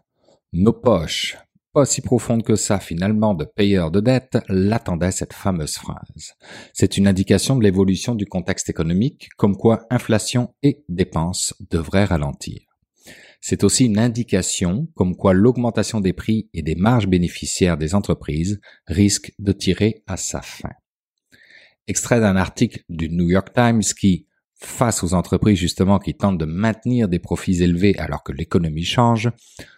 Nos 0.53 0.73
poches, 0.73 1.37
pas 1.75 1.85
si 1.85 2.01
profondes 2.01 2.43
que 2.43 2.57
ça 2.57 2.79
finalement 2.79 3.35
de 3.35 3.45
payeurs 3.45 3.91
de 3.91 4.01
dettes, 4.01 4.39
l'attendaient 4.49 5.11
cette 5.11 5.35
fameuse 5.35 5.75
phrase. 5.75 6.35
C'est 6.73 6.97
une 6.97 7.07
indication 7.07 7.57
de 7.57 7.65
l'évolution 7.65 8.15
du 8.15 8.25
contexte 8.25 8.71
économique, 8.71 9.29
comme 9.37 9.57
quoi 9.57 9.85
inflation 9.91 10.55
et 10.63 10.85
dépenses 10.89 11.53
devraient 11.71 12.05
ralentir. 12.05 12.63
C'est 13.43 13.63
aussi 13.63 13.85
une 13.85 13.99
indication 13.99 14.89
comme 14.95 15.17
quoi 15.17 15.35
l'augmentation 15.35 16.01
des 16.01 16.15
prix 16.15 16.49
et 16.55 16.63
des 16.63 16.77
marges 16.77 17.09
bénéficiaires 17.09 17.77
des 17.77 17.95
entreprises 17.95 18.59
risque 18.87 19.35
de 19.39 19.53
tirer 19.53 20.03
à 20.07 20.17
sa 20.17 20.41
fin. 20.41 20.73
Extrait 21.87 22.21
d'un 22.21 22.37
article 22.37 22.85
du 22.89 23.11
New 23.11 23.29
York 23.29 23.53
Times 23.53 23.83
qui, 23.83 24.29
face 24.65 25.03
aux 25.05 25.15
entreprises 25.15 25.59
justement 25.59 25.99
qui 25.99 26.15
tentent 26.15 26.39
de 26.39 26.45
maintenir 26.45 27.09
des 27.09 27.19
profits 27.19 27.63
élevés 27.63 27.97
alors 27.99 28.23
que 28.23 28.33
l'économie 28.33 28.85
change, 28.85 29.31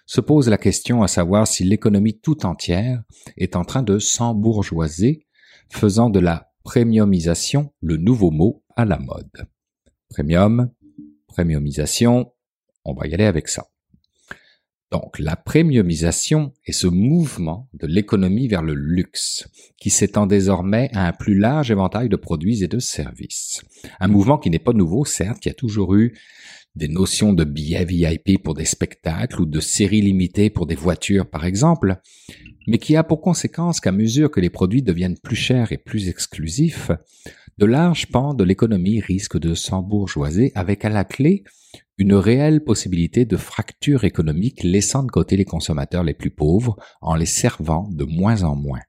se 0.06 0.20
pose 0.20 0.48
la 0.48 0.58
question 0.58 1.02
à 1.02 1.08
savoir 1.08 1.46
si 1.46 1.64
l'économie 1.64 2.18
tout 2.18 2.46
entière 2.46 3.02
est 3.36 3.56
en 3.56 3.64
train 3.64 3.82
de 3.82 3.98
s'embourgeoiser, 3.98 5.26
faisant 5.68 6.10
de 6.10 6.20
la 6.20 6.52
premiumisation 6.62 7.72
le 7.80 7.96
nouveau 7.96 8.30
mot 8.30 8.62
à 8.76 8.84
la 8.84 8.98
mode. 8.98 9.46
Premium, 10.08 10.70
premiumisation, 11.26 12.32
on 12.84 12.94
va 12.94 13.06
y 13.06 13.14
aller 13.14 13.24
avec 13.24 13.48
ça. 13.48 13.66
Donc 14.92 15.18
la 15.18 15.34
premiumisation 15.34 16.52
est 16.64 16.72
ce 16.72 16.86
mouvement 16.86 17.68
de 17.74 17.86
l'économie 17.86 18.46
vers 18.46 18.62
le 18.62 18.74
luxe, 18.74 19.48
qui 19.80 19.90
s'étend 19.90 20.26
désormais 20.26 20.90
à 20.92 21.08
un 21.08 21.12
plus 21.12 21.36
large 21.36 21.70
éventail 21.70 22.08
de 22.08 22.16
produits 22.16 22.62
et 22.62 22.68
de 22.68 22.78
services. 22.78 23.62
Un 23.98 24.08
mouvement 24.08 24.38
qui 24.38 24.48
n'est 24.48 24.60
pas 24.60 24.72
nouveau, 24.72 25.04
certes, 25.04 25.40
qui 25.40 25.48
a 25.48 25.54
toujours 25.54 25.94
eu 25.96 26.16
des 26.76 26.88
notions 26.88 27.32
de 27.32 27.42
billets 27.42 27.84
VIP 27.84 28.42
pour 28.42 28.54
des 28.54 28.64
spectacles 28.64 29.40
ou 29.40 29.46
de 29.46 29.60
séries 29.60 30.02
limitées 30.02 30.50
pour 30.50 30.66
des 30.66 30.74
voitures 30.74 31.28
par 31.28 31.46
exemple, 31.46 31.96
mais 32.66 32.78
qui 32.78 32.96
a 32.96 33.02
pour 33.02 33.22
conséquence 33.22 33.80
qu'à 33.80 33.92
mesure 33.92 34.30
que 34.30 34.40
les 34.40 34.50
produits 34.50 34.82
deviennent 34.82 35.18
plus 35.18 35.36
chers 35.36 35.72
et 35.72 35.78
plus 35.78 36.08
exclusifs, 36.08 36.90
de 37.58 37.66
larges 37.66 38.06
pans 38.08 38.34
de 38.34 38.44
l'économie 38.44 39.00
risquent 39.00 39.38
de 39.38 39.54
s'embourgeoiser 39.54 40.52
avec 40.54 40.84
à 40.84 40.90
la 40.90 41.04
clé 41.04 41.42
une 41.98 42.14
réelle 42.14 42.62
possibilité 42.62 43.24
de 43.24 43.36
fracture 43.36 44.04
économique 44.04 44.62
laissant 44.62 45.02
de 45.02 45.10
côté 45.10 45.36
les 45.36 45.44
consommateurs 45.44 46.04
les 46.04 46.14
plus 46.14 46.30
pauvres 46.30 46.76
en 47.00 47.14
les 47.14 47.26
servant 47.26 47.88
de 47.90 48.04
moins 48.04 48.42
en 48.42 48.54
moins. 48.54 48.82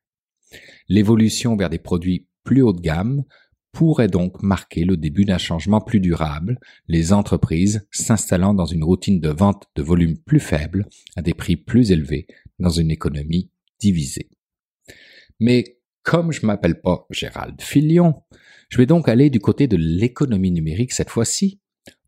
L'évolution 0.89 1.55
vers 1.55 1.69
des 1.69 1.79
produits 1.79 2.27
plus 2.43 2.61
haut 2.61 2.73
de 2.73 2.81
gamme 2.81 3.23
pourrait 3.71 4.07
donc 4.07 4.41
marquer 4.41 4.85
le 4.85 4.97
début 4.97 5.25
d'un 5.25 5.37
changement 5.37 5.81
plus 5.81 5.99
durable, 5.99 6.59
les 6.87 7.13
entreprises 7.13 7.87
s'installant 7.91 8.53
dans 8.53 8.65
une 8.65 8.83
routine 8.83 9.19
de 9.19 9.29
vente 9.29 9.67
de 9.75 9.83
volume 9.83 10.17
plus 10.17 10.39
faible 10.39 10.87
à 11.15 11.21
des 11.21 11.33
prix 11.33 11.57
plus 11.57 11.91
élevés 11.91 12.27
dans 12.59 12.69
une 12.69 12.89
économie 12.89 13.51
divisée. 13.79 14.29
Mais 15.39 15.77
comme 16.01 16.31
je 16.31 16.45
m'appelle 16.45 16.81
pas 16.81 17.05
Gérald 17.11 17.61
Filion, 17.61 18.23
je 18.69 18.77
vais 18.77 18.85
donc 18.85 19.07
aller 19.07 19.29
du 19.29 19.39
côté 19.39 19.67
de 19.67 19.77
l'économie 19.77 20.51
numérique 20.51 20.93
cette 20.93 21.09
fois-ci, 21.09 21.59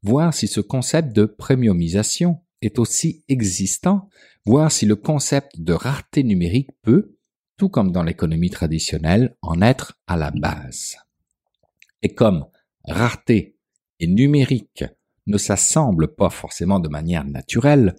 voir 0.03 0.33
si 0.33 0.47
ce 0.47 0.61
concept 0.61 1.15
de 1.15 1.25
premiumisation 1.25 2.41
est 2.61 2.79
aussi 2.79 3.23
existant, 3.27 4.09
voir 4.45 4.71
si 4.71 4.85
le 4.85 4.95
concept 4.95 5.59
de 5.59 5.73
rareté 5.73 6.23
numérique 6.23 6.71
peut, 6.81 7.15
tout 7.57 7.69
comme 7.69 7.91
dans 7.91 8.03
l'économie 8.03 8.49
traditionnelle, 8.49 9.35
en 9.41 9.61
être 9.61 9.99
à 10.07 10.17
la 10.17 10.31
base. 10.31 10.97
Et 12.01 12.09
comme 12.09 12.45
rareté 12.85 13.57
et 13.99 14.07
numérique 14.07 14.85
ne 15.27 15.37
s'assemblent 15.37 16.15
pas 16.15 16.29
forcément 16.29 16.79
de 16.79 16.89
manière 16.89 17.25
naturelle, 17.25 17.95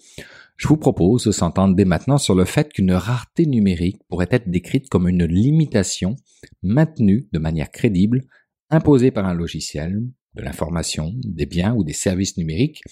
je 0.56 0.68
vous 0.68 0.76
propose 0.76 1.24
de 1.24 1.32
s'entendre 1.32 1.74
dès 1.74 1.84
maintenant 1.86 2.18
sur 2.18 2.34
le 2.34 2.44
fait 2.44 2.70
qu'une 2.70 2.92
rareté 2.92 3.46
numérique 3.46 4.02
pourrait 4.08 4.28
être 4.30 4.50
décrite 4.50 4.88
comme 4.90 5.08
une 5.08 5.24
limitation 5.24 6.16
maintenue 6.62 7.28
de 7.32 7.38
manière 7.38 7.70
crédible, 7.70 8.22
imposée 8.68 9.10
par 9.10 9.24
un 9.24 9.34
logiciel, 9.34 10.02
de 10.34 10.42
l'information, 10.42 11.12
des 11.24 11.46
biens 11.46 11.74
ou 11.74 11.84
des 11.84 11.92
services 11.92 12.36
numériques 12.36 12.82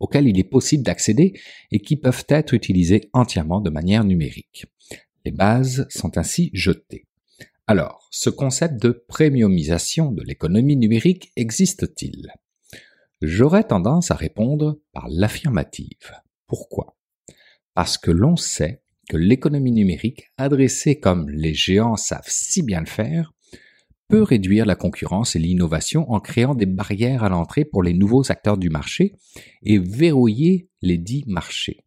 auxquels 0.00 0.28
il 0.28 0.38
est 0.38 0.44
possible 0.44 0.82
d'accéder 0.82 1.32
et 1.70 1.80
qui 1.80 1.96
peuvent 1.96 2.24
être 2.28 2.54
utilisés 2.54 3.08
entièrement 3.12 3.60
de 3.60 3.70
manière 3.70 4.04
numérique. 4.04 4.66
Les 5.24 5.32
bases 5.32 5.86
sont 5.88 6.18
ainsi 6.18 6.50
jetées. 6.52 7.06
Alors, 7.66 8.06
ce 8.10 8.28
concept 8.28 8.82
de 8.82 8.90
premiumisation 8.90 10.12
de 10.12 10.22
l'économie 10.22 10.76
numérique 10.76 11.32
existe-t-il? 11.36 12.30
J'aurais 13.22 13.64
tendance 13.64 14.10
à 14.10 14.14
répondre 14.14 14.80
par 14.92 15.06
l'affirmative. 15.08 16.12
Pourquoi? 16.46 16.98
Parce 17.72 17.96
que 17.96 18.10
l'on 18.10 18.36
sait 18.36 18.82
que 19.08 19.16
l'économie 19.16 19.72
numérique, 19.72 20.30
adressée 20.36 21.00
comme 21.00 21.30
les 21.30 21.54
géants 21.54 21.96
savent 21.96 22.28
si 22.28 22.62
bien 22.62 22.80
le 22.80 22.86
faire, 22.86 23.33
peut 24.08 24.22
réduire 24.22 24.66
la 24.66 24.76
concurrence 24.76 25.34
et 25.34 25.38
l'innovation 25.38 26.10
en 26.10 26.20
créant 26.20 26.54
des 26.54 26.66
barrières 26.66 27.24
à 27.24 27.28
l'entrée 27.28 27.64
pour 27.64 27.82
les 27.82 27.94
nouveaux 27.94 28.30
acteurs 28.30 28.58
du 28.58 28.70
marché 28.70 29.14
et 29.62 29.78
verrouiller 29.78 30.68
les 30.82 30.98
dits 30.98 31.24
marchés. 31.26 31.84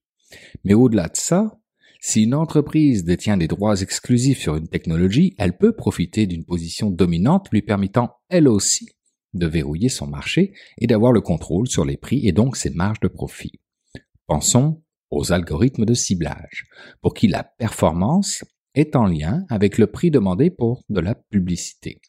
Mais 0.64 0.74
au-delà 0.74 1.08
de 1.08 1.16
ça, 1.16 1.60
si 2.00 2.24
une 2.24 2.36
entreprise 2.36 3.04
détient 3.04 3.38
des 3.38 3.48
droits 3.48 3.82
exclusifs 3.82 4.40
sur 4.40 4.56
une 4.56 4.68
technologie, 4.68 5.36
elle 5.38 5.58
peut 5.58 5.76
profiter 5.76 6.28
d'une 6.28 6.46
position 6.46 6.90
dominante 6.90 7.50
lui 7.52 7.62
permettant 7.62 8.12
elle 8.30 8.48
aussi 8.48 8.90
de 9.34 9.48
verrouiller 9.48 9.90
son 9.90 10.08
marché 10.08 10.54
et 10.80 10.88
d'avoir 10.88 11.12
le 11.12 11.22
contrôle 11.22 11.68
sur 11.68 11.86
les 11.86 11.98
prix 11.98 12.28
et 12.28 12.32
donc 12.32 12.56
ses 12.56 12.70
marges 12.70 13.00
de 13.00 13.08
profit. 13.08 13.60
Pensons 14.26 14.84
aux 15.10 15.32
algorithmes 15.32 15.86
de 15.86 15.94
ciblage, 15.94 16.68
pour 17.02 17.14
qui 17.14 17.28
la 17.28 17.44
performance 17.44 18.44
est 18.78 18.96
en 18.96 19.06
lien 19.06 19.46
avec 19.50 19.78
le 19.78 19.88
prix 19.88 20.12
demandé 20.12 20.50
pour 20.50 20.84
de 20.90 21.00
la 21.00 21.16
publicité. 21.16 22.00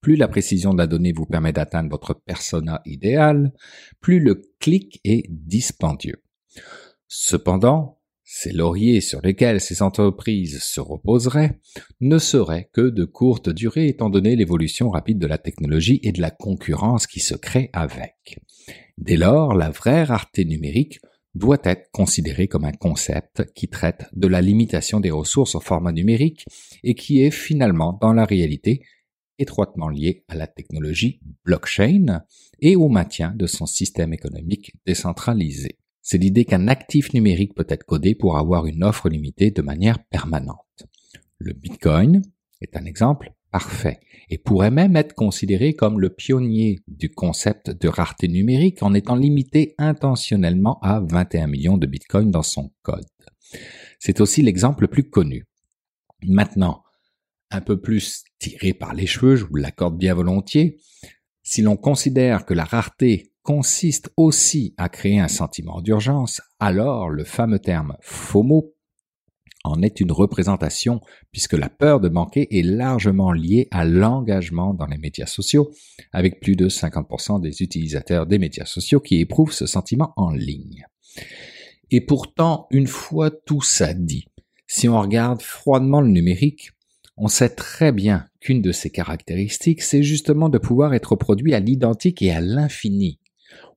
Plus 0.00 0.16
la 0.16 0.28
précision 0.28 0.72
de 0.74 0.78
la 0.78 0.86
donnée 0.86 1.12
vous 1.12 1.26
permet 1.26 1.52
d'atteindre 1.52 1.90
votre 1.90 2.14
persona 2.14 2.82
idéal, 2.84 3.52
plus 4.00 4.20
le 4.20 4.42
clic 4.60 5.00
est 5.04 5.24
dispendieux. 5.28 6.22
Cependant, 7.08 7.98
ces 8.24 8.52
lauriers 8.52 9.00
sur 9.00 9.22
lesquels 9.22 9.60
ces 9.60 9.80
entreprises 9.80 10.62
se 10.62 10.80
reposeraient 10.80 11.58
ne 12.00 12.18
seraient 12.18 12.68
que 12.74 12.90
de 12.90 13.04
courte 13.04 13.48
durée 13.48 13.88
étant 13.88 14.10
donné 14.10 14.36
l'évolution 14.36 14.90
rapide 14.90 15.18
de 15.18 15.26
la 15.26 15.38
technologie 15.38 15.98
et 16.02 16.12
de 16.12 16.20
la 16.20 16.30
concurrence 16.30 17.06
qui 17.06 17.20
se 17.20 17.34
crée 17.34 17.70
avec. 17.72 18.38
Dès 18.98 19.16
lors, 19.16 19.54
la 19.54 19.70
vraie 19.70 20.04
rareté 20.04 20.44
numérique 20.44 21.00
doit 21.34 21.60
être 21.64 21.90
considéré 21.92 22.48
comme 22.48 22.64
un 22.64 22.72
concept 22.72 23.44
qui 23.54 23.68
traite 23.68 24.06
de 24.12 24.28
la 24.28 24.40
limitation 24.40 25.00
des 25.00 25.10
ressources 25.10 25.54
au 25.54 25.60
format 25.60 25.92
numérique 25.92 26.44
et 26.82 26.94
qui 26.94 27.22
est 27.22 27.30
finalement, 27.30 27.98
dans 28.00 28.12
la 28.12 28.24
réalité, 28.24 28.82
étroitement 29.38 29.88
lié 29.88 30.24
à 30.28 30.34
la 30.34 30.46
technologie 30.46 31.20
blockchain 31.44 32.22
et 32.60 32.76
au 32.76 32.88
maintien 32.88 33.32
de 33.36 33.46
son 33.46 33.66
système 33.66 34.12
économique 34.12 34.72
décentralisé. 34.84 35.78
C'est 36.02 36.18
l'idée 36.18 36.44
qu'un 36.44 36.68
actif 36.68 37.12
numérique 37.12 37.54
peut 37.54 37.66
être 37.68 37.84
codé 37.84 38.14
pour 38.14 38.38
avoir 38.38 38.66
une 38.66 38.82
offre 38.82 39.08
limitée 39.08 39.50
de 39.50 39.62
manière 39.62 40.02
permanente. 40.06 40.86
Le 41.38 41.52
Bitcoin 41.52 42.22
est 42.60 42.76
un 42.76 42.84
exemple 42.84 43.32
parfait 43.50 44.00
et 44.30 44.38
pourrait 44.38 44.70
même 44.70 44.96
être 44.96 45.14
considéré 45.14 45.74
comme 45.74 46.00
le 46.00 46.10
pionnier 46.10 46.80
du 46.86 47.10
concept 47.10 47.70
de 47.70 47.88
rareté 47.88 48.28
numérique 48.28 48.82
en 48.82 48.94
étant 48.94 49.16
limité 49.16 49.74
intentionnellement 49.78 50.78
à 50.80 51.00
21 51.00 51.46
millions 51.46 51.78
de 51.78 51.86
bitcoins 51.86 52.30
dans 52.30 52.42
son 52.42 52.70
code. 52.82 53.06
C'est 53.98 54.20
aussi 54.20 54.42
l'exemple 54.42 54.82
le 54.82 54.88
plus 54.88 55.08
connu. 55.08 55.46
Maintenant, 56.22 56.82
un 57.50 57.60
peu 57.60 57.80
plus 57.80 58.24
tiré 58.38 58.74
par 58.74 58.94
les 58.94 59.06
cheveux, 59.06 59.36
je 59.36 59.44
vous 59.44 59.56
l'accorde 59.56 59.96
bien 59.96 60.14
volontiers, 60.14 60.78
si 61.42 61.62
l'on 61.62 61.76
considère 61.76 62.44
que 62.44 62.52
la 62.52 62.64
rareté 62.64 63.32
consiste 63.42 64.10
aussi 64.18 64.74
à 64.76 64.90
créer 64.90 65.18
un 65.18 65.28
sentiment 65.28 65.80
d'urgence, 65.80 66.42
alors 66.60 67.08
le 67.08 67.24
fameux 67.24 67.58
terme 67.58 67.96
FOMO 68.02 68.74
en 69.64 69.82
est 69.82 70.00
une 70.00 70.12
représentation 70.12 71.00
puisque 71.32 71.54
la 71.54 71.68
peur 71.68 72.00
de 72.00 72.08
manquer 72.08 72.58
est 72.58 72.62
largement 72.62 73.32
liée 73.32 73.68
à 73.70 73.84
l'engagement 73.84 74.74
dans 74.74 74.86
les 74.86 74.98
médias 74.98 75.26
sociaux, 75.26 75.70
avec 76.12 76.40
plus 76.40 76.56
de 76.56 76.68
50% 76.68 77.40
des 77.40 77.62
utilisateurs 77.62 78.26
des 78.26 78.38
médias 78.38 78.64
sociaux 78.64 79.00
qui 79.00 79.20
éprouvent 79.20 79.52
ce 79.52 79.66
sentiment 79.66 80.12
en 80.16 80.30
ligne. 80.30 80.86
Et 81.90 82.00
pourtant, 82.00 82.66
une 82.70 82.86
fois 82.86 83.30
tout 83.30 83.62
ça 83.62 83.94
dit, 83.94 84.26
si 84.66 84.88
on 84.88 85.00
regarde 85.00 85.42
froidement 85.42 86.00
le 86.00 86.08
numérique, 86.08 86.72
on 87.16 87.28
sait 87.28 87.48
très 87.48 87.90
bien 87.90 88.26
qu'une 88.40 88.62
de 88.62 88.70
ses 88.70 88.90
caractéristiques, 88.90 89.82
c'est 89.82 90.02
justement 90.02 90.48
de 90.48 90.58
pouvoir 90.58 90.94
être 90.94 91.16
produit 91.16 91.54
à 91.54 91.60
l'identique 91.60 92.22
et 92.22 92.30
à 92.30 92.40
l'infini. 92.40 93.18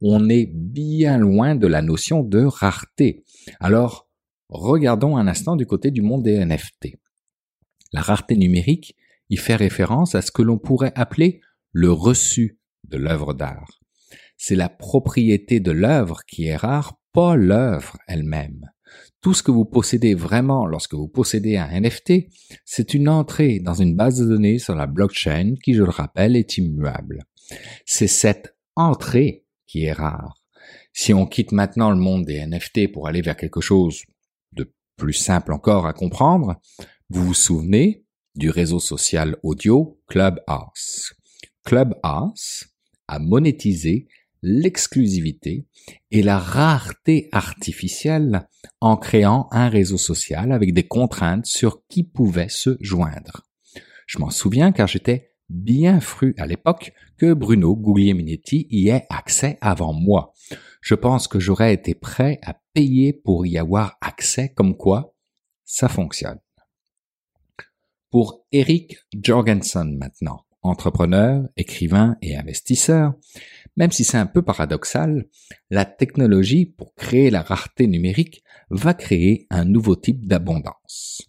On 0.02 0.30
est 0.30 0.46
bien 0.54 1.18
loin 1.18 1.56
de 1.56 1.66
la 1.66 1.82
notion 1.82 2.24
de 2.24 2.44
rareté. 2.44 3.24
Alors, 3.60 4.11
Regardons 4.52 5.16
un 5.16 5.28
instant 5.28 5.56
du 5.56 5.66
côté 5.66 5.92
du 5.92 6.02
monde 6.02 6.24
des 6.24 6.38
NFT. 6.44 6.98
La 7.94 8.02
rareté 8.02 8.36
numérique 8.36 8.98
y 9.30 9.38
fait 9.38 9.56
référence 9.56 10.14
à 10.14 10.22
ce 10.22 10.30
que 10.30 10.42
l'on 10.42 10.58
pourrait 10.58 10.92
appeler 10.96 11.40
le 11.72 11.90
reçu 11.90 12.60
de 12.84 12.98
l'œuvre 12.98 13.34
d'art. 13.34 13.80
C'est 14.36 14.56
la 14.56 14.68
propriété 14.68 15.62
de 15.62 15.72
l'œuvre 15.72 16.20
qui 16.28 16.48
est 16.48 16.58
rare, 16.58 17.00
pas 17.14 17.38
l'œuvre 17.38 17.98
elle-même. 18.10 18.70
Tout 19.22 19.34
ce 19.34 19.42
que 19.42 19.52
vous 19.52 19.64
possédez 19.64 20.16
vraiment 20.16 20.66
lorsque 20.66 20.96
vous 20.96 21.08
possédez 21.08 21.56
un 21.56 21.80
NFT, 21.80 22.28
c'est 22.66 22.94
une 22.94 23.08
entrée 23.08 23.60
dans 23.60 23.76
une 23.76 23.96
base 23.96 24.20
de 24.20 24.26
données 24.26 24.60
sur 24.60 24.76
la 24.76 24.86
blockchain 24.86 25.54
qui, 25.64 25.76
je 25.76 25.84
le 25.84 25.92
rappelle, 25.92 26.36
est 26.36 26.58
immuable. 26.58 27.24
C'est 27.86 28.08
cette 28.08 28.58
entrée 28.76 29.46
qui 29.66 29.86
est 29.86 29.94
rare. 29.94 30.44
Si 30.92 31.14
on 31.14 31.26
quitte 31.26 31.54
maintenant 31.54 31.90
le 31.90 31.98
monde 31.98 32.26
des 32.26 32.46
NFT 32.46 32.92
pour 32.92 33.08
aller 33.08 33.22
vers 33.22 33.38
quelque 33.38 33.62
chose 33.62 34.02
plus 35.02 35.14
simple 35.14 35.52
encore 35.52 35.88
à 35.88 35.94
comprendre, 35.94 36.62
vous 37.10 37.26
vous 37.26 37.34
souvenez 37.34 38.06
du 38.36 38.52
réseau 38.52 38.80
social 38.80 39.36
audio 39.42 40.00
Clubhouse. 40.08 41.16
Clubhouse 41.66 42.66
à 43.08 43.18
monétiser 43.18 44.08
l'exclusivité 44.44 45.66
et 46.12 46.22
la 46.22 46.38
rareté 46.38 47.30
artificielle 47.32 48.48
en 48.80 48.96
créant 48.96 49.48
un 49.50 49.70
réseau 49.70 49.98
social 49.98 50.52
avec 50.52 50.72
des 50.72 50.88
contraintes 50.88 51.48
sur 51.48 51.82
qui 51.88 52.04
pouvait 52.04 52.50
se 52.50 52.78
joindre. 52.80 53.42
Je 54.06 54.20
m'en 54.20 54.30
souviens 54.30 54.72
car 54.72 54.88
j'étais 54.88 55.32
bien 55.50 56.00
fru 56.00 56.36
à 56.38 56.46
l'époque 56.46 56.94
que 57.18 57.34
Bruno 57.34 57.76
Guglielminetti 57.76 58.68
y 58.70 58.90
ait 58.90 59.08
accès 59.10 59.58
avant 59.62 59.94
moi. 59.94 60.31
Je 60.82 60.96
pense 60.96 61.28
que 61.28 61.40
j'aurais 61.40 61.74
été 61.74 61.96
prêt 61.96 62.40
à 62.44 62.60
payer 62.74 63.14
pour 63.14 63.46
y 63.46 63.58
avoir 63.58 63.98
accès 64.02 64.50
comme 64.54 64.76
quoi 64.76 65.16
ça 65.64 65.88
fonctionne. 65.88 66.40
Pour 68.10 68.46
Eric 68.52 68.98
Jorgensen 69.14 69.98
maintenant, 69.98 70.46
entrepreneur, 70.64 71.48
écrivain 71.56 72.18
et 72.22 72.36
investisseur, 72.36 73.14
même 73.78 73.92
si 73.92 74.04
c'est 74.04 74.18
un 74.18 74.26
peu 74.26 74.42
paradoxal, 74.42 75.26
la 75.70 75.86
technologie 75.86 76.66
pour 76.66 76.94
créer 76.96 77.30
la 77.30 77.42
rareté 77.42 77.88
numérique 77.88 78.44
va 78.70 78.94
créer 78.94 79.48
un 79.50 79.66
nouveau 79.66 79.96
type 79.96 80.28
d'abondance. 80.28 81.22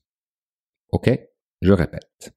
Ok, 0.90 1.11
je 1.61 1.73
répète. 1.73 2.32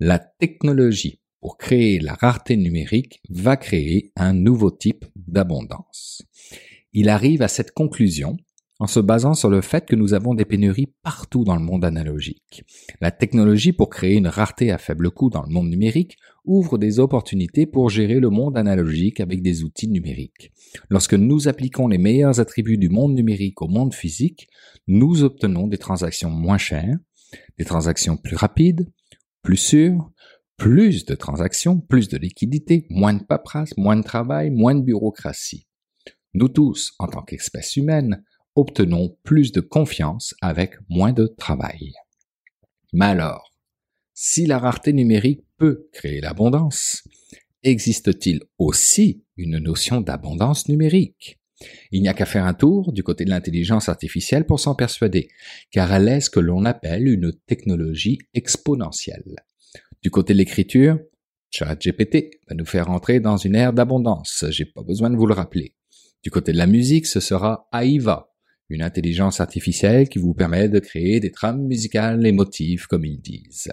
La 0.00 0.18
technologie 0.18 1.20
pour 1.44 1.58
créer 1.58 2.00
la 2.00 2.14
rareté 2.14 2.56
numérique 2.56 3.20
va 3.28 3.58
créer 3.58 4.12
un 4.16 4.32
nouveau 4.32 4.70
type 4.70 5.04
d'abondance. 5.14 6.22
Il 6.94 7.10
arrive 7.10 7.42
à 7.42 7.48
cette 7.48 7.72
conclusion 7.72 8.38
en 8.78 8.86
se 8.86 8.98
basant 8.98 9.34
sur 9.34 9.50
le 9.50 9.60
fait 9.60 9.84
que 9.84 9.94
nous 9.94 10.14
avons 10.14 10.32
des 10.32 10.46
pénuries 10.46 10.94
partout 11.02 11.44
dans 11.44 11.56
le 11.56 11.62
monde 11.62 11.84
analogique. 11.84 12.64
La 13.02 13.10
technologie 13.10 13.74
pour 13.74 13.90
créer 13.90 14.14
une 14.14 14.26
rareté 14.26 14.72
à 14.72 14.78
faible 14.78 15.10
coût 15.10 15.28
dans 15.28 15.42
le 15.42 15.52
monde 15.52 15.68
numérique 15.68 16.16
ouvre 16.46 16.78
des 16.78 16.98
opportunités 16.98 17.66
pour 17.66 17.90
gérer 17.90 18.20
le 18.20 18.30
monde 18.30 18.56
analogique 18.56 19.20
avec 19.20 19.42
des 19.42 19.64
outils 19.64 19.88
numériques. 19.88 20.50
Lorsque 20.88 21.12
nous 21.12 21.46
appliquons 21.46 21.88
les 21.88 21.98
meilleurs 21.98 22.40
attributs 22.40 22.78
du 22.78 22.88
monde 22.88 23.14
numérique 23.14 23.60
au 23.60 23.68
monde 23.68 23.92
physique, 23.92 24.48
nous 24.86 25.24
obtenons 25.24 25.66
des 25.66 25.76
transactions 25.76 26.30
moins 26.30 26.56
chères, 26.56 26.96
des 27.58 27.66
transactions 27.66 28.16
plus 28.16 28.34
rapides, 28.36 28.88
plus 29.42 29.58
sûres, 29.58 30.10
plus 30.56 31.04
de 31.04 31.14
transactions, 31.14 31.80
plus 31.80 32.08
de 32.08 32.16
liquidités, 32.16 32.86
moins 32.90 33.14
de 33.14 33.24
paperasse, 33.24 33.76
moins 33.76 33.96
de 33.96 34.02
travail, 34.02 34.50
moins 34.50 34.74
de 34.74 34.82
bureaucratie. 34.82 35.66
Nous 36.34 36.48
tous, 36.48 36.94
en 36.98 37.06
tant 37.06 37.22
qu'espèce 37.22 37.76
humaine, 37.76 38.24
obtenons 38.54 39.16
plus 39.22 39.52
de 39.52 39.60
confiance 39.60 40.34
avec 40.40 40.74
moins 40.88 41.12
de 41.12 41.26
travail. 41.26 41.92
Mais 42.92 43.06
alors, 43.06 43.52
si 44.14 44.46
la 44.46 44.58
rareté 44.58 44.92
numérique 44.92 45.44
peut 45.58 45.88
créer 45.92 46.20
l'abondance, 46.20 47.02
existe-t-il 47.62 48.40
aussi 48.58 49.24
une 49.36 49.58
notion 49.58 50.00
d'abondance 50.00 50.68
numérique? 50.68 51.40
Il 51.90 52.02
n'y 52.02 52.08
a 52.08 52.14
qu'à 52.14 52.26
faire 52.26 52.44
un 52.44 52.54
tour 52.54 52.92
du 52.92 53.02
côté 53.02 53.24
de 53.24 53.30
l'intelligence 53.30 53.88
artificielle 53.88 54.46
pour 54.46 54.60
s'en 54.60 54.74
persuader, 54.74 55.28
car 55.70 55.92
elle 55.92 56.08
est 56.08 56.20
ce 56.20 56.30
que 56.30 56.40
l'on 56.40 56.64
appelle 56.64 57.08
une 57.08 57.32
technologie 57.46 58.18
exponentielle. 58.34 59.36
Du 60.04 60.10
côté 60.10 60.34
de 60.34 60.38
l'écriture, 60.38 60.98
ChatGPT 61.50 62.32
va 62.46 62.54
nous 62.54 62.66
faire 62.66 62.90
entrer 62.90 63.20
dans 63.20 63.38
une 63.38 63.54
ère 63.54 63.72
d'abondance, 63.72 64.44
j'ai 64.50 64.66
pas 64.66 64.82
besoin 64.82 65.08
de 65.08 65.16
vous 65.16 65.24
le 65.24 65.32
rappeler. 65.32 65.74
Du 66.22 66.30
côté 66.30 66.52
de 66.52 66.58
la 66.58 66.66
musique, 66.66 67.06
ce 67.06 67.20
sera 67.20 67.66
AIVA, 67.72 68.28
une 68.68 68.82
intelligence 68.82 69.40
artificielle 69.40 70.10
qui 70.10 70.18
vous 70.18 70.34
permet 70.34 70.68
de 70.68 70.78
créer 70.78 71.20
des 71.20 71.30
trames 71.30 71.62
musicales 71.62 72.26
émotives 72.26 72.86
comme 72.86 73.06
ils 73.06 73.18
disent. 73.18 73.72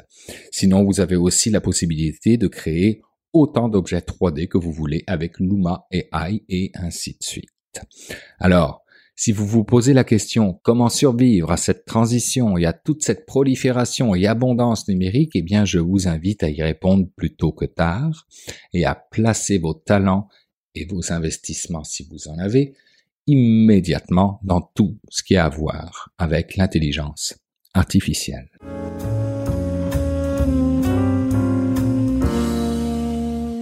Sinon, 0.52 0.86
vous 0.86 1.02
avez 1.02 1.18
aussi 1.18 1.50
la 1.50 1.60
possibilité 1.60 2.38
de 2.38 2.48
créer 2.48 3.02
autant 3.34 3.68
d'objets 3.68 4.00
3D 4.00 4.48
que 4.48 4.58
vous 4.58 4.72
voulez 4.72 5.04
avec 5.08 5.38
Luma 5.38 5.86
et 5.92 6.08
AI 6.14 6.46
et 6.48 6.72
ainsi 6.76 7.18
de 7.20 7.26
suite. 7.26 7.50
Alors, 8.40 8.81
si 9.22 9.32
vous 9.32 9.46
vous 9.46 9.64
posez 9.64 9.94
la 9.94 10.04
question 10.04 10.60
comment 10.64 10.90
survivre 10.90 11.52
à 11.52 11.58
cette 11.58 11.86
transition 11.86 12.58
et 12.58 12.66
à 12.66 12.74
toute 12.74 13.04
cette 13.04 13.28
prolifération 13.28 14.16
et 14.16 14.26
abondance 14.26 14.88
numérique, 14.88 15.34
eh 15.36 15.44
bien 15.44 15.64
je 15.64 15.78
vous 15.78 16.08
invite 16.08 16.42
à 16.42 16.50
y 16.50 16.60
répondre 16.64 17.08
plus 17.16 17.36
tôt 17.36 17.52
que 17.52 17.66
tard 17.66 18.28
et 18.74 18.84
à 18.84 18.96
placer 18.96 19.60
vos 19.60 19.76
talents 19.76 20.28
et 20.74 20.86
vos 20.86 21.14
investissements 21.14 21.84
si 21.84 22.08
vous 22.10 22.30
en 22.30 22.40
avez 22.40 22.74
immédiatement 23.28 24.40
dans 24.42 24.62
tout 24.62 24.98
ce 25.10 25.22
qui 25.22 25.36
a 25.36 25.46
à 25.46 25.50
voir 25.50 26.10
avec 26.18 26.56
l'intelligence 26.56 27.36
artificielle. 27.76 28.50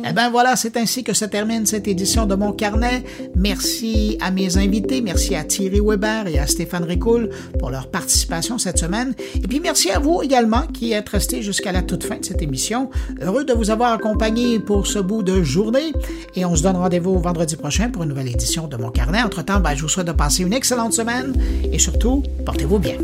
Eh 0.10 0.14
bien 0.14 0.32
voilà, 0.32 0.56
c'est 0.56 0.76
ainsi 0.76 1.04
que 1.04 1.14
se 1.14 1.26
termine 1.26 1.68
cette 1.68 1.88
édition 1.88 2.26
de 2.26 2.34
mon 2.34 2.52
carnet. 2.52 3.04
Merci 3.36 4.18
à 4.20 4.32
mes 4.32 4.58
invités, 4.58 5.02
merci 5.02 5.36
à 5.36 5.44
Thierry 5.44 5.82
Weber 5.82 6.26
et 6.26 6.40
à 6.40 6.48
Stéphane 6.48 6.84
Ricoul 6.84 7.30
pour 7.60 7.70
leur 7.70 7.92
participation 7.92 8.58
cette 8.58 8.80
semaine. 8.80 9.14
Et 9.36 9.48
puis 9.48 9.60
merci 9.60 9.92
à 9.92 10.00
vous 10.00 10.24
également 10.24 10.64
qui 10.74 10.94
êtes 10.94 11.10
restés 11.10 11.44
jusqu'à 11.44 11.72
la 11.72 11.84
toute 11.84 12.04
fin 12.04 12.18
de 12.18 12.26
cette 12.26 12.42
émission. 12.42 12.90
Heureux 13.22 13.46
de 13.46 13.54
vous 13.54 13.70
avoir 13.70 13.94
accompagné 13.94 14.58
pour 14.60 14.88
ce 14.88 14.98
bout 14.98 15.22
de 15.22 15.44
journée. 15.44 15.94
Et 16.36 16.44
on 16.44 16.56
se 16.56 16.64
donne 16.64 16.78
rendez-vous 16.78 17.20
vendredi 17.20 17.56
prochain 17.56 17.90
pour 17.90 18.02
une 18.02 18.10
nouvelle 18.10 18.30
édition 18.30 18.68
de 18.68 18.78
mon 18.78 18.90
carnet. 18.90 19.22
Entre-temps, 19.22 19.60
ben, 19.60 19.76
je 19.76 19.84
vous 19.84 19.90
souhaite 19.90 20.08
de 20.08 20.12
passer 20.12 20.42
une 20.42 20.54
excellente 20.54 20.94
semaine 20.94 21.34
et 21.72 21.78
surtout, 21.78 22.24
portez-vous 22.46 22.80
bien. 22.80 22.98